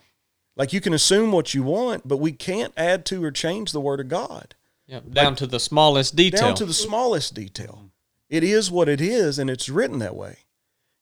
Like 0.56 0.72
you 0.74 0.82
can 0.82 0.94
assume 0.94 1.32
what 1.32 1.54
you 1.54 1.64
want, 1.64 2.08
but 2.08 2.18
we 2.18 2.32
can't 2.32 2.74
add 2.78 3.06
to 3.08 3.24
or 3.24 3.32
change 3.32 3.72
the 3.72 3.82
word 3.82 4.00
of 4.00 4.08
God. 4.08 4.56
Yep, 4.88 5.12
down 5.12 5.36
to 5.38 5.48
the 5.48 5.60
smallest 5.60 6.16
detail. 6.16 6.42
down 6.42 6.56
to 6.56 6.66
the 6.66 6.74
smallest 6.74 7.34
detail. 7.34 7.90
It 8.30 8.44
is 8.44 8.70
what 8.70 8.88
it 8.88 9.02
is, 9.02 9.40
and 9.40 9.50
it's 9.50 9.68
written 9.68 10.00
that 10.00 10.16
way. 10.16 10.38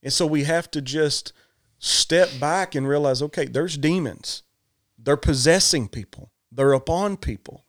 And 0.01 0.11
so 0.11 0.25
we 0.25 0.43
have 0.45 0.71
to 0.71 0.81
just 0.81 1.33
step 1.79 2.29
back 2.39 2.75
and 2.75 2.87
realize 2.87 3.21
okay, 3.21 3.45
there's 3.45 3.77
demons. 3.77 4.43
They're 4.97 5.17
possessing 5.17 5.87
people, 5.89 6.31
they're 6.51 6.73
upon 6.73 7.17
people. 7.17 7.65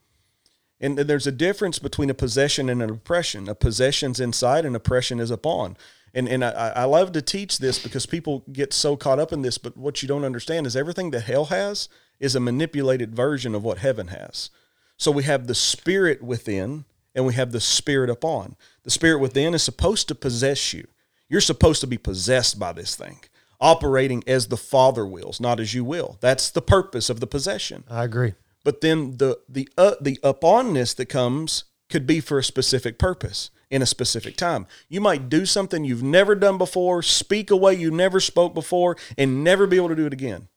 And 0.85 0.99
there's 0.99 1.27
a 1.27 1.33
difference 1.33 1.79
between 1.79 2.11
a 2.11 2.15
possession 2.15 2.69
and 2.69 2.83
an 2.83 2.91
oppression. 2.91 3.49
A 3.49 3.55
possession's 3.55 4.21
inside, 4.21 4.67
and 4.67 4.77
oppression 4.77 5.19
is 5.19 5.31
upon. 5.31 5.79
And 6.13 6.29
and 6.29 6.45
I, 6.45 6.73
I 6.77 6.85
love 6.85 7.13
to 7.13 7.23
teach 7.23 7.59
this 7.59 7.83
because 7.83 8.05
people 8.05 8.45
get 8.53 8.73
so 8.75 8.95
caught 8.95 9.19
up 9.19 9.33
in 9.33 9.41
this, 9.41 9.57
but 9.57 9.77
what 9.77 10.03
you 10.03 10.09
don't 10.09 10.25
understand 10.25 10.67
is 10.67 10.77
everything 10.77 11.11
that 11.13 11.23
hell 11.23 11.47
has 11.47 11.89
is 12.21 12.37
a 12.37 12.41
manipulated 12.41 13.15
version 13.15 13.55
of 13.55 13.65
what 13.65 13.79
heaven 13.79 14.09
has. 14.09 14.51
So 14.97 15.11
we 15.11 15.25
have 15.25 15.47
the 15.47 15.55
spirit 15.55 16.23
within 16.23 16.85
and 17.15 17.27
we 17.27 17.35
have 17.35 17.53
the 17.53 17.61
spirit 17.61 18.11
upon. 18.11 18.55
The 18.83 18.91
spirit 18.91 19.19
within 19.19 19.55
is 19.55 19.63
supposed 19.63 20.07
to 20.09 20.15
possess 20.15 20.73
you. 20.73 20.87
You're 21.29 21.41
supposed 21.41 21.81
to 21.81 21.87
be 21.87 21.99
possessed 21.99 22.59
by 22.59 22.73
this 22.73 22.95
thing, 22.95 23.21
operating 23.61 24.23
as 24.27 24.49
the 24.49 24.57
Father 24.57 25.07
wills, 25.07 25.41
not 25.41 25.59
as 25.59 25.75
you 25.75 25.83
will. 25.85 26.19
That's 26.21 26.51
the 26.51 26.63
purpose 26.63 27.09
of 27.09 27.21
the 27.21 27.27
possession. 27.27 27.85
I 27.89 28.05
agree. 28.05 28.35
But 28.65 28.81
then 28.81 29.19
the 29.19 29.39
the 29.49 29.69
uh, 29.79 29.95
the 30.01 30.19
uponness 30.25 30.97
that 30.97 31.07
comes 31.07 31.65
could 31.89 32.07
be 32.07 32.21
for 32.21 32.39
a 32.39 32.45
specific 32.45 32.99
purpose 32.99 33.51
in 33.71 33.83
a 33.83 33.87
specific 33.87 34.37
time. 34.37 34.67
You 34.89 35.01
might 35.01 35.29
do 35.29 35.47
something 35.47 35.85
you've 35.85 36.03
never 36.03 36.35
done 36.35 36.59
before, 36.59 37.03
speak 37.03 37.51
a 37.51 37.57
way 37.57 37.75
you 37.75 37.91
never 37.91 38.21
spoke 38.21 38.55
before, 38.55 38.97
and 39.19 39.45
never 39.45 39.67
be 39.67 39.77
able 39.77 39.89
to 39.89 39.97
do 39.97 40.07
it 40.07 40.13
again. 40.13 40.49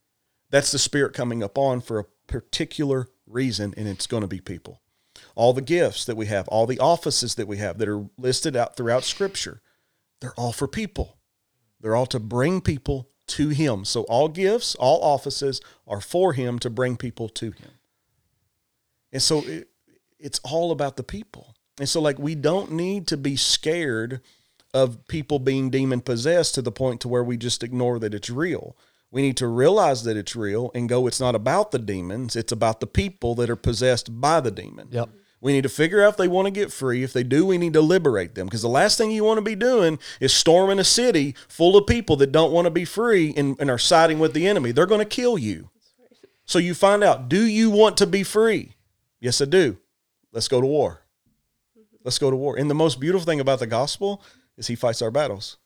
That's 0.49 0.71
the 0.71 0.79
spirit 0.79 1.13
coming 1.13 1.43
upon 1.43 1.81
for 1.81 1.99
a 1.99 2.05
particular 2.27 3.09
reason, 3.25 3.73
and 3.75 3.87
it's 3.87 4.07
going 4.07 4.21
to 4.21 4.27
be 4.27 4.39
people. 4.39 4.81
All 5.35 5.53
the 5.53 5.61
gifts 5.61 6.05
that 6.05 6.15
we 6.15 6.27
have, 6.27 6.47
all 6.47 6.65
the 6.65 6.79
offices 6.79 7.35
that 7.35 7.47
we 7.47 7.57
have 7.57 7.77
that 7.79 7.89
are 7.89 8.05
listed 8.17 8.55
out 8.55 8.75
throughout 8.75 9.03
Scripture, 9.03 9.61
they're 10.21 10.33
all 10.37 10.53
for 10.53 10.67
people. 10.67 11.17
They're 11.81 11.95
all 11.95 12.05
to 12.07 12.19
bring 12.19 12.61
people 12.61 13.09
to 13.27 13.49
Him. 13.49 13.83
So 13.83 14.03
all 14.03 14.29
gifts, 14.29 14.75
all 14.75 15.01
offices 15.01 15.59
are 15.87 16.01
for 16.01 16.33
Him 16.33 16.59
to 16.59 16.69
bring 16.69 16.97
people 16.97 17.29
to 17.29 17.51
Him. 17.51 17.71
And 19.11 19.21
so 19.21 19.39
it, 19.39 19.69
it's 20.19 20.39
all 20.43 20.71
about 20.71 20.97
the 20.97 21.03
people. 21.03 21.55
And 21.79 21.87
so 21.87 22.01
like 22.01 22.19
we 22.19 22.35
don't 22.35 22.71
need 22.71 23.07
to 23.07 23.17
be 23.17 23.35
scared 23.35 24.21
of 24.73 25.07
people 25.07 25.39
being 25.39 25.69
demon 25.69 26.01
possessed 26.01 26.55
to 26.55 26.61
the 26.61 26.71
point 26.71 27.01
to 27.01 27.07
where 27.07 27.23
we 27.23 27.37
just 27.37 27.63
ignore 27.63 27.99
that 27.99 28.13
it's 28.13 28.29
real. 28.29 28.75
We 29.09 29.21
need 29.21 29.37
to 29.37 29.47
realize 29.47 30.03
that 30.03 30.17
it's 30.17 30.35
real 30.35 30.71
and 30.75 30.89
go 30.89 31.07
it's 31.07 31.19
not 31.19 31.35
about 31.35 31.71
the 31.71 31.79
demons, 31.79 32.35
it's 32.35 32.51
about 32.51 32.81
the 32.81 32.87
people 32.87 33.35
that 33.35 33.49
are 33.49 33.55
possessed 33.55 34.19
by 34.19 34.41
the 34.41 34.51
demon. 34.51 34.89
Yep. 34.91 35.09
We 35.39 35.53
need 35.53 35.63
to 35.63 35.69
figure 35.69 36.03
out 36.03 36.09
if 36.09 36.17
they 36.17 36.27
want 36.27 36.47
to 36.47 36.51
get 36.51 36.73
free. 36.73 37.03
If 37.03 37.13
they 37.13 37.23
do, 37.23 37.45
we 37.45 37.59
need 37.59 37.73
to 37.73 37.81
liberate 37.81 38.33
them. 38.33 38.47
Because 38.47 38.63
the 38.63 38.69
last 38.69 38.97
thing 38.97 39.11
you 39.11 39.23
want 39.23 39.37
to 39.37 39.43
be 39.43 39.55
doing 39.55 39.99
is 40.19 40.33
storming 40.33 40.79
a 40.79 40.83
city 40.83 41.35
full 41.47 41.77
of 41.77 41.85
people 41.85 42.15
that 42.17 42.31
don't 42.31 42.51
want 42.51 42.65
to 42.65 42.71
be 42.71 42.85
free 42.85 43.35
and, 43.37 43.55
and 43.59 43.69
are 43.69 43.77
siding 43.77 44.17
with 44.17 44.33
the 44.33 44.47
enemy. 44.47 44.71
They're 44.71 44.87
going 44.87 44.99
to 44.99 45.05
kill 45.05 45.37
you. 45.37 45.69
So 46.45 46.59
you 46.59 46.73
find 46.73 47.03
out 47.03 47.29
do 47.29 47.45
you 47.45 47.69
want 47.69 47.97
to 47.97 48.07
be 48.07 48.23
free? 48.23 48.76
Yes, 49.19 49.41
I 49.41 49.45
do. 49.45 49.77
Let's 50.31 50.47
go 50.47 50.61
to 50.61 50.67
war. 50.67 51.01
Let's 52.03 52.19
go 52.19 52.29
to 52.29 52.35
war. 52.37 52.57
And 52.57 52.69
the 52.69 52.75
most 52.75 52.99
beautiful 52.99 53.25
thing 53.25 53.39
about 53.39 53.59
the 53.59 53.67
gospel 53.67 54.21
is 54.57 54.67
he 54.67 54.75
fights 54.75 55.01
our 55.01 55.11
battles. 55.11 55.57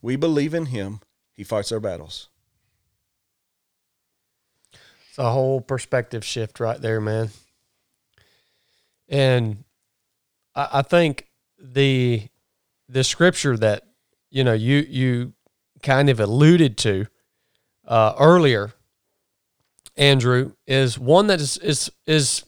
We 0.00 0.16
believe 0.16 0.54
in 0.54 0.66
him, 0.66 1.00
he 1.32 1.44
fights 1.44 1.72
our 1.72 1.80
battles. 1.80 2.28
It's 5.08 5.18
a 5.18 5.30
whole 5.30 5.60
perspective 5.60 6.24
shift 6.24 6.60
right 6.60 6.80
there, 6.80 7.00
man. 7.00 7.30
And 9.08 9.64
I, 10.54 10.68
I 10.74 10.82
think 10.82 11.28
the 11.58 12.28
the 12.88 13.04
scripture 13.04 13.56
that 13.56 13.86
you 14.30 14.44
know 14.44 14.52
you 14.52 14.84
you 14.88 15.32
kind 15.82 16.10
of 16.10 16.20
alluded 16.20 16.76
to 16.78 17.06
uh, 17.86 18.14
earlier, 18.18 18.72
Andrew, 19.96 20.52
is 20.66 20.98
one 20.98 21.26
that 21.28 21.40
is 21.40 21.56
is 21.58 21.90
is 22.06 22.44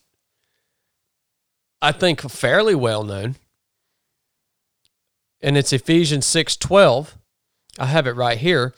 I 1.81 1.93
think 1.93 2.20
fairly 2.23 2.74
well 2.74 3.05
known. 3.05 3.36
And 5.40 5.56
it's 5.56 5.73
Ephesians 5.73 6.27
6:12. 6.27 7.16
I 7.78 7.86
have 7.86 8.06
it 8.06 8.16
right 8.16 8.39
here. 8.39 8.74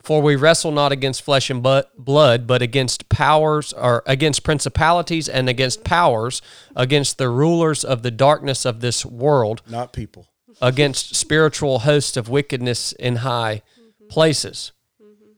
For 0.00 0.22
we 0.22 0.36
wrestle 0.36 0.70
not 0.70 0.92
against 0.92 1.22
flesh 1.22 1.50
and 1.50 1.62
bu- 1.62 1.82
blood, 1.98 2.46
but 2.46 2.62
against 2.62 3.08
powers 3.08 3.72
or 3.72 4.02
against 4.06 4.44
principalities 4.44 5.28
and 5.28 5.48
against 5.48 5.84
powers, 5.84 6.40
against 6.74 7.18
the 7.18 7.28
rulers 7.28 7.84
of 7.84 8.02
the 8.02 8.10
darkness 8.10 8.64
of 8.64 8.80
this 8.80 9.04
world, 9.04 9.60
Not 9.68 9.92
people. 9.92 10.28
against 10.62 11.16
spiritual 11.16 11.80
hosts 11.80 12.16
of 12.16 12.28
wickedness 12.28 12.92
in 12.92 13.16
high 13.16 13.62
mm-hmm. 13.78 14.08
places. 14.08 14.72
Mm-hmm. 15.02 15.32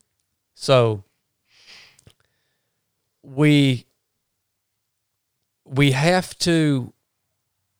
So 0.55 1.05
we 3.23 3.87
we 5.65 5.93
have 5.93 6.37
to 6.39 6.93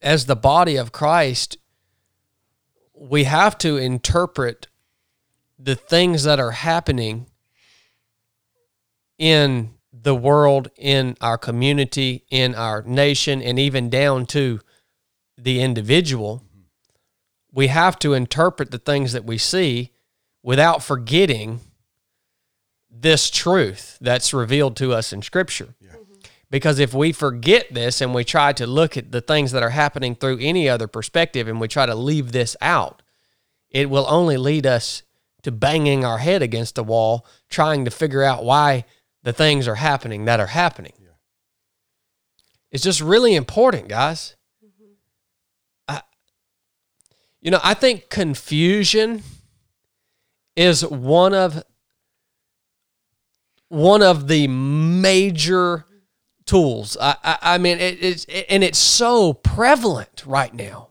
as 0.03 0.27
the 0.27 0.37
body 0.37 0.77
of 0.77 0.93
Christ 0.93 1.59
we 3.01 3.25
have 3.25 3.57
to 3.57 3.79
interpret 3.79 4.67
the 5.59 5.75
things 5.75 6.25
that 6.25 6.39
are 6.39 6.51
happening 6.51 7.27
in 9.19 9.71
the 9.93 10.15
world, 10.15 10.69
in 10.77 11.17
our 11.21 11.39
community, 11.39 12.25
in 12.31 12.55
our 12.55 12.83
nation, 12.83 13.43
and 13.43 13.59
even 13.59 13.89
down 13.89 14.27
to 14.27 14.61
the 15.37 15.63
individual. 15.63 16.45
We 17.53 17.69
have 17.69 17.99
to 18.01 18.13
interpret 18.13 18.71
the 18.71 18.79
things 18.79 19.13
that 19.15 19.25
we 19.25 19.39
see 19.39 19.93
without 20.43 20.83
forgetting 20.83 21.61
this 22.91 23.31
truth 23.31 23.99
that's 24.01 24.35
revealed 24.35 24.77
to 24.77 24.93
us 24.93 25.13
in 25.13 25.23
Scripture. 25.23 25.75
Mm-hmm. 25.83 25.97
Because 26.51 26.79
if 26.79 26.93
we 26.93 27.13
forget 27.13 27.73
this 27.73 28.01
and 28.01 28.15
we 28.15 28.25
try 28.25 28.53
to 28.55 28.67
look 28.67 28.97
at 28.97 29.13
the 29.13 29.21
things 29.21 29.53
that 29.53 29.63
are 29.63 29.71
happening 29.71 30.15
through 30.15 30.39
any 30.41 30.69
other 30.69 30.89
perspective 30.89 31.47
and 31.49 31.61
we 31.61 31.69
try 31.69 31.87
to 31.87 31.95
leave 31.95 32.33
this 32.33 32.57
out, 32.61 33.03
it 33.71 33.89
will 33.89 34.07
only 34.09 34.37
lead 34.37 34.67
us 34.67 35.03
to 35.43 35.53
banging 35.53 36.05
our 36.05 36.19
head 36.19 36.43
against 36.43 36.75
the 36.75 36.85
wall 36.85 37.25
trying 37.49 37.85
to 37.85 37.91
figure 37.91 38.23
out 38.23 38.45
why 38.45 38.85
the 39.23 39.33
things 39.33 39.69
are 39.69 39.77
happening 39.77 40.25
that 40.25 40.41
are 40.41 40.47
happening. 40.47 40.93
It's 42.71 42.85
just 42.85 43.01
really 43.01 43.35
important, 43.35 43.89
guys. 43.89 44.37
Mm-hmm. 44.65 44.93
I, 45.89 46.03
you 47.41 47.51
know, 47.51 47.61
I 47.63 47.75
think 47.75 48.09
confusion 48.11 49.23
is 50.55 50.87
one 50.87 51.35
of 51.35 51.65
one 53.71 54.03
of 54.03 54.29
the 54.29 54.49
major 54.49 55.87
tools. 56.45 56.97
I, 57.01 57.17
I, 57.23 57.39
I 57.43 57.59
mean, 57.59 57.79
it, 57.79 58.03
it's 58.03 58.27
and 58.49 58.63
it's 58.63 58.79
so 58.79 59.33
prevalent 59.33 60.25
right 60.27 60.53
now. 60.53 60.89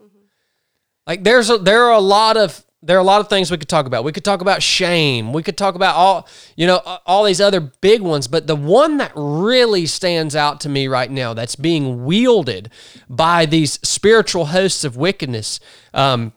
Like 1.06 1.22
there's 1.22 1.50
a, 1.50 1.58
there 1.58 1.84
are 1.84 1.92
a 1.92 2.00
lot 2.00 2.36
of 2.36 2.64
there 2.82 2.96
are 2.96 3.00
a 3.00 3.04
lot 3.04 3.20
of 3.20 3.28
things 3.28 3.50
we 3.50 3.58
could 3.58 3.68
talk 3.68 3.84
about. 3.84 4.04
We 4.04 4.12
could 4.12 4.24
talk 4.24 4.40
about 4.40 4.62
shame. 4.62 5.34
We 5.34 5.42
could 5.42 5.58
talk 5.58 5.74
about 5.74 5.94
all 5.94 6.26
you 6.56 6.66
know 6.66 6.78
all 7.04 7.24
these 7.24 7.40
other 7.40 7.60
big 7.60 8.00
ones, 8.00 8.26
but 8.26 8.46
the 8.46 8.56
one 8.56 8.96
that 8.96 9.12
really 9.14 9.84
stands 9.84 10.34
out 10.34 10.60
to 10.60 10.70
me 10.70 10.88
right 10.88 11.10
now 11.10 11.34
that's 11.34 11.56
being 11.56 12.06
wielded 12.06 12.70
by 13.10 13.44
these 13.44 13.78
spiritual 13.86 14.46
hosts 14.46 14.84
of 14.84 14.96
wickedness. 14.96 15.60
Um, 15.92 16.32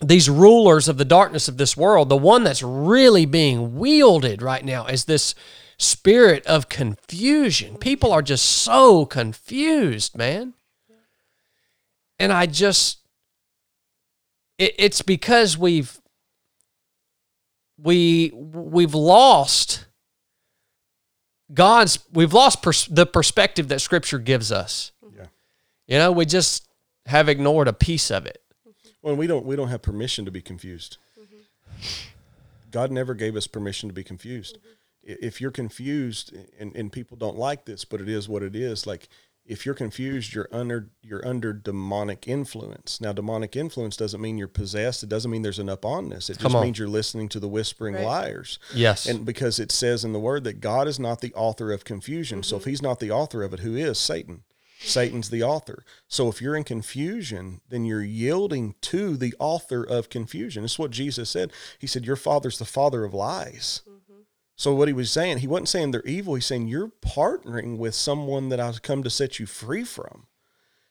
these 0.00 0.28
rulers 0.28 0.88
of 0.88 0.96
the 0.96 1.04
darkness 1.04 1.46
of 1.48 1.56
this 1.56 1.76
world, 1.76 2.08
the 2.08 2.16
one 2.16 2.44
that's 2.44 2.62
really 2.62 3.26
being 3.26 3.78
wielded 3.78 4.42
right 4.42 4.64
now 4.64 4.86
is 4.86 5.04
this 5.04 5.34
spirit 5.78 6.46
of 6.46 6.68
confusion. 6.68 7.76
People 7.76 8.12
are 8.12 8.22
just 8.22 8.44
so 8.44 9.06
confused, 9.06 10.16
man. 10.16 10.54
And 12.18 12.32
I 12.32 12.46
just, 12.46 12.98
it, 14.58 14.74
it's 14.78 15.02
because 15.02 15.58
we've, 15.58 16.00
we, 17.76 18.30
we've 18.34 18.94
lost 18.94 19.86
God's, 21.52 21.98
we've 22.12 22.32
lost 22.32 22.62
pers- 22.62 22.86
the 22.86 23.06
perspective 23.06 23.68
that 23.68 23.80
Scripture 23.80 24.18
gives 24.18 24.52
us. 24.52 24.92
Yeah. 25.16 25.26
You 25.86 25.98
know, 25.98 26.12
we 26.12 26.24
just 26.24 26.68
have 27.06 27.28
ignored 27.28 27.68
a 27.68 27.72
piece 27.72 28.10
of 28.10 28.26
it. 28.26 28.40
Well, 29.02 29.16
we 29.16 29.26
don't 29.26 29.44
we 29.44 29.54
don't 29.54 29.68
have 29.68 29.82
permission 29.82 30.24
to 30.24 30.30
be 30.30 30.40
confused. 30.40 30.96
Mm-hmm. 31.20 31.80
God 32.70 32.90
never 32.90 33.12
gave 33.12 33.36
us 33.36 33.46
permission 33.46 33.90
to 33.90 33.92
be 33.92 34.02
confused. 34.02 34.56
I 34.56 34.66
If 35.06 35.40
you're 35.40 35.50
confused, 35.50 36.34
and, 36.58 36.74
and 36.74 36.90
people 36.90 37.16
don't 37.16 37.36
like 37.36 37.66
this, 37.66 37.84
but 37.84 38.00
it 38.00 38.08
is 38.08 38.28
what 38.28 38.42
it 38.42 38.56
is. 38.56 38.86
Like 38.86 39.08
if 39.46 39.66
you're 39.66 39.74
confused, 39.74 40.34
you're 40.34 40.48
under 40.50 40.88
you're 41.02 41.26
under 41.26 41.52
demonic 41.52 42.26
influence. 42.26 43.00
Now, 43.00 43.12
demonic 43.12 43.56
influence 43.56 43.96
doesn't 43.96 44.20
mean 44.20 44.38
you're 44.38 44.48
possessed. 44.48 45.02
It 45.02 45.08
doesn't 45.08 45.30
mean 45.30 45.42
there's 45.42 45.58
an 45.58 45.68
uponness. 45.68 46.30
It 46.30 46.38
Come 46.38 46.52
just 46.52 46.56
on. 46.56 46.62
means 46.62 46.78
you're 46.78 46.88
listening 46.88 47.28
to 47.30 47.40
the 47.40 47.48
whispering 47.48 47.94
Right. 47.94 48.04
liars. 48.04 48.58
Yes. 48.74 49.06
And 49.06 49.26
because 49.26 49.58
it 49.58 49.70
says 49.70 50.04
in 50.04 50.12
the 50.12 50.20
word 50.20 50.44
that 50.44 50.60
God 50.60 50.88
is 50.88 50.98
not 50.98 51.20
the 51.20 51.34
author 51.34 51.72
of 51.72 51.84
confusion. 51.84 52.42
So 52.42 52.56
if 52.56 52.62
mm-hmm. 52.62 52.70
he's 52.70 52.82
not 52.82 53.00
the 53.00 53.10
author 53.10 53.42
of 53.42 53.52
it, 53.52 53.60
who 53.60 53.76
is 53.76 53.98
Satan? 53.98 54.36
Mm-hmm. 54.36 54.88
Satan's 54.88 55.30
the 55.30 55.42
author. 55.42 55.84
So 56.08 56.28
if 56.28 56.40
you're 56.40 56.56
in 56.56 56.64
confusion, 56.64 57.60
then 57.68 57.84
you're 57.84 58.02
yielding 58.02 58.76
to 58.82 59.16
the 59.16 59.34
author 59.38 59.84
of 59.84 60.08
confusion. 60.08 60.62
That's 60.62 60.78
what 60.78 60.90
Jesus 60.90 61.28
said. 61.28 61.52
He 61.78 61.86
said, 61.86 62.06
Your 62.06 62.16
father's 62.16 62.58
the 62.58 62.64
father 62.64 63.04
of 63.04 63.12
lies. 63.12 63.82
Mm-hmm. 63.86 63.93
So 64.56 64.74
what 64.74 64.88
he 64.88 64.94
was 64.94 65.10
saying, 65.10 65.38
he 65.38 65.48
wasn't 65.48 65.68
saying 65.68 65.90
they're 65.90 66.02
evil. 66.02 66.34
He's 66.34 66.46
saying 66.46 66.68
you're 66.68 66.92
partnering 67.04 67.76
with 67.76 67.94
someone 67.94 68.50
that 68.50 68.60
I've 68.60 68.82
come 68.82 69.02
to 69.02 69.10
set 69.10 69.38
you 69.38 69.46
free 69.46 69.84
from. 69.84 70.26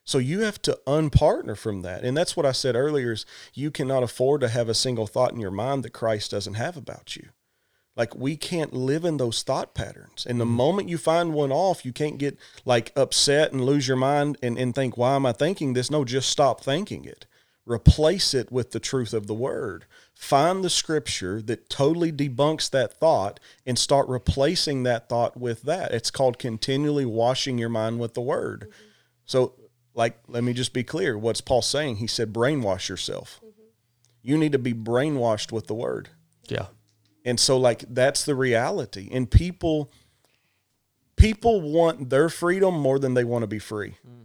So 0.03 0.17
you 0.17 0.41
have 0.41 0.61
to 0.63 0.79
unpartner 0.85 1.57
from 1.57 1.81
that. 1.81 2.03
And 2.03 2.15
that's 2.15 2.35
what 2.35 2.45
I 2.45 2.51
said 2.51 2.75
earlier 2.75 3.13
is 3.13 3.25
you 3.53 3.71
cannot 3.71 4.03
afford 4.03 4.41
to 4.41 4.49
have 4.49 4.67
a 4.67 4.73
single 4.73 5.07
thought 5.07 5.31
in 5.31 5.39
your 5.39 5.51
mind 5.51 5.83
that 5.83 5.93
Christ 5.93 6.31
doesn't 6.31 6.55
have 6.55 6.75
about 6.75 7.15
you. 7.15 7.29
Like 7.95 8.15
we 8.15 8.35
can't 8.35 8.73
live 8.73 9.05
in 9.05 9.17
those 9.17 9.43
thought 9.43 9.73
patterns. 9.73 10.25
And 10.27 10.41
the 10.41 10.45
mm-hmm. 10.45 10.55
moment 10.55 10.89
you 10.89 10.97
find 10.97 11.33
one 11.33 11.51
off, 11.51 11.85
you 11.85 11.93
can't 11.93 12.17
get 12.17 12.37
like 12.65 12.91
upset 12.95 13.53
and 13.53 13.63
lose 13.63 13.87
your 13.87 13.97
mind 13.97 14.37
and, 14.41 14.57
and 14.57 14.75
think, 14.75 14.97
why 14.97 15.15
am 15.15 15.25
I 15.25 15.31
thinking 15.31 15.73
this? 15.73 15.91
No, 15.91 16.03
just 16.03 16.29
stop 16.29 16.61
thinking 16.61 17.05
it. 17.05 17.25
Replace 17.65 18.33
it 18.33 18.51
with 18.51 18.71
the 18.71 18.79
truth 18.79 19.13
of 19.13 19.27
the 19.27 19.33
word. 19.33 19.85
Find 20.13 20.63
the 20.63 20.69
scripture 20.69 21.41
that 21.43 21.69
totally 21.69 22.11
debunks 22.11 22.69
that 22.71 22.93
thought 22.93 23.39
and 23.65 23.79
start 23.79 24.07
replacing 24.07 24.83
that 24.83 25.07
thought 25.07 25.37
with 25.37 25.63
that. 25.63 25.93
It's 25.93 26.11
called 26.11 26.39
continually 26.39 27.05
washing 27.05 27.57
your 27.57 27.69
mind 27.69 27.99
with 27.99 28.13
the 28.13 28.21
word. 28.21 28.69
So, 29.25 29.53
like, 29.93 30.19
let 30.27 30.43
me 30.43 30.53
just 30.53 30.73
be 30.73 30.83
clear. 30.83 31.17
What's 31.17 31.41
Paul 31.41 31.61
saying? 31.61 31.97
He 31.97 32.07
said, 32.07 32.33
brainwash 32.33 32.89
yourself. 32.89 33.39
Mm-hmm. 33.43 33.61
You 34.23 34.37
need 34.37 34.51
to 34.51 34.59
be 34.59 34.73
brainwashed 34.73 35.51
with 35.51 35.67
the 35.67 35.75
word. 35.75 36.09
Yeah. 36.47 36.67
And 37.25 37.39
so 37.39 37.57
like 37.57 37.85
that's 37.89 38.25
the 38.25 38.35
reality. 38.35 39.09
And 39.11 39.29
people 39.29 39.91
people 41.15 41.61
want 41.61 42.09
their 42.09 42.29
freedom 42.29 42.77
more 42.77 42.99
than 42.99 43.13
they 43.13 43.23
want 43.23 43.43
to 43.43 43.47
be 43.47 43.59
free. 43.59 43.95
Mm. 44.07 44.22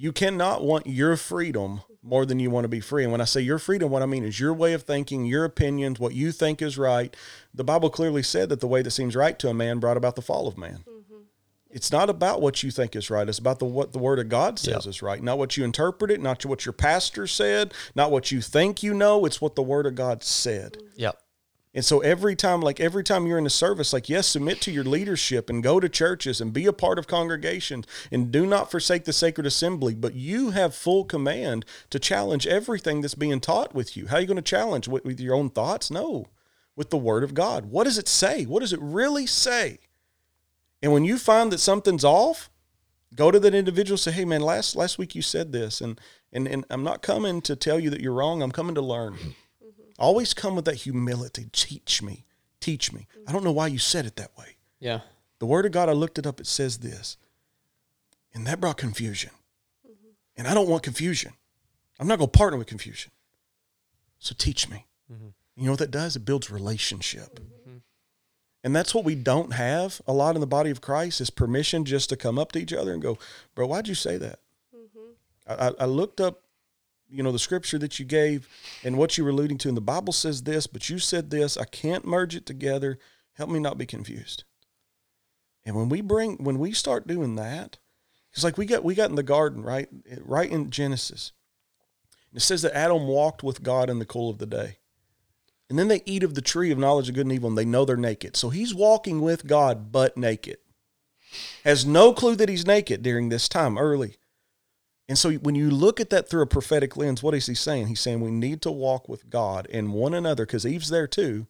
You 0.00 0.12
cannot 0.12 0.62
want 0.62 0.86
your 0.86 1.16
freedom 1.16 1.82
more 2.02 2.24
than 2.24 2.38
you 2.38 2.50
want 2.50 2.64
to 2.64 2.68
be 2.68 2.78
free. 2.80 3.02
And 3.02 3.10
when 3.10 3.20
I 3.20 3.24
say 3.24 3.40
your 3.40 3.58
freedom, 3.58 3.90
what 3.90 4.00
I 4.00 4.06
mean 4.06 4.22
is 4.24 4.38
your 4.38 4.54
way 4.54 4.72
of 4.72 4.84
thinking, 4.84 5.24
your 5.26 5.44
opinions, 5.44 5.98
what 5.98 6.14
you 6.14 6.30
think 6.30 6.62
is 6.62 6.78
right. 6.78 7.14
The 7.52 7.64
Bible 7.64 7.90
clearly 7.90 8.22
said 8.22 8.48
that 8.50 8.60
the 8.60 8.68
way 8.68 8.80
that 8.80 8.92
seems 8.92 9.16
right 9.16 9.36
to 9.40 9.48
a 9.48 9.54
man 9.54 9.80
brought 9.80 9.96
about 9.96 10.14
the 10.14 10.22
fall 10.22 10.46
of 10.46 10.56
man. 10.56 10.84
Mm-hmm. 10.88 11.16
It's 11.70 11.90
not 11.90 12.08
about 12.08 12.40
what 12.40 12.62
you 12.62 12.70
think 12.70 12.94
is 12.94 13.10
right. 13.10 13.28
It's 13.28 13.40
about 13.40 13.58
the 13.58 13.64
what 13.66 13.92
the 13.92 13.98
word 13.98 14.20
of 14.20 14.28
God 14.28 14.58
says 14.60 14.84
Yeah. 14.86 14.90
is 14.90 15.02
right. 15.02 15.22
Not 15.22 15.36
what 15.36 15.56
you 15.56 15.64
interpret 15.64 16.12
it, 16.12 16.20
not 16.20 16.46
what 16.46 16.64
your 16.64 16.72
pastor 16.72 17.26
said, 17.26 17.74
not 17.96 18.12
what 18.12 18.30
you 18.30 18.40
think 18.40 18.82
you 18.84 18.94
know. 18.94 19.24
It's 19.26 19.40
what 19.40 19.56
the 19.56 19.62
word 19.62 19.84
of 19.84 19.96
God 19.96 20.22
said. 20.22 20.78
Yep. 20.94 21.18
And 21.74 21.84
so 21.84 22.00
every 22.00 22.34
time, 22.34 22.60
like 22.60 22.80
every 22.80 23.04
time 23.04 23.26
you're 23.26 23.38
in 23.38 23.46
a 23.46 23.50
service, 23.50 23.92
like, 23.92 24.08
yes, 24.08 24.26
submit 24.26 24.60
to 24.62 24.72
your 24.72 24.84
leadership 24.84 25.50
and 25.50 25.62
go 25.62 25.78
to 25.78 25.88
churches 25.88 26.40
and 26.40 26.52
be 26.52 26.66
a 26.66 26.72
part 26.72 26.98
of 26.98 27.06
congregations 27.06 27.86
and 28.10 28.32
do 28.32 28.46
not 28.46 28.70
forsake 28.70 29.04
the 29.04 29.12
sacred 29.12 29.46
assembly. 29.46 29.94
But 29.94 30.14
you 30.14 30.50
have 30.50 30.74
full 30.74 31.04
command 31.04 31.66
to 31.90 31.98
challenge 31.98 32.46
everything 32.46 33.02
that's 33.02 33.14
being 33.14 33.40
taught 33.40 33.74
with 33.74 33.96
you. 33.96 34.06
How 34.06 34.16
are 34.16 34.20
you 34.20 34.26
going 34.26 34.36
to 34.36 34.42
challenge 34.42 34.88
with, 34.88 35.04
with 35.04 35.20
your 35.20 35.34
own 35.34 35.50
thoughts? 35.50 35.90
No, 35.90 36.26
with 36.74 36.90
the 36.90 36.96
word 36.96 37.22
of 37.22 37.34
God. 37.34 37.66
What 37.66 37.84
does 37.84 37.98
it 37.98 38.08
say? 38.08 38.44
What 38.44 38.60
does 38.60 38.72
it 38.72 38.80
really 38.80 39.26
say? 39.26 39.78
And 40.82 40.92
when 40.92 41.04
you 41.04 41.18
find 41.18 41.52
that 41.52 41.58
something's 41.58 42.04
off, 42.04 42.48
go 43.14 43.30
to 43.30 43.40
that 43.40 43.54
individual 43.54 43.98
say, 43.98 44.12
"Hey, 44.12 44.24
man, 44.24 44.40
last 44.40 44.74
last 44.74 44.96
week 44.96 45.14
you 45.14 45.22
said 45.22 45.52
this, 45.52 45.80
and 45.80 46.00
and 46.32 46.46
and 46.46 46.64
I'm 46.70 46.84
not 46.84 47.02
coming 47.02 47.40
to 47.42 47.56
tell 47.56 47.78
you 47.78 47.90
that 47.90 48.00
you're 48.00 48.12
wrong. 48.12 48.42
I'm 48.42 48.52
coming 48.52 48.74
to 48.74 48.82
learn." 48.82 49.34
Always 49.98 50.32
come 50.34 50.54
with 50.56 50.64
that 50.66 50.76
humility. 50.76 51.48
Teach 51.52 52.02
me. 52.02 52.24
Teach 52.60 52.92
me. 52.92 53.06
I 53.26 53.32
don't 53.32 53.44
know 53.44 53.52
why 53.52 53.66
you 53.66 53.78
said 53.78 54.06
it 54.06 54.16
that 54.16 54.36
way. 54.38 54.56
Yeah. 54.80 55.00
The 55.38 55.46
word 55.46 55.66
of 55.66 55.72
God, 55.72 55.88
I 55.88 55.92
looked 55.92 56.18
it 56.18 56.26
up, 56.26 56.40
it 56.40 56.46
says 56.46 56.78
this. 56.78 57.16
And 58.34 58.46
that 58.46 58.60
brought 58.60 58.76
confusion. 58.76 59.30
And 60.36 60.46
I 60.46 60.54
don't 60.54 60.68
want 60.68 60.82
confusion. 60.84 61.32
I'm 61.98 62.06
not 62.06 62.18
going 62.18 62.30
to 62.30 62.38
partner 62.38 62.58
with 62.58 62.68
confusion. 62.68 63.10
So 64.20 64.34
teach 64.38 64.68
me. 64.68 64.86
Mm-hmm. 65.12 65.28
You 65.56 65.64
know 65.64 65.72
what 65.72 65.80
that 65.80 65.90
does? 65.90 66.14
It 66.14 66.24
builds 66.24 66.50
relationship. 66.50 67.40
Mm-hmm. 67.40 67.78
And 68.62 68.76
that's 68.76 68.94
what 68.94 69.04
we 69.04 69.14
don't 69.16 69.52
have 69.54 70.00
a 70.06 70.12
lot 70.12 70.34
in 70.36 70.40
the 70.40 70.46
body 70.46 70.70
of 70.70 70.80
Christ 70.80 71.20
is 71.20 71.30
permission 71.30 71.84
just 71.84 72.08
to 72.10 72.16
come 72.16 72.38
up 72.38 72.52
to 72.52 72.58
each 72.60 72.72
other 72.72 72.92
and 72.92 73.02
go, 73.02 73.18
bro, 73.54 73.66
why'd 73.66 73.88
you 73.88 73.94
say 73.94 74.16
that? 74.18 74.38
Mm-hmm. 74.76 75.52
I, 75.52 75.68
I- 75.68 75.74
I 75.80 75.86
looked 75.86 76.20
up, 76.20 76.42
you 77.10 77.22
know, 77.22 77.32
the 77.32 77.38
scripture 77.38 77.78
that 77.78 77.98
you 77.98 78.04
gave 78.04 78.48
and 78.84 78.96
what 78.96 79.16
you 79.16 79.24
were 79.24 79.30
alluding 79.30 79.58
to, 79.58 79.68
and 79.68 79.76
the 79.76 79.82
Bible 79.82 80.12
says 80.12 80.42
this, 80.42 80.66
but 80.66 80.88
you 80.88 80.98
said 80.98 81.30
this. 81.30 81.56
I 81.56 81.64
can't 81.64 82.06
merge 82.06 82.36
it 82.36 82.46
together. 82.46 82.98
Help 83.34 83.50
me 83.50 83.58
not 83.58 83.78
be 83.78 83.86
confused. 83.86 84.44
And 85.64 85.76
when 85.76 85.88
we 85.88 86.00
bring, 86.00 86.36
when 86.42 86.58
we 86.58 86.72
start 86.72 87.06
doing 87.06 87.36
that, 87.36 87.78
it's 88.32 88.44
like 88.44 88.58
we 88.58 88.66
got 88.66 88.84
we 88.84 88.94
got 88.94 89.10
in 89.10 89.16
the 89.16 89.22
garden, 89.22 89.62
right, 89.62 89.88
right 90.20 90.50
in 90.50 90.70
Genesis. 90.70 91.32
It 92.34 92.40
says 92.40 92.62
that 92.62 92.76
Adam 92.76 93.06
walked 93.06 93.42
with 93.42 93.62
God 93.62 93.88
in 93.88 93.98
the 93.98 94.04
cool 94.04 94.30
of 94.30 94.38
the 94.38 94.46
day. 94.46 94.78
And 95.70 95.78
then 95.78 95.88
they 95.88 96.02
eat 96.06 96.22
of 96.22 96.34
the 96.34 96.42
tree 96.42 96.70
of 96.70 96.78
knowledge 96.78 97.08
of 97.08 97.14
good 97.14 97.26
and 97.26 97.32
evil, 97.32 97.48
and 97.48 97.58
they 97.58 97.64
know 97.64 97.84
they're 97.84 97.96
naked. 97.96 98.36
So 98.36 98.50
he's 98.50 98.74
walking 98.74 99.20
with 99.20 99.46
God, 99.46 99.92
but 99.92 100.16
naked. 100.16 100.58
Has 101.64 101.84
no 101.84 102.12
clue 102.12 102.36
that 102.36 102.48
he's 102.48 102.66
naked 102.66 103.02
during 103.02 103.28
this 103.28 103.48
time 103.48 103.76
early. 103.76 104.17
And 105.08 105.16
so 105.16 105.32
when 105.32 105.54
you 105.54 105.70
look 105.70 106.00
at 106.00 106.10
that 106.10 106.28
through 106.28 106.42
a 106.42 106.46
prophetic 106.46 106.96
lens, 106.96 107.22
what 107.22 107.34
is 107.34 107.46
he 107.46 107.54
saying? 107.54 107.86
He's 107.86 108.00
saying 108.00 108.20
we 108.20 108.30
need 108.30 108.60
to 108.62 108.70
walk 108.70 109.08
with 109.08 109.30
God 109.30 109.66
and 109.72 109.94
one 109.94 110.12
another, 110.12 110.44
because 110.44 110.66
Eve's 110.66 110.90
there 110.90 111.06
too, 111.06 111.46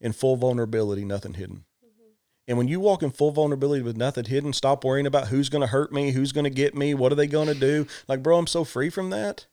in 0.00 0.12
full 0.12 0.36
vulnerability, 0.36 1.04
nothing 1.04 1.34
hidden. 1.34 1.64
Mm-hmm. 1.84 2.12
And 2.48 2.56
when 2.56 2.68
you 2.68 2.80
walk 2.80 3.02
in 3.02 3.10
full 3.10 3.30
vulnerability 3.30 3.82
with 3.82 3.98
nothing 3.98 4.24
hidden, 4.24 4.54
stop 4.54 4.82
worrying 4.82 5.06
about 5.06 5.28
who's 5.28 5.50
going 5.50 5.60
to 5.60 5.66
hurt 5.66 5.92
me, 5.92 6.12
who's 6.12 6.32
going 6.32 6.44
to 6.44 6.50
get 6.50 6.74
me, 6.74 6.94
what 6.94 7.12
are 7.12 7.16
they 7.16 7.26
going 7.26 7.48
to 7.48 7.54
do. 7.54 7.86
Like, 8.08 8.22
bro, 8.22 8.38
I'm 8.38 8.46
so 8.46 8.64
free 8.64 8.88
from 8.88 9.10
that. 9.10 9.46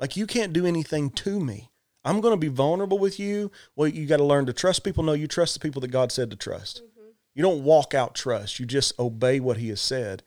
Like, 0.00 0.16
you 0.16 0.26
can't 0.26 0.52
do 0.52 0.66
anything 0.66 1.10
to 1.10 1.38
me. 1.38 1.70
I'm 2.04 2.20
going 2.20 2.32
to 2.32 2.36
be 2.36 2.48
vulnerable 2.48 2.98
with 2.98 3.20
you. 3.20 3.52
Well, 3.76 3.86
you 3.86 4.06
got 4.06 4.16
to 4.16 4.24
learn 4.24 4.46
to 4.46 4.52
trust 4.52 4.82
people. 4.82 5.04
No, 5.04 5.12
you 5.12 5.28
trust 5.28 5.54
the 5.54 5.60
people 5.60 5.80
that 5.82 5.92
God 5.92 6.10
said 6.10 6.30
to 6.30 6.36
trust. 6.36 6.82
Mm-hmm. 6.82 7.10
You 7.36 7.42
don't 7.44 7.62
walk 7.62 7.94
out 7.94 8.16
trust. 8.16 8.58
You 8.58 8.66
just 8.66 8.98
obey 8.98 9.38
what 9.38 9.58
He 9.58 9.68
has 9.68 9.80
said. 9.80 10.24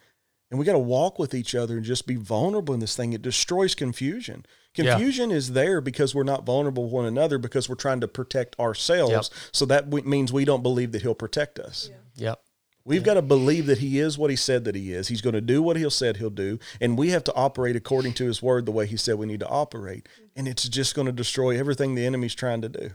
And 0.52 0.60
we 0.60 0.66
got 0.66 0.74
to 0.74 0.80
walk 0.80 1.18
with 1.18 1.34
each 1.34 1.56
other 1.56 1.76
and 1.78 1.84
just 1.84 2.06
be 2.06 2.16
vulnerable 2.16 2.74
in 2.74 2.80
this 2.80 2.96
thing. 2.96 3.14
It 3.14 3.22
destroys 3.22 3.74
confusion. 3.74 4.46
Yeah. 4.76 4.96
Confusion 4.96 5.32
is 5.32 5.54
there 5.54 5.82
because 5.82 6.14
we're 6.14 6.24
not 6.24 6.46
vulnerable 6.46 6.84
with 6.84 6.94
one 6.94 7.06
another 7.06 7.38
because 7.38 7.68
we're 7.68 7.76
trying 7.76 8.02
to 8.02 8.08
protect 8.08 8.60
ourselves. 8.60 9.12
Yep. 9.12 9.26
So 9.52 9.66
that 9.66 9.90
w- 9.90 10.08
means 10.08 10.32
we 10.32 10.46
don't 10.46 10.64
believe 10.64 10.92
that 10.92 11.02
He'll 11.02 11.16
protect 11.16 11.60
us. 11.60 11.90
Yep. 12.16 12.40
We've 12.88 13.04
got 13.04 13.16
to 13.16 13.24
believe 13.24 13.66
that 13.66 13.80
he 13.80 13.98
is 13.98 14.16
what 14.16 14.30
he 14.30 14.36
said 14.36 14.64
that 14.66 14.76
he 14.76 14.94
is. 14.94 15.08
He's 15.08 15.22
going 15.22 15.34
to 15.34 15.42
do 15.42 15.64
what 15.64 15.76
he 15.76 15.90
said 15.90 16.18
he'll 16.18 16.30
do, 16.30 16.60
and 16.80 16.96
we 16.96 17.10
have 17.10 17.24
to 17.24 17.34
operate 17.34 17.76
according 17.76 18.14
to 18.14 18.28
his 18.28 18.44
word 18.44 18.68
the 18.68 18.72
way 18.72 18.86
he 18.86 18.96
said 18.96 19.16
we 19.16 19.26
need 19.26 19.40
to 19.40 19.48
operate. 19.48 20.08
And 20.36 20.48
it's 20.48 20.70
just 20.70 20.94
going 20.94 21.08
to 21.08 21.12
destroy 21.12 21.58
everything 21.58 21.96
the 21.96 22.06
enemy's 22.06 22.36
trying 22.36 22.62
to 22.62 22.70
do. 22.70 22.92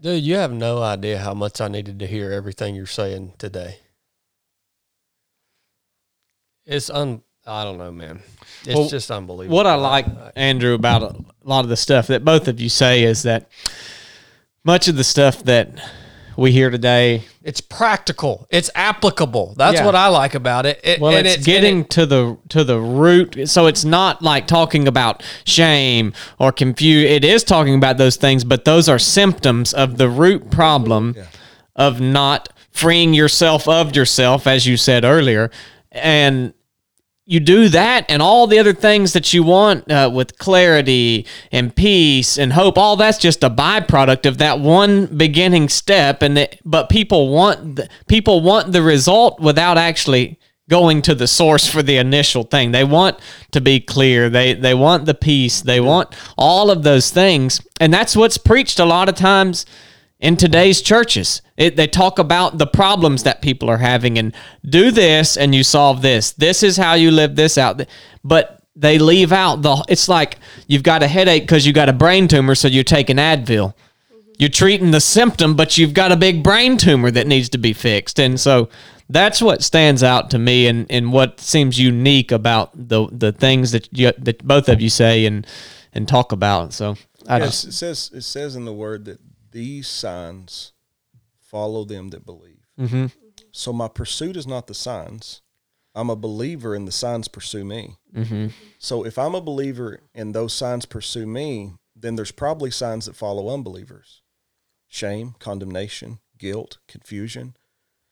Dude, 0.00 0.22
you 0.22 0.36
have 0.36 0.52
no 0.52 0.82
idea 0.82 1.18
how 1.18 1.32
much 1.32 1.60
I 1.60 1.68
needed 1.68 1.98
to 2.00 2.06
hear 2.06 2.30
everything 2.30 2.74
you're 2.74 2.86
saying 2.86 3.32
today. 3.38 3.78
It's 6.66 6.90
un 6.90 7.22
I 7.46 7.62
don't 7.62 7.78
know, 7.78 7.92
man. 7.92 8.20
It's 8.64 8.74
Well, 8.74 8.88
just 8.88 9.10
unbelievable. 9.10 9.56
What 9.56 9.66
I 9.68 9.76
like, 9.76 10.06
Andrew, 10.34 10.74
about 10.74 11.02
a 11.02 11.14
lot 11.44 11.64
of 11.64 11.68
the 11.68 11.76
stuff 11.76 12.08
that 12.08 12.24
both 12.24 12.48
of 12.48 12.60
you 12.60 12.68
say 12.68 13.04
is 13.04 13.22
that 13.22 13.48
much 14.64 14.88
of 14.88 14.96
the 14.96 15.04
stuff 15.04 15.44
that 15.44 15.70
we 16.36 16.52
hear 16.52 16.70
today, 16.70 17.22
It's 17.42 17.60
practical. 17.60 18.46
It's 18.50 18.70
applicable. 18.74 19.54
That's 19.56 19.78
Yeah. 19.78 19.86
what 19.86 19.94
I 19.94 20.08
like 20.08 20.34
about 20.34 20.66
it. 20.66 20.80
It- 20.82 21.00
well, 21.00 21.14
and 21.14 21.26
it's, 21.26 21.36
and 21.36 21.44
getting 21.44 21.80
it- 21.80 21.90
to 21.90 22.06
the 22.06 22.36
to 22.48 22.64
the 22.64 22.78
root. 22.78 23.48
So 23.48 23.66
it's 23.66 23.84
not 23.84 24.22
like 24.22 24.46
talking 24.46 24.88
about 24.88 25.22
shame 25.44 26.12
or 26.38 26.50
confuse. 26.52 27.08
It 27.10 27.24
is 27.24 27.44
talking 27.44 27.74
about 27.74 27.98
those 27.98 28.16
things, 28.16 28.44
but 28.44 28.64
those 28.64 28.88
are 28.88 28.98
symptoms 28.98 29.72
of 29.72 29.96
the 29.98 30.08
root 30.08 30.50
problem 30.50 31.14
of 31.76 32.00
not 32.00 32.48
freeing 32.72 33.14
yourself 33.14 33.66
of 33.68 33.94
yourself, 33.96 34.46
as 34.46 34.66
you 34.66 34.76
said 34.76 35.04
earlier, 35.04 35.50
and 35.92 36.52
you 37.28 37.40
do 37.40 37.68
that 37.68 38.06
and 38.08 38.22
all 38.22 38.46
the 38.46 38.58
other 38.58 38.72
things 38.72 39.12
that 39.12 39.34
you 39.34 39.42
want 39.42 39.90
uh, 39.90 40.08
with 40.12 40.38
clarity 40.38 41.26
and 41.50 41.74
peace 41.74 42.38
and 42.38 42.52
hope 42.52 42.78
all 42.78 42.94
that's 42.94 43.18
just 43.18 43.42
a 43.42 43.50
byproduct 43.50 44.26
of 44.26 44.38
that 44.38 44.60
one 44.60 45.06
beginning 45.06 45.68
step. 45.68 46.22
And 46.22 46.36
that, 46.36 46.60
but 46.64 46.88
people 46.88 47.30
want 47.30 47.76
the, 47.76 47.88
people 48.06 48.42
want 48.42 48.72
the 48.72 48.80
result 48.80 49.40
without 49.40 49.76
actually 49.76 50.38
going 50.68 51.02
to 51.02 51.14
the 51.16 51.26
source 51.26 51.68
for 51.68 51.82
the 51.82 51.96
initial 51.96 52.44
thing. 52.44 52.70
They 52.70 52.84
want 52.84 53.18
to 53.50 53.60
be 53.60 53.80
clear. 53.80 54.30
They 54.30 54.54
they 54.54 54.74
want 54.74 55.06
the 55.06 55.14
peace. 55.14 55.60
They 55.60 55.80
want 55.80 56.14
all 56.38 56.70
of 56.70 56.84
those 56.84 57.10
things. 57.10 57.60
And 57.80 57.92
that's 57.92 58.16
what's 58.16 58.38
preached 58.38 58.78
a 58.78 58.84
lot 58.84 59.08
of 59.08 59.16
times 59.16 59.66
in 60.18 60.36
today's 60.36 60.80
churches. 60.80 61.42
It, 61.56 61.76
they 61.76 61.86
talk 61.86 62.18
about 62.18 62.58
the 62.58 62.66
problems 62.66 63.22
that 63.24 63.42
people 63.42 63.68
are 63.68 63.78
having 63.78 64.18
and 64.18 64.34
do 64.64 64.90
this 64.90 65.36
and 65.36 65.54
you 65.54 65.62
solve 65.62 66.02
this. 66.02 66.32
This 66.32 66.62
is 66.62 66.76
how 66.76 66.94
you 66.94 67.10
live 67.10 67.36
this 67.36 67.58
out. 67.58 67.80
But 68.24 68.62
they 68.74 68.98
leave 68.98 69.32
out 69.32 69.62
the 69.62 69.84
it's 69.88 70.08
like 70.08 70.38
you've 70.66 70.82
got 70.82 71.02
a 71.02 71.08
headache 71.08 71.44
because 71.44 71.64
you've 71.64 71.74
got 71.74 71.88
a 71.88 71.94
brain 71.94 72.28
tumor 72.28 72.54
so 72.54 72.68
you 72.68 72.84
take 72.84 73.08
an 73.08 73.16
Advil. 73.16 73.74
you're 74.38 74.50
treating 74.50 74.90
the 74.90 75.00
symptom, 75.00 75.56
but 75.56 75.78
you've 75.78 75.94
got 75.94 76.12
a 76.12 76.16
big 76.16 76.42
brain 76.42 76.76
tumor 76.76 77.10
that 77.10 77.26
needs 77.26 77.48
to 77.50 77.58
be 77.58 77.72
fixed. 77.72 78.20
And 78.20 78.38
so 78.38 78.68
that's 79.08 79.40
what 79.40 79.62
stands 79.62 80.02
out 80.02 80.30
to 80.30 80.38
me 80.38 80.66
and, 80.66 80.86
and 80.90 81.12
what 81.12 81.40
seems 81.40 81.78
unique 81.78 82.32
about 82.32 82.70
the 82.74 83.08
the 83.10 83.32
things 83.32 83.72
that 83.72 83.88
you, 83.96 84.12
that 84.18 84.46
both 84.46 84.68
of 84.68 84.80
you 84.80 84.90
say 84.90 85.24
and 85.26 85.46
and 85.94 86.06
talk 86.06 86.32
about. 86.32 86.72
So 86.72 86.96
I 87.28 87.38
just 87.38 87.64
it 87.64 87.72
says 87.72 88.10
it 88.12 88.22
says 88.22 88.56
in 88.56 88.64
the 88.64 88.74
word 88.74 89.06
that 89.06 89.20
these 89.56 89.88
signs 89.88 90.72
follow 91.40 91.82
them 91.84 92.08
that 92.08 92.26
believe. 92.26 92.66
Mm-hmm. 92.78 93.06
So 93.52 93.72
my 93.72 93.88
pursuit 93.88 94.36
is 94.36 94.46
not 94.46 94.66
the 94.66 94.74
signs. 94.74 95.40
I'm 95.94 96.10
a 96.10 96.16
believer, 96.16 96.74
and 96.74 96.86
the 96.86 96.92
signs 96.92 97.26
pursue 97.26 97.64
me. 97.64 97.96
Mm-hmm. 98.14 98.48
So 98.78 99.06
if 99.06 99.16
I'm 99.18 99.34
a 99.34 99.40
believer 99.40 100.00
and 100.14 100.34
those 100.34 100.52
signs 100.52 100.84
pursue 100.84 101.26
me, 101.26 101.72
then 101.94 102.16
there's 102.16 102.32
probably 102.32 102.70
signs 102.70 103.06
that 103.06 103.16
follow 103.16 103.48
unbelievers: 103.48 104.20
shame, 104.88 105.34
condemnation, 105.38 106.18
guilt, 106.36 106.76
confusion. 106.86 107.56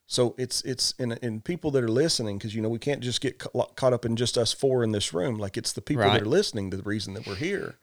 So 0.06 0.34
it's 0.38 0.62
it's 0.62 0.92
in 0.98 1.12
in 1.12 1.42
people 1.42 1.70
that 1.72 1.84
are 1.84 1.88
listening 2.04 2.38
because 2.38 2.54
you 2.54 2.62
know 2.62 2.70
we 2.70 2.78
can't 2.78 3.02
just 3.02 3.20
get 3.20 3.38
ca- 3.38 3.66
caught 3.76 3.92
up 3.92 4.06
in 4.06 4.16
just 4.16 4.38
us 4.38 4.54
four 4.54 4.82
in 4.82 4.92
this 4.92 5.12
room. 5.12 5.36
Like 5.38 5.58
it's 5.58 5.74
the 5.74 5.82
people 5.82 6.04
Right. 6.04 6.14
that 6.14 6.22
are 6.22 6.36
listening 6.38 6.70
to 6.70 6.78
the 6.78 6.82
reason 6.94 7.12
that 7.14 7.26
we're 7.26 7.34
here. 7.50 7.76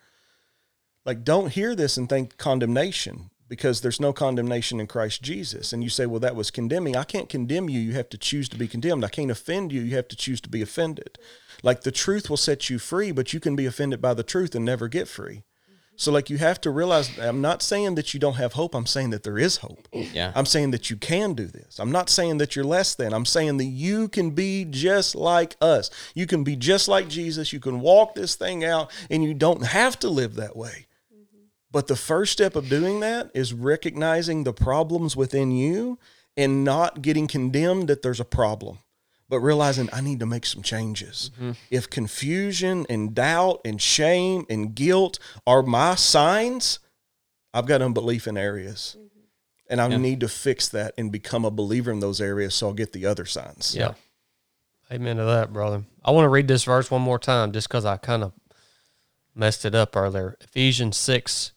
Like 1.06 1.24
don't 1.24 1.52
hear 1.52 1.74
this 1.76 1.98
and 1.98 2.08
think 2.08 2.38
condemnation 2.38 3.31
because 3.52 3.82
there's 3.82 3.99
no 3.99 4.14
condemnation 4.14 4.80
in 4.80 4.88
Christ 4.88 5.22
Jesus. 5.22 5.73
And 5.73 5.84
you 5.84 5.90
say, 5.90 6.06
well, 6.06 6.22
that 6.22 6.38
was 6.38 6.52
condemning. 6.52 6.95
I 6.95 7.03
can't 7.03 7.28
condemn 7.28 7.68
you. 7.68 7.82
You 7.82 7.91
have 7.95 8.07
to 8.11 8.18
choose 8.18 8.48
to 8.48 8.57
be 8.57 8.65
condemned. 8.65 9.03
I 9.03 9.10
can't 9.10 9.30
offend 9.30 9.73
you. 9.73 9.82
You 9.82 9.98
have 9.98 10.07
to 10.07 10.15
choose 10.15 10.40
to 10.41 10.49
be 10.49 10.61
offended. 10.61 11.18
Like 11.61 11.82
the 11.82 11.91
truth 11.91 12.30
will 12.30 12.38
set 12.38 12.69
you 12.69 12.80
free, 12.80 13.11
but 13.11 13.34
you 13.34 13.41
can 13.41 13.57
be 13.57 13.65
offended 13.65 14.02
by 14.02 14.14
the 14.14 14.23
truth 14.23 14.56
and 14.56 14.64
never 14.64 14.88
get 14.88 15.10
free. 15.10 15.44
So 15.98 16.14
like 16.14 16.30
you 16.30 16.38
have 16.38 16.61
to 16.61 16.72
realize 16.72 17.19
I'm 17.19 17.41
not 17.41 17.61
saying 17.61 17.95
that 17.95 18.14
you 18.14 18.22
don't 18.22 18.36
have 18.36 18.53
hope. 18.53 18.73
I'm 18.73 18.86
saying 18.86 19.10
that 19.10 19.23
there 19.23 19.38
is 19.38 19.57
hope. 19.57 19.86
Yeah. 19.91 20.32
I'm 20.34 20.45
saying 20.45 20.72
that 20.72 20.90
you 20.90 20.95
can 20.95 21.34
do 21.34 21.45
this. 21.45 21.78
I'm 21.78 21.91
not 21.91 22.10
saying 22.10 22.38
that 22.38 22.56
you're 22.56 22.64
less 22.64 22.95
than. 22.95 23.11
I'm 23.11 23.26
saying 23.26 23.57
that 23.57 23.65
you 23.65 24.07
can 24.07 24.32
be 24.32 24.64
just 24.64 25.14
like 25.14 25.57
us. 25.60 25.90
You 26.15 26.26
can 26.26 26.45
be 26.45 26.56
just 26.56 26.88
like 26.88 27.10
Jesus. 27.10 27.52
You 27.52 27.60
can 27.60 27.82
walk 27.82 28.15
this 28.15 28.36
thing 28.36 28.64
out 28.64 28.90
and 29.10 29.26
you 29.26 29.34
don't 29.34 29.65
have 29.65 29.99
to 29.99 30.10
live 30.10 30.36
that 30.36 30.56
way. 30.56 30.88
But 31.72 31.88
the 31.88 31.95
first 31.95 32.34
step 32.34 32.56
of 32.56 32.69
doing 32.69 32.99
that 32.99 33.31
is 33.34 33.53
recognizing 33.53 34.43
the 34.43 34.53
problems 34.53 35.15
within 35.15 35.52
you 35.52 35.99
and 36.35 36.64
not 36.64 37.02
getting 37.02 37.27
condemned 37.27 37.88
that 37.88 38.02
there's 38.02 38.19
a 38.19 38.26
problem, 38.26 38.80
but 39.30 39.39
realizing 39.39 39.89
I 39.93 40.02
need 40.02 40.19
to 40.19 40.26
make 40.26 40.45
some 40.45 40.64
changes. 40.64 41.31
Mm-hmm. 41.35 41.52
If 41.69 41.89
confusion 41.89 42.85
and 42.89 43.15
doubt 43.15 43.61
and 43.64 43.81
shame 43.81 44.45
and 44.49 44.76
guilt 44.76 45.18
are 45.48 45.64
my 45.64 45.95
signs, 45.95 46.80
I've 47.53 47.65
got 47.65 47.81
unbelief 47.81 48.27
in 48.27 48.38
areas. 48.38 48.98
Mm-hmm. 48.98 49.07
And 49.69 49.80
I 49.81 49.88
need 49.95 50.19
to 50.19 50.27
fix 50.27 50.68
that 50.69 50.93
and 50.98 51.14
become 51.14 51.45
a 51.45 51.52
believer 51.52 51.91
in 51.91 52.02
those 52.02 52.19
areas 52.19 52.53
so 52.56 52.68
I'll 52.68 52.73
get 52.73 52.91
the 52.91 53.06
other 53.06 53.23
signs. 53.23 53.73
Yeah. 53.73 53.93
Amen 54.91 55.15
to 55.15 55.23
that, 55.23 55.53
brother. 55.53 55.85
I 56.03 56.11
want 56.11 56.26
to 56.26 56.30
read 56.30 56.49
this 56.49 56.65
verse 56.65 56.91
one 56.91 57.02
more 57.02 57.18
time 57.18 57.53
just 57.53 57.69
because 57.69 57.85
I 57.85 57.95
kind 57.95 58.23
of 58.23 58.34
messed 59.34 59.64
it 59.64 59.73
up 59.73 59.95
earlier. 59.95 60.35
Ephesians 60.41 60.98
6, 60.98 61.53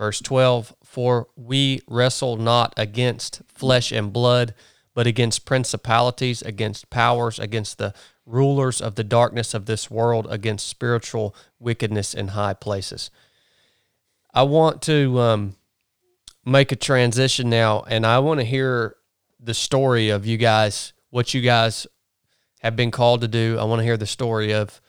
verse 0.00 0.20
12 0.22 0.74
For 0.82 1.28
we 1.36 1.82
wrestle 1.86 2.38
not 2.38 2.72
against 2.78 3.42
flesh 3.46 3.92
and 3.92 4.10
blood, 4.10 4.54
but 4.94 5.06
against 5.06 5.44
principalities, 5.44 6.40
against 6.40 6.88
powers, 6.88 7.38
against 7.38 7.76
the 7.76 7.92
rulers 8.24 8.80
of 8.80 8.94
the 8.94 9.04
darkness 9.04 9.52
of 9.52 9.66
this 9.66 9.90
world, 9.90 10.26
against 10.30 10.66
spiritual 10.66 11.36
wickedness 11.58 12.14
in 12.14 12.28
high 12.28 12.54
places. 12.54 13.10
I 14.32 14.44
want 14.44 14.80
to 14.82 15.18
um, 15.20 15.56
make 16.46 16.72
a 16.72 16.76
transition 16.76 17.50
now, 17.50 17.82
and 17.82 18.06
I 18.06 18.20
want 18.20 18.40
to 18.40 18.46
hear 18.46 18.96
the 19.38 19.52
story 19.52 20.08
of 20.08 20.24
you 20.24 20.38
guys, 20.38 20.94
what 21.10 21.34
you 21.34 21.42
guys 21.42 21.86
have 22.60 22.74
been 22.74 22.90
called 22.90 23.20
to 23.20 23.28
do. 23.28 23.58
I 23.60 23.64
want 23.64 23.80
to 23.80 23.84
hear 23.84 23.98
the 23.98 24.06
story 24.06 24.54
of 24.54 24.80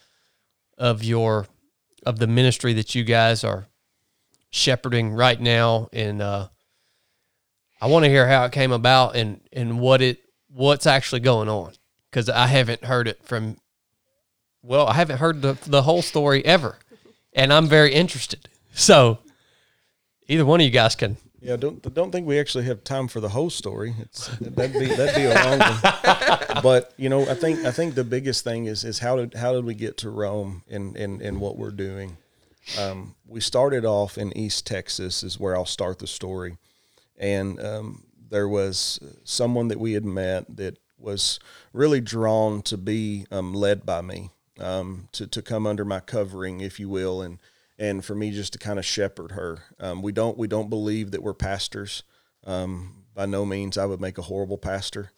of 0.78 1.04
your 1.04 1.48
of 2.06 2.18
the 2.18 2.28
ministry 2.28 2.72
that 2.74 2.96
you 2.96 3.04
guys 3.04 3.44
are 3.44 3.68
shepherding 4.52 5.12
right 5.12 5.40
now, 5.40 5.90
and 5.92 6.22
uh, 6.22 6.48
I 7.82 7.88
want 7.88 8.06
to 8.06 8.10
hear 8.10 8.28
how 8.28 8.46
it 8.46 8.52
came 8.52 8.72
about 8.72 9.16
and 9.16 9.42
and 9.52 9.80
what 9.80 10.02
it 10.02 10.20
what's 10.54 10.86
actually 10.86 11.22
going 11.22 11.50
on 11.50 11.74
because 12.10 12.30
I 12.30 12.48
haven't 12.48 12.84
heard 12.84 13.08
it 13.08 13.24
from. 13.24 13.58
Well, 14.62 14.86
I 14.88 14.94
haven't 14.94 15.18
heard 15.18 15.42
the 15.42 15.58
the 15.66 15.82
whole 15.82 16.04
story 16.04 16.46
ever, 16.46 16.78
and 17.34 17.52
I'm 17.52 17.68
very 17.68 17.94
interested. 17.94 18.48
So, 18.74 19.18
either 20.28 20.46
one 20.46 20.60
of 20.62 20.66
you 20.66 20.72
guys 20.72 20.96
can. 20.96 21.18
Yeah, 21.42 21.56
don't 21.56 21.82
don't 21.96 22.12
think 22.12 22.28
we 22.28 22.40
actually 22.40 22.66
have 22.66 22.84
time 22.84 23.08
for 23.08 23.20
the 23.20 23.30
whole 23.30 23.50
story. 23.50 23.96
It's 24.00 24.28
that'd 24.38 24.74
be 24.74 24.86
that'd 24.86 25.16
be 25.16 25.26
a 25.26 25.34
long 25.34 25.60
one. 25.60 26.62
But 26.62 26.94
you 26.98 27.10
know, 27.10 27.28
I 27.28 27.34
think 27.34 27.66
I 27.66 27.72
think 27.72 27.96
the 27.96 28.04
biggest 28.04 28.44
thing 28.44 28.66
is 28.66 28.84
is 28.84 29.00
how 29.00 29.16
did 29.16 29.34
how 29.34 29.54
did 29.54 29.66
we 29.66 29.74
get 29.74 29.98
to 30.00 30.12
Rome 30.12 30.62
and 30.70 30.96
and 30.96 31.20
and 31.22 31.42
what 31.42 31.58
we're 31.58 31.72
doing. 31.72 32.18
Um, 32.80 33.16
we 33.28 33.42
started 33.42 33.86
off 33.86 34.18
in 34.18 34.36
East 34.38 34.66
Texas 34.68 35.24
is 35.24 35.40
where 35.40 35.56
I'll 35.56 35.66
start 35.66 36.00
the 36.00 36.08
story, 36.08 36.58
and 37.18 37.60
um, 37.64 38.04
there 38.30 38.48
was 38.48 39.00
someone 39.24 39.68
that 39.70 39.80
we 39.80 39.94
had 39.94 40.06
met 40.06 40.58
that 40.58 40.78
was 40.98 41.40
really 41.74 42.02
drawn 42.02 42.62
to 42.64 42.78
be 42.78 43.26
um, 43.32 43.54
led 43.54 43.86
by 43.86 44.02
me, 44.02 44.30
um, 44.60 45.10
to 45.14 45.28
to 45.28 45.42
come 45.42 45.66
under 45.66 45.84
my 45.84 46.00
covering, 46.00 46.62
if 46.62 46.80
you 46.80 46.88
will, 46.88 47.22
and 47.22 47.40
and 47.80 48.06
for 48.06 48.16
me 48.16 48.32
just 48.32 48.54
to 48.54 48.60
kind 48.60 48.80
of 48.80 48.86
shepherd 48.86 49.32
her. 49.32 49.64
Um, 49.80 50.02
we 50.02 50.12
don't 50.12 50.38
we 50.38 50.48
don't 50.48 50.70
believe 50.70 51.12
that 51.12 51.24
we're 51.24 51.34
pastors. 51.34 52.04
Um, 52.46 53.06
by 53.14 53.26
no 53.26 53.46
means, 53.46 53.78
I 53.78 53.86
would 53.86 54.00
make 54.00 54.18
a 54.18 54.24
horrible 54.24 54.58
pastor, 54.58 55.12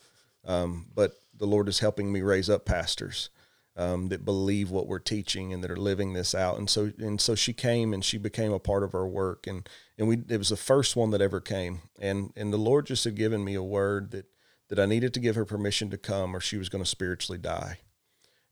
but 0.44 1.14
the 1.38 1.46
Lord 1.46 1.68
is 1.68 1.80
helping 1.80 2.12
me 2.12 2.22
raise 2.22 2.50
up 2.50 2.66
pastors 2.66 3.30
um, 3.76 4.10
that 4.10 4.26
believe 4.26 4.70
what 4.70 4.88
we're 4.88 5.00
teaching 5.00 5.52
and 5.52 5.64
that 5.64 5.72
are 5.72 5.78
living 5.78 6.14
this 6.14 6.36
out. 6.36 6.58
And 6.58 6.70
so 6.70 6.92
and 7.00 7.20
so 7.20 7.36
she 7.36 7.54
came 7.54 7.94
and 7.94 8.04
she 8.04 8.18
became 8.18 8.52
a 8.52 8.60
part 8.60 8.84
of 8.84 8.94
our 8.94 9.08
work. 9.08 9.48
And 9.48 9.68
and 9.98 10.08
we 10.08 10.18
it 10.30 10.38
was 10.38 10.50
the 10.50 10.56
first 10.58 10.96
one 10.96 11.12
that 11.12 11.22
ever 11.22 11.42
came. 11.42 11.82
And 12.00 12.32
and 12.36 12.54
the 12.54 12.58
Lord 12.58 12.86
just 12.86 13.04
had 13.04 13.16
given 13.16 13.44
me 13.44 13.56
a 13.56 13.64
word 13.64 14.12
that 14.12 14.26
that 14.70 14.80
I 14.80 14.86
needed 14.86 15.14
to 15.16 15.20
give 15.20 15.36
her 15.36 15.46
permission 15.46 15.90
to 15.90 15.98
come 15.98 16.36
or 16.36 16.40
she 16.40 16.58
was 16.58 16.70
going 16.70 16.84
to 16.84 16.90
spiritually 16.90 17.40
die. 17.40 17.80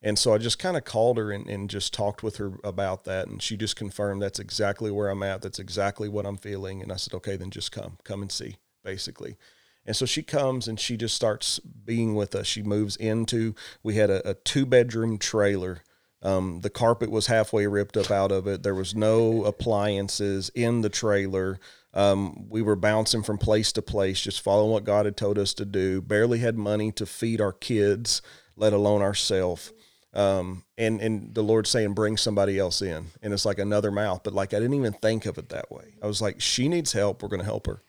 And 0.04 0.18
so 0.18 0.34
I 0.34 0.40
just 0.40 0.58
kind 0.58 0.76
of 0.76 0.84
called 0.84 1.18
her 1.18 1.32
and, 1.32 1.48
and 1.48 1.70
just 1.70 1.94
talked 1.94 2.24
with 2.24 2.38
her 2.38 2.54
about 2.64 3.04
that. 3.04 3.28
And 3.28 3.42
she 3.42 3.56
just 3.56 3.76
confirmed 3.76 4.22
that's 4.22 4.40
exactly 4.40 4.90
where 4.90 5.10
I'm 5.10 5.22
at. 5.22 5.44
That's 5.44 5.60
exactly 5.60 6.10
what 6.10 6.26
I'm 6.26 6.38
feeling. 6.38 6.82
And 6.82 6.92
I 6.92 6.96
said, 6.96 7.14
okay, 7.14 7.36
then 7.36 7.52
just 7.52 7.72
come, 7.72 7.98
come 8.04 8.24
and 8.24 8.32
see, 8.32 8.58
basically. 8.84 9.38
And 9.86 9.96
so 9.96 10.06
she 10.06 10.24
comes 10.24 10.68
and 10.68 10.80
she 10.80 10.98
just 10.98 11.16
starts 11.16 11.60
being 11.60 12.16
with 12.16 12.36
us. 12.36 12.48
She 12.48 12.62
moves 12.62 12.96
into, 12.96 13.56
we 13.84 13.96
had 13.96 14.10
a, 14.10 14.30
a 14.30 14.34
two 14.36 14.66
bedroom 14.66 15.18
trailer. 15.18 15.84
Um, 16.24 16.62
the 16.62 16.70
carpet 16.70 17.10
was 17.10 17.28
halfway 17.28 17.66
ripped 17.66 17.98
up 17.98 18.12
out 18.12 18.32
of 18.32 18.46
it. 18.46 18.62
There 18.62 18.76
was 18.76 18.94
no 18.94 19.44
appliances 19.44 20.52
in 20.54 20.82
the 20.82 20.90
trailer. 20.90 21.60
Um, 21.96 22.48
we 22.48 22.62
were 22.62 22.76
bouncing 22.76 23.24
from 23.24 23.40
place 23.40 23.72
to 23.74 23.82
place, 23.82 24.22
just 24.22 24.42
following 24.42 24.72
what 24.72 24.84
God 24.84 25.06
had 25.06 25.18
told 25.18 25.40
us 25.40 25.54
to 25.56 25.66
do. 25.66 26.00
Barely 26.00 26.38
had 26.40 26.58
money 26.58 26.92
to 26.94 27.08
feed 27.08 27.42
our 27.42 27.52
kids, 27.52 28.22
let 28.56 28.72
alone 28.72 29.02
ourselves 29.02 29.74
um, 30.14 30.64
and 30.78 31.02
and 31.02 31.34
the 31.34 31.44
Lord 31.44 31.68
saying 31.68 31.94
bring 31.94 32.18
somebody 32.18 32.60
else 32.60 32.82
in, 32.82 33.08
and 33.22 33.34
it's 33.34 33.46
like 33.46 33.60
another 33.60 33.92
mouth. 33.92 34.22
But 34.24 34.34
like 34.34 34.54
I 34.54 34.60
didn't 34.60 34.74
even 34.74 34.94
think 34.94 35.26
of 35.26 35.38
it 35.38 35.50
that 35.50 35.72
way. 35.72 35.96
I 36.02 36.08
was 36.08 36.22
like, 36.22 36.42
she 36.42 36.68
needs 36.68 36.92
help. 36.92 37.22
We're 37.22 37.30
going 37.30 37.40
to 37.40 37.46
help 37.46 37.68
her. 37.68 37.82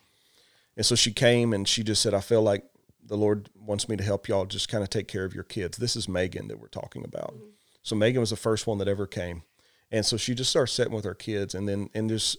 And 0.77 0.87
so 0.87 0.95
she 0.95 1.13
came 1.13 1.53
and 1.53 1.69
she 1.69 1.83
just 1.83 2.03
said, 2.03 2.15
I 2.15 2.21
feel 2.21 2.43
like 2.43 2.65
the 3.05 3.17
Lord 3.17 3.51
wants 3.55 3.89
me 3.89 3.97
to 3.97 4.05
help 4.05 4.29
y'all 4.29 4.47
just 4.47 4.69
kind 4.69 4.83
of 4.83 4.91
take 4.91 5.09
care 5.09 5.25
of 5.25 5.35
your 5.35 5.45
kids. 5.45 5.79
This 5.79 5.97
is 5.97 6.09
Megan 6.09 6.49
that 6.49 6.61
we're 6.61 6.69
talking 6.69 7.05
about. 7.05 7.35
Mm-hmm. 7.35 7.47
So 7.83 7.97
Megan 7.97 8.21
was 8.21 8.31
the 8.31 8.37
first 8.37 8.67
one 8.67 8.79
that 8.79 8.89
ever 8.89 9.07
came, 9.07 9.43
and 9.91 10.07
so 10.07 10.17
she 10.17 10.35
just 10.35 10.51
started 10.51 10.73
sitting 10.73 10.95
with 10.95 11.05
her 11.05 11.15
kids, 11.15 11.55
and 11.55 11.69
then 11.69 11.91
and 11.95 12.09
just 12.09 12.37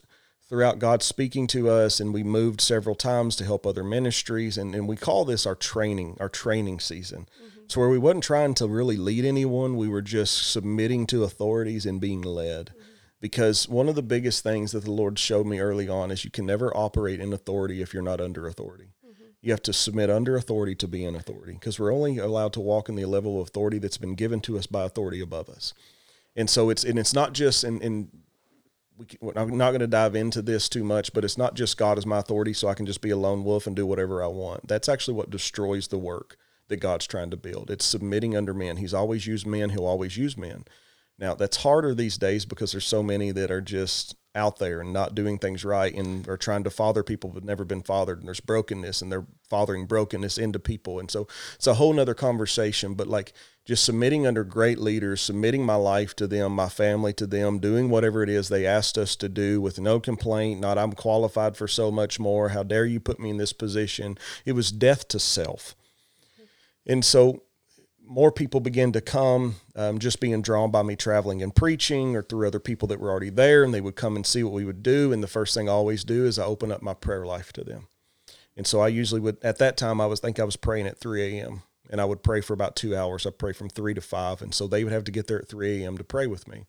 throughout 0.47 0.79
God 0.79 1.03
speaking 1.03 1.47
to 1.47 1.69
us, 1.69 1.99
and 1.99 2.13
we 2.13 2.23
moved 2.23 2.61
several 2.61 2.95
times 2.95 3.35
to 3.35 3.43
help 3.43 3.65
other 3.65 3.83
ministries, 3.83 4.57
and, 4.57 4.73
and 4.73 4.87
we 4.87 4.95
call 4.95 5.25
this 5.25 5.45
our 5.45 5.55
training, 5.55 6.15
our 6.19 6.29
training 6.29 6.79
season. 6.79 7.27
Mm-hmm. 7.43 7.59
So 7.67 7.81
where 7.81 7.89
we 7.89 7.97
wasn't 7.97 8.23
trying 8.23 8.53
to 8.55 8.67
really 8.67 8.97
lead 8.97 9.25
anyone, 9.25 9.75
we 9.75 9.89
were 9.89 10.01
just 10.01 10.51
submitting 10.51 11.07
to 11.07 11.23
authorities 11.23 11.85
and 11.85 11.99
being 11.99 12.21
led. 12.21 12.71
Because 13.23 13.69
one 13.69 13.87
of 13.87 13.95
the 13.95 14.01
biggest 14.01 14.43
things 14.43 14.73
that 14.73 14.83
the 14.83 14.91
Lord 14.91 15.17
showed 15.17 15.47
me 15.47 15.61
early 15.61 15.87
on 15.87 16.11
is 16.11 16.25
you 16.25 16.29
can 16.29 16.45
never 16.45 16.75
operate 16.75 17.21
in 17.21 17.31
authority 17.31 17.81
if 17.81 17.93
you're 17.93 18.03
not 18.03 18.19
under 18.19 18.45
authority. 18.49 18.89
Mm-hmm. 19.01 19.23
You 19.39 19.51
have 19.53 19.61
to 19.61 19.71
submit 19.71 20.09
under 20.09 20.35
authority 20.35 20.75
to 20.75 20.89
be 20.89 21.05
in 21.05 21.15
authority 21.15 21.53
because 21.53 21.79
we're 21.79 21.93
only 21.93 22.17
allowed 22.17 22.51
to 22.51 22.59
walk 22.59 22.89
in 22.89 22.97
the 22.97 23.05
level 23.05 23.39
of 23.39 23.47
authority 23.47 23.79
that's 23.79 23.97
been 23.97 24.15
given 24.15 24.41
to 24.41 24.57
us 24.57 24.67
by 24.67 24.83
authority 24.83 25.21
above 25.21 25.47
us. 25.47 25.73
And 26.35 26.49
so 26.49 26.69
it's 26.69 26.83
and 26.83 26.99
it's 26.99 27.13
not 27.13 27.31
just 27.31 27.63
in, 27.63 27.79
in 27.79 28.09
we 28.97 29.05
can, 29.05 29.19
I'm 29.37 29.57
not 29.57 29.71
going 29.71 29.79
to 29.79 29.87
dive 29.87 30.15
into 30.15 30.41
this 30.41 30.67
too 30.67 30.83
much, 30.83 31.13
but 31.13 31.23
it's 31.23 31.37
not 31.37 31.53
just 31.53 31.77
God 31.77 31.97
as 31.97 32.05
my 32.05 32.17
authority, 32.17 32.51
so 32.51 32.67
I 32.67 32.73
can 32.73 32.85
just 32.85 32.99
be 32.99 33.11
a 33.11 33.15
lone 33.15 33.45
wolf 33.45 33.67
and 33.67 33.75
do 33.75 33.85
whatever 33.85 34.21
I 34.21 34.27
want. 34.27 34.67
That's 34.67 34.89
actually 34.89 35.13
what 35.13 35.29
destroys 35.29 35.87
the 35.87 35.97
work 35.97 36.35
that 36.67 36.81
God's 36.81 37.07
trying 37.07 37.29
to 37.29 37.37
build. 37.37 37.71
It's 37.71 37.85
submitting 37.85 38.35
under 38.35 38.53
men. 38.53 38.75
He's 38.75 38.93
always 38.93 39.25
used 39.25 39.47
men. 39.47 39.69
He'll 39.69 39.85
always 39.85 40.17
use 40.17 40.37
men. 40.37 40.65
Now 41.19 41.35
that's 41.35 41.57
harder 41.57 41.93
these 41.93 42.17
days 42.17 42.45
because 42.45 42.71
there's 42.71 42.85
so 42.85 43.03
many 43.03 43.31
that 43.31 43.51
are 43.51 43.61
just 43.61 44.15
out 44.35 44.57
there 44.57 44.81
and 44.81 44.91
not 44.91 45.13
doing 45.13 45.37
things 45.37 45.63
right 45.63 45.93
and 45.93 46.27
are 46.27 46.37
trying 46.37 46.63
to 46.63 46.69
father 46.71 47.03
people 47.03 47.29
who've 47.31 47.43
never 47.43 47.63
been 47.63 47.83
fathered. 47.83 48.17
And 48.17 48.27
there's 48.27 48.39
brokenness 48.39 49.01
and 49.01 49.11
they're 49.11 49.27
fathering 49.47 49.85
brokenness 49.85 50.39
into 50.39 50.57
people. 50.57 50.99
And 50.99 51.11
so 51.11 51.27
it's 51.53 51.67
a 51.67 51.75
whole 51.75 51.93
nother 51.93 52.15
conversation 52.15 52.95
but 52.95 53.07
like 53.07 53.33
just 53.65 53.85
submitting 53.85 54.25
under 54.27 54.43
great 54.43 54.79
leaders 54.79 55.21
submitting 55.21 55.65
my 55.65 55.75
life 55.75 56.15
to 56.15 56.27
them 56.27 56.51
my 56.53 56.67
family 56.67 57.13
to 57.13 57.25
them 57.25 57.59
doing 57.59 57.89
whatever 57.89 58.21
it 58.21 58.27
is 58.27 58.49
they 58.49 58.65
asked 58.65 58.97
us 58.97 59.15
to 59.15 59.29
do 59.29 59.61
with 59.61 59.79
no 59.79 60.01
complaint 60.01 60.59
not 60.59 60.77
i'm 60.77 60.91
qualified 60.91 61.55
for 61.55 61.67
so 61.67 61.91
much 61.91 62.19
more. 62.19 62.49
How 62.49 62.63
dare 62.63 62.85
you 62.85 62.99
put 62.99 63.19
me 63.19 63.29
in 63.29 63.37
this 63.37 63.53
position? 63.53 64.17
It 64.45 64.53
was 64.53 64.71
death 64.71 65.07
to 65.09 65.19
self. 65.19 65.75
And 66.85 67.05
so 67.05 67.43
more 68.05 68.31
people 68.31 68.59
began 68.59 68.91
to 68.91 69.01
come, 69.01 69.55
um, 69.75 69.99
just 69.99 70.19
being 70.19 70.41
drawn 70.41 70.71
by 70.71 70.83
me 70.83 70.95
traveling 70.95 71.41
and 71.41 71.55
preaching, 71.55 72.15
or 72.15 72.21
through 72.21 72.47
other 72.47 72.59
people 72.59 72.87
that 72.89 72.99
were 72.99 73.09
already 73.09 73.29
there, 73.29 73.63
and 73.63 73.73
they 73.73 73.81
would 73.81 73.95
come 73.95 74.15
and 74.15 74.25
see 74.25 74.43
what 74.43 74.53
we 74.53 74.65
would 74.65 74.83
do. 74.83 75.11
And 75.11 75.23
the 75.23 75.27
first 75.27 75.53
thing 75.53 75.69
I 75.69 75.73
always 75.73 76.03
do 76.03 76.25
is 76.25 76.37
I 76.37 76.45
open 76.45 76.71
up 76.71 76.81
my 76.81 76.93
prayer 76.93 77.25
life 77.25 77.53
to 77.53 77.63
them. 77.63 77.87
And 78.55 78.67
so 78.67 78.81
I 78.81 78.87
usually 78.89 79.21
would 79.21 79.37
at 79.43 79.57
that 79.57 79.77
time 79.77 79.99
I 79.99 80.05
was 80.05 80.19
think 80.19 80.39
I 80.39 80.43
was 80.43 80.55
praying 80.55 80.85
at 80.85 80.99
3 80.99 81.39
a.m. 81.39 81.63
and 81.89 81.99
I 81.99 82.05
would 82.05 82.23
pray 82.23 82.41
for 82.41 82.53
about 82.53 82.75
two 82.75 82.95
hours. 82.95 83.25
I 83.25 83.31
pray 83.31 83.53
from 83.53 83.69
three 83.69 83.93
to 83.93 84.01
five, 84.01 84.41
and 84.41 84.53
so 84.53 84.67
they 84.67 84.83
would 84.83 84.93
have 84.93 85.05
to 85.05 85.11
get 85.11 85.27
there 85.27 85.39
at 85.39 85.49
3 85.49 85.83
a.m. 85.83 85.97
to 85.97 86.03
pray 86.03 86.27
with 86.27 86.47
me. 86.47 86.65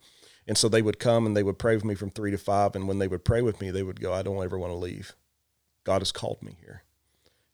And 0.46 0.56
so 0.56 0.68
they 0.68 0.82
would 0.82 0.98
come 0.98 1.26
and 1.26 1.36
they 1.36 1.42
would 1.42 1.58
pray 1.58 1.74
with 1.74 1.84
me 1.84 1.94
from 1.94 2.10
three 2.10 2.30
to 2.30 2.38
five. 2.38 2.76
And 2.76 2.86
when 2.86 2.98
they 2.98 3.08
would 3.08 3.24
pray 3.24 3.40
with 3.42 3.60
me, 3.60 3.70
they 3.70 3.82
would 3.82 4.00
go, 4.00 4.12
"I 4.12 4.22
don't 4.22 4.42
ever 4.42 4.58
want 4.58 4.72
to 4.72 4.76
leave. 4.76 5.14
God 5.84 6.00
has 6.00 6.12
called 6.12 6.42
me 6.42 6.56
here." 6.60 6.82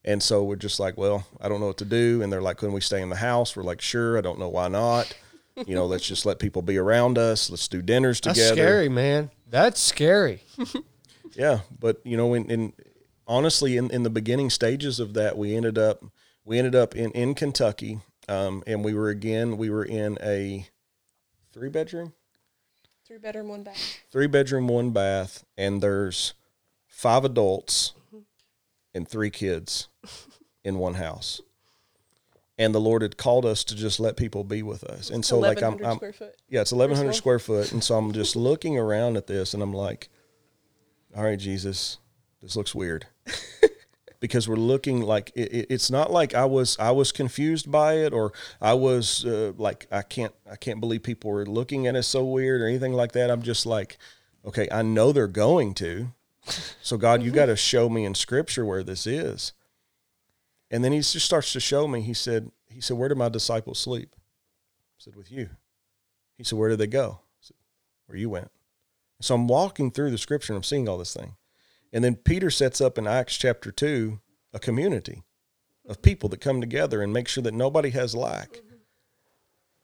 And 0.05 0.22
so 0.22 0.43
we're 0.44 0.56
just 0.56 0.81
like, 0.81 0.97
well, 0.97 1.27
I 1.40 1.48
don't 1.48 1.60
know 1.60 1.66
what 1.66 1.77
to 1.78 1.85
do. 1.85 2.22
And 2.22 2.32
they're 2.32 2.40
like, 2.43 2.56
couldn't 2.56 2.74
we 2.74 2.81
stay 2.81 3.02
in 3.02 3.10
the 3.10 3.16
house? 3.16 3.55
We're 3.55 3.62
like, 3.62 3.81
sure. 3.81 4.16
I 4.16 4.20
don't 4.22 4.39
know 4.39 4.48
why 4.48 4.68
not. 4.68 5.14
You 5.66 5.74
know, 5.74 5.85
let's 5.85 6.06
just 6.06 6.24
let 6.24 6.39
people 6.39 6.62
be 6.62 6.78
around 6.78 7.18
us. 7.18 7.51
Let's 7.51 7.68
do 7.68 7.82
dinners 7.82 8.18
together. 8.20 8.40
That's 8.40 8.52
scary, 8.52 8.89
man. 8.89 9.31
That's 9.48 9.81
scary. 9.81 10.43
Yeah, 11.36 11.60
but 11.78 12.01
you 12.05 12.16
know, 12.16 12.35
in, 12.35 12.51
in 12.51 12.72
honestly, 13.28 13.77
in, 13.77 13.89
in 13.93 14.02
the 14.02 14.10
beginning 14.10 14.51
stages 14.51 14.98
of 14.98 15.14
that, 15.14 15.39
we 15.39 15.55
ended 15.55 15.78
up 15.78 16.05
we 16.44 16.59
ended 16.59 16.74
up 16.74 16.97
in 16.97 17.12
in 17.12 17.35
Kentucky, 17.36 18.01
um, 18.28 18.64
and 18.66 18.85
we 18.85 18.94
were 18.94 19.10
again 19.10 19.56
we 19.56 19.70
were 19.70 19.85
in 19.85 20.18
a 20.20 20.66
three 21.52 21.68
bedroom, 21.68 22.14
Three 23.06 23.18
bedroom, 23.18 23.48
one 23.48 23.62
bath. 23.62 24.01
three 24.10 24.27
bedroom, 24.27 24.66
one 24.66 24.90
bath, 24.90 25.44
and 25.56 25.81
there's 25.81 26.35
five 26.89 27.24
adults 27.24 27.93
and 28.93 29.06
three 29.09 29.31
kids 29.31 29.86
in 30.65 30.78
one 30.78 30.95
house. 30.95 31.41
And 32.59 32.74
the 32.74 32.81
Lord 32.81 33.01
had 33.03 33.16
called 33.16 33.47
us 33.47 33.65
to 33.65 33.74
just 33.74 34.01
let 34.01 34.16
people 34.16 34.45
be 34.45 34.62
with 34.62 34.85
us. 34.85 35.09
And 35.09 35.24
so, 35.24 35.39
like, 35.39 35.62
I'm, 35.62 35.82
I'm 35.85 35.97
square 35.97 36.12
foot. 36.12 36.35
yeah, 36.51 36.61
it's 36.61 36.73
1,100 36.73 37.15
square 37.15 37.39
foot. 37.39 37.73
And 37.73 37.82
so 37.82 37.97
I'm 37.97 38.12
just 38.12 38.37
looking 38.37 38.77
around 38.78 39.16
at 39.16 39.27
this 39.27 39.55
and 39.55 39.62
I'm 39.62 39.73
like, 39.73 40.09
all 41.16 41.24
right, 41.24 41.39
Jesus, 41.39 41.97
this 42.43 42.57
looks 42.57 42.74
weird. 42.74 43.07
because 44.20 44.47
we're 44.47 44.57
looking 44.57 45.01
like 45.01 45.32
it, 45.35 45.53
it- 45.53 45.66
it's 45.70 45.91
not 45.91 46.12
like 46.12 46.35
I 46.35 46.45
was 46.45 46.77
I 46.78 46.91
was 46.91 47.11
confused 47.12 47.70
by 47.70 47.95
it 47.95 48.12
or 48.12 48.32
I 48.61 48.74
was 48.74 49.24
uh, 49.24 49.53
like 49.57 49.87
I 49.91 50.03
can't 50.03 50.35
I 50.51 50.57
can't 50.57 50.78
believe 50.81 51.03
people 51.03 51.31
were 51.31 51.47
looking 51.47 51.87
at 51.87 51.97
us 51.97 52.07
so 52.09 52.23
weird 52.24 52.61
or 52.61 52.66
anything 52.66 52.93
like 52.93 53.12
that. 53.12 53.31
I'm 53.31 53.41
just 53.41 53.65
like, 53.65 53.97
okay, 54.45 54.69
I 54.70 54.82
know 54.82 55.12
they're 55.12 55.27
going 55.27 55.73
to. 55.74 56.09
So 56.82 56.99
God, 56.99 57.23
you 57.23 57.31
got 57.31 57.47
to 57.47 57.57
show 57.57 57.89
me 57.89 58.05
in 58.05 58.15
scripture 58.15 58.66
where 58.66 58.82
this 58.82 59.07
is. 59.07 59.55
And 60.71 60.85
then 60.85 60.93
he 60.93 60.99
just 60.99 61.21
starts 61.21 61.53
to 61.53 61.61
show 61.61 61.89
me. 61.89 62.01
He 62.01 62.15
said, 62.15 62.51
he 62.69 62.81
said, 62.81 62.97
where 62.97 63.09
do 63.09 63.15
my 63.15 63.29
disciples 63.29 63.79
sleep? 63.79 64.15
I 64.15 64.99
said, 64.99 65.17
with 65.17 65.33
you. 65.33 65.51
He 66.37 66.45
said, 66.45 66.59
where 66.59 66.69
did 66.69 66.79
they 66.79 66.87
go? 66.87 67.21
I 67.23 67.41
said, 67.41 67.57
where 68.07 68.19
you 68.19 68.31
went. 68.31 68.51
So 69.21 69.35
I'm 69.35 69.49
walking 69.49 69.91
through 69.91 70.11
the 70.11 70.19
scripture 70.19 70.53
and 70.53 70.59
I'm 70.59 70.63
seeing 70.63 70.89
all 70.89 70.99
this 70.99 71.15
thing. 71.15 71.37
And 71.93 72.05
then 72.05 72.15
Peter 72.15 72.51
sets 72.51 72.81
up 72.81 72.97
in 72.99 73.07
Acts 73.07 73.37
chapter 73.37 73.71
2 73.73 74.21
a 74.53 74.59
community 74.59 75.23
of 75.89 76.03
people 76.03 76.29
that 76.29 76.41
come 76.41 76.61
together 76.61 77.03
and 77.03 77.13
make 77.13 77.29
sure 77.29 77.43
that 77.43 77.55
nobody 77.55 77.91
has 77.91 78.15
lack. 78.15 78.61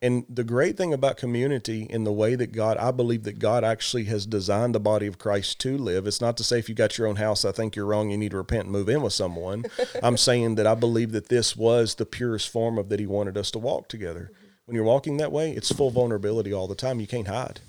And 0.03 0.27
the 0.29 0.45
great 0.45 0.77
thing 0.77 0.93
about 0.93 1.17
community 1.17 1.87
in 1.89 2.05
the 2.05 2.13
way 2.13 2.35
that 2.35 2.53
God, 2.53 2.77
I 2.77 2.91
believe 2.91 3.25
that 3.25 3.39
God 3.39 3.65
actually 3.65 4.05
has 4.05 4.27
designed 4.27 4.75
the 4.75 4.81
body 4.81 5.07
of 5.07 5.19
Christ 5.19 5.59
to 5.61 5.79
live. 5.79 6.07
It's 6.07 6.21
not 6.21 6.37
to 6.37 6.45
say 6.45 6.59
if 6.59 6.69
you 6.69 6.75
got 6.75 6.99
your 6.99 7.07
own 7.07 7.17
house, 7.17 7.47
I 7.47 7.53
think 7.53 7.75
you're 7.75 7.87
wrong. 7.87 8.11
You 8.11 8.19
need 8.19 8.33
to 8.33 8.37
repent 8.37 8.65
and 8.65 8.73
move 8.73 8.91
in 8.91 9.01
with 9.01 9.15
someone. 9.15 9.65
I'm 10.03 10.19
saying 10.19 10.57
that 10.57 10.67
I 10.67 10.75
believe 10.75 11.13
that 11.13 11.31
this 11.31 11.57
was 11.57 11.95
the 11.95 12.05
purest 12.05 12.51
form 12.51 12.77
of 12.77 12.91
that 12.91 13.01
He 13.01 13.07
wanted 13.07 13.39
us 13.39 13.51
to 13.53 13.59
walk 13.59 13.89
together. 13.89 14.31
When 14.67 14.75
you're 14.75 14.85
walking 14.85 15.17
that 15.17 15.33
way, 15.33 15.53
it's 15.53 15.73
full 15.73 15.91
vulnerability 15.91 16.53
all 16.53 16.69
the 16.69 16.75
time. 16.75 17.01
You 17.01 17.07
can't 17.07 17.29
hide. 17.29 17.61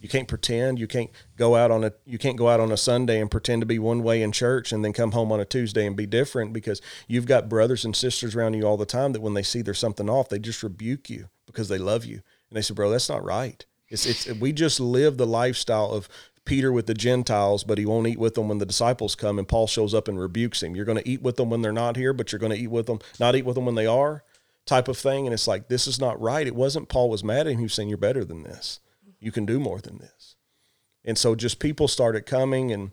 You 0.00 0.08
can't 0.08 0.28
pretend. 0.28 0.78
You 0.78 0.86
can't 0.86 1.10
go 1.36 1.54
out 1.54 1.70
on 1.70 1.84
a 1.84 1.92
you 2.06 2.16
can't 2.16 2.36
go 2.36 2.48
out 2.48 2.60
on 2.60 2.72
a 2.72 2.76
Sunday 2.78 3.20
and 3.20 3.30
pretend 3.30 3.60
to 3.62 3.66
be 3.66 3.78
one 3.78 4.02
way 4.02 4.22
in 4.22 4.32
church 4.32 4.72
and 4.72 4.84
then 4.84 4.92
come 4.92 5.12
home 5.12 5.32
on 5.32 5.40
a 5.40 5.44
Tuesday 5.44 5.86
and 5.86 5.96
be 5.96 6.06
different 6.06 6.52
because 6.52 6.80
you've 7.08 7.26
got 7.26 7.48
brothers 7.48 7.84
and 7.84 7.94
sisters 7.94 8.34
around 8.34 8.54
you 8.54 8.64
all 8.64 8.76
the 8.76 8.86
time 8.86 9.12
that 9.12 9.22
when 9.22 9.34
they 9.34 9.42
see 9.42 9.60
there's 9.62 9.78
something 9.78 10.08
off, 10.08 10.28
they 10.28 10.38
just 10.38 10.62
rebuke 10.62 11.10
you 11.10 11.28
because 11.54 11.68
they 11.68 11.78
love 11.78 12.04
you. 12.04 12.16
And 12.50 12.56
they 12.56 12.62
said, 12.62 12.76
"Bro, 12.76 12.90
that's 12.90 13.08
not 13.08 13.24
right." 13.24 13.64
It's 13.88 14.06
it's 14.06 14.26
we 14.40 14.52
just 14.52 14.80
live 14.80 15.16
the 15.16 15.26
lifestyle 15.26 15.90
of 15.90 16.08
Peter 16.44 16.72
with 16.72 16.86
the 16.86 16.94
Gentiles, 16.94 17.64
but 17.64 17.78
he 17.78 17.86
won't 17.86 18.06
eat 18.06 18.18
with 18.18 18.34
them 18.34 18.48
when 18.48 18.58
the 18.58 18.66
disciples 18.66 19.14
come 19.14 19.38
and 19.38 19.48
Paul 19.48 19.66
shows 19.66 19.94
up 19.94 20.08
and 20.08 20.18
rebukes 20.18 20.62
him. 20.62 20.76
You're 20.76 20.84
going 20.84 20.98
to 20.98 21.08
eat 21.08 21.22
with 21.22 21.36
them 21.36 21.48
when 21.48 21.62
they're 21.62 21.72
not 21.72 21.96
here, 21.96 22.12
but 22.12 22.32
you're 22.32 22.38
going 22.38 22.52
to 22.52 22.58
eat 22.58 22.70
with 22.70 22.86
them, 22.86 22.98
not 23.18 23.34
eat 23.34 23.46
with 23.46 23.54
them 23.54 23.64
when 23.64 23.76
they 23.76 23.86
are, 23.86 24.24
type 24.66 24.88
of 24.88 24.98
thing. 24.98 25.26
And 25.26 25.32
it's 25.32 25.48
like 25.48 25.68
this 25.68 25.86
is 25.86 25.98
not 25.98 26.20
right. 26.20 26.46
It 26.46 26.54
wasn't 26.54 26.88
Paul 26.88 27.08
was 27.08 27.24
mad 27.24 27.46
at 27.46 27.52
him. 27.52 27.58
He 27.58 27.64
was 27.64 27.74
saying 27.74 27.88
you're 27.88 27.98
better 27.98 28.24
than 28.24 28.42
this. 28.42 28.80
You 29.20 29.32
can 29.32 29.46
do 29.46 29.58
more 29.58 29.80
than 29.80 29.98
this. 29.98 30.36
And 31.04 31.16
so 31.16 31.34
just 31.34 31.58
people 31.58 31.88
started 31.88 32.26
coming 32.26 32.72
and 32.72 32.92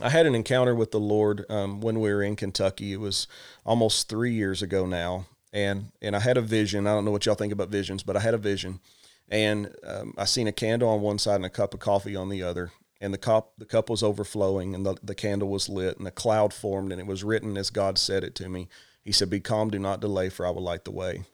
I 0.00 0.08
had 0.08 0.26
an 0.26 0.34
encounter 0.34 0.74
with 0.74 0.90
the 0.90 1.00
Lord 1.00 1.44
um, 1.50 1.80
when 1.80 2.00
we 2.00 2.12
were 2.12 2.22
in 2.22 2.36
Kentucky. 2.36 2.92
It 2.92 3.00
was 3.00 3.26
almost 3.64 4.08
three 4.08 4.32
years 4.32 4.62
ago 4.62 4.86
now, 4.86 5.26
and 5.52 5.92
and 6.00 6.16
I 6.16 6.20
had 6.20 6.36
a 6.36 6.42
vision. 6.42 6.86
I 6.86 6.92
don't 6.92 7.04
know 7.04 7.10
what 7.10 7.26
y'all 7.26 7.34
think 7.34 7.52
about 7.52 7.68
visions, 7.68 8.02
but 8.02 8.16
I 8.16 8.20
had 8.20 8.34
a 8.34 8.38
vision, 8.38 8.80
and 9.28 9.74
um, 9.86 10.14
I 10.16 10.24
seen 10.24 10.48
a 10.48 10.52
candle 10.52 10.88
on 10.88 11.00
one 11.00 11.18
side 11.18 11.36
and 11.36 11.44
a 11.44 11.50
cup 11.50 11.74
of 11.74 11.80
coffee 11.80 12.16
on 12.16 12.28
the 12.28 12.42
other, 12.42 12.72
and 13.00 13.12
the 13.12 13.18
cup 13.18 13.52
the 13.58 13.66
cup 13.66 13.90
was 13.90 14.02
overflowing, 14.02 14.74
and 14.74 14.86
the 14.86 14.96
the 15.02 15.14
candle 15.14 15.48
was 15.48 15.68
lit, 15.68 15.98
and 15.98 16.08
a 16.08 16.12
cloud 16.12 16.52
formed, 16.54 16.92
and 16.92 17.00
it 17.00 17.06
was 17.06 17.24
written 17.24 17.56
as 17.56 17.70
God 17.70 17.98
said 17.98 18.24
it 18.24 18.34
to 18.36 18.48
me. 18.48 18.68
He 19.04 19.12
said, 19.12 19.30
"Be 19.30 19.40
calm, 19.40 19.70
do 19.70 19.78
not 19.78 20.00
delay, 20.00 20.28
for 20.28 20.46
I 20.46 20.50
will 20.50 20.62
light 20.62 20.84
the 20.84 20.90
way." 20.92 21.24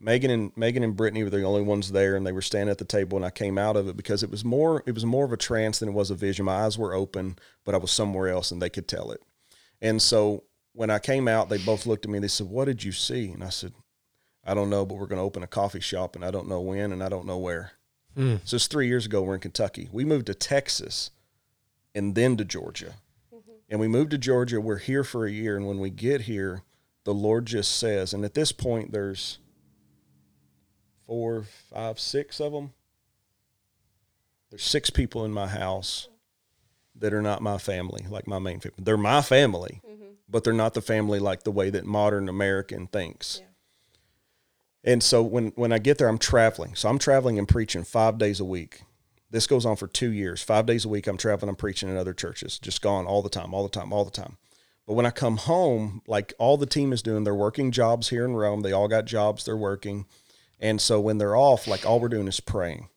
Megan 0.00 0.30
and 0.30 0.52
Megan 0.56 0.82
and 0.82 0.96
Brittany 0.96 1.24
were 1.24 1.30
the 1.30 1.44
only 1.44 1.62
ones 1.62 1.92
there, 1.92 2.14
and 2.14 2.26
they 2.26 2.32
were 2.32 2.42
standing 2.42 2.70
at 2.70 2.78
the 2.78 2.84
table. 2.84 3.16
And 3.16 3.24
I 3.24 3.30
came 3.30 3.56
out 3.56 3.76
of 3.76 3.88
it 3.88 3.96
because 3.96 4.22
it 4.22 4.30
was 4.30 4.44
more 4.44 4.82
it 4.86 4.92
was 4.92 5.04
more 5.04 5.24
of 5.24 5.32
a 5.32 5.36
trance 5.36 5.78
than 5.78 5.88
it 5.88 5.92
was 5.92 6.10
a 6.10 6.14
vision. 6.14 6.44
My 6.44 6.64
eyes 6.64 6.76
were 6.76 6.94
open, 6.94 7.38
but 7.64 7.74
I 7.74 7.78
was 7.78 7.90
somewhere 7.90 8.28
else, 8.28 8.50
and 8.50 8.60
they 8.60 8.70
could 8.70 8.86
tell 8.86 9.10
it. 9.10 9.22
And 9.80 10.02
so 10.02 10.44
when 10.74 10.90
I 10.90 10.98
came 10.98 11.28
out, 11.28 11.48
they 11.48 11.58
both 11.58 11.86
looked 11.86 12.04
at 12.04 12.10
me. 12.10 12.18
and 12.18 12.24
They 12.24 12.28
said, 12.28 12.48
"What 12.48 12.66
did 12.66 12.84
you 12.84 12.92
see?" 12.92 13.30
And 13.30 13.42
I 13.42 13.48
said, 13.48 13.72
"I 14.44 14.54
don't 14.54 14.70
know, 14.70 14.84
but 14.84 14.96
we're 14.96 15.06
going 15.06 15.18
to 15.18 15.24
open 15.24 15.42
a 15.42 15.48
coffee 15.48 15.80
shop, 15.80 16.14
and 16.14 16.24
I 16.24 16.30
don't 16.30 16.48
know 16.48 16.60
when, 16.60 16.92
and 16.92 17.02
I 17.02 17.08
don't 17.08 17.26
know 17.26 17.38
where." 17.38 17.72
Hmm. 18.14 18.36
So 18.44 18.56
it's 18.56 18.66
three 18.66 18.88
years 18.88 19.06
ago. 19.06 19.22
We're 19.22 19.34
in 19.34 19.40
Kentucky. 19.40 19.88
We 19.90 20.04
moved 20.04 20.26
to 20.26 20.34
Texas, 20.34 21.10
and 21.94 22.14
then 22.14 22.36
to 22.36 22.44
Georgia. 22.44 22.94
Mm-hmm. 23.34 23.52
And 23.70 23.80
we 23.80 23.88
moved 23.88 24.10
to 24.10 24.18
Georgia. 24.18 24.60
We're 24.60 24.78
here 24.78 25.04
for 25.04 25.26
a 25.26 25.30
year, 25.30 25.56
and 25.56 25.66
when 25.66 25.78
we 25.78 25.90
get 25.90 26.22
here, 26.22 26.62
the 27.04 27.14
Lord 27.14 27.46
just 27.46 27.76
says, 27.76 28.12
and 28.12 28.24
at 28.24 28.34
this 28.34 28.52
point, 28.52 28.92
there's 28.92 29.38
four, 31.06 31.44
five, 31.70 32.00
six 32.00 32.40
of 32.40 32.52
them. 32.52 32.72
There's 34.50 34.64
six 34.64 34.90
people 34.90 35.24
in 35.24 35.32
my 35.32 35.48
house 35.48 36.08
that 36.96 37.12
are 37.12 37.22
not 37.22 37.42
my 37.42 37.58
family, 37.58 38.06
like 38.08 38.26
my 38.26 38.38
main 38.38 38.60
family. 38.60 38.76
They're 38.78 38.96
my 38.96 39.22
family, 39.22 39.80
mm-hmm. 39.88 40.12
but 40.28 40.44
they're 40.44 40.52
not 40.52 40.74
the 40.74 40.82
family 40.82 41.18
like 41.18 41.42
the 41.42 41.52
way 41.52 41.70
that 41.70 41.84
modern 41.84 42.28
American 42.28 42.86
thinks. 42.86 43.42
And 44.84 45.02
so 45.02 45.22
when 45.22 45.48
when 45.56 45.72
I 45.72 45.78
get 45.78 45.98
there, 45.98 46.08
I'm 46.08 46.18
traveling. 46.18 46.74
So 46.74 46.88
I'm 46.88 46.98
traveling 46.98 47.38
and 47.38 47.48
preaching 47.48 47.84
five 47.84 48.18
days 48.18 48.38
a 48.38 48.44
week. 48.44 48.82
This 49.30 49.46
goes 49.46 49.66
on 49.66 49.76
for 49.76 49.88
two 49.88 50.10
years. 50.10 50.42
Five 50.42 50.66
days 50.66 50.84
a 50.84 50.88
week, 50.88 51.06
I'm 51.06 51.16
traveling. 51.16 51.48
I'm 51.48 51.56
preaching 51.56 51.88
in 51.88 51.96
other 51.96 52.14
churches, 52.14 52.58
just 52.58 52.82
gone 52.82 53.06
all 53.06 53.22
the 53.22 53.28
time, 53.28 53.52
all 53.52 53.64
the 53.64 53.68
time, 53.68 53.92
all 53.92 54.04
the 54.04 54.10
time. 54.10 54.36
But 54.86 54.94
when 54.94 55.06
I 55.06 55.10
come 55.10 55.38
home, 55.38 56.02
like 56.06 56.34
all 56.38 56.56
the 56.56 56.66
team 56.66 56.92
is 56.92 57.02
doing, 57.02 57.24
they're 57.24 57.34
working 57.34 57.72
jobs 57.72 58.10
here 58.10 58.24
in 58.24 58.34
Rome. 58.34 58.60
They 58.60 58.72
all 58.72 58.86
got 58.86 59.06
jobs 59.06 59.44
they're 59.44 59.56
working. 59.56 60.06
And 60.60 60.80
so 60.80 61.00
when 61.00 61.18
they're 61.18 61.36
off, 61.36 61.66
like 61.66 61.86
all 61.86 62.00
we're 62.00 62.08
doing 62.08 62.28
is 62.28 62.40
praying. 62.40 62.88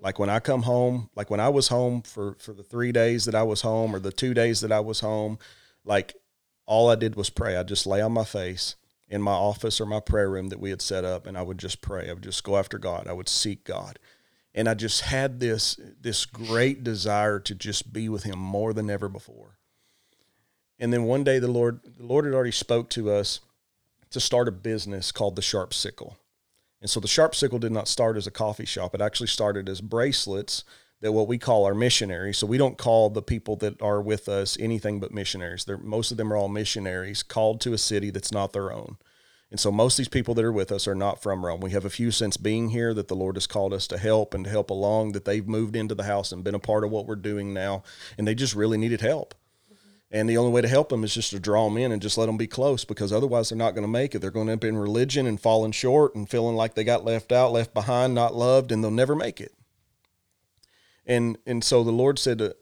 Like 0.00 0.18
when 0.18 0.30
I 0.30 0.40
come 0.40 0.62
home, 0.62 1.10
like 1.14 1.30
when 1.30 1.40
I 1.40 1.50
was 1.50 1.68
home 1.68 2.02
for 2.02 2.34
for 2.38 2.52
the 2.52 2.62
3 2.62 2.90
days 2.92 3.26
that 3.26 3.34
I 3.34 3.42
was 3.42 3.62
home 3.62 3.94
or 3.94 3.98
the 3.98 4.12
2 4.12 4.34
days 4.34 4.60
that 4.60 4.72
I 4.72 4.80
was 4.80 5.00
home, 5.00 5.38
like 5.84 6.14
all 6.66 6.88
I 6.88 6.94
did 6.94 7.16
was 7.16 7.30
pray. 7.30 7.56
I'd 7.56 7.68
just 7.68 7.86
lay 7.86 8.00
on 8.00 8.12
my 8.12 8.24
face 8.24 8.76
in 9.08 9.20
my 9.20 9.32
office 9.32 9.80
or 9.80 9.86
my 9.86 10.00
prayer 10.00 10.30
room 10.30 10.48
that 10.48 10.60
we 10.60 10.70
had 10.70 10.80
set 10.80 11.04
up 11.04 11.26
and 11.26 11.36
I 11.36 11.42
would 11.42 11.58
just 11.58 11.82
pray. 11.82 12.08
I 12.08 12.12
would 12.14 12.22
just 12.22 12.44
go 12.44 12.56
after 12.56 12.78
God. 12.78 13.08
I 13.08 13.12
would 13.12 13.28
seek 13.28 13.64
God. 13.64 13.98
And 14.54 14.68
I 14.68 14.74
just 14.74 15.02
had 15.02 15.38
this 15.40 15.78
this 16.00 16.24
great 16.24 16.82
desire 16.82 17.38
to 17.40 17.54
just 17.54 17.92
be 17.92 18.08
with 18.08 18.22
him 18.22 18.38
more 18.38 18.72
than 18.72 18.88
ever 18.88 19.08
before. 19.08 19.58
And 20.78 20.92
then 20.92 21.04
one 21.04 21.24
day 21.24 21.38
the 21.38 21.50
Lord 21.50 21.80
the 21.98 22.06
Lord 22.06 22.24
had 22.24 22.34
already 22.34 22.52
spoke 22.52 22.88
to 22.90 23.10
us 23.10 23.40
to 24.10 24.18
start 24.18 24.48
a 24.48 24.52
business 24.52 25.12
called 25.12 25.36
the 25.36 25.42
Sharp 25.42 25.74
Sickle. 25.74 26.16
And 26.80 26.88
so 26.88 27.00
the 27.00 27.08
Sharp 27.08 27.34
Sickle 27.34 27.58
did 27.58 27.72
not 27.72 27.88
start 27.88 28.16
as 28.16 28.26
a 28.26 28.30
coffee 28.30 28.64
shop. 28.64 28.94
It 28.94 29.00
actually 29.00 29.26
started 29.26 29.68
as 29.68 29.80
bracelets 29.80 30.64
that 31.00 31.12
what 31.12 31.28
we 31.28 31.38
call 31.38 31.64
our 31.64 31.74
missionaries. 31.74 32.38
So 32.38 32.46
we 32.46 32.58
don't 32.58 32.78
call 32.78 33.10
the 33.10 33.22
people 33.22 33.56
that 33.56 33.80
are 33.82 34.00
with 34.00 34.28
us 34.28 34.56
anything 34.60 35.00
but 35.00 35.12
missionaries. 35.12 35.64
They're, 35.64 35.78
most 35.78 36.10
of 36.10 36.16
them 36.16 36.32
are 36.32 36.36
all 36.36 36.48
missionaries 36.48 37.22
called 37.22 37.60
to 37.62 37.72
a 37.72 37.78
city 37.78 38.10
that's 38.10 38.32
not 38.32 38.52
their 38.52 38.72
own. 38.72 38.96
And 39.50 39.58
so 39.58 39.72
most 39.72 39.94
of 39.94 39.98
these 39.98 40.08
people 40.08 40.34
that 40.34 40.44
are 40.44 40.52
with 40.52 40.70
us 40.70 40.86
are 40.86 40.94
not 40.94 41.20
from 41.20 41.44
Rome. 41.44 41.60
We 41.60 41.72
have 41.72 41.84
a 41.84 41.90
few 41.90 42.12
since 42.12 42.36
being 42.36 42.68
here 42.68 42.94
that 42.94 43.08
the 43.08 43.16
Lord 43.16 43.34
has 43.36 43.48
called 43.48 43.72
us 43.72 43.88
to 43.88 43.98
help 43.98 44.32
and 44.32 44.44
to 44.44 44.50
help 44.50 44.70
along, 44.70 45.12
that 45.12 45.24
they've 45.24 45.46
moved 45.46 45.74
into 45.74 45.94
the 45.94 46.04
house 46.04 46.30
and 46.30 46.44
been 46.44 46.54
a 46.54 46.60
part 46.60 46.84
of 46.84 46.90
what 46.90 47.06
we're 47.06 47.16
doing 47.16 47.52
now. 47.52 47.82
And 48.16 48.28
they 48.28 48.34
just 48.34 48.54
really 48.54 48.78
needed 48.78 49.00
help. 49.00 49.34
And 50.10 50.28
the 50.28 50.36
only 50.38 50.50
way 50.50 50.60
to 50.60 50.68
help 50.68 50.88
them 50.88 51.04
is 51.04 51.14
just 51.14 51.30
to 51.30 51.38
draw 51.38 51.68
them 51.68 51.78
in 51.78 51.92
and 51.92 52.02
just 52.02 52.18
let 52.18 52.26
them 52.26 52.36
be 52.36 52.48
close 52.48 52.84
because 52.84 53.12
otherwise 53.12 53.48
they're 53.48 53.58
not 53.58 53.74
going 53.74 53.84
to 53.84 53.88
make 53.88 54.14
it. 54.14 54.18
They're 54.18 54.32
going 54.32 54.46
to 54.46 54.52
end 54.52 54.64
up 54.64 54.68
in 54.68 54.76
religion 54.76 55.26
and 55.26 55.40
falling 55.40 55.70
short 55.70 56.16
and 56.16 56.28
feeling 56.28 56.56
like 56.56 56.74
they 56.74 56.82
got 56.82 57.04
left 57.04 57.30
out, 57.30 57.52
left 57.52 57.72
behind, 57.72 58.14
not 58.14 58.34
loved, 58.34 58.72
and 58.72 58.82
they'll 58.82 58.90
never 58.90 59.14
make 59.14 59.40
it. 59.40 59.54
And 61.06 61.38
and 61.46 61.62
so 61.62 61.84
the 61.84 61.92
Lord 61.92 62.18
said 62.18 62.38
to, 62.38 62.56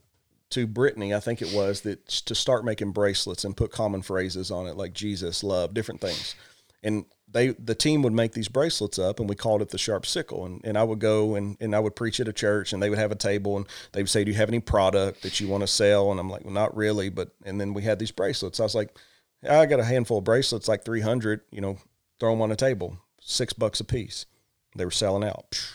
to 0.51 0.67
Brittany, 0.67 1.15
I 1.15 1.21
think 1.21 1.41
it 1.41 1.53
was, 1.53 1.83
that 1.83 2.07
to 2.09 2.35
start 2.35 2.65
making 2.65 2.93
bracelets 2.93 3.45
and 3.45 3.57
put 3.57 3.73
common 3.73 4.03
phrases 4.03 4.51
on 4.51 4.67
it 4.67 4.77
like 4.77 4.93
Jesus, 4.93 5.43
love, 5.43 5.73
different 5.73 6.01
things 6.01 6.35
and 6.83 7.05
they 7.31 7.49
the 7.49 7.75
team 7.75 8.03
would 8.03 8.13
make 8.13 8.33
these 8.33 8.49
bracelets 8.49 8.99
up 8.99 9.21
and 9.21 9.29
we 9.29 9.35
called 9.35 9.63
it 9.63 9.69
the 9.69 9.79
sharp 9.79 10.07
sickle. 10.07 10.47
And, 10.47 10.61
and 10.65 10.79
i 10.79 10.83
would 10.83 10.99
go 10.99 11.35
and, 11.35 11.57
and 11.61 11.75
i 11.75 11.81
would 11.81 11.97
preach 11.97 12.21
at 12.21 12.29
a 12.29 12.33
church 12.33 12.73
and 12.73 12.83
they 12.83 12.91
would 12.91 12.99
have 12.99 13.13
a 13.13 13.17
table 13.17 13.57
and 13.57 13.67
they 13.93 14.03
would 14.03 14.11
say 14.11 14.25
do 14.25 14.31
you 14.31 14.37
have 14.37 14.49
any 14.49 14.61
product 14.61 15.23
that 15.23 15.41
you 15.41 15.49
want 15.49 15.63
to 15.63 15.67
sell? 15.67 16.11
And 16.11 16.19
i'm 16.19 16.31
like 16.31 16.45
well 16.45 16.55
not 16.55 16.77
really. 16.77 17.09
But 17.09 17.31
and 17.45 17.61
then 17.61 17.75
we 17.75 17.83
had 17.83 17.99
these 17.99 18.13
bracelets. 18.13 18.61
I 18.61 18.65
was 18.65 18.75
like 18.75 18.97
i 19.49 19.67
got 19.67 19.81
a 19.81 19.85
handful 19.85 20.19
of 20.19 20.25
bracelets 20.25 20.67
like 20.69 20.85
300 20.85 21.43
you 21.51 21.61
know 21.61 21.79
throw 22.19 22.33
them 22.33 22.43
on 22.43 22.51
a 22.51 22.57
table 22.57 22.99
six 23.21 23.53
bucks 23.53 23.81
a 23.81 23.85
piece. 23.85 24.27
They 24.75 24.85
were 24.85 24.91
selling 24.91 25.29
out. 25.29 25.61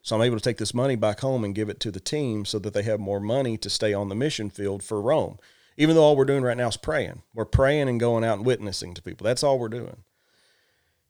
So 0.00 0.16
i'm 0.16 0.22
able 0.22 0.38
to 0.38 0.42
take 0.42 0.56
this 0.56 0.72
money 0.72 0.96
back 0.96 1.20
home 1.20 1.44
and 1.44 1.54
give 1.54 1.68
it 1.68 1.80
to 1.80 1.90
the 1.90 2.00
team 2.00 2.46
so 2.46 2.58
that 2.60 2.72
they 2.72 2.82
have 2.84 2.98
more 2.98 3.20
money 3.20 3.58
to 3.58 3.68
stay 3.68 3.92
on 3.92 4.08
the 4.08 4.14
mission 4.14 4.48
field 4.48 4.82
for 4.82 5.02
rome. 5.02 5.38
Even 5.76 5.94
though 5.94 6.02
all 6.02 6.16
we're 6.16 6.24
doing 6.24 6.42
right 6.42 6.56
now 6.56 6.68
is 6.68 6.78
praying. 6.78 7.20
We're 7.34 7.44
praying 7.44 7.90
and 7.90 8.00
going 8.00 8.24
out 8.24 8.38
and 8.38 8.46
witnessing 8.46 8.94
to 8.94 9.02
people. 9.02 9.26
That's 9.26 9.42
all 9.42 9.58
we're 9.58 9.68
doing 9.68 10.04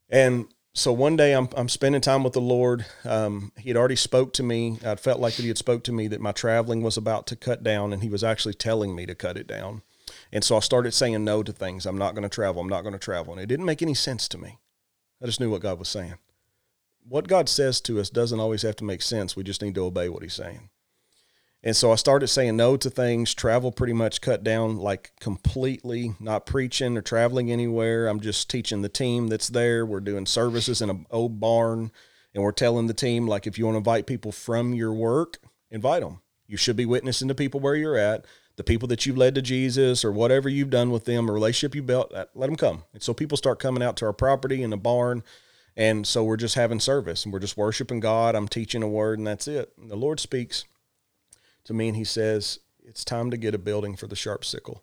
and 0.09 0.48
so 0.74 0.93
one 0.93 1.16
day 1.16 1.32
I'm, 1.32 1.48
I'm 1.56 1.68
spending 1.68 2.01
time 2.01 2.22
with 2.22 2.35
the 2.35 2.40
Lord. 2.40 2.86
Um, 3.05 3.51
he 3.59 3.70
had 3.70 3.76
already 3.76 3.97
spoke 3.97 4.32
to 4.35 4.44
me. 4.44 4.78
I 4.85 4.94
felt 4.94 5.18
like 5.18 5.35
that 5.35 5.43
he 5.43 5.48
had 5.48 5.59
spoke 5.59 5.82
to 5.85 5.93
me 5.93 6.06
that 6.09 6.20
my 6.20 6.30
traveling 6.30 6.82
was 6.82 6.97
about 6.97 7.26
to 7.28 7.36
cut 7.36 7.64
down 7.64 7.93
and 7.93 8.02
he 8.02 8.09
was 8.09 8.22
actually 8.22 8.55
telling 8.55 8.94
me 8.94 9.05
to 9.06 9.14
cut 9.16 9.36
it 9.36 9.48
down. 9.48 9.82
And 10.32 10.44
so 10.44 10.56
I 10.56 10.60
started 10.60 10.94
saying 10.94 11.24
no 11.24 11.43
to 11.43 11.52
things. 11.52 11.85
I'm 11.85 11.98
not 11.98 12.14
going 12.14 12.22
to 12.22 12.28
travel. 12.28 12.62
I'm 12.62 12.68
not 12.68 12.82
going 12.82 12.93
to 12.93 12.98
travel. 12.98 13.32
And 13.32 13.43
it 13.43 13.47
didn't 13.47 13.66
make 13.66 13.82
any 13.82 13.94
sense 13.94 14.28
to 14.28 14.39
me. 14.39 14.59
I 15.20 15.26
just 15.26 15.40
knew 15.40 15.51
what 15.51 15.62
God 15.62 15.80
was 15.80 15.89
saying. 15.89 16.14
What 17.09 17.26
God 17.26 17.48
says 17.48 17.80
to 17.82 17.98
us 17.98 18.09
doesn't 18.09 18.39
always 18.39 18.62
have 18.62 18.76
to 18.76 18.85
make 18.85 19.02
sense. 19.02 19.35
We 19.35 19.43
just 19.43 19.62
need 19.62 19.74
to 19.74 19.85
obey 19.85 20.09
what 20.09 20.22
he's 20.22 20.35
saying. 20.35 20.70
And 21.62 21.74
so 21.74 21.90
I 21.90 21.97
started 21.97 22.28
saying 22.28 22.56
no 22.56 22.76
to 22.76 22.89
things. 22.89 23.35
Travel 23.35 23.72
pretty 23.72 23.93
much 23.93 24.20
cut 24.20 24.44
down 24.44 24.76
like 24.76 25.12
completely, 25.20 26.14
not 26.20 26.47
preaching 26.47 26.97
or 26.97 27.02
traveling 27.02 27.51
anywhere. 27.51 28.06
I'm 28.06 28.20
just 28.20 28.48
teaching 28.48 28.82
the 28.82 28.89
team 28.89 29.26
that's 29.26 29.48
there. 29.48 29.85
We're 29.85 30.01
doing 30.01 30.26
services 30.26 30.80
in 30.80 30.89
an 30.89 31.06
old 31.10 31.40
barn. 31.40 31.90
And 32.35 32.44
we're 32.44 32.52
telling 32.52 32.86
the 32.86 32.94
team, 32.94 33.26
like, 33.26 33.47
if 33.47 33.59
you 33.59 33.64
want 33.64 33.74
to 33.74 33.78
invite 33.78 34.06
people 34.06 34.30
from 34.30 34.74
your 34.74 34.93
work, 34.93 35.39
invite 35.70 36.02
them. 36.02 36.20
You 36.47 36.56
should 36.56 36.76
be 36.76 36.86
witnessing 36.86 37.26
to 37.28 37.35
people 37.35 37.59
where 37.59 37.74
you're 37.74 37.97
at, 37.97 38.26
the 38.56 38.62
people 38.62 38.86
that 38.89 39.06
you've 39.06 39.18
led 39.18 39.35
to 39.35 39.43
Jesus 39.43 40.05
or 40.05 40.12
whatever 40.12 40.48
you've 40.48 40.70
done 40.70 40.90
with 40.90 41.06
them, 41.06 41.28
a 41.28 41.32
relationship 41.32 41.74
you 41.74 41.82
built, 41.82 42.12
let 42.12 42.35
them 42.35 42.56
come. 42.56 42.85
And 42.93 43.02
so 43.02 43.14
people 43.14 43.36
start 43.36 43.59
coming 43.59 43.82
out 43.82 43.97
to 43.97 44.06
our 44.06 44.12
property 44.12 44.62
in 44.62 44.70
the 44.70 44.76
barn. 44.76 45.24
And 45.76 46.06
so 46.06 46.22
we're 46.22 46.36
just 46.36 46.55
having 46.55 46.80
service 46.80 47.24
and 47.24 47.32
we're 47.32 47.39
just 47.40 47.56
worshiping 47.56 48.01
God. 48.01 48.35
I'm 48.35 48.48
teaching 48.48 48.82
a 48.82 48.89
word 48.89 49.18
and 49.18 49.26
that's 49.26 49.48
it. 49.48 49.72
And 49.80 49.90
the 49.90 49.97
Lord 49.97 50.20
speaks 50.20 50.64
to 51.69 51.74
me 51.74 51.89
and 51.89 51.97
he 51.97 52.05
says, 52.05 52.59
It's 52.82 53.05
time 53.05 53.31
to 53.31 53.36
get 53.36 53.55
a 53.55 53.59
building 53.59 53.95
for 53.95 54.07
the 54.07 54.16
sharp 54.16 54.45
sickle. 54.45 54.82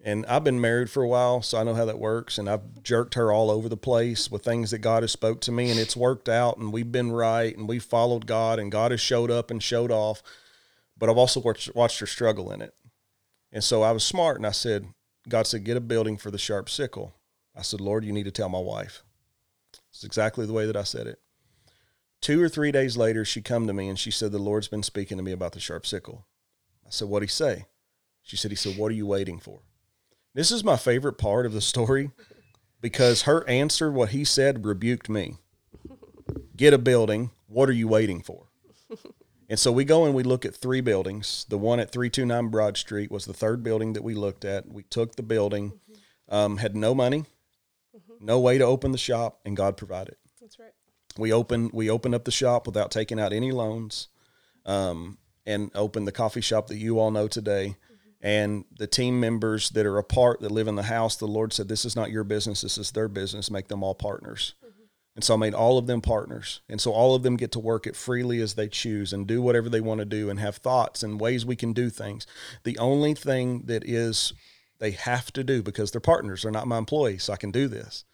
And 0.00 0.26
I've 0.26 0.44
been 0.44 0.60
married 0.60 0.90
for 0.90 1.02
a 1.02 1.08
while, 1.08 1.42
so 1.42 1.58
I 1.58 1.64
know 1.64 1.74
how 1.74 1.86
that 1.86 1.98
works. 1.98 2.38
And 2.38 2.48
I've 2.48 2.82
jerked 2.82 3.14
her 3.14 3.32
all 3.32 3.50
over 3.50 3.68
the 3.68 3.76
place 3.76 4.30
with 4.30 4.44
things 4.44 4.70
that 4.70 4.78
God 4.78 5.02
has 5.02 5.10
spoke 5.10 5.40
to 5.40 5.52
me, 5.52 5.70
and 5.70 5.80
it's 5.80 5.96
worked 5.96 6.28
out. 6.28 6.58
And 6.58 6.72
we've 6.72 6.92
been 6.92 7.10
right, 7.10 7.56
and 7.56 7.66
we 7.66 7.78
followed 7.78 8.26
God, 8.26 8.58
and 8.58 8.70
God 8.70 8.90
has 8.90 9.00
showed 9.00 9.30
up 9.30 9.50
and 9.50 9.60
showed 9.60 9.90
off. 9.90 10.22
But 10.96 11.08
I've 11.08 11.16
also 11.16 11.40
watched, 11.40 11.74
watched 11.74 11.98
her 11.98 12.06
struggle 12.06 12.52
in 12.52 12.60
it. 12.60 12.74
And 13.50 13.64
so 13.64 13.82
I 13.82 13.90
was 13.92 14.04
smart, 14.04 14.36
and 14.36 14.46
I 14.46 14.52
said, 14.52 14.86
God 15.28 15.46
said, 15.46 15.64
get 15.64 15.78
a 15.78 15.80
building 15.80 16.18
for 16.18 16.30
the 16.30 16.38
sharp 16.38 16.68
sickle. 16.68 17.14
I 17.56 17.62
said, 17.62 17.80
Lord, 17.80 18.04
you 18.04 18.12
need 18.12 18.24
to 18.24 18.30
tell 18.30 18.50
my 18.50 18.60
wife. 18.60 19.02
It's 19.90 20.04
exactly 20.04 20.46
the 20.46 20.52
way 20.52 20.66
that 20.66 20.76
I 20.76 20.84
said 20.84 21.06
it. 21.06 21.18
Two 22.20 22.42
or 22.42 22.48
three 22.48 22.72
days 22.72 22.96
later, 22.96 23.24
she 23.24 23.40
come 23.40 23.66
to 23.66 23.72
me 23.72 23.88
and 23.88 23.98
she 23.98 24.10
said, 24.10 24.32
The 24.32 24.38
Lord's 24.38 24.68
been 24.68 24.82
speaking 24.82 25.16
to 25.16 25.22
me 25.22 25.32
about 25.32 25.52
the 25.52 25.60
sharp 25.60 25.86
sickle. 25.86 26.26
I 26.86 26.90
said, 26.90 27.08
What'd 27.08 27.28
he 27.28 27.32
say? 27.32 27.66
She 28.22 28.36
said, 28.36 28.50
He 28.50 28.56
said, 28.56 28.76
What 28.76 28.90
are 28.90 28.96
you 28.96 29.06
waiting 29.06 29.38
for? 29.38 29.60
This 30.34 30.50
is 30.50 30.64
my 30.64 30.76
favorite 30.76 31.18
part 31.18 31.46
of 31.46 31.52
the 31.52 31.60
story 31.60 32.10
because 32.80 33.22
her 33.22 33.48
answer, 33.48 33.90
what 33.90 34.10
he 34.10 34.24
said, 34.24 34.64
rebuked 34.64 35.08
me. 35.08 35.36
Get 36.56 36.74
a 36.74 36.78
building. 36.78 37.30
What 37.46 37.68
are 37.68 37.72
you 37.72 37.88
waiting 37.88 38.22
for? 38.22 38.48
And 39.48 39.58
so 39.58 39.72
we 39.72 39.84
go 39.84 40.04
and 40.04 40.14
we 40.14 40.22
look 40.22 40.44
at 40.44 40.54
three 40.54 40.82
buildings. 40.82 41.46
The 41.48 41.56
one 41.56 41.80
at 41.80 41.90
329 41.90 42.48
Broad 42.48 42.76
Street 42.76 43.10
was 43.10 43.24
the 43.24 43.32
third 43.32 43.62
building 43.62 43.94
that 43.94 44.04
we 44.04 44.14
looked 44.14 44.44
at. 44.44 44.68
We 44.68 44.82
took 44.82 45.16
the 45.16 45.22
building, 45.22 45.72
um, 46.28 46.58
had 46.58 46.76
no 46.76 46.94
money, 46.94 47.24
no 48.20 48.38
way 48.38 48.58
to 48.58 48.64
open 48.64 48.92
the 48.92 48.98
shop, 48.98 49.40
and 49.46 49.56
God 49.56 49.76
provided. 49.78 50.16
We 51.18 51.32
opened 51.32 51.72
we 51.72 51.90
opened 51.90 52.14
up 52.14 52.24
the 52.24 52.30
shop 52.30 52.66
without 52.66 52.90
taking 52.90 53.20
out 53.20 53.32
any 53.32 53.52
loans, 53.52 54.08
um, 54.64 55.18
and 55.44 55.70
opened 55.74 56.06
the 56.06 56.12
coffee 56.12 56.40
shop 56.40 56.68
that 56.68 56.78
you 56.78 56.98
all 56.98 57.10
know 57.10 57.28
today. 57.28 57.76
And 58.20 58.64
the 58.76 58.86
team 58.86 59.20
members 59.20 59.70
that 59.70 59.86
are 59.86 59.98
apart 59.98 60.40
that 60.40 60.50
live 60.50 60.68
in 60.68 60.74
the 60.74 60.84
house, 60.84 61.16
the 61.16 61.26
Lord 61.26 61.52
said, 61.52 61.68
"This 61.68 61.84
is 61.84 61.94
not 61.94 62.10
your 62.10 62.24
business. 62.24 62.62
This 62.62 62.78
is 62.78 62.92
their 62.92 63.08
business. 63.08 63.50
Make 63.50 63.68
them 63.68 63.82
all 63.82 63.94
partners." 63.94 64.54
And 65.14 65.24
so 65.24 65.34
I 65.34 65.36
made 65.36 65.54
all 65.54 65.78
of 65.78 65.88
them 65.88 66.00
partners. 66.00 66.60
And 66.68 66.80
so 66.80 66.92
all 66.92 67.16
of 67.16 67.24
them 67.24 67.36
get 67.36 67.50
to 67.50 67.58
work 67.58 67.88
it 67.88 67.96
freely 67.96 68.40
as 68.40 68.54
they 68.54 68.68
choose 68.68 69.12
and 69.12 69.26
do 69.26 69.42
whatever 69.42 69.68
they 69.68 69.80
want 69.80 69.98
to 69.98 70.04
do 70.04 70.30
and 70.30 70.38
have 70.38 70.58
thoughts 70.58 71.02
and 71.02 71.20
ways 71.20 71.44
we 71.44 71.56
can 71.56 71.72
do 71.72 71.90
things. 71.90 72.24
The 72.62 72.78
only 72.78 73.14
thing 73.14 73.62
that 73.66 73.82
is 73.84 74.32
they 74.78 74.92
have 74.92 75.32
to 75.32 75.42
do 75.42 75.60
because 75.60 75.90
they're 75.90 76.00
partners, 76.00 76.42
they're 76.42 76.52
not 76.52 76.68
my 76.68 76.78
employees, 76.78 77.24
so 77.24 77.32
I 77.32 77.36
can 77.36 77.50
do 77.50 77.66
this. 77.66 78.04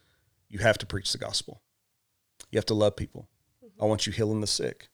You 0.48 0.60
have 0.60 0.78
to 0.78 0.86
preach 0.86 1.12
the 1.12 1.18
gospel. 1.18 1.60
You 2.55 2.59
have 2.59 2.66
to 2.66 2.74
love 2.74 2.94
people. 2.94 3.26
I 3.82 3.85
want 3.85 4.06
you 4.06 4.12
healing 4.12 4.40
the 4.40 4.47
sick. 4.47 4.86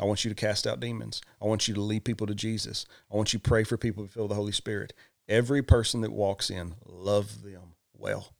I 0.00 0.04
want 0.06 0.24
you 0.24 0.30
to 0.30 0.34
cast 0.34 0.66
out 0.66 0.80
demons. 0.80 1.20
I 1.42 1.44
want 1.44 1.68
you 1.68 1.74
to 1.74 1.80
lead 1.82 2.06
people 2.06 2.26
to 2.26 2.34
Jesus. 2.34 2.86
I 3.12 3.16
want 3.16 3.34
you 3.34 3.38
to 3.38 3.46
pray 3.46 3.64
for 3.64 3.76
people 3.76 4.06
to 4.06 4.10
feel 4.10 4.28
the 4.28 4.34
Holy 4.34 4.50
Spirit. 4.50 4.94
Every 5.28 5.62
person 5.62 6.00
that 6.00 6.10
walks 6.10 6.48
in, 6.48 6.74
love 6.86 7.42
them 7.42 7.74
well. 7.92 8.32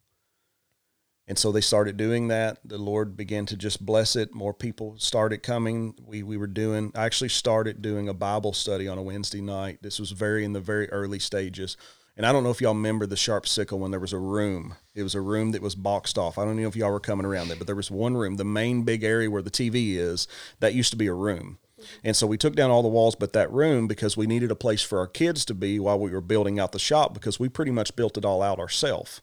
And 1.29 1.39
so 1.39 1.53
they 1.53 1.61
started 1.61 1.99
doing 1.99 2.29
that. 2.29 2.61
The 2.65 2.79
Lord 2.79 3.15
began 3.15 3.45
to 3.47 3.59
just 3.59 3.85
bless 3.85 4.17
it. 4.17 4.35
More 4.35 4.55
people 4.55 4.95
started 4.97 5.43
coming. 5.43 5.95
We 6.03 6.23
we 6.23 6.39
were 6.39 6.47
doing 6.47 6.93
I 6.95 7.05
actually 7.05 7.29
started 7.29 7.83
doing 7.83 8.09
a 8.09 8.15
Bible 8.15 8.55
study 8.55 8.89
on 8.89 8.97
a 8.97 9.03
Wednesday 9.03 9.43
night. 9.43 9.81
This 9.83 10.01
was 10.01 10.13
very 10.13 10.47
in 10.47 10.55
the 10.55 10.61
very 10.61 10.89
early 10.91 11.19
stages. 11.19 11.77
And 12.17 12.27
I 12.27 12.33
don't 12.33 12.45
know 12.45 12.51
if 12.51 12.61
y'all 12.61 12.75
remember 12.75 13.07
the 13.07 13.17
sharp 13.17 13.49
sickle 13.49 13.79
when 13.79 13.91
there 13.91 14.01
was 14.01 14.13
a 14.13 14.19
room. 14.19 14.75
It 14.95 15.03
was 15.03 15.15
a 15.15 15.21
room 15.23 15.53
that 15.53 15.63
was 15.63 15.75
boxed 15.75 16.19
off. 16.19 16.37
I 16.37 16.45
don't 16.45 16.61
know 16.61 16.69
if 16.69 16.77
y'all 16.77 16.93
were 16.93 17.01
coming 17.01 17.25
around 17.25 17.49
there, 17.49 17.57
but 17.57 17.67
there 17.67 17.77
was 17.77 17.91
one 17.91 18.17
room, 18.17 18.37
the 18.37 18.45
main 18.45 18.83
big 18.83 19.03
area 19.03 19.31
where 19.31 19.41
the 19.41 19.51
TV 19.51 19.97
is, 19.97 20.29
that 20.61 20.75
used 20.75 20.91
to 20.91 20.97
be 20.99 21.07
a 21.07 21.15
room. 21.15 21.59
And 22.05 22.15
so 22.15 22.27
we 22.27 22.37
took 22.37 22.55
down 22.55 22.71
all 22.71 22.83
the 22.83 22.89
walls 22.89 23.17
but 23.17 23.33
that 23.33 23.51
room 23.51 23.89
because 23.89 24.17
we 24.17 24.27
needed 24.27 24.51
a 24.51 24.57
place 24.57 24.83
for 24.83 24.99
our 24.99 25.07
kids 25.07 25.45
to 25.47 25.55
be 25.55 25.81
while 25.81 25.99
we 25.99 26.11
were 26.11 26.21
building 26.21 26.61
out 26.61 26.73
the 26.73 26.79
shop 26.79 27.15
because 27.15 27.41
we 27.41 27.49
pretty 27.49 27.73
much 27.73 27.97
built 27.97 28.17
it 28.17 28.25
all 28.25 28.43
out 28.43 28.59
ourselves. 28.59 29.21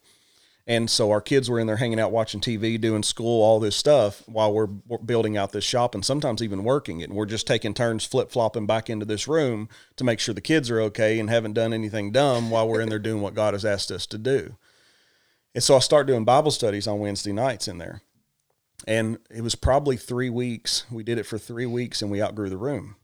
And 0.70 0.88
so 0.88 1.10
our 1.10 1.20
kids 1.20 1.50
were 1.50 1.60
in 1.60 1.66
there 1.66 1.78
hanging 1.78 2.00
out, 2.00 2.12
watching 2.12 2.40
TV, 2.40 2.80
doing 2.80 3.02
school, 3.02 3.42
all 3.42 3.60
this 3.60 3.76
stuff 3.76 4.22
while 4.28 4.54
we're, 4.54 4.68
building 4.68 5.36
out 5.36 5.52
this 5.52 5.64
shop 5.64 5.96
and 5.96 6.06
sometimes 6.06 6.44
even 6.44 6.64
working 6.64 7.02
it. 7.02 7.10
And 7.10 7.16
we're 7.16 7.26
just 7.26 7.48
taking 7.48 7.74
turns 7.74 8.06
flip 8.06 8.30
flopping 8.30 8.68
back 8.68 8.88
into 8.88 9.06
this 9.06 9.28
room 9.28 9.68
to 9.96 10.04
make 10.04 10.20
sure 10.20 10.36
the 10.36 10.42
kids 10.42 10.70
are 10.70 10.80
okay 10.82 11.20
and 11.20 11.28
haven't 11.28 11.54
done 11.54 11.74
anything 11.74 12.12
dumb 12.12 12.52
while 12.52 12.68
we're 12.68 12.82
in 12.82 12.90
there 12.90 13.00
doing 13.00 13.22
what 13.22 13.34
God 13.34 13.56
has 13.56 13.66
asked 13.66 13.90
us 13.90 14.06
to 14.08 14.20
do. 14.20 14.58
And 15.56 15.64
so 15.64 15.76
I 15.76 15.80
start 15.80 16.06
doing 16.06 16.24
Bible 16.24 16.52
studies 16.52 16.88
on 16.88 17.00
Wednesday 17.00 17.34
nights 17.34 17.68
in 17.68 17.80
there. 17.80 18.04
And 18.88 19.18
it 19.32 19.42
was 19.42 19.56
probably 19.56 19.98
three 19.98 20.30
weeks. 20.30 20.86
We 20.92 21.02
did 21.02 21.18
it 21.18 21.26
for 21.26 21.40
three 21.40 21.66
weeks 21.66 22.04
and 22.04 22.12
we 22.12 22.22
outgrew 22.22 22.50
the 22.50 22.58
room. 22.58 22.96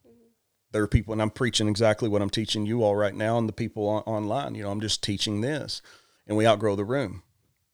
There 0.71 0.83
are 0.83 0.87
people, 0.87 1.13
and 1.13 1.21
I'm 1.21 1.31
preaching 1.31 1.67
exactly 1.67 2.09
what 2.09 2.21
I'm 2.21 2.29
teaching 2.29 2.67
you 2.67 2.83
all 2.83 2.95
right 2.95 3.15
now 3.15 3.39
and 3.39 3.49
the 3.49 3.53
people 3.53 3.87
on, 3.87 4.03
online. 4.03 4.53
You 4.53 4.65
know, 4.65 4.71
I'm 4.71 4.81
just 4.81 5.01
teaching 5.01 5.41
this. 5.41 5.81
And 6.27 6.37
we 6.37 6.45
outgrow 6.45 6.75
the 6.75 6.83
room 6.83 7.23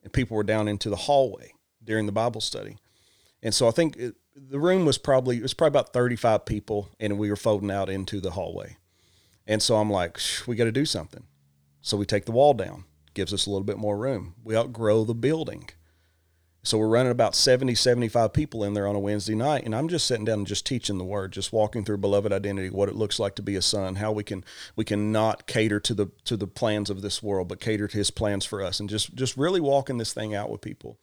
and 0.03 0.13
people 0.13 0.37
were 0.37 0.43
down 0.43 0.67
into 0.67 0.89
the 0.89 0.95
hallway 0.95 1.53
during 1.83 2.05
the 2.05 2.11
Bible 2.11 2.41
study. 2.41 2.77
And 3.43 3.53
so 3.53 3.67
I 3.67 3.71
think 3.71 3.97
it, 3.97 4.15
the 4.35 4.59
room 4.59 4.85
was 4.85 4.97
probably 4.97 5.37
it 5.37 5.41
was 5.41 5.53
probably 5.53 5.79
about 5.79 5.93
35 5.93 6.45
people 6.45 6.89
and 6.99 7.17
we 7.17 7.29
were 7.29 7.35
folding 7.35 7.71
out 7.71 7.89
into 7.89 8.19
the 8.19 8.31
hallway. 8.31 8.77
And 9.47 9.61
so 9.61 9.77
I'm 9.77 9.89
like, 9.89 10.19
we 10.47 10.55
got 10.55 10.65
to 10.65 10.71
do 10.71 10.85
something. 10.85 11.23
So 11.81 11.97
we 11.97 12.05
take 12.05 12.25
the 12.25 12.31
wall 12.31 12.53
down, 12.53 12.85
gives 13.13 13.33
us 13.33 13.45
a 13.45 13.49
little 13.49 13.65
bit 13.65 13.77
more 13.77 13.97
room. 13.97 14.35
We 14.43 14.55
outgrow 14.55 15.03
the 15.03 15.15
building. 15.15 15.69
So 16.63 16.77
we're 16.77 16.87
running 16.87 17.11
about 17.11 17.33
70, 17.33 17.73
75 17.73 18.33
people 18.33 18.63
in 18.63 18.73
there 18.73 18.87
on 18.87 18.95
a 18.95 18.99
Wednesday 18.99 19.33
night. 19.33 19.65
And 19.65 19.75
I'm 19.75 19.87
just 19.87 20.05
sitting 20.05 20.25
down 20.25 20.39
and 20.39 20.47
just 20.47 20.65
teaching 20.65 20.99
the 20.99 21.03
word, 21.03 21.31
just 21.31 21.51
walking 21.51 21.83
through 21.83 21.97
beloved 21.97 22.31
identity, 22.31 22.69
what 22.69 22.87
it 22.87 22.95
looks 22.95 23.19
like 23.19 23.35
to 23.35 23.41
be 23.41 23.55
a 23.55 23.63
son, 23.63 23.95
how 23.95 24.11
we 24.11 24.23
can 24.23 24.43
we 24.75 24.85
can 24.85 25.11
not 25.11 25.47
cater 25.47 25.79
to 25.79 25.93
the 25.95 26.07
to 26.25 26.37
the 26.37 26.45
plans 26.45 26.91
of 26.91 27.01
this 27.01 27.23
world, 27.23 27.47
but 27.47 27.59
cater 27.59 27.87
to 27.87 27.97
his 27.97 28.11
plans 28.11 28.45
for 28.45 28.61
us. 28.61 28.79
And 28.79 28.89
just 28.89 29.15
just 29.15 29.37
really 29.37 29.59
walking 29.59 29.97
this 29.97 30.13
thing 30.13 30.35
out 30.35 30.51
with 30.51 30.61
people. 30.61 30.99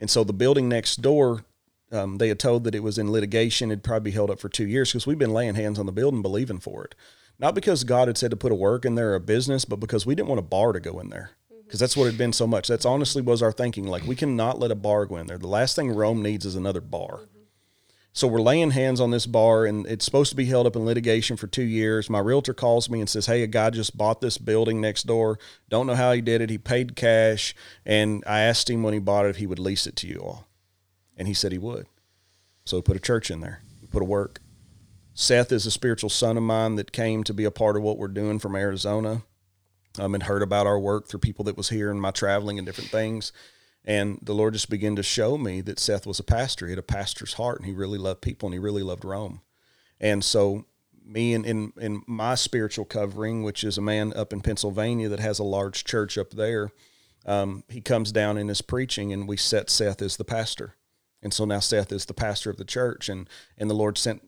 And 0.00 0.08
so 0.08 0.24
the 0.24 0.32
building 0.32 0.68
next 0.68 1.02
door, 1.02 1.44
um, 1.92 2.16
they 2.16 2.28
had 2.28 2.38
told 2.38 2.64
that 2.64 2.74
it 2.74 2.82
was 2.82 2.96
in 2.96 3.12
litigation. 3.12 3.70
It'd 3.70 3.84
probably 3.84 4.10
be 4.10 4.14
held 4.14 4.30
up 4.30 4.40
for 4.40 4.48
two 4.48 4.66
years 4.66 4.90
because 4.90 5.06
we've 5.06 5.18
been 5.18 5.32
laying 5.32 5.56
hands 5.56 5.78
on 5.78 5.86
the 5.86 5.92
building, 5.92 6.22
believing 6.22 6.58
for 6.58 6.84
it. 6.84 6.94
Not 7.38 7.54
because 7.54 7.84
God 7.84 8.08
had 8.08 8.16
said 8.16 8.30
to 8.30 8.36
put 8.36 8.52
a 8.52 8.54
work 8.54 8.86
in 8.86 8.94
there, 8.94 9.14
a 9.14 9.20
business, 9.20 9.66
but 9.66 9.76
because 9.76 10.06
we 10.06 10.14
didn't 10.14 10.28
want 10.28 10.38
a 10.38 10.42
bar 10.42 10.72
to 10.72 10.80
go 10.80 10.98
in 11.00 11.10
there 11.10 11.32
because 11.66 11.80
that's 11.80 11.96
what 11.96 12.06
had 12.06 12.16
been 12.16 12.32
so 12.32 12.46
much. 12.46 12.68
That's 12.68 12.84
honestly 12.84 13.22
was 13.22 13.42
our 13.42 13.52
thinking. 13.52 13.86
Like 13.86 14.06
we 14.06 14.16
cannot 14.16 14.58
let 14.58 14.70
a 14.70 14.76
bar 14.76 15.04
go 15.04 15.16
in 15.16 15.26
there. 15.26 15.38
The 15.38 15.48
last 15.48 15.76
thing 15.76 15.90
Rome 15.90 16.22
needs 16.22 16.46
is 16.46 16.54
another 16.54 16.80
bar. 16.80 17.20
So 18.12 18.26
we're 18.26 18.40
laying 18.40 18.70
hands 18.70 18.98
on 18.98 19.10
this 19.10 19.26
bar, 19.26 19.66
and 19.66 19.86
it's 19.86 20.06
supposed 20.06 20.30
to 20.30 20.36
be 20.36 20.46
held 20.46 20.66
up 20.66 20.74
in 20.74 20.86
litigation 20.86 21.36
for 21.36 21.48
two 21.48 21.64
years. 21.64 22.08
My 22.08 22.18
realtor 22.18 22.54
calls 22.54 22.88
me 22.88 23.00
and 23.00 23.10
says, 23.10 23.26
"Hey, 23.26 23.42
a 23.42 23.46
guy 23.46 23.68
just 23.68 23.98
bought 23.98 24.22
this 24.22 24.38
building 24.38 24.80
next 24.80 25.02
door. 25.02 25.38
Don't 25.68 25.86
know 25.86 25.94
how 25.94 26.12
he 26.12 26.22
did 26.22 26.40
it. 26.40 26.48
He 26.48 26.56
paid 26.56 26.96
cash, 26.96 27.54
and 27.84 28.24
I 28.26 28.40
asked 28.40 28.70
him 28.70 28.82
when 28.82 28.94
he 28.94 29.00
bought 29.00 29.26
it 29.26 29.30
if 29.30 29.36
he 29.36 29.46
would 29.46 29.58
lease 29.58 29.86
it 29.86 29.96
to 29.96 30.06
you 30.06 30.20
all, 30.20 30.48
and 31.14 31.28
he 31.28 31.34
said 31.34 31.52
he 31.52 31.58
would. 31.58 31.88
So 32.64 32.78
we 32.78 32.82
put 32.82 32.96
a 32.96 33.00
church 33.00 33.30
in 33.30 33.40
there. 33.40 33.60
We 33.82 33.88
put 33.88 34.00
a 34.00 34.06
work. 34.06 34.40
Seth 35.12 35.52
is 35.52 35.66
a 35.66 35.70
spiritual 35.70 36.08
son 36.08 36.38
of 36.38 36.42
mine 36.42 36.76
that 36.76 36.92
came 36.92 37.22
to 37.24 37.34
be 37.34 37.44
a 37.44 37.50
part 37.50 37.76
of 37.76 37.82
what 37.82 37.98
we're 37.98 38.08
doing 38.08 38.38
from 38.38 38.56
Arizona 38.56 39.24
um, 39.98 40.14
and 40.14 40.22
heard 40.22 40.42
about 40.42 40.66
our 40.66 40.78
work 40.78 41.08
through 41.08 41.20
people 41.20 41.44
that 41.44 41.56
was 41.56 41.68
here 41.68 41.90
and 41.90 42.00
my 42.00 42.10
traveling 42.10 42.58
and 42.58 42.66
different 42.66 42.90
things. 42.90 43.32
And 43.84 44.18
the 44.20 44.34
Lord 44.34 44.54
just 44.54 44.68
began 44.68 44.96
to 44.96 45.02
show 45.02 45.38
me 45.38 45.60
that 45.62 45.78
Seth 45.78 46.06
was 46.06 46.18
a 46.18 46.24
pastor. 46.24 46.66
He 46.66 46.72
had 46.72 46.78
a 46.78 46.82
pastor's 46.82 47.34
heart 47.34 47.58
and 47.58 47.66
he 47.66 47.72
really 47.72 47.98
loved 47.98 48.20
people 48.20 48.48
and 48.48 48.54
he 48.54 48.58
really 48.58 48.82
loved 48.82 49.04
Rome. 49.04 49.42
And 50.00 50.24
so 50.24 50.64
me 51.04 51.34
in, 51.34 51.44
in, 51.44 51.72
in 51.80 52.02
my 52.06 52.34
spiritual 52.34 52.84
covering, 52.84 53.44
which 53.44 53.62
is 53.62 53.78
a 53.78 53.82
man 53.82 54.12
up 54.14 54.32
in 54.32 54.40
Pennsylvania 54.40 55.08
that 55.08 55.20
has 55.20 55.38
a 55.38 55.44
large 55.44 55.84
church 55.84 56.18
up 56.18 56.30
there, 56.32 56.72
um, 57.24 57.62
he 57.68 57.80
comes 57.80 58.10
down 58.12 58.36
in 58.36 58.48
his 58.48 58.60
preaching 58.60 59.12
and 59.12 59.28
we 59.28 59.36
set 59.36 59.70
Seth 59.70 60.02
as 60.02 60.16
the 60.16 60.24
pastor. 60.24 60.74
And 61.22 61.32
so 61.32 61.44
now 61.44 61.60
Seth 61.60 61.92
is 61.92 62.06
the 62.06 62.14
pastor 62.14 62.50
of 62.50 62.56
the 62.56 62.64
church 62.64 63.08
and, 63.08 63.28
and 63.56 63.70
the 63.70 63.74
Lord 63.74 63.98
sent 63.98 64.22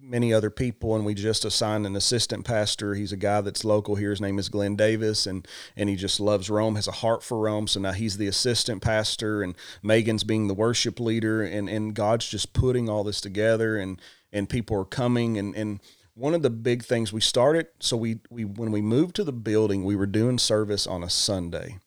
many 0.00 0.32
other 0.32 0.50
people 0.50 0.94
and 0.94 1.04
we 1.04 1.14
just 1.14 1.44
assigned 1.44 1.86
an 1.86 1.96
assistant 1.96 2.44
pastor. 2.44 2.94
He's 2.94 3.12
a 3.12 3.16
guy 3.16 3.40
that's 3.40 3.64
local 3.64 3.96
here. 3.96 4.10
His 4.10 4.20
name 4.20 4.38
is 4.38 4.48
glenn 4.48 4.76
davis 4.76 5.26
and 5.26 5.46
and 5.76 5.88
he 5.88 5.96
just 5.96 6.20
loves 6.20 6.48
rome 6.48 6.76
has 6.76 6.88
a 6.88 6.92
heart 6.92 7.22
for 7.22 7.38
rome. 7.38 7.66
So 7.66 7.80
now 7.80 7.92
he's 7.92 8.16
the 8.16 8.28
assistant 8.28 8.82
pastor 8.82 9.42
and 9.42 9.56
megan's 9.82 10.24
being 10.24 10.46
the 10.48 10.54
worship 10.54 11.00
leader 11.00 11.42
and 11.42 11.68
and 11.68 11.94
god's 11.94 12.28
just 12.28 12.52
putting 12.52 12.88
all 12.88 13.04
this 13.04 13.20
together 13.20 13.76
and 13.76 14.00
and 14.32 14.48
people 14.48 14.78
are 14.78 14.84
coming. 14.84 15.36
And 15.36 15.54
and 15.56 15.80
one 16.14 16.34
of 16.34 16.42
the 16.42 16.50
big 16.50 16.84
things 16.84 17.12
we 17.12 17.20
started 17.20 17.66
so 17.80 17.96
we 17.96 18.20
we 18.30 18.44
when 18.44 18.70
we 18.70 18.80
moved 18.80 19.16
to 19.16 19.24
the 19.24 19.32
building 19.32 19.84
we 19.84 19.96
were 19.96 20.06
doing 20.06 20.38
service 20.38 20.86
on 20.86 21.02
a 21.02 21.10
sunday. 21.10 21.78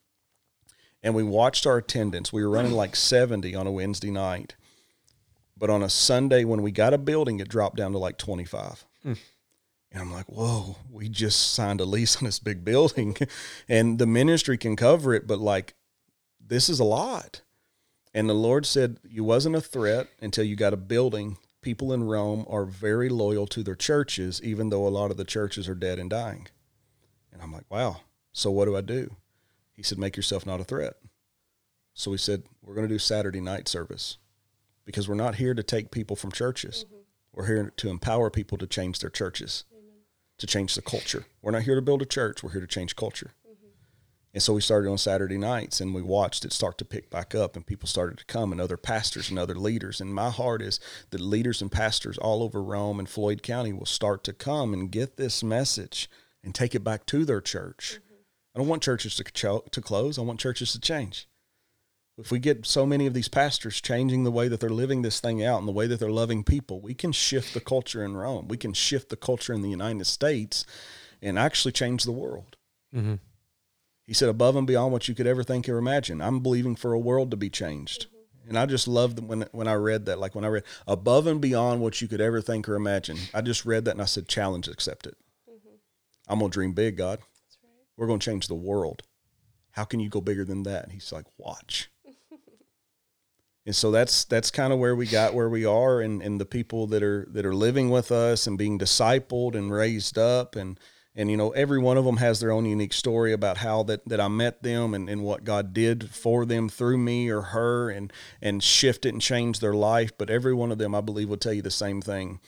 And 1.04 1.16
we 1.16 1.24
watched 1.24 1.66
our 1.66 1.78
attendance. 1.78 2.32
We 2.32 2.44
were 2.44 2.52
running 2.52 2.74
like 2.74 2.96
70 2.96 3.56
on 3.56 3.68
a 3.68 3.72
wednesday 3.72 4.12
night 4.12 4.56
but 5.62 5.70
on 5.70 5.84
a 5.84 5.90
Sunday, 5.90 6.44
when 6.44 6.64
we 6.64 6.72
got 6.72 6.92
a 6.92 6.98
building, 6.98 7.40
it 7.40 7.48
dropped 7.48 7.78
down 7.78 7.92
to 7.92 8.00
like 8.00 8.18
25. 8.18 8.84
Hmm. 9.04 9.14
And 9.92 10.02
I'm 10.02 10.12
like, 10.12 10.26
whoa, 10.26 10.78
we 10.90 11.08
just 11.08 11.54
signed 11.54 11.80
a 11.80 11.86
lease 11.86 12.18
on 12.18 12.24
this 12.24 12.40
big 12.40 12.66
building 12.66 13.16
and 13.70 14.00
the 14.00 14.08
ministry 14.08 14.58
can 14.58 14.76
cover 14.76 15.14
it, 15.14 15.28
but 15.28 15.38
like, 15.38 15.76
this 16.44 16.68
is 16.68 16.80
a 16.80 16.84
lot. 16.84 17.44
And 18.12 18.28
the 18.28 18.34
Lord 18.34 18.66
said, 18.66 18.98
you 19.08 19.24
wasn't 19.24 19.56
a 19.56 19.62
threat 19.62 20.08
until 20.20 20.44
you 20.44 20.56
got 20.56 20.74
a 20.74 20.78
building. 20.78 21.38
People 21.62 21.94
in 21.94 22.06
Rome 22.06 22.44
are 22.50 22.66
very 22.66 23.08
loyal 23.08 23.46
to 23.46 23.62
their 23.62 23.76
churches, 23.76 24.42
even 24.44 24.72
though 24.72 24.88
a 24.88 24.90
lot 24.90 25.12
of 25.12 25.18
the 25.18 25.24
churches 25.24 25.70
are 25.70 25.76
dead 25.76 26.00
and 26.00 26.10
dying. 26.10 26.48
And 27.32 27.40
I'm 27.40 27.54
like, 27.54 27.70
wow. 27.70 27.98
So 28.34 28.50
what 28.50 28.66
do 28.66 28.76
I 28.76 28.82
do? 28.82 29.16
He 29.74 29.84
said, 29.84 30.00
make 30.00 30.18
yourself 30.18 30.44
not 30.44 30.60
a 30.60 30.64
threat. 30.64 30.96
So 31.94 32.10
we 32.10 32.18
said, 32.18 32.46
we're 32.64 32.74
going 32.74 32.88
to 32.88 32.94
do 32.94 32.98
Saturday 32.98 33.42
night 33.42 33.68
service 33.68 34.18
because 34.86 35.08
we're 35.08 35.16
not 35.16 35.36
here 35.36 35.54
to 35.54 35.64
take 35.64 35.92
people 35.92 36.16
from 36.16 36.32
churches. 36.32 36.86
Mm-hmm. 36.86 36.98
We're 37.34 37.48
here 37.48 37.74
to 37.78 37.90
empower 37.90 38.30
people 38.30 38.58
to 38.58 38.68
change 38.68 39.00
their 39.00 39.10
churches, 39.10 39.64
Amen. 39.72 40.02
to 40.38 40.48
change 40.48 40.76
the 40.76 40.82
culture. 40.82 41.26
We're 41.42 41.52
not 41.52 41.64
here 41.64 41.76
to 41.76 41.82
build 41.82 42.02
a 42.02 42.06
church. 42.06 42.44
We're 42.44 42.52
here 42.52 42.62
to 42.62 42.68
change 42.68 42.96
culture. 42.96 43.32
Mm-hmm. 43.48 43.68
And 44.34 44.44
so 44.44 44.54
we 44.54 44.62
started 44.62 44.90
on 44.90 44.98
Saturday 44.98 45.38
nights 45.38 45.80
and 45.80 45.94
we 45.94 46.02
watched 46.02 46.44
it 46.44 46.52
start 46.52 46.78
to 46.80 46.86
pick 46.86 47.10
back 47.10 47.34
up 47.34 47.56
and 47.56 47.66
people 47.66 47.88
started 47.88 48.18
to 48.18 48.26
come 48.26 48.52
and 48.52 48.60
other 48.60 48.78
pastors 48.78 49.30
and 49.30 49.40
other 49.40 49.56
leaders. 49.56 50.02
And 50.02 50.14
my 50.14 50.30
heart 50.30 50.62
is 50.62 50.80
that 51.12 51.22
leaders 51.22 51.62
and 51.62 51.72
pastors 51.72 52.18
all 52.18 52.44
over 52.44 52.62
Rome 52.62 53.00
and 53.00 53.08
Floyd 53.08 53.44
County 53.44 53.72
will 53.72 53.86
start 53.86 54.24
to 54.26 54.34
come 54.34 54.74
and 54.74 54.92
get 54.92 55.16
this 55.16 55.42
message 55.42 56.10
and 56.44 56.54
take 56.54 56.76
it 56.76 56.84
back 56.84 57.06
to 57.08 57.24
their 57.24 57.42
church. 57.42 57.94
Mm-hmm. 57.96 58.16
I 58.56 58.60
don't 58.60 58.68
want 58.68 58.84
churches 58.84 59.16
to, 59.16 59.64
to 59.72 59.82
close. 59.82 60.20
I 60.20 60.24
want 60.24 60.42
churches 60.42 60.74
to 60.74 60.80
change 60.80 61.30
if 62.22 62.32
we 62.32 62.38
get 62.38 62.68
so 62.68 62.86
many 62.86 63.08
of 63.08 63.16
these 63.16 63.28
pastors 63.28 63.82
changing 63.82 64.24
the 64.24 64.32
way 64.32 64.48
that 64.48 64.60
they're 64.60 64.70
living 64.70 65.02
this 65.02 65.20
thing 65.20 65.44
out 65.44 65.58
and 65.58 65.68
the 65.68 65.72
way 65.72 65.88
that 65.88 66.00
they're 66.00 66.12
loving 66.12 66.44
people, 66.44 66.80
we 66.80 66.94
can 66.94 67.12
shift 67.12 67.54
the 67.56 67.60
culture 67.60 68.06
in 68.06 68.16
Rome. 68.16 68.48
We 68.48 68.58
can 68.58 68.74
shift 68.74 69.10
the 69.10 69.16
culture 69.16 69.54
in 69.54 69.64
the 69.64 69.70
United 69.70 70.06
States 70.06 70.64
and 71.22 71.40
actually 71.40 71.72
change 71.72 72.04
the 72.04 72.12
world. 72.12 72.58
Mm-hmm. 72.96 73.16
He 74.06 74.14
said, 74.14 74.30
above 74.30 74.56
and 74.56 74.68
beyond 74.68 74.94
what 74.94 75.08
you 75.08 75.16
could 75.16 75.26
ever 75.26 75.44
think 75.44 75.68
or 75.68 75.78
imagine. 75.78 76.22
I'm 76.22 76.42
believing 76.42 76.76
for 76.76 76.94
a 76.94 77.00
world 77.00 77.32
to 77.32 77.38
be 77.38 77.50
changed. 77.50 78.06
Mm-hmm. 78.06 78.50
And 78.50 78.60
I 78.60 78.68
just 78.68 78.88
loved 78.88 79.20
when 79.20 79.48
when 79.52 79.68
I 79.68 79.74
read 79.74 80.06
that, 80.06 80.20
like 80.20 80.36
when 80.36 80.46
I 80.46 80.50
read 80.50 80.64
above 80.86 81.26
and 81.26 81.42
beyond 81.42 81.82
what 81.82 82.02
you 82.02 82.08
could 82.08 82.22
ever 82.22 82.40
think 82.40 82.70
or 82.70 82.76
imagine. 82.76 83.18
I 83.34 83.42
just 83.42 83.66
read 83.66 83.86
that 83.86 83.92
and 83.92 84.02
I 84.02 84.06
said, 84.06 84.28
challenge 84.28 84.68
accepted. 84.68 85.16
Mm-hmm. 85.50 85.76
I'm 86.28 86.40
gonna 86.40 86.52
dream 86.52 86.74
big, 86.74 86.98
God. 86.98 87.20
Right. 87.20 87.72
We're 87.98 88.08
gonna 88.08 88.20
change 88.20 88.48
the 88.48 88.54
world. 88.54 89.02
How 89.72 89.86
can 89.86 90.00
you 90.00 90.10
go 90.10 90.22
bigger 90.22 90.46
than 90.46 90.64
that? 90.64 90.84
And 90.84 90.92
he's 90.92 91.12
like, 91.12 91.26
watch 91.38 91.90
and 93.66 93.76
so 93.76 93.92
that's 93.92 94.26
that's 94.26 94.52
kind 94.52 94.74
of 94.74 94.80
where 94.80 94.96
we 94.96 95.06
got 95.06 95.34
where 95.34 95.50
we 95.50 95.66
are 95.66 96.02
and, 96.02 96.22
and 96.22 96.40
the 96.40 96.46
people 96.46 96.88
that 96.88 97.04
are 97.04 97.28
that 97.32 97.46
are 97.46 97.56
living 97.56 97.90
with 97.90 98.12
us 98.12 98.48
and 98.48 98.58
being 98.58 98.80
discipled 98.80 99.56
and 99.56 99.72
raised 99.72 100.18
up 100.18 100.56
and 100.56 100.80
and 101.16 101.30
you 101.30 101.38
know 101.38 101.52
every 101.52 101.80
one 101.80 101.98
of 101.98 102.06
them 102.06 102.18
has 102.18 102.40
their 102.40 102.52
own 102.52 102.66
unique 102.66 102.94
story 102.94 103.34
about 103.34 103.58
how 103.58 103.84
that, 103.84 104.08
that 104.08 104.20
i 104.20 104.28
met 104.28 104.64
them 104.64 104.94
and, 104.94 105.10
and 105.10 105.24
what 105.24 105.44
god 105.44 105.74
did 105.74 106.10
for 106.10 106.46
them 106.46 106.70
through 106.70 106.98
me 106.98 107.30
or 107.30 107.42
her 107.42 107.90
and 107.90 108.12
and 108.42 108.64
shifted 108.64 109.14
and 109.14 109.22
changed 109.22 109.62
their 109.62 109.74
life. 109.74 110.12
But 110.18 110.30
every 110.30 110.54
one 110.54 110.72
of 110.72 110.78
them 110.78 110.96
i 110.96 111.02
believe 111.02 111.30
will 111.30 111.38
tell 111.38 111.54
you 111.54 111.62
the 111.62 111.72
same 111.72 112.02
thing. 112.02 112.40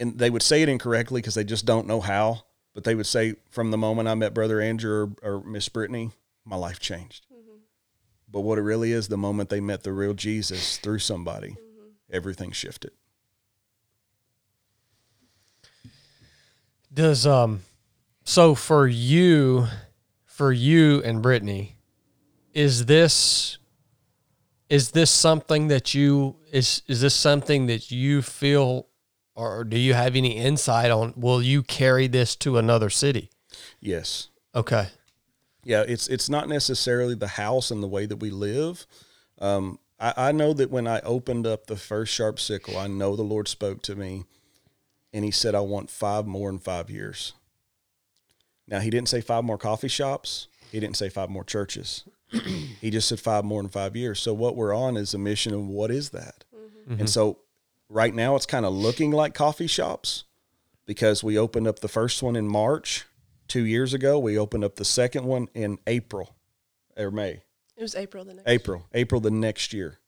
And 0.00 0.18
they 0.18 0.30
would 0.30 0.42
say 0.42 0.62
it 0.62 0.68
incorrectly 0.68 1.20
because 1.20 1.34
they 1.34 1.44
just 1.44 1.66
don't 1.66 1.86
know 1.86 2.00
how 2.00 2.44
but 2.74 2.84
they 2.84 2.94
would 2.94 3.06
say 3.06 3.34
from 3.50 3.70
the 3.70 3.78
moment 3.78 4.08
i 4.08 4.14
met 4.14 4.34
brother 4.34 4.60
andrew 4.60 5.12
or, 5.22 5.34
or 5.36 5.44
miss 5.44 5.68
brittany 5.68 6.10
my 6.44 6.56
life 6.56 6.80
changed 6.80 7.26
but 8.30 8.40
what 8.40 8.58
it 8.58 8.62
really 8.62 8.92
is, 8.92 9.08
the 9.08 9.16
moment 9.16 9.48
they 9.48 9.60
met 9.60 9.82
the 9.82 9.92
real 9.92 10.14
Jesus 10.14 10.78
through 10.78 11.00
somebody, 11.00 11.50
mm-hmm. 11.50 11.90
everything 12.12 12.52
shifted. 12.52 12.92
Does 16.92 17.26
um 17.26 17.62
so 18.24 18.54
for 18.54 18.86
you 18.86 19.66
for 20.24 20.52
you 20.52 21.02
and 21.02 21.22
Brittany, 21.22 21.76
is 22.52 22.86
this 22.86 23.58
is 24.68 24.92
this 24.92 25.10
something 25.10 25.68
that 25.68 25.94
you 25.94 26.36
is 26.52 26.82
is 26.88 27.00
this 27.00 27.14
something 27.14 27.66
that 27.66 27.90
you 27.90 28.22
feel 28.22 28.88
or 29.34 29.64
do 29.64 29.78
you 29.78 29.94
have 29.94 30.16
any 30.16 30.36
insight 30.36 30.90
on 30.90 31.14
will 31.16 31.42
you 31.42 31.62
carry 31.62 32.06
this 32.06 32.34
to 32.36 32.58
another 32.58 32.90
city? 32.90 33.30
Yes. 33.80 34.28
Okay 34.54 34.88
yeah, 35.64 35.84
it's 35.86 36.08
it's 36.08 36.28
not 36.28 36.48
necessarily 36.48 37.14
the 37.14 37.28
house 37.28 37.70
and 37.70 37.82
the 37.82 37.88
way 37.88 38.06
that 38.06 38.16
we 38.16 38.30
live. 38.30 38.86
Um, 39.38 39.78
I, 39.98 40.14
I 40.16 40.32
know 40.32 40.52
that 40.52 40.70
when 40.70 40.86
I 40.86 41.00
opened 41.00 41.46
up 41.46 41.66
the 41.66 41.76
first 41.76 42.12
sharp 42.12 42.40
sickle, 42.40 42.76
I 42.76 42.86
know 42.86 43.16
the 43.16 43.22
Lord 43.22 43.48
spoke 43.48 43.82
to 43.82 43.94
me, 43.94 44.24
and 45.12 45.24
He 45.24 45.30
said, 45.30 45.54
"I 45.54 45.60
want 45.60 45.90
five 45.90 46.26
more 46.26 46.48
in 46.48 46.58
five 46.58 46.90
years." 46.90 47.34
Now 48.66 48.80
He 48.80 48.90
didn't 48.90 49.08
say 49.08 49.20
five 49.20 49.44
more 49.44 49.58
coffee 49.58 49.88
shops. 49.88 50.48
He 50.70 50.80
didn't 50.80 50.96
say 50.96 51.08
five 51.08 51.28
more 51.30 51.44
churches. 51.44 52.04
he 52.80 52.90
just 52.90 53.08
said 53.08 53.18
five 53.18 53.44
more 53.44 53.60
in 53.60 53.68
five 53.68 53.96
years. 53.96 54.20
So 54.20 54.32
what 54.32 54.56
we're 54.56 54.74
on 54.74 54.96
is 54.96 55.14
a 55.14 55.18
mission 55.18 55.52
of 55.52 55.66
what 55.66 55.90
is 55.90 56.10
that? 56.10 56.44
Mm-hmm. 56.88 57.00
And 57.00 57.10
so 57.10 57.38
right 57.88 58.14
now 58.14 58.36
it's 58.36 58.46
kind 58.46 58.64
of 58.64 58.72
looking 58.72 59.10
like 59.10 59.34
coffee 59.34 59.66
shops 59.66 60.24
because 60.86 61.24
we 61.24 61.36
opened 61.36 61.66
up 61.66 61.80
the 61.80 61.88
first 61.88 62.22
one 62.22 62.36
in 62.36 62.46
March 62.46 63.04
two 63.50 63.66
years 63.66 63.92
ago. 63.92 64.18
We 64.18 64.38
opened 64.38 64.64
up 64.64 64.76
the 64.76 64.84
second 64.84 65.26
one 65.26 65.48
in 65.54 65.78
April 65.86 66.34
or 66.96 67.10
May. 67.10 67.42
It 67.76 67.82
was 67.82 67.94
April 67.94 68.24
the 68.24 68.34
next 68.34 68.48
April, 68.48 68.78
year. 68.78 69.02
April 69.02 69.20
the 69.20 69.30
next 69.30 69.72
year. 69.72 69.98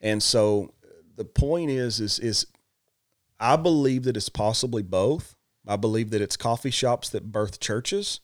And 0.00 0.22
so 0.22 0.72
the 1.16 1.24
point 1.24 1.70
is, 1.70 2.00
is, 2.00 2.18
is 2.18 2.46
I 3.38 3.56
believe 3.56 4.04
that 4.04 4.16
it's 4.16 4.28
possibly 4.28 4.82
both. 4.82 5.36
I 5.66 5.76
believe 5.76 6.10
that 6.10 6.20
it's 6.20 6.36
coffee 6.36 6.70
shops 6.70 7.08
that 7.10 7.30
birth 7.30 7.60
churches 7.60 8.20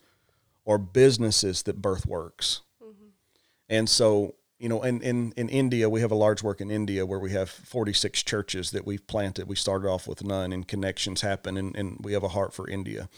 or 0.65 0.79
businesses 0.79 1.63
that 1.63 1.81
birth 1.81 2.07
works. 2.07 2.63
Mm-hmm. 2.83 3.09
And 3.69 3.89
so 3.89 4.35
you 4.59 4.69
know, 4.69 4.83
in, 4.83 5.01
in, 5.03 5.33
in 5.37 5.49
India, 5.49 5.89
we 5.89 6.01
have 6.01 6.11
a 6.11 6.17
large 6.17 6.43
work 6.43 6.61
in 6.61 6.69
India 6.69 7.07
where 7.07 7.21
we 7.21 7.31
have 7.31 7.49
46 7.49 8.25
churches 8.25 8.73
that 8.73 8.85
we've 8.85 9.07
planted. 9.07 9.47
We 9.47 9.55
started 9.55 9.89
off 9.89 10.09
with 10.09 10.25
none 10.25 10.53
and 10.53 10.67
connections 10.67 11.21
happen 11.21 11.57
and, 11.57 11.77
and 11.77 11.99
we 12.03 12.13
have 12.13 12.25
a 12.25 12.29
heart 12.29 12.53
for 12.53 12.69
India. 12.69 13.09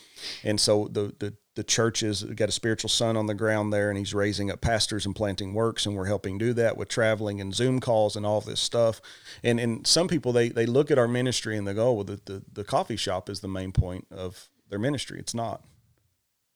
And 0.44 0.60
so 0.60 0.88
the, 0.92 1.14
the, 1.18 1.34
the 1.54 1.64
churches 1.64 2.24
got 2.24 2.50
a 2.50 2.52
spiritual 2.52 2.90
son 2.90 3.16
on 3.16 3.24
the 3.24 3.34
ground 3.34 3.72
there 3.72 3.88
and 3.88 3.98
he's 3.98 4.12
raising 4.12 4.50
up 4.50 4.60
pastors 4.60 5.06
and 5.06 5.16
planting 5.16 5.54
works 5.54 5.86
and 5.86 5.96
we're 5.96 6.04
helping 6.04 6.36
do 6.36 6.52
that 6.52 6.76
with 6.76 6.88
traveling 6.88 7.40
and 7.40 7.54
Zoom 7.54 7.80
calls 7.80 8.16
and 8.16 8.26
all 8.26 8.42
this 8.42 8.60
stuff. 8.60 9.00
And, 9.42 9.58
and 9.58 9.86
some 9.86 10.08
people, 10.08 10.32
they, 10.32 10.50
they 10.50 10.66
look 10.66 10.90
at 10.90 10.98
our 10.98 11.08
ministry 11.08 11.56
and 11.56 11.66
they 11.66 11.72
go, 11.72 11.94
well, 11.94 12.04
the, 12.04 12.20
the, 12.26 12.42
the 12.52 12.64
coffee 12.64 12.96
shop 12.96 13.30
is 13.30 13.40
the 13.40 13.48
main 13.48 13.72
point 13.72 14.06
of 14.10 14.50
their 14.68 14.78
ministry. 14.78 15.18
It's 15.18 15.34
not, 15.34 15.64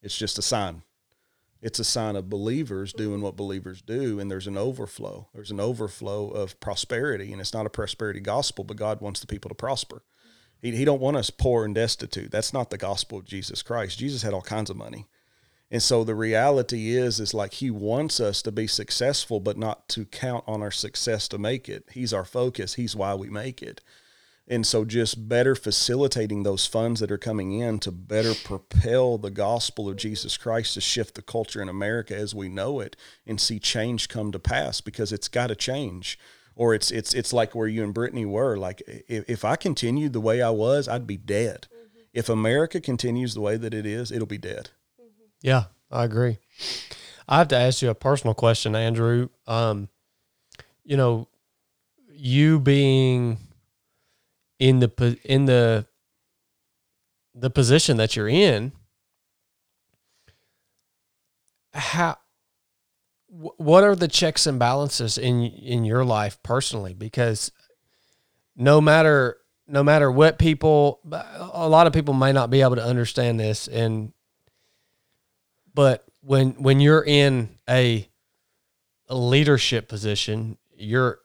it's 0.02 0.16
just 0.16 0.38
a 0.38 0.42
sign 0.42 0.82
it's 1.64 1.78
a 1.78 1.84
sign 1.84 2.14
of 2.14 2.28
believers 2.28 2.92
doing 2.92 3.22
what 3.22 3.36
believers 3.36 3.80
do 3.80 4.20
and 4.20 4.30
there's 4.30 4.46
an 4.46 4.58
overflow. 4.58 5.28
There's 5.34 5.50
an 5.50 5.60
overflow 5.60 6.28
of 6.28 6.60
prosperity 6.60 7.32
and 7.32 7.40
it's 7.40 7.54
not 7.54 7.64
a 7.64 7.70
prosperity 7.70 8.20
gospel 8.20 8.64
but 8.64 8.76
god 8.76 9.00
wants 9.00 9.20
the 9.20 9.26
people 9.26 9.48
to 9.48 9.54
prosper. 9.54 10.02
He, 10.60 10.76
he 10.76 10.84
don't 10.84 11.00
want 11.00 11.16
us 11.16 11.30
poor 11.30 11.64
and 11.64 11.74
destitute. 11.74 12.30
That's 12.30 12.52
not 12.52 12.68
the 12.68 12.76
gospel 12.76 13.18
of 13.18 13.24
jesus 13.24 13.62
christ. 13.62 13.98
Jesus 13.98 14.20
had 14.20 14.34
all 14.34 14.42
kinds 14.42 14.68
of 14.68 14.76
money. 14.76 15.06
And 15.70 15.82
so 15.82 16.04
the 16.04 16.14
reality 16.14 16.90
is 16.90 17.18
is 17.18 17.32
like 17.32 17.54
he 17.54 17.70
wants 17.70 18.20
us 18.20 18.42
to 18.42 18.52
be 18.52 18.66
successful 18.66 19.40
but 19.40 19.56
not 19.56 19.88
to 19.88 20.04
count 20.04 20.44
on 20.46 20.60
our 20.60 20.70
success 20.70 21.28
to 21.28 21.38
make 21.38 21.70
it. 21.70 21.86
He's 21.92 22.12
our 22.12 22.26
focus. 22.26 22.74
He's 22.74 22.94
why 22.94 23.14
we 23.14 23.30
make 23.30 23.62
it 23.62 23.80
and 24.46 24.66
so, 24.66 24.84
just 24.84 25.26
better 25.26 25.54
facilitating 25.54 26.42
those 26.42 26.66
funds 26.66 27.00
that 27.00 27.10
are 27.10 27.18
coming 27.18 27.52
in 27.52 27.78
to 27.80 27.90
better 27.90 28.34
propel 28.34 29.16
the 29.16 29.30
gospel 29.30 29.88
of 29.88 29.96
Jesus 29.96 30.36
Christ 30.36 30.74
to 30.74 30.82
shift 30.82 31.14
the 31.14 31.22
culture 31.22 31.62
in 31.62 31.68
America 31.68 32.14
as 32.14 32.34
we 32.34 32.50
know 32.50 32.80
it 32.80 32.94
and 33.26 33.40
see 33.40 33.58
change 33.58 34.08
come 34.08 34.32
to 34.32 34.38
pass 34.38 34.82
because 34.82 35.12
it's 35.12 35.28
got 35.28 35.46
to 35.46 35.54
change. 35.54 36.18
Or 36.56 36.74
it's 36.74 36.90
it's 36.90 37.14
it's 37.14 37.32
like 37.32 37.54
where 37.54 37.66
you 37.66 37.82
and 37.82 37.94
Brittany 37.94 38.26
were. 38.26 38.58
Like 38.58 38.82
if, 38.86 39.24
if 39.28 39.44
I 39.46 39.56
continued 39.56 40.12
the 40.12 40.20
way 40.20 40.42
I 40.42 40.50
was, 40.50 40.88
I'd 40.88 41.06
be 41.06 41.16
dead. 41.16 41.66
Mm-hmm. 41.72 42.00
If 42.12 42.28
America 42.28 42.82
continues 42.82 43.32
the 43.32 43.40
way 43.40 43.56
that 43.56 43.72
it 43.72 43.86
is, 43.86 44.12
it'll 44.12 44.26
be 44.26 44.38
dead. 44.38 44.70
Yeah, 45.40 45.64
I 45.90 46.04
agree. 46.04 46.38
I 47.26 47.38
have 47.38 47.48
to 47.48 47.56
ask 47.56 47.80
you 47.80 47.88
a 47.88 47.94
personal 47.94 48.34
question, 48.34 48.76
Andrew. 48.76 49.30
Um, 49.46 49.88
you 50.84 50.98
know, 50.98 51.28
you 52.12 52.60
being 52.60 53.38
in 54.58 54.80
the 54.80 55.18
in 55.24 55.46
the 55.46 55.86
the 57.34 57.50
position 57.50 57.96
that 57.96 58.16
you're 58.16 58.28
in 58.28 58.72
how 61.74 62.16
what 63.28 63.82
are 63.82 63.96
the 63.96 64.08
checks 64.08 64.46
and 64.46 64.58
balances 64.58 65.18
in 65.18 65.42
in 65.42 65.84
your 65.84 66.04
life 66.04 66.40
personally? 66.42 66.94
Because 66.94 67.50
no 68.56 68.80
matter 68.80 69.38
no 69.66 69.82
matter 69.82 70.10
what 70.10 70.38
people 70.38 71.00
a 71.52 71.68
lot 71.68 71.86
of 71.86 71.92
people 71.92 72.14
may 72.14 72.32
not 72.32 72.50
be 72.50 72.62
able 72.62 72.76
to 72.76 72.84
understand 72.84 73.40
this 73.40 73.66
and 73.66 74.12
but 75.74 76.04
when 76.20 76.50
when 76.62 76.80
you're 76.80 77.04
in 77.04 77.58
a, 77.68 78.08
a 79.08 79.16
leadership 79.16 79.88
position 79.88 80.58
you're 80.76 81.18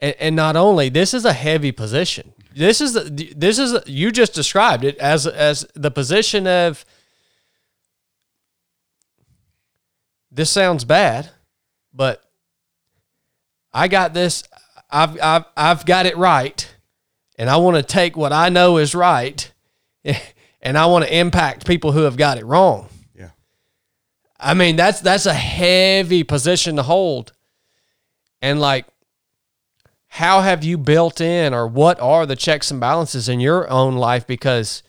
and, 0.00 0.14
and 0.18 0.36
not 0.36 0.56
only 0.56 0.88
this 0.88 1.14
is 1.14 1.24
a 1.24 1.32
heavy 1.32 1.72
position 1.72 2.34
this 2.54 2.80
is 2.80 2.94
this 3.12 3.58
is 3.58 3.78
you 3.86 4.10
just 4.10 4.32
described 4.32 4.84
it 4.84 4.96
as 4.98 5.26
as 5.26 5.66
the 5.74 5.90
position 5.90 6.46
of 6.46 6.84
this 10.30 10.50
sounds 10.50 10.84
bad, 10.84 11.30
but 11.92 12.22
I 13.72 13.88
got 13.88 14.14
this. 14.14 14.44
I've 14.90 15.20
I've 15.20 15.44
I've 15.56 15.86
got 15.86 16.06
it 16.06 16.16
right, 16.16 16.68
and 17.38 17.50
I 17.50 17.56
want 17.56 17.76
to 17.76 17.82
take 17.82 18.16
what 18.16 18.32
I 18.32 18.48
know 18.48 18.78
is 18.78 18.94
right, 18.94 19.52
and 20.62 20.78
I 20.78 20.86
want 20.86 21.04
to 21.04 21.14
impact 21.16 21.66
people 21.66 21.92
who 21.92 22.02
have 22.02 22.16
got 22.16 22.38
it 22.38 22.44
wrong. 22.44 22.88
Yeah, 23.14 23.30
I 24.38 24.54
mean 24.54 24.76
that's 24.76 25.00
that's 25.00 25.26
a 25.26 25.34
heavy 25.34 26.24
position 26.24 26.76
to 26.76 26.82
hold, 26.82 27.32
and 28.40 28.60
like 28.60 28.86
how 30.18 30.40
have 30.40 30.64
you 30.64 30.76
built 30.76 31.20
in 31.20 31.54
or 31.54 31.68
what 31.68 32.00
are 32.00 32.26
the 32.26 32.34
checks 32.34 32.72
and 32.72 32.80
balances 32.80 33.28
in 33.28 33.38
your 33.38 33.70
own 33.70 33.94
life 33.94 34.26
because 34.26 34.82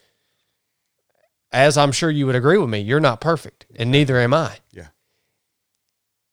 as 1.51 1.77
I'm 1.77 1.91
sure 1.91 2.09
you 2.09 2.25
would 2.25 2.35
agree 2.35 2.57
with 2.57 2.69
me, 2.69 2.79
you're 2.79 2.99
not 2.99 3.21
perfect 3.21 3.67
and 3.75 3.91
neither 3.91 4.17
am 4.17 4.33
I. 4.33 4.57
Yeah. 4.71 4.87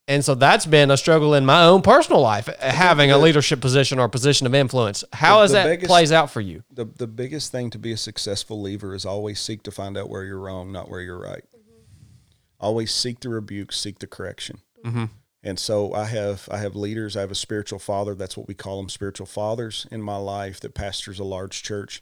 And 0.07 0.25
so 0.25 0.33
that's 0.33 0.65
been 0.65 0.89
a 0.89 0.97
struggle 0.97 1.35
in 1.35 1.45
my 1.45 1.65
own 1.65 1.83
personal 1.83 2.21
life, 2.21 2.47
having 2.59 3.11
a 3.11 3.19
leadership 3.19 3.61
position 3.61 3.99
or 3.99 4.05
a 4.05 4.09
position 4.09 4.47
of 4.47 4.55
influence. 4.55 5.03
How 5.13 5.41
has 5.41 5.51
that 5.51 5.65
biggest, 5.65 5.87
plays 5.87 6.11
out 6.11 6.31
for 6.31 6.41
you? 6.41 6.63
The 6.71 6.85
the 6.85 7.05
biggest 7.07 7.51
thing 7.51 7.69
to 7.71 7.77
be 7.77 7.91
a 7.91 7.97
successful 7.97 8.59
leader 8.59 8.95
is 8.95 9.05
always 9.05 9.39
seek 9.39 9.61
to 9.63 9.71
find 9.71 9.95
out 9.95 10.09
where 10.09 10.23
you're 10.23 10.39
wrong, 10.39 10.71
not 10.71 10.89
where 10.89 11.01
you're 11.01 11.19
right. 11.19 11.43
Mm-hmm. 11.55 11.81
Always 12.59 12.91
seek 12.91 13.19
the 13.19 13.29
rebuke, 13.29 13.73
seek 13.73 13.99
the 13.99 14.07
correction. 14.07 14.57
Mm-hmm. 14.83 15.05
And 15.47 15.57
so 15.57 15.93
I 15.93 16.03
have 16.07 16.49
I 16.51 16.57
have 16.57 16.75
leaders. 16.75 17.15
I 17.15 17.21
have 17.21 17.31
a 17.31 17.35
spiritual 17.35 17.79
father. 17.79 18.13
That's 18.13 18.35
what 18.35 18.49
we 18.49 18.53
call 18.53 18.81
them, 18.81 18.89
spiritual 18.89 19.27
fathers 19.27 19.87
in 19.89 20.01
my 20.01 20.17
life 20.17 20.59
that 20.59 20.73
pastors 20.73 21.19
a 21.19 21.23
large 21.23 21.63
church 21.63 22.01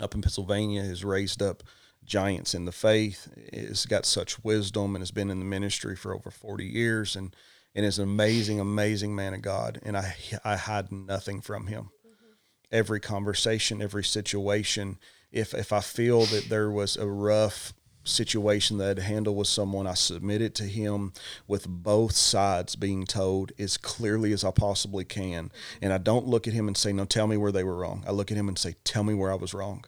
up 0.00 0.14
in 0.14 0.22
Pennsylvania. 0.22 0.84
Has 0.84 1.02
raised 1.02 1.42
up 1.42 1.64
giants 2.04 2.54
in 2.54 2.64
the 2.64 2.70
faith. 2.70 3.28
Has 3.52 3.86
got 3.86 4.06
such 4.06 4.44
wisdom 4.44 4.94
and 4.94 5.02
has 5.02 5.10
been 5.10 5.30
in 5.30 5.40
the 5.40 5.44
ministry 5.44 5.96
for 5.96 6.14
over 6.14 6.30
forty 6.30 6.64
years 6.64 7.16
and 7.16 7.34
and 7.74 7.84
is 7.84 7.98
an 7.98 8.04
amazing, 8.04 8.60
amazing 8.60 9.16
man 9.16 9.34
of 9.34 9.42
God. 9.42 9.80
And 9.82 9.96
I 9.96 10.14
I 10.44 10.54
hide 10.54 10.92
nothing 10.92 11.40
from 11.40 11.66
him. 11.66 11.90
Mm-hmm. 12.06 12.32
Every 12.70 13.00
conversation, 13.00 13.82
every 13.82 14.04
situation. 14.04 14.98
If 15.32 15.54
if 15.54 15.72
I 15.72 15.80
feel 15.80 16.20
that 16.26 16.48
there 16.48 16.70
was 16.70 16.96
a 16.96 17.08
rough 17.08 17.74
situation 18.06 18.78
that 18.78 18.84
I 18.84 18.88
had 18.88 18.96
to 18.96 19.02
handle 19.02 19.34
with 19.34 19.48
someone, 19.48 19.86
I 19.86 19.94
submit 19.94 20.42
it 20.42 20.54
to 20.56 20.64
him 20.64 21.12
with 21.46 21.68
both 21.68 22.12
sides 22.12 22.76
being 22.76 23.04
told 23.04 23.52
as 23.58 23.76
clearly 23.76 24.32
as 24.32 24.44
I 24.44 24.50
possibly 24.50 25.04
can. 25.04 25.50
And 25.82 25.92
I 25.92 25.98
don't 25.98 26.26
look 26.26 26.46
at 26.46 26.54
him 26.54 26.66
and 26.68 26.76
say, 26.76 26.92
No, 26.92 27.04
tell 27.04 27.26
me 27.26 27.36
where 27.36 27.52
they 27.52 27.64
were 27.64 27.76
wrong. 27.76 28.04
I 28.06 28.12
look 28.12 28.30
at 28.30 28.36
him 28.36 28.48
and 28.48 28.58
say, 28.58 28.76
Tell 28.84 29.04
me 29.04 29.14
where 29.14 29.32
I 29.32 29.36
was 29.36 29.54
wrong. 29.54 29.84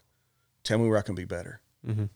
Tell 0.64 0.78
me 0.78 0.88
where 0.88 0.98
I 0.98 1.02
can 1.02 1.14
be 1.14 1.24
better. 1.24 1.60
Mm-hmm. 1.86 2.06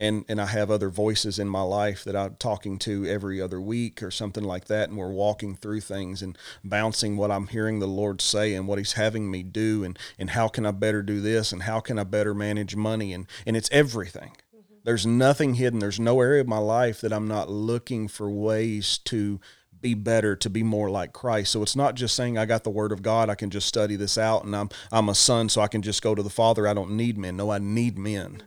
And, 0.00 0.24
and 0.28 0.40
I 0.40 0.46
have 0.46 0.68
other 0.68 0.88
voices 0.88 1.38
in 1.38 1.48
my 1.48 1.62
life 1.62 2.02
that 2.02 2.16
I'm 2.16 2.34
talking 2.34 2.76
to 2.80 3.06
every 3.06 3.40
other 3.40 3.60
week 3.60 4.02
or 4.02 4.10
something 4.10 4.42
like 4.42 4.64
that. 4.64 4.88
And 4.88 4.98
we're 4.98 5.12
walking 5.12 5.54
through 5.54 5.82
things 5.82 6.22
and 6.22 6.36
bouncing 6.64 7.16
what 7.16 7.30
I'm 7.30 7.46
hearing 7.46 7.78
the 7.78 7.86
Lord 7.86 8.20
say 8.20 8.54
and 8.54 8.66
what 8.66 8.78
He's 8.78 8.94
having 8.94 9.30
me 9.30 9.44
do 9.44 9.84
and, 9.84 9.96
and 10.18 10.30
how 10.30 10.48
can 10.48 10.66
I 10.66 10.72
better 10.72 11.02
do 11.02 11.20
this 11.20 11.52
and 11.52 11.62
how 11.62 11.78
can 11.78 12.00
I 12.00 12.04
better 12.04 12.34
manage 12.34 12.74
money. 12.74 13.12
And, 13.12 13.28
and 13.46 13.56
it's 13.56 13.68
everything 13.70 14.32
there's 14.84 15.06
nothing 15.06 15.54
hidden. 15.54 15.78
There's 15.78 16.00
no 16.00 16.20
area 16.20 16.40
of 16.40 16.48
my 16.48 16.58
life 16.58 17.00
that 17.00 17.12
I'm 17.12 17.28
not 17.28 17.50
looking 17.50 18.08
for 18.08 18.30
ways 18.30 18.98
to 19.04 19.40
be 19.80 19.94
better, 19.94 20.36
to 20.36 20.48
be 20.48 20.62
more 20.62 20.90
like 20.90 21.12
Christ. 21.12 21.52
So 21.52 21.62
it's 21.62 21.76
not 21.76 21.94
just 21.94 22.14
saying 22.14 22.38
I 22.38 22.46
got 22.46 22.64
the 22.64 22.70
word 22.70 22.92
of 22.92 23.02
God, 23.02 23.28
I 23.28 23.34
can 23.34 23.50
just 23.50 23.66
study 23.66 23.96
this 23.96 24.16
out 24.16 24.44
and 24.44 24.54
I'm 24.54 24.70
I'm 24.90 25.08
a 25.08 25.14
son 25.14 25.48
so 25.48 25.60
I 25.60 25.68
can 25.68 25.82
just 25.82 26.02
go 26.02 26.14
to 26.14 26.22
the 26.22 26.30
Father. 26.30 26.66
I 26.66 26.74
don't 26.74 26.92
need 26.92 27.18
men. 27.18 27.36
No, 27.36 27.50
I 27.50 27.58
need 27.58 27.98
men. 27.98 28.44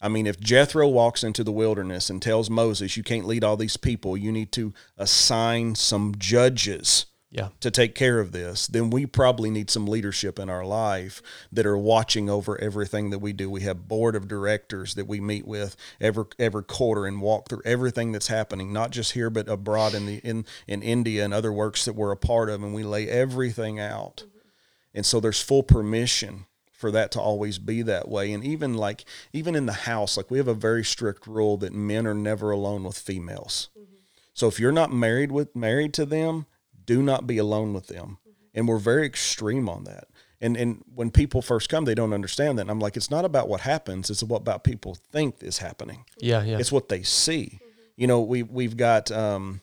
I 0.00 0.08
mean, 0.08 0.26
if 0.26 0.38
Jethro 0.38 0.86
walks 0.86 1.24
into 1.24 1.42
the 1.42 1.52
wilderness 1.52 2.10
and 2.10 2.20
tells 2.20 2.50
Moses, 2.50 2.94
you 2.94 3.02
can't 3.02 3.26
lead 3.26 3.42
all 3.42 3.56
these 3.56 3.78
people, 3.78 4.18
you 4.18 4.30
need 4.30 4.52
to 4.52 4.74
assign 4.98 5.76
some 5.76 6.14
judges 6.18 7.06
yeah. 7.34 7.48
to 7.60 7.70
take 7.70 7.96
care 7.96 8.20
of 8.20 8.30
this, 8.30 8.68
then 8.68 8.90
we 8.90 9.06
probably 9.06 9.50
need 9.50 9.68
some 9.68 9.88
leadership 9.88 10.38
in 10.38 10.48
our 10.48 10.64
life 10.64 11.20
that 11.50 11.66
are 11.66 11.76
watching 11.76 12.30
over 12.30 12.60
everything 12.60 13.10
that 13.10 13.18
we 13.18 13.32
do. 13.32 13.50
We 13.50 13.62
have 13.62 13.88
board 13.88 14.14
of 14.14 14.28
directors 14.28 14.94
that 14.94 15.08
we 15.08 15.20
meet 15.20 15.44
with 15.44 15.76
every 16.00 16.26
every 16.38 16.62
quarter 16.62 17.06
and 17.06 17.20
walk 17.20 17.48
through 17.48 17.62
everything 17.64 18.12
that's 18.12 18.28
happening, 18.28 18.72
not 18.72 18.92
just 18.92 19.12
here 19.12 19.30
but 19.30 19.48
abroad 19.48 19.94
in 19.94 20.06
the 20.06 20.18
in 20.18 20.46
in 20.68 20.82
India 20.82 21.24
and 21.24 21.34
other 21.34 21.52
works 21.52 21.84
that 21.86 21.94
we're 21.94 22.12
a 22.12 22.16
part 22.16 22.48
of, 22.48 22.62
and 22.62 22.72
we 22.72 22.84
lay 22.84 23.08
everything 23.08 23.80
out. 23.80 24.18
Mm-hmm. 24.24 24.38
And 24.94 25.04
so 25.04 25.18
there's 25.18 25.42
full 25.42 25.64
permission 25.64 26.46
for 26.72 26.92
that 26.92 27.10
to 27.12 27.20
always 27.20 27.58
be 27.58 27.82
that 27.82 28.08
way. 28.08 28.32
And 28.32 28.44
even 28.44 28.74
like 28.74 29.04
even 29.32 29.56
in 29.56 29.66
the 29.66 29.72
house, 29.72 30.16
like 30.16 30.30
we 30.30 30.38
have 30.38 30.46
a 30.46 30.54
very 30.54 30.84
strict 30.84 31.26
rule 31.26 31.56
that 31.56 31.72
men 31.72 32.06
are 32.06 32.14
never 32.14 32.52
alone 32.52 32.84
with 32.84 32.96
females. 32.96 33.70
Mm-hmm. 33.76 33.94
So 34.34 34.46
if 34.46 34.60
you're 34.60 34.70
not 34.70 34.92
married 34.92 35.32
with 35.32 35.56
married 35.56 35.92
to 35.94 36.06
them, 36.06 36.46
do 36.86 37.02
not 37.02 37.26
be 37.26 37.38
alone 37.38 37.72
with 37.72 37.88
them. 37.88 38.18
And 38.54 38.68
we're 38.68 38.78
very 38.78 39.04
extreme 39.04 39.68
on 39.68 39.84
that. 39.84 40.08
And 40.40 40.56
and 40.56 40.84
when 40.94 41.10
people 41.10 41.42
first 41.42 41.68
come, 41.68 41.84
they 41.84 41.94
don't 41.94 42.12
understand 42.12 42.58
that. 42.58 42.62
And 42.62 42.70
I'm 42.70 42.80
like, 42.80 42.96
it's 42.96 43.10
not 43.10 43.24
about 43.24 43.48
what 43.48 43.60
happens; 43.62 44.10
it's 44.10 44.22
what 44.22 44.42
about 44.42 44.62
people 44.62 44.94
think 44.94 45.36
is 45.42 45.58
happening. 45.58 46.04
Yeah, 46.18 46.42
yeah. 46.42 46.58
It's 46.58 46.70
what 46.70 46.88
they 46.88 47.02
see. 47.02 47.60
You 47.96 48.06
know, 48.06 48.20
we 48.20 48.42
we've 48.42 48.76
got 48.76 49.10
um, 49.10 49.62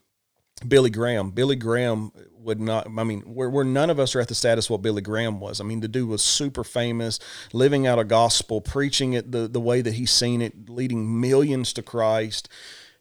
Billy 0.67 0.89
Graham. 0.89 1.31
Billy 1.31 1.55
Graham 1.55 2.11
would 2.39 2.59
not. 2.59 2.87
I 2.87 3.03
mean, 3.03 3.23
we're, 3.27 3.49
we're 3.49 3.63
none 3.63 3.89
of 3.89 3.99
us 3.99 4.15
are 4.15 4.21
at 4.21 4.27
the 4.27 4.35
status 4.35 4.69
what 4.69 4.81
Billy 4.81 5.01
Graham 5.01 5.39
was. 5.39 5.61
I 5.61 5.65
mean, 5.65 5.81
the 5.81 5.87
dude 5.87 6.09
was 6.09 6.23
super 6.23 6.63
famous, 6.63 7.19
living 7.53 7.85
out 7.85 7.99
a 7.99 8.03
gospel, 8.03 8.61
preaching 8.61 9.13
it 9.13 9.31
the 9.31 9.47
the 9.47 9.61
way 9.61 9.81
that 9.81 9.93
he's 9.93 10.11
seen 10.11 10.41
it, 10.41 10.69
leading 10.69 11.19
millions 11.19 11.73
to 11.73 11.83
Christ, 11.83 12.49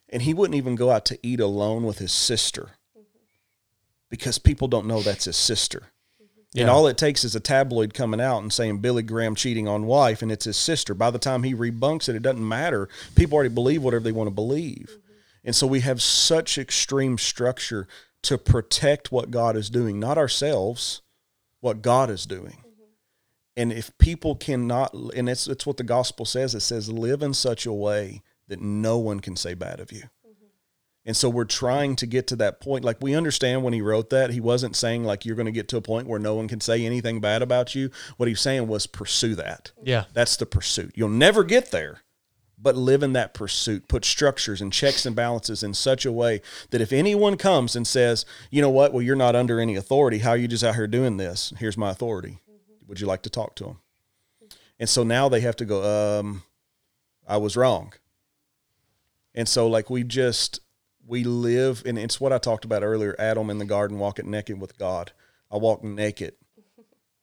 and 0.09 0.21
he 0.21 0.33
wouldn't 0.33 0.57
even 0.57 0.75
go 0.75 0.91
out 0.91 1.05
to 1.05 1.19
eat 1.23 1.39
alone 1.39 1.83
with 1.83 1.97
his 1.99 2.11
sister 2.11 2.71
because 4.11 4.37
people 4.37 4.67
don't 4.67 4.85
know 4.85 5.01
that's 5.01 5.25
his 5.25 5.37
sister. 5.37 5.87
And 6.53 6.69
all 6.69 6.85
it 6.87 6.97
takes 6.97 7.23
is 7.23 7.33
a 7.33 7.39
tabloid 7.39 7.93
coming 7.93 8.19
out 8.19 8.39
and 8.39 8.51
saying 8.51 8.79
Billy 8.79 9.03
Graham 9.03 9.35
cheating 9.35 9.69
on 9.69 9.85
wife 9.85 10.21
and 10.21 10.29
it's 10.29 10.43
his 10.43 10.57
sister. 10.57 10.93
By 10.93 11.09
the 11.09 11.17
time 11.17 11.43
he 11.43 11.53
rebunks 11.53 12.09
it, 12.09 12.15
it 12.15 12.21
doesn't 12.21 12.45
matter. 12.45 12.89
People 13.15 13.35
already 13.35 13.53
believe 13.53 13.81
whatever 13.81 14.03
they 14.03 14.11
want 14.11 14.27
to 14.27 14.35
believe. 14.35 14.89
Mm-hmm. 14.91 14.99
And 15.45 15.55
so 15.55 15.65
we 15.65 15.79
have 15.79 16.01
such 16.01 16.57
extreme 16.57 17.17
structure 17.17 17.87
to 18.23 18.37
protect 18.37 19.13
what 19.13 19.31
God 19.31 19.55
is 19.55 19.69
doing, 19.69 19.97
not 19.97 20.17
ourselves, 20.17 21.01
what 21.61 21.81
God 21.81 22.09
is 22.09 22.25
doing. 22.25 22.57
Mm-hmm. 22.57 22.83
And 23.55 23.71
if 23.71 23.97
people 23.97 24.35
cannot, 24.35 24.93
and 24.93 25.29
it's, 25.29 25.47
it's 25.47 25.65
what 25.65 25.77
the 25.77 25.83
gospel 25.83 26.25
says, 26.25 26.53
it 26.53 26.59
says, 26.59 26.91
live 26.91 27.23
in 27.23 27.33
such 27.33 27.65
a 27.65 27.73
way 27.73 28.23
that 28.49 28.59
no 28.59 28.97
one 28.97 29.21
can 29.21 29.37
say 29.37 29.53
bad 29.53 29.79
of 29.79 29.93
you. 29.93 30.03
And 31.03 31.17
so 31.17 31.29
we're 31.29 31.45
trying 31.45 31.95
to 31.95 32.05
get 32.05 32.27
to 32.27 32.35
that 32.37 32.61
point. 32.61 32.85
Like 32.85 32.97
we 33.01 33.15
understand 33.15 33.63
when 33.63 33.73
he 33.73 33.81
wrote 33.81 34.11
that, 34.11 34.29
he 34.29 34.39
wasn't 34.39 34.75
saying 34.75 35.03
like 35.03 35.25
you're 35.25 35.35
going 35.35 35.47
to 35.47 35.51
get 35.51 35.67
to 35.69 35.77
a 35.77 35.81
point 35.81 36.07
where 36.07 36.19
no 36.19 36.35
one 36.35 36.47
can 36.47 36.61
say 36.61 36.85
anything 36.85 37.19
bad 37.19 37.41
about 37.41 37.73
you. 37.73 37.89
What 38.17 38.29
he's 38.29 38.41
saying 38.41 38.67
was 38.67 38.85
pursue 38.85 39.33
that. 39.35 39.71
Yeah. 39.83 40.05
That's 40.13 40.35
the 40.35 40.45
pursuit. 40.45 40.91
You'll 40.93 41.09
never 41.09 41.43
get 41.43 41.71
there, 41.71 42.01
but 42.55 42.75
live 42.75 43.01
in 43.01 43.13
that 43.13 43.33
pursuit. 43.33 43.87
Put 43.87 44.05
structures 44.05 44.61
and 44.61 44.71
checks 44.71 45.03
and 45.07 45.15
balances 45.15 45.63
in 45.63 45.73
such 45.73 46.05
a 46.05 46.11
way 46.11 46.41
that 46.69 46.81
if 46.81 46.93
anyone 46.93 47.35
comes 47.35 47.75
and 47.75 47.87
says, 47.87 48.23
you 48.51 48.61
know 48.61 48.69
what, 48.69 48.93
well, 48.93 49.01
you're 49.01 49.15
not 49.15 49.35
under 49.35 49.59
any 49.59 49.75
authority. 49.75 50.19
How 50.19 50.31
are 50.31 50.37
you 50.37 50.47
just 50.47 50.63
out 50.63 50.75
here 50.75 50.87
doing 50.87 51.17
this? 51.17 51.51
Here's 51.57 51.77
my 51.77 51.89
authority. 51.89 52.41
Would 52.87 52.99
you 52.99 53.07
like 53.07 53.23
to 53.23 53.29
talk 53.31 53.55
to 53.55 53.65
him? 53.65 53.77
And 54.79 54.87
so 54.89 55.03
now 55.03 55.29
they 55.29 55.41
have 55.41 55.55
to 55.57 55.65
go, 55.65 56.19
um, 56.19 56.43
I 57.27 57.37
was 57.37 57.57
wrong. 57.57 57.93
And 59.33 59.47
so 59.47 59.67
like 59.67 59.89
we 59.89 60.03
just 60.03 60.59
we 61.05 61.23
live 61.23 61.83
and 61.85 61.97
it's 61.97 62.19
what 62.19 62.33
I 62.33 62.37
talked 62.37 62.65
about 62.65 62.83
earlier, 62.83 63.15
Adam 63.19 63.49
in 63.49 63.57
the 63.57 63.65
garden 63.65 63.99
walking 63.99 64.29
naked 64.29 64.59
with 64.59 64.77
God. 64.77 65.11
I 65.51 65.57
walk 65.57 65.83
naked 65.83 66.35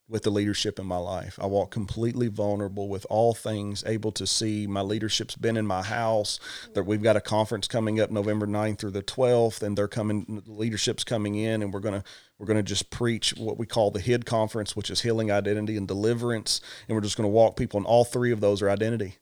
with 0.09 0.23
the 0.23 0.31
leadership 0.31 0.79
in 0.79 0.87
my 0.87 0.97
life. 0.97 1.39
I 1.41 1.47
walk 1.47 1.71
completely 1.71 2.29
vulnerable 2.29 2.89
with 2.89 3.07
all 3.11 3.35
things, 3.35 3.85
able 3.87 4.11
to 4.13 4.27
see 4.27 4.67
my 4.67 4.81
leadership's 4.81 5.37
been 5.37 5.57
in 5.57 5.67
my 5.67 5.83
house. 5.83 6.41
That 6.75 6.85
we've 6.85 7.03
got 7.03 7.17
a 7.17 7.21
conference 7.21 7.69
coming 7.69 8.01
up 8.01 8.11
November 8.11 8.47
9th 8.47 8.79
through 8.79 8.93
the 8.93 9.03
12th, 9.03 9.63
and 9.63 9.77
they're 9.77 9.89
coming 9.89 10.43
the 10.45 10.53
leadership's 10.53 11.05
coming 11.05 11.35
in 11.35 11.63
and 11.63 11.73
we're 11.73 11.81
gonna 11.81 12.05
we're 12.39 12.47
gonna 12.47 12.63
just 12.63 12.91
preach 12.91 13.35
what 13.37 13.59
we 13.59 13.67
call 13.67 13.91
the 13.91 14.01
HID 14.01 14.25
conference, 14.25 14.75
which 14.75 14.91
is 14.91 15.03
healing, 15.03 15.31
identity, 15.31 15.77
and 15.77 15.87
deliverance. 15.87 16.61
And 16.89 16.95
we're 16.95 17.03
just 17.03 17.17
gonna 17.17 17.29
walk 17.29 17.57
people, 17.57 17.79
and 17.79 17.87
all 17.87 18.05
three 18.05 18.33
of 18.33 18.41
those 18.41 18.63
are 18.63 18.71
identity. 18.71 19.19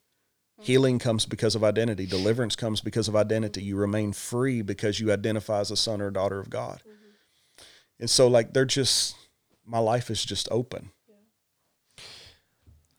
Healing 0.61 0.99
comes 0.99 1.27
because 1.27 1.55
of 1.55 1.63
identity. 1.63 2.07
Deliverance 2.07 2.57
comes 2.57 2.81
because 2.81 3.09
of 3.09 3.17
identity. 3.17 3.63
You 3.63 3.77
remain 3.77 4.13
free 4.13 4.63
because 4.63 4.99
you 4.99 5.13
identify 5.13 5.61
as 5.61 5.71
a 5.71 5.77
son 5.77 6.01
or 6.01 6.11
daughter 6.11 6.41
of 6.41 6.49
God. 6.51 6.83
And 8.01 8.09
so, 8.09 8.27
like, 8.27 8.53
they're 8.53 8.65
just, 8.65 9.17
my 9.67 9.79
life 9.79 10.11
is 10.11 10.25
just 10.25 10.49
open. 10.51 10.91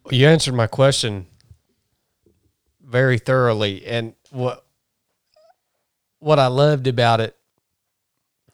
You 0.09 0.27
answered 0.27 0.53
my 0.53 0.67
question 0.67 1.27
very 2.81 3.17
thoroughly, 3.17 3.85
and 3.85 4.13
what 4.29 4.65
what 6.19 6.39
I 6.39 6.47
loved 6.47 6.87
about 6.87 7.19
it 7.19 7.35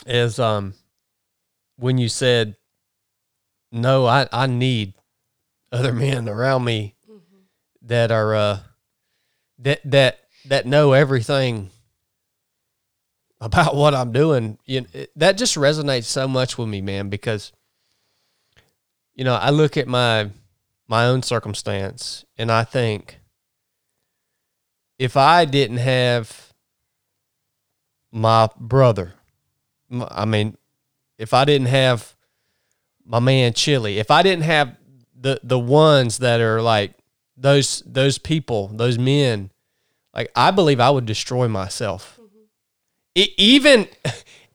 is 0.08 0.40
um 0.40 0.74
when 1.78 2.00
you 2.00 2.10
said, 2.10 2.56
"No, 3.72 4.08
I 4.08 4.28
I 4.32 4.48
need 4.48 4.94
other 5.72 5.94
men 5.94 6.28
around 6.28 6.64
me 6.64 6.96
that 7.84 8.12
are 8.12 8.34
uh 8.34 8.60
that 9.64 9.82
that 9.86 10.20
that 10.46 10.66
know 10.66 10.94
everything 10.94 11.70
about 13.42 13.76
what 13.76 13.94
I'm 13.94 14.12
doing." 14.12 14.58
You 14.66 14.82
know, 14.82 14.88
it, 14.94 15.12
that 15.16 15.38
just 15.38 15.56
resonates 15.56 16.06
so 16.06 16.28
much 16.28 16.58
with 16.58 16.70
me, 16.70 16.82
man, 16.82 17.10
because 17.10 17.52
you 19.16 19.24
know 19.24 19.36
I 19.36 19.50
look 19.50 19.76
at 19.76 19.88
my 19.88 20.30
my 20.88 21.06
own 21.06 21.24
circumstance 21.24 22.26
and 22.38 22.52
I 22.52 22.64
think 22.64 23.20
if 25.00 25.18
I 25.18 25.46
didn't 25.46 25.78
have 25.78 26.54
my 28.12 28.50
brother, 28.58 29.14
I 29.92 30.26
mean, 30.26 30.58
if 31.18 31.34
I 31.34 31.46
didn't 31.46 31.68
have 31.68 32.16
my 33.06 33.20
man 33.20 33.54
Chili, 33.54 33.98
if 33.98 34.12
I 34.12 34.24
didn't 34.24 34.44
have 34.44 34.76
the 35.20 35.40
the 35.44 35.60
ones 35.60 36.20
that 36.20 36.42
are 36.42 36.62
like 36.62 36.94
those 37.36 37.84
those 37.86 38.18
people, 38.18 38.68
those 38.68 38.98
men, 38.98 39.50
like 40.14 40.32
I 40.36 40.52
believe 40.52 40.80
I 40.80 40.90
would 40.90 41.06
destroy 41.06 41.48
myself. 41.48 42.20
E- 43.16 43.34
even 43.38 43.88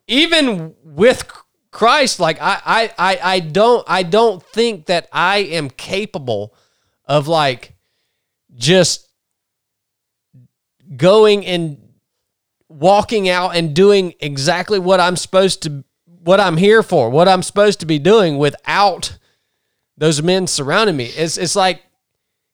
even 0.06 0.74
with 0.82 1.30
Christ, 1.70 2.20
like 2.20 2.40
I, 2.40 2.60
I 2.64 2.92
I 2.98 3.18
I 3.22 3.40
don't 3.40 3.84
I 3.88 4.02
don't 4.02 4.42
think 4.42 4.86
that 4.86 5.08
I 5.12 5.38
am 5.38 5.70
capable 5.70 6.54
of 7.04 7.28
like 7.28 7.74
just 8.54 9.08
going 10.96 11.44
and 11.44 11.78
walking 12.68 13.28
out 13.28 13.56
and 13.56 13.74
doing 13.74 14.14
exactly 14.20 14.78
what 14.78 15.00
I'm 15.00 15.16
supposed 15.16 15.62
to 15.62 15.84
what 16.06 16.40
I'm 16.40 16.56
here 16.56 16.82
for, 16.82 17.10
what 17.10 17.28
I'm 17.28 17.42
supposed 17.42 17.80
to 17.80 17.86
be 17.86 17.98
doing 17.98 18.38
without 18.38 19.18
those 19.96 20.22
men 20.22 20.46
surrounding 20.46 20.96
me. 20.96 21.06
It's 21.06 21.36
it's 21.36 21.56
like 21.56 21.82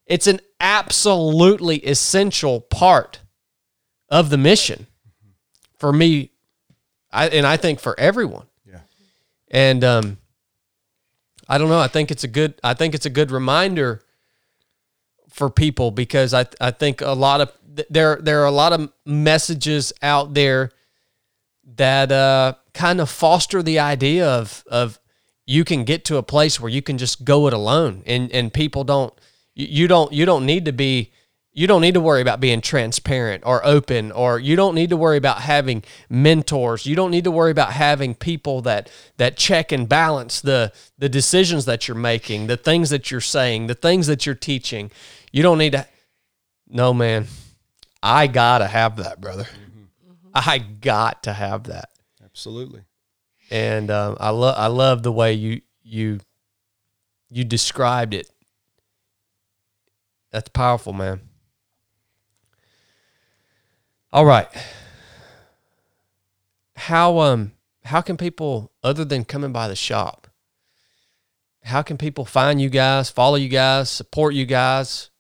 it's 0.07 0.27
an 0.27 0.41
absolutely 0.61 1.79
essential 1.79 2.61
part 2.61 3.21
of 4.09 4.31
the 4.31 4.39
mission 4.39 4.87
for 5.79 5.93
me 5.93 6.31
I 7.15 7.29
and 7.29 7.47
I 7.47 7.57
think 7.57 7.81
for 7.81 7.99
everyone. 7.99 8.47
Yeah. 8.67 8.81
And 9.51 9.85
um 9.85 10.19
I 11.49 11.59
don't 11.59 11.69
know, 11.69 11.79
I 11.79 11.89
think 11.89 12.11
it's 12.11 12.25
a 12.25 12.29
good 12.29 12.55
I 12.63 12.75
think 12.75 12.95
it's 12.95 13.07
a 13.07 13.11
good 13.11 13.31
reminder 13.31 14.03
for 15.31 15.49
people 15.49 15.91
because 15.91 16.35
I 16.35 16.47
I 16.61 16.71
think 16.73 17.01
a 17.01 17.13
lot 17.13 17.41
of 17.41 17.53
there 17.89 18.17
there 18.21 18.43
are 18.43 18.47
a 18.47 18.51
lot 18.51 18.73
of 18.73 18.93
messages 19.07 19.93
out 20.03 20.35
there 20.35 20.71
that 21.77 22.13
uh 22.13 22.55
kind 22.73 23.01
of 23.01 23.09
foster 23.09 23.63
the 23.63 23.79
idea 23.79 24.27
of 24.29 24.65
of 24.67 24.99
you 25.47 25.65
can 25.65 25.85
get 25.85 26.05
to 26.07 26.17
a 26.17 26.23
place 26.23 26.59
where 26.59 26.71
you 26.71 26.83
can 26.83 26.99
just 26.99 27.25
go 27.25 27.47
it 27.47 27.53
alone 27.53 28.03
and 28.07 28.31
and 28.33 28.53
people 28.53 28.83
don't 28.85 29.13
you, 29.55 29.67
you 29.69 29.89
don't 29.89 30.13
you 30.13 30.25
don't 30.25 30.47
need 30.47 30.65
to 30.67 30.73
be 30.73 31.13
you 31.57 31.69
don't 31.69 31.81
need 31.83 31.95
to 31.95 32.01
worry 32.01 32.21
about 32.21 32.41
being 32.41 32.61
transparent 32.61 33.45
or 33.47 33.65
open 33.65 34.11
or 34.11 34.41
you 34.41 34.57
don't 34.57 34.75
need 34.75 34.91
to 34.91 34.97
worry 34.97 35.17
about 35.17 35.41
having 35.41 35.85
mentors. 36.11 36.85
You 36.85 36.97
don't 36.97 37.13
need 37.13 37.25
to 37.25 37.31
worry 37.31 37.53
about 37.53 37.73
having 37.73 38.15
people 38.17 38.61
that 38.63 38.91
that 39.19 39.37
check 39.37 39.71
and 39.71 39.89
balance 39.89 40.41
the 40.41 40.73
the 40.99 41.09
decisions 41.09 41.65
that 41.67 41.87
you're 41.87 41.97
making 41.97 42.49
the 42.49 42.57
things 42.57 42.91
that 42.91 43.11
you're 43.11 43.21
saying 43.21 43.69
the 43.69 43.75
things 43.75 44.09
that 44.09 44.27
you're 44.27 44.35
teaching. 44.35 44.91
You 45.33 45.43
don't 45.43 45.59
need 45.59 45.73
to 45.73 45.87
no 46.69 46.93
man. 46.93 47.27
I 48.03 48.27
gotta 48.27 48.67
have 48.67 48.97
that 48.97 49.21
brother. 49.21 49.47
I 50.35 50.59
got 50.59 51.23
to 51.23 51.33
have 51.33 51.65
that. 51.65 51.91
Absolutely. 52.23 52.83
and 53.51 53.91
um, 53.93 54.17
I 54.19 54.31
love 54.31 54.57
I 54.59 54.67
love 54.67 55.05
the 55.05 55.13
way 55.13 55.35
you 55.35 55.61
you 55.85 56.19
you 57.31 57.45
described 57.45 58.13
it. 58.13 58.29
That's 60.35 60.49
powerful, 60.49 60.93
man. 60.93 61.21
All 64.13 64.25
right. 64.25 64.49
How 66.75 67.21
um 67.21 67.53
how 67.85 68.01
can 68.01 68.17
people 68.17 68.73
other 68.83 69.05
than 69.05 69.25
coming 69.25 69.53
by 69.53 69.69
the 69.69 69.77
shop? 69.77 70.27
How 71.63 71.83
can 71.83 71.97
people 71.99 72.25
find 72.25 72.61
you 72.61 72.69
guys, 72.69 73.11
follow 73.11 73.37
you 73.37 73.49
guys, 73.49 73.91
support 73.91 74.35
you 74.35 74.45
guys? 74.45 75.11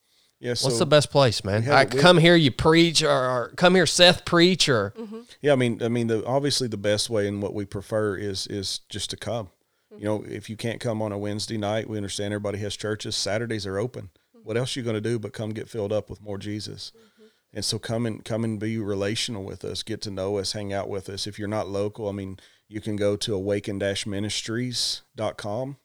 Yeah. 0.40 0.54
So, 0.54 0.66
What's 0.66 0.80
the 0.80 0.86
best 0.86 1.12
place, 1.12 1.44
man? 1.44 1.70
I 1.70 1.84
we- 1.84 2.00
come 2.00 2.18
here, 2.18 2.34
you 2.34 2.50
preach, 2.50 3.00
or, 3.04 3.08
or 3.08 3.52
come 3.54 3.76
here, 3.76 3.86
Seth 3.86 4.24
preach, 4.24 4.68
or 4.68 4.94
yeah, 5.40 5.52
I 5.52 5.56
mean, 5.56 5.80
I 5.80 5.86
mean, 5.86 6.08
the, 6.08 6.26
obviously 6.26 6.66
the 6.66 6.76
best 6.76 7.08
way 7.08 7.28
and 7.28 7.40
what 7.40 7.54
we 7.54 7.64
prefer 7.66 8.16
is, 8.16 8.48
is 8.48 8.80
just 8.88 9.10
to 9.10 9.16
come. 9.16 9.46
Mm-hmm. 9.92 9.98
You 9.98 10.04
know, 10.06 10.24
if 10.26 10.50
you 10.50 10.56
can't 10.56 10.80
come 10.80 11.00
on 11.00 11.12
a 11.12 11.18
Wednesday 11.18 11.56
night, 11.56 11.88
we 11.88 11.98
understand 11.98 12.34
everybody 12.34 12.58
has 12.58 12.74
churches. 12.74 13.14
Saturdays 13.14 13.64
are 13.64 13.78
open. 13.78 14.10
What 14.44 14.56
else 14.56 14.76
are 14.76 14.80
you 14.80 14.84
going 14.84 14.94
to 14.94 15.00
do 15.00 15.18
but 15.18 15.32
come 15.32 15.50
get 15.50 15.68
filled 15.68 15.92
up 15.92 16.08
with 16.08 16.22
more 16.22 16.38
Jesus? 16.38 16.92
Mm-hmm. 16.94 17.24
And 17.54 17.64
so 17.64 17.78
come 17.78 18.04
and 18.06 18.24
come 18.24 18.44
and 18.44 18.60
be 18.60 18.78
relational 18.78 19.42
with 19.42 19.64
us, 19.64 19.82
get 19.82 20.00
to 20.02 20.10
know 20.10 20.38
us, 20.38 20.52
hang 20.52 20.72
out 20.72 20.88
with 20.88 21.08
us. 21.08 21.26
If 21.26 21.36
you're 21.38 21.48
not 21.48 21.66
local, 21.68 22.08
I 22.08 22.12
mean, 22.12 22.38
you 22.68 22.80
can 22.80 22.94
go 22.96 23.16
to 23.16 23.34
awaken-ministries.com 23.34 25.76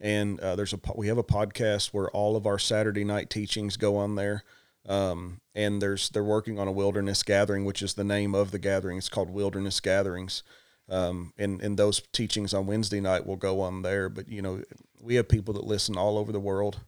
and 0.00 0.40
uh, 0.40 0.56
there's 0.56 0.72
a 0.72 0.80
we 0.96 1.06
have 1.06 1.18
a 1.18 1.22
podcast 1.22 1.94
where 1.94 2.10
all 2.10 2.34
of 2.36 2.44
our 2.44 2.58
Saturday 2.58 3.04
night 3.04 3.30
teachings 3.30 3.76
go 3.76 3.94
on 3.96 4.16
there. 4.16 4.42
Um, 4.88 5.40
and 5.54 5.80
there's 5.80 6.10
they're 6.10 6.24
working 6.24 6.58
on 6.58 6.66
a 6.66 6.72
wilderness 6.72 7.22
gathering, 7.22 7.64
which 7.64 7.82
is 7.82 7.94
the 7.94 8.02
name 8.02 8.34
of 8.34 8.50
the 8.50 8.58
gathering. 8.58 8.98
It's 8.98 9.08
called 9.08 9.30
Wilderness 9.30 9.78
Gatherings. 9.78 10.42
Um, 10.88 11.32
and 11.38 11.62
and 11.62 11.78
those 11.78 12.02
teachings 12.12 12.52
on 12.52 12.66
Wednesday 12.66 13.00
night 13.00 13.24
will 13.24 13.36
go 13.36 13.60
on 13.60 13.82
there. 13.82 14.08
But 14.08 14.28
you 14.28 14.42
know, 14.42 14.64
we 15.00 15.14
have 15.14 15.28
people 15.28 15.54
that 15.54 15.62
listen 15.64 15.96
all 15.96 16.18
over 16.18 16.32
the 16.32 16.40
world 16.40 16.80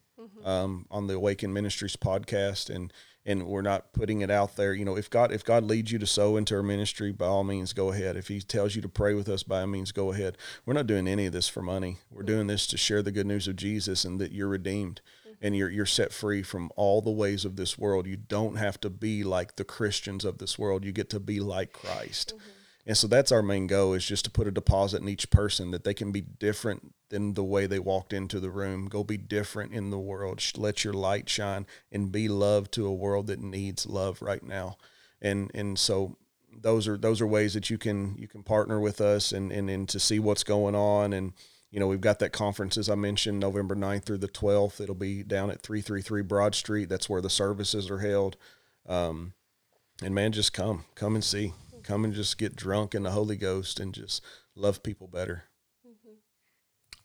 um, 0.45 0.85
on 0.89 1.07
the 1.07 1.15
Awaken 1.15 1.51
Ministries 1.51 1.97
podcast, 1.97 2.73
and 2.73 2.93
and 3.25 3.47
we're 3.47 3.63
not 3.63 3.91
putting 3.91 4.21
it 4.21 4.29
out 4.29 4.55
there. 4.55 4.73
You 4.73 4.85
know, 4.85 4.95
if 4.95 5.09
God 5.09 5.33
if 5.33 5.43
God 5.43 5.63
leads 5.63 5.91
you 5.91 5.99
to 5.99 6.07
sow 6.07 6.37
into 6.37 6.55
our 6.55 6.63
ministry, 6.63 7.11
by 7.11 7.25
all 7.25 7.43
means, 7.43 7.73
go 7.73 7.91
ahead. 7.91 8.15
If 8.15 8.29
He 8.29 8.39
tells 8.39 8.75
you 8.75 8.81
to 8.83 8.89
pray 8.89 9.13
with 9.13 9.27
us, 9.27 9.43
by 9.43 9.61
all 9.61 9.67
means, 9.67 9.91
go 9.91 10.13
ahead. 10.13 10.37
We're 10.65 10.73
not 10.73 10.87
doing 10.87 11.07
any 11.07 11.25
of 11.25 11.33
this 11.33 11.49
for 11.49 11.61
money. 11.61 11.97
We're 12.09 12.23
doing 12.23 12.47
this 12.47 12.67
to 12.67 12.77
share 12.77 13.01
the 13.01 13.11
good 13.11 13.27
news 13.27 13.47
of 13.47 13.55
Jesus 13.55 14.05
and 14.05 14.21
that 14.21 14.31
you're 14.31 14.47
redeemed 14.47 15.01
and 15.41 15.55
you're 15.55 15.69
you're 15.69 15.85
set 15.85 16.13
free 16.13 16.43
from 16.43 16.71
all 16.75 17.01
the 17.01 17.11
ways 17.11 17.45
of 17.45 17.55
this 17.55 17.77
world. 17.77 18.07
You 18.07 18.17
don't 18.17 18.55
have 18.55 18.79
to 18.81 18.89
be 18.89 19.23
like 19.23 19.55
the 19.55 19.63
Christians 19.63 20.23
of 20.23 20.37
this 20.37 20.57
world. 20.59 20.85
You 20.85 20.91
get 20.91 21.09
to 21.09 21.19
be 21.19 21.39
like 21.39 21.73
Christ. 21.73 22.33
Mm-hmm. 22.35 22.49
And 22.87 22.95
so 22.95 23.07
that's 23.07 23.31
our 23.31 23.41
main 23.41 23.65
goal 23.65 23.93
is 23.93 24.05
just 24.05 24.25
to 24.25 24.31
put 24.31 24.47
a 24.47 24.51
deposit 24.51 25.01
in 25.01 25.09
each 25.09 25.31
person 25.31 25.71
that 25.71 25.83
they 25.83 25.93
can 25.93 26.11
be 26.11 26.21
different 26.21 26.93
than 27.09 27.33
the 27.33 27.43
way 27.43 27.65
they 27.65 27.79
walked 27.79 28.13
into 28.13 28.39
the 28.39 28.51
room. 28.51 28.87
Go 28.87 29.03
be 29.03 29.17
different 29.17 29.73
in 29.73 29.89
the 29.89 29.97
world. 29.97 30.43
Let 30.55 30.83
your 30.83 30.93
light 30.93 31.27
shine 31.27 31.65
and 31.91 32.11
be 32.11 32.27
love 32.27 32.69
to 32.71 32.85
a 32.85 32.93
world 32.93 33.27
that 33.27 33.41
needs 33.41 33.87
love 33.87 34.21
right 34.21 34.43
now. 34.43 34.77
And 35.21 35.49
and 35.55 35.79
so 35.79 36.17
those 36.55 36.87
are 36.87 36.97
those 36.97 37.21
are 37.21 37.27
ways 37.27 37.55
that 37.55 37.69
you 37.69 37.77
can 37.79 38.15
you 38.19 38.27
can 38.27 38.43
partner 38.43 38.79
with 38.79 39.01
us 39.01 39.31
and 39.31 39.51
and, 39.51 39.69
and 39.69 39.89
to 39.89 39.99
see 39.99 40.19
what's 40.19 40.43
going 40.43 40.75
on 40.75 41.13
and 41.13 41.33
you 41.71 41.81
know, 41.81 41.87
we've 41.87 41.99
got 41.99 42.19
that 42.19 42.31
conference, 42.31 42.77
as 42.77 42.89
I 42.89 42.95
mentioned, 42.95 43.37
November 43.41 43.75
9th 43.75 44.05
through 44.05 44.19
the 44.19 44.29
12th. 44.29 44.79
It'll 44.79 44.95
be 44.95 45.23
down 45.23 45.49
at 45.49 45.61
333 45.61 46.21
Broad 46.21 46.55
Street. 46.55 46.87
That's 46.87 47.09
where 47.09 47.19
the 47.19 47.29
services 47.29 47.89
are 47.89 47.99
held. 47.99 48.37
Um, 48.87 49.33
and 50.01 50.15
man, 50.15 50.31
just 50.31 50.53
come, 50.53 50.85
come 50.95 51.15
and 51.15 51.23
see 51.23 51.51
come 51.85 52.03
and 52.03 52.13
just 52.13 52.37
get 52.37 52.55
drunk 52.55 52.95
in 52.95 53.03
the 53.03 53.11
Holy 53.11 53.35
Ghost 53.35 53.79
and 53.79 53.93
just 53.93 54.23
love 54.55 54.83
people 54.83 55.07
better. 55.07 55.43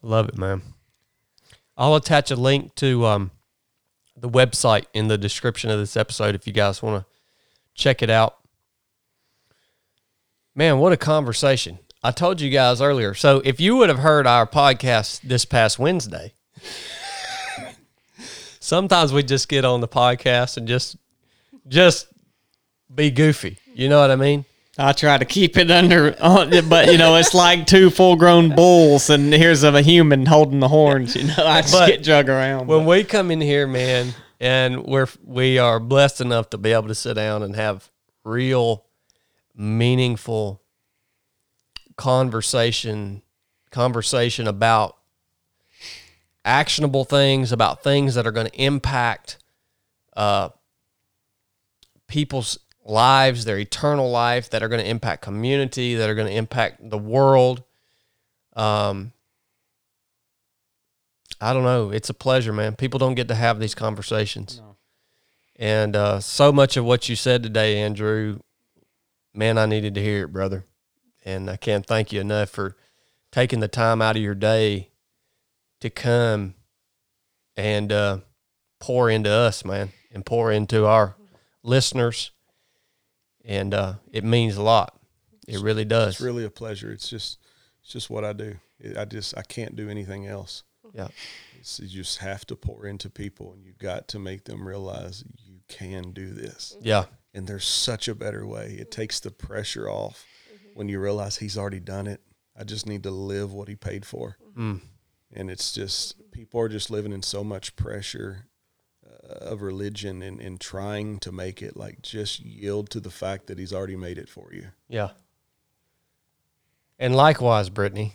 Love 0.03 0.29
it, 0.29 0.39
man. 0.39 0.63
I'll 1.77 1.95
attach 1.95 2.31
a 2.31 2.37
link 2.37 2.75
to 2.77 3.05
um, 3.07 3.31
the 4.17 4.29
website 4.29 4.87
in 4.95 5.09
the 5.09 5.19
description 5.19 5.71
of 5.71 5.79
this 5.79 5.97
episode 5.97 6.35
if 6.35 6.47
you 6.47 6.53
guys 6.53 6.83
want 6.83 7.03
to 7.03 7.11
check 7.75 8.03
it 8.03 8.11
out. 8.11 8.39
Man, 10.55 10.79
what 10.79 10.93
a 10.93 10.97
conversation. 10.97 11.79
I 12.03 12.11
told 12.11 12.41
you 12.41 12.51
guys 12.51 12.81
earlier. 12.81 13.15
So 13.15 13.43
if 13.45 13.61
you 13.61 13.77
would 13.77 13.91
have 13.91 13.99
heard 13.99 14.27
our 14.27 14.47
podcast 14.47 15.21
this 15.21 15.45
past 15.45 15.79
Wednesday, 15.79 16.33
sometimes 18.61 19.13
we 19.13 19.23
just 19.23 19.49
get 19.49 19.67
on 19.67 19.81
the 19.81 19.89
podcast 19.89 20.57
and 20.57 20.67
just 20.67 20.97
just 21.69 22.09
be 22.93 23.11
goofy. 23.11 23.59
You 23.75 23.89
know 23.89 24.01
what 24.01 24.11
I 24.11 24.17
mean? 24.17 24.45
I 24.81 24.93
try 24.93 25.19
to 25.19 25.27
keep 25.27 25.59
it 25.59 25.71
under, 25.71 26.13
but 26.13 26.87
you 26.91 26.97
know, 26.97 27.17
it's 27.17 27.35
like 27.35 27.67
two 27.67 27.91
full-grown 27.91 28.55
bulls, 28.55 29.11
and 29.11 29.33
here's 29.33 29.63
of 29.63 29.75
a 29.75 29.83
human 29.83 30.25
holding 30.25 30.61
the 30.61 30.69
horns. 30.69 31.15
You 31.17 31.25
know, 31.25 31.35
I 31.39 31.61
just 31.61 31.75
but 31.75 31.87
get 31.87 32.03
drug 32.03 32.29
around. 32.31 32.67
When 32.67 32.81
but. 32.81 32.89
we 32.89 33.05
come 33.05 33.31
in 33.31 33.43
here, 33.43 33.67
man, 33.67 34.15
and 34.41 34.85
we're 34.85 35.09
we 35.23 35.59
are 35.59 35.79
blessed 35.79 36.23
enough 36.23 36.49
to 36.51 36.59
be 36.59 36.73
able 36.73 36.89
to 36.89 36.95
sit 36.95 37.15
down 37.15 37.43
and 37.43 37.55
have 37.57 37.91
real, 38.25 38.87
meaningful 39.55 40.63
conversation, 41.97 43.21
conversation 43.71 44.49
about 44.49 44.97
actionable 46.43 47.05
things, 47.05 47.53
about 47.53 47.83
things 47.83 48.15
that 48.15 48.27
are 48.27 48.33
going 48.33 48.47
to 48.47 48.63
impact 48.63 49.37
uh, 50.17 50.49
people's 52.09 52.59
lives, 52.91 53.45
their 53.45 53.59
eternal 53.59 54.11
life 54.11 54.51
that 54.51 54.63
are 54.63 54.69
going 54.69 54.83
to 54.83 54.89
impact 54.89 55.23
community, 55.23 55.95
that 55.95 56.11
are 56.11 56.15
going 56.15 56.27
to 56.27 56.37
impact 56.37 56.91
the 56.91 56.99
world. 56.99 57.63
Um, 58.55 59.13
I 61.41 61.53
don't 61.53 61.63
know. 61.63 61.91
It's 61.91 62.11
a 62.11 62.15
pleasure, 62.15 62.53
man. 62.53 62.77
People 62.77 62.99
don't 62.99 63.15
get 63.15 63.29
to 63.29 63.35
have 63.35 63.61
these 63.61 63.75
conversations. 63.75 64.61
No. 64.61 64.77
And 65.57 65.95
uh, 65.95 66.21
so 66.21 66.53
much 66.53 66.77
of 66.77 66.85
what 66.85 67.09
you 67.09 67.17
said 67.17 67.43
today, 67.43 67.79
Andrew, 67.79 68.41
man, 69.33 69.57
I 69.57 69.67
needed 69.67 69.95
to 69.95 70.03
hear 70.03 70.25
it, 70.25 70.33
brother. 70.33 70.67
And 71.25 71.49
I 71.49 71.57
can't 71.57 71.87
thank 71.87 72.13
you 72.13 72.21
enough 72.21 72.51
for 72.51 72.77
taking 73.31 73.61
the 73.61 73.69
time 73.69 74.03
out 74.03 74.17
of 74.17 74.23
your 74.23 74.35
day 74.35 74.91
to 75.81 75.91
come 75.91 76.55
and 77.57 77.93
uh, 77.93 78.19
pour 78.81 79.09
into 79.11 79.31
us, 79.31 79.65
man, 79.65 79.91
and 80.13 80.27
pour 80.27 80.51
into 80.51 80.87
our 80.87 81.17
listeners 81.63 82.33
and 83.45 83.75
uh, 83.75 83.95
it 84.13 84.25
means 84.25 84.57
a 84.57 84.63
lot. 84.63 84.97
It 85.47 85.61
really 85.61 85.85
does. 85.85 86.15
It's 86.15 86.21
really 86.21 86.45
a 86.45 86.51
pleasure. 86.51 86.93
It's 86.93 87.09
just 87.09 87.39
it's 87.83 87.93
just 87.93 88.11
what 88.11 88.25
I 88.25 88.33
do. 88.33 88.57
It, 88.79 88.97
I 88.97 89.05
just 89.05 89.37
I 89.37 89.43
can't 89.43 89.77
do 89.77 89.89
anything 89.89 90.27
else. 90.27 90.63
Yeah, 90.93 91.09
it's, 91.59 91.81
you 91.81 92.03
just 92.03 92.19
have 92.19 92.47
to 92.47 92.57
pour 92.57 92.87
into 92.87 93.11
people, 93.11 93.53
and 93.53 93.65
you've 93.65 93.79
got 93.79 94.09
to 94.09 94.19
make 94.19 94.45
them 94.45 94.67
realize 94.67 95.25
you 95.45 95.61
can 95.69 96.13
do 96.13 96.33
this. 96.33 96.77
Yeah, 96.81 97.05
and 97.35 97.47
there's 97.47 97.67
such 97.67 98.09
a 98.09 98.15
better 98.15 98.47
way. 98.47 98.77
It 98.79 98.91
takes 98.91 99.21
the 99.21 99.31
pressure 99.31 99.89
off 99.89 100.25
mm-hmm. 100.53 100.71
when 100.75 100.89
you 100.89 101.01
realize 101.01 101.37
He's 101.37 101.59
already 101.59 101.81
done 101.81 102.07
it. 102.07 102.21
I 102.57 102.65
just 102.65 102.87
need 102.87 103.05
to 103.05 103.11
live 103.11 103.53
what 103.53 103.69
He 103.69 103.77
paid 103.77 104.05
for. 104.05 104.37
Mm. 104.57 104.81
And 105.33 105.49
it's 105.49 105.73
just 105.73 106.31
people 106.33 106.61
are 106.61 106.69
just 106.69 106.91
living 106.91 107.13
in 107.13 107.23
so 107.23 107.45
much 107.45 107.77
pressure 107.77 108.47
of 109.41 109.63
religion 109.63 110.23
and, 110.23 110.41
and 110.41 110.61
trying 110.61 111.19
to 111.21 111.33
make 111.33 111.63
it 111.63 111.77
like 111.77 112.03
just 112.03 112.41
yield 112.41 112.91
to 112.91 113.01
the 113.01 113.11
fact 113.11 113.47
that 113.47 113.59
he's 113.59 113.73
already 113.73 113.97
made 113.97 114.19
it 114.19 114.29
for 114.29 114.53
you. 114.53 114.69
Yeah. 114.89 115.11
And 116.99 117.17
likewise, 117.17 117.71
Brittany, 117.71 118.15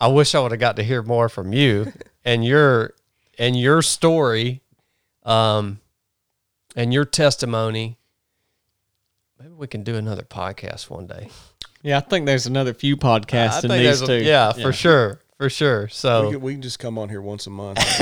I 0.00 0.08
wish 0.08 0.34
I 0.34 0.40
would 0.40 0.52
have 0.52 0.60
got 0.60 0.76
to 0.76 0.82
hear 0.82 1.02
more 1.02 1.28
from 1.28 1.52
you 1.52 1.92
and 2.24 2.44
your 2.44 2.94
and 3.38 3.58
your 3.58 3.82
story, 3.82 4.62
um, 5.24 5.80
and 6.74 6.92
your 6.92 7.04
testimony. 7.04 7.98
Maybe 9.38 9.52
we 9.52 9.66
can 9.66 9.84
do 9.84 9.94
another 9.94 10.22
podcast 10.22 10.90
one 10.90 11.06
day. 11.06 11.28
Yeah, 11.82 11.98
I 11.98 12.00
think 12.00 12.26
there's 12.26 12.46
another 12.46 12.74
few 12.74 12.96
podcasts 12.96 13.62
in 13.62 13.70
these 13.70 14.00
two. 14.00 14.14
Yeah, 14.14 14.52
yeah, 14.56 14.62
for 14.64 14.72
sure 14.72 15.20
for 15.38 15.48
sure. 15.48 15.88
So 15.88 16.26
we 16.26 16.32
can, 16.32 16.40
we 16.40 16.52
can 16.52 16.62
just 16.62 16.78
come 16.78 16.98
on 16.98 17.08
here 17.08 17.22
once 17.22 17.46
a 17.46 17.50
month. 17.50 17.78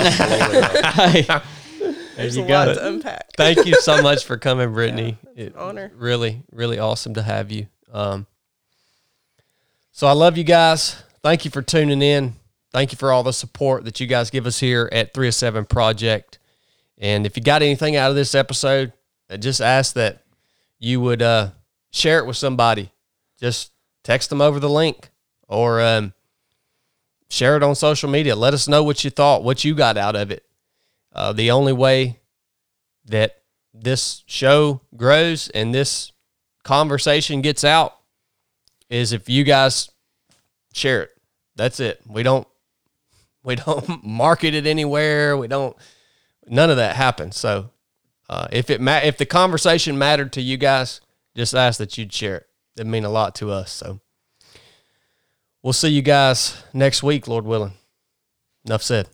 There's 2.16 2.36
you 2.36 2.44
a 2.44 2.48
lot 2.48 2.68
it. 2.68 2.74
to 2.74 2.86
unpack. 2.88 3.32
Thank 3.36 3.66
you 3.66 3.74
so 3.80 4.02
much 4.02 4.24
for 4.24 4.38
coming, 4.38 4.72
Brittany. 4.74 5.18
Yeah, 5.34 5.44
it, 5.44 5.56
honor. 5.56 5.92
Really, 5.94 6.42
really 6.50 6.78
awesome 6.78 7.14
to 7.14 7.22
have 7.22 7.52
you. 7.52 7.66
Um, 7.92 8.26
so 9.92 10.06
I 10.06 10.12
love 10.12 10.38
you 10.38 10.44
guys. 10.44 11.02
Thank 11.22 11.44
you 11.44 11.50
for 11.50 11.60
tuning 11.60 12.00
in. 12.00 12.34
Thank 12.72 12.92
you 12.92 12.96
for 12.96 13.12
all 13.12 13.22
the 13.22 13.32
support 13.32 13.84
that 13.84 14.00
you 14.00 14.06
guys 14.06 14.30
give 14.30 14.46
us 14.46 14.58
here 14.58 14.88
at 14.92 15.12
Three 15.12 15.28
of 15.28 15.34
Seven 15.34 15.66
Project. 15.66 16.38
And 16.98 17.26
if 17.26 17.36
you 17.36 17.42
got 17.42 17.62
anything 17.62 17.96
out 17.96 18.10
of 18.10 18.16
this 18.16 18.34
episode, 18.34 18.92
I 19.28 19.36
just 19.36 19.60
ask 19.60 19.94
that 19.94 20.22
you 20.78 21.00
would 21.00 21.20
uh, 21.20 21.50
share 21.90 22.18
it 22.18 22.26
with 22.26 22.36
somebody. 22.36 22.92
Just 23.38 23.72
text 24.04 24.30
them 24.30 24.40
over 24.40 24.58
the 24.58 24.70
link 24.70 25.10
or 25.48 25.82
um, 25.82 26.14
share 27.28 27.56
it 27.56 27.62
on 27.62 27.74
social 27.74 28.08
media. 28.08 28.36
Let 28.36 28.54
us 28.54 28.68
know 28.68 28.82
what 28.82 29.04
you 29.04 29.10
thought, 29.10 29.44
what 29.44 29.64
you 29.64 29.74
got 29.74 29.96
out 29.96 30.16
of 30.16 30.30
it. 30.30 30.44
Uh, 31.12 31.32
the 31.32 31.50
only 31.50 31.72
way 31.72 32.20
that 33.06 33.42
this 33.72 34.22
show 34.26 34.80
grows 34.96 35.48
and 35.50 35.74
this 35.74 36.12
conversation 36.62 37.40
gets 37.40 37.64
out 37.64 37.94
is 38.88 39.12
if 39.12 39.28
you 39.28 39.44
guys 39.44 39.90
share 40.72 41.02
it. 41.02 41.10
That's 41.56 41.80
it. 41.80 42.00
We 42.06 42.22
don't 42.22 42.46
we 43.42 43.56
don't 43.56 44.04
market 44.04 44.54
it 44.54 44.66
anywhere. 44.66 45.36
We 45.36 45.48
don't 45.48 45.76
none 46.46 46.70
of 46.70 46.76
that 46.76 46.96
happens. 46.96 47.36
So 47.36 47.70
uh, 48.28 48.48
if 48.52 48.70
it 48.70 48.80
ma- 48.80 49.00
if 49.02 49.16
the 49.16 49.26
conversation 49.26 49.98
mattered 49.98 50.32
to 50.34 50.42
you 50.42 50.56
guys, 50.56 51.00
just 51.34 51.54
ask 51.54 51.78
that 51.78 51.96
you'd 51.96 52.12
share 52.12 52.36
it. 52.36 52.46
It 52.76 52.86
mean 52.86 53.04
a 53.04 53.10
lot 53.10 53.34
to 53.36 53.50
us. 53.50 53.72
So 53.72 54.00
We'll 55.66 55.72
see 55.72 55.88
you 55.88 56.00
guys 56.00 56.62
next 56.72 57.02
week, 57.02 57.26
Lord 57.26 57.44
willing. 57.44 57.72
Enough 58.66 58.84
said. 58.84 59.08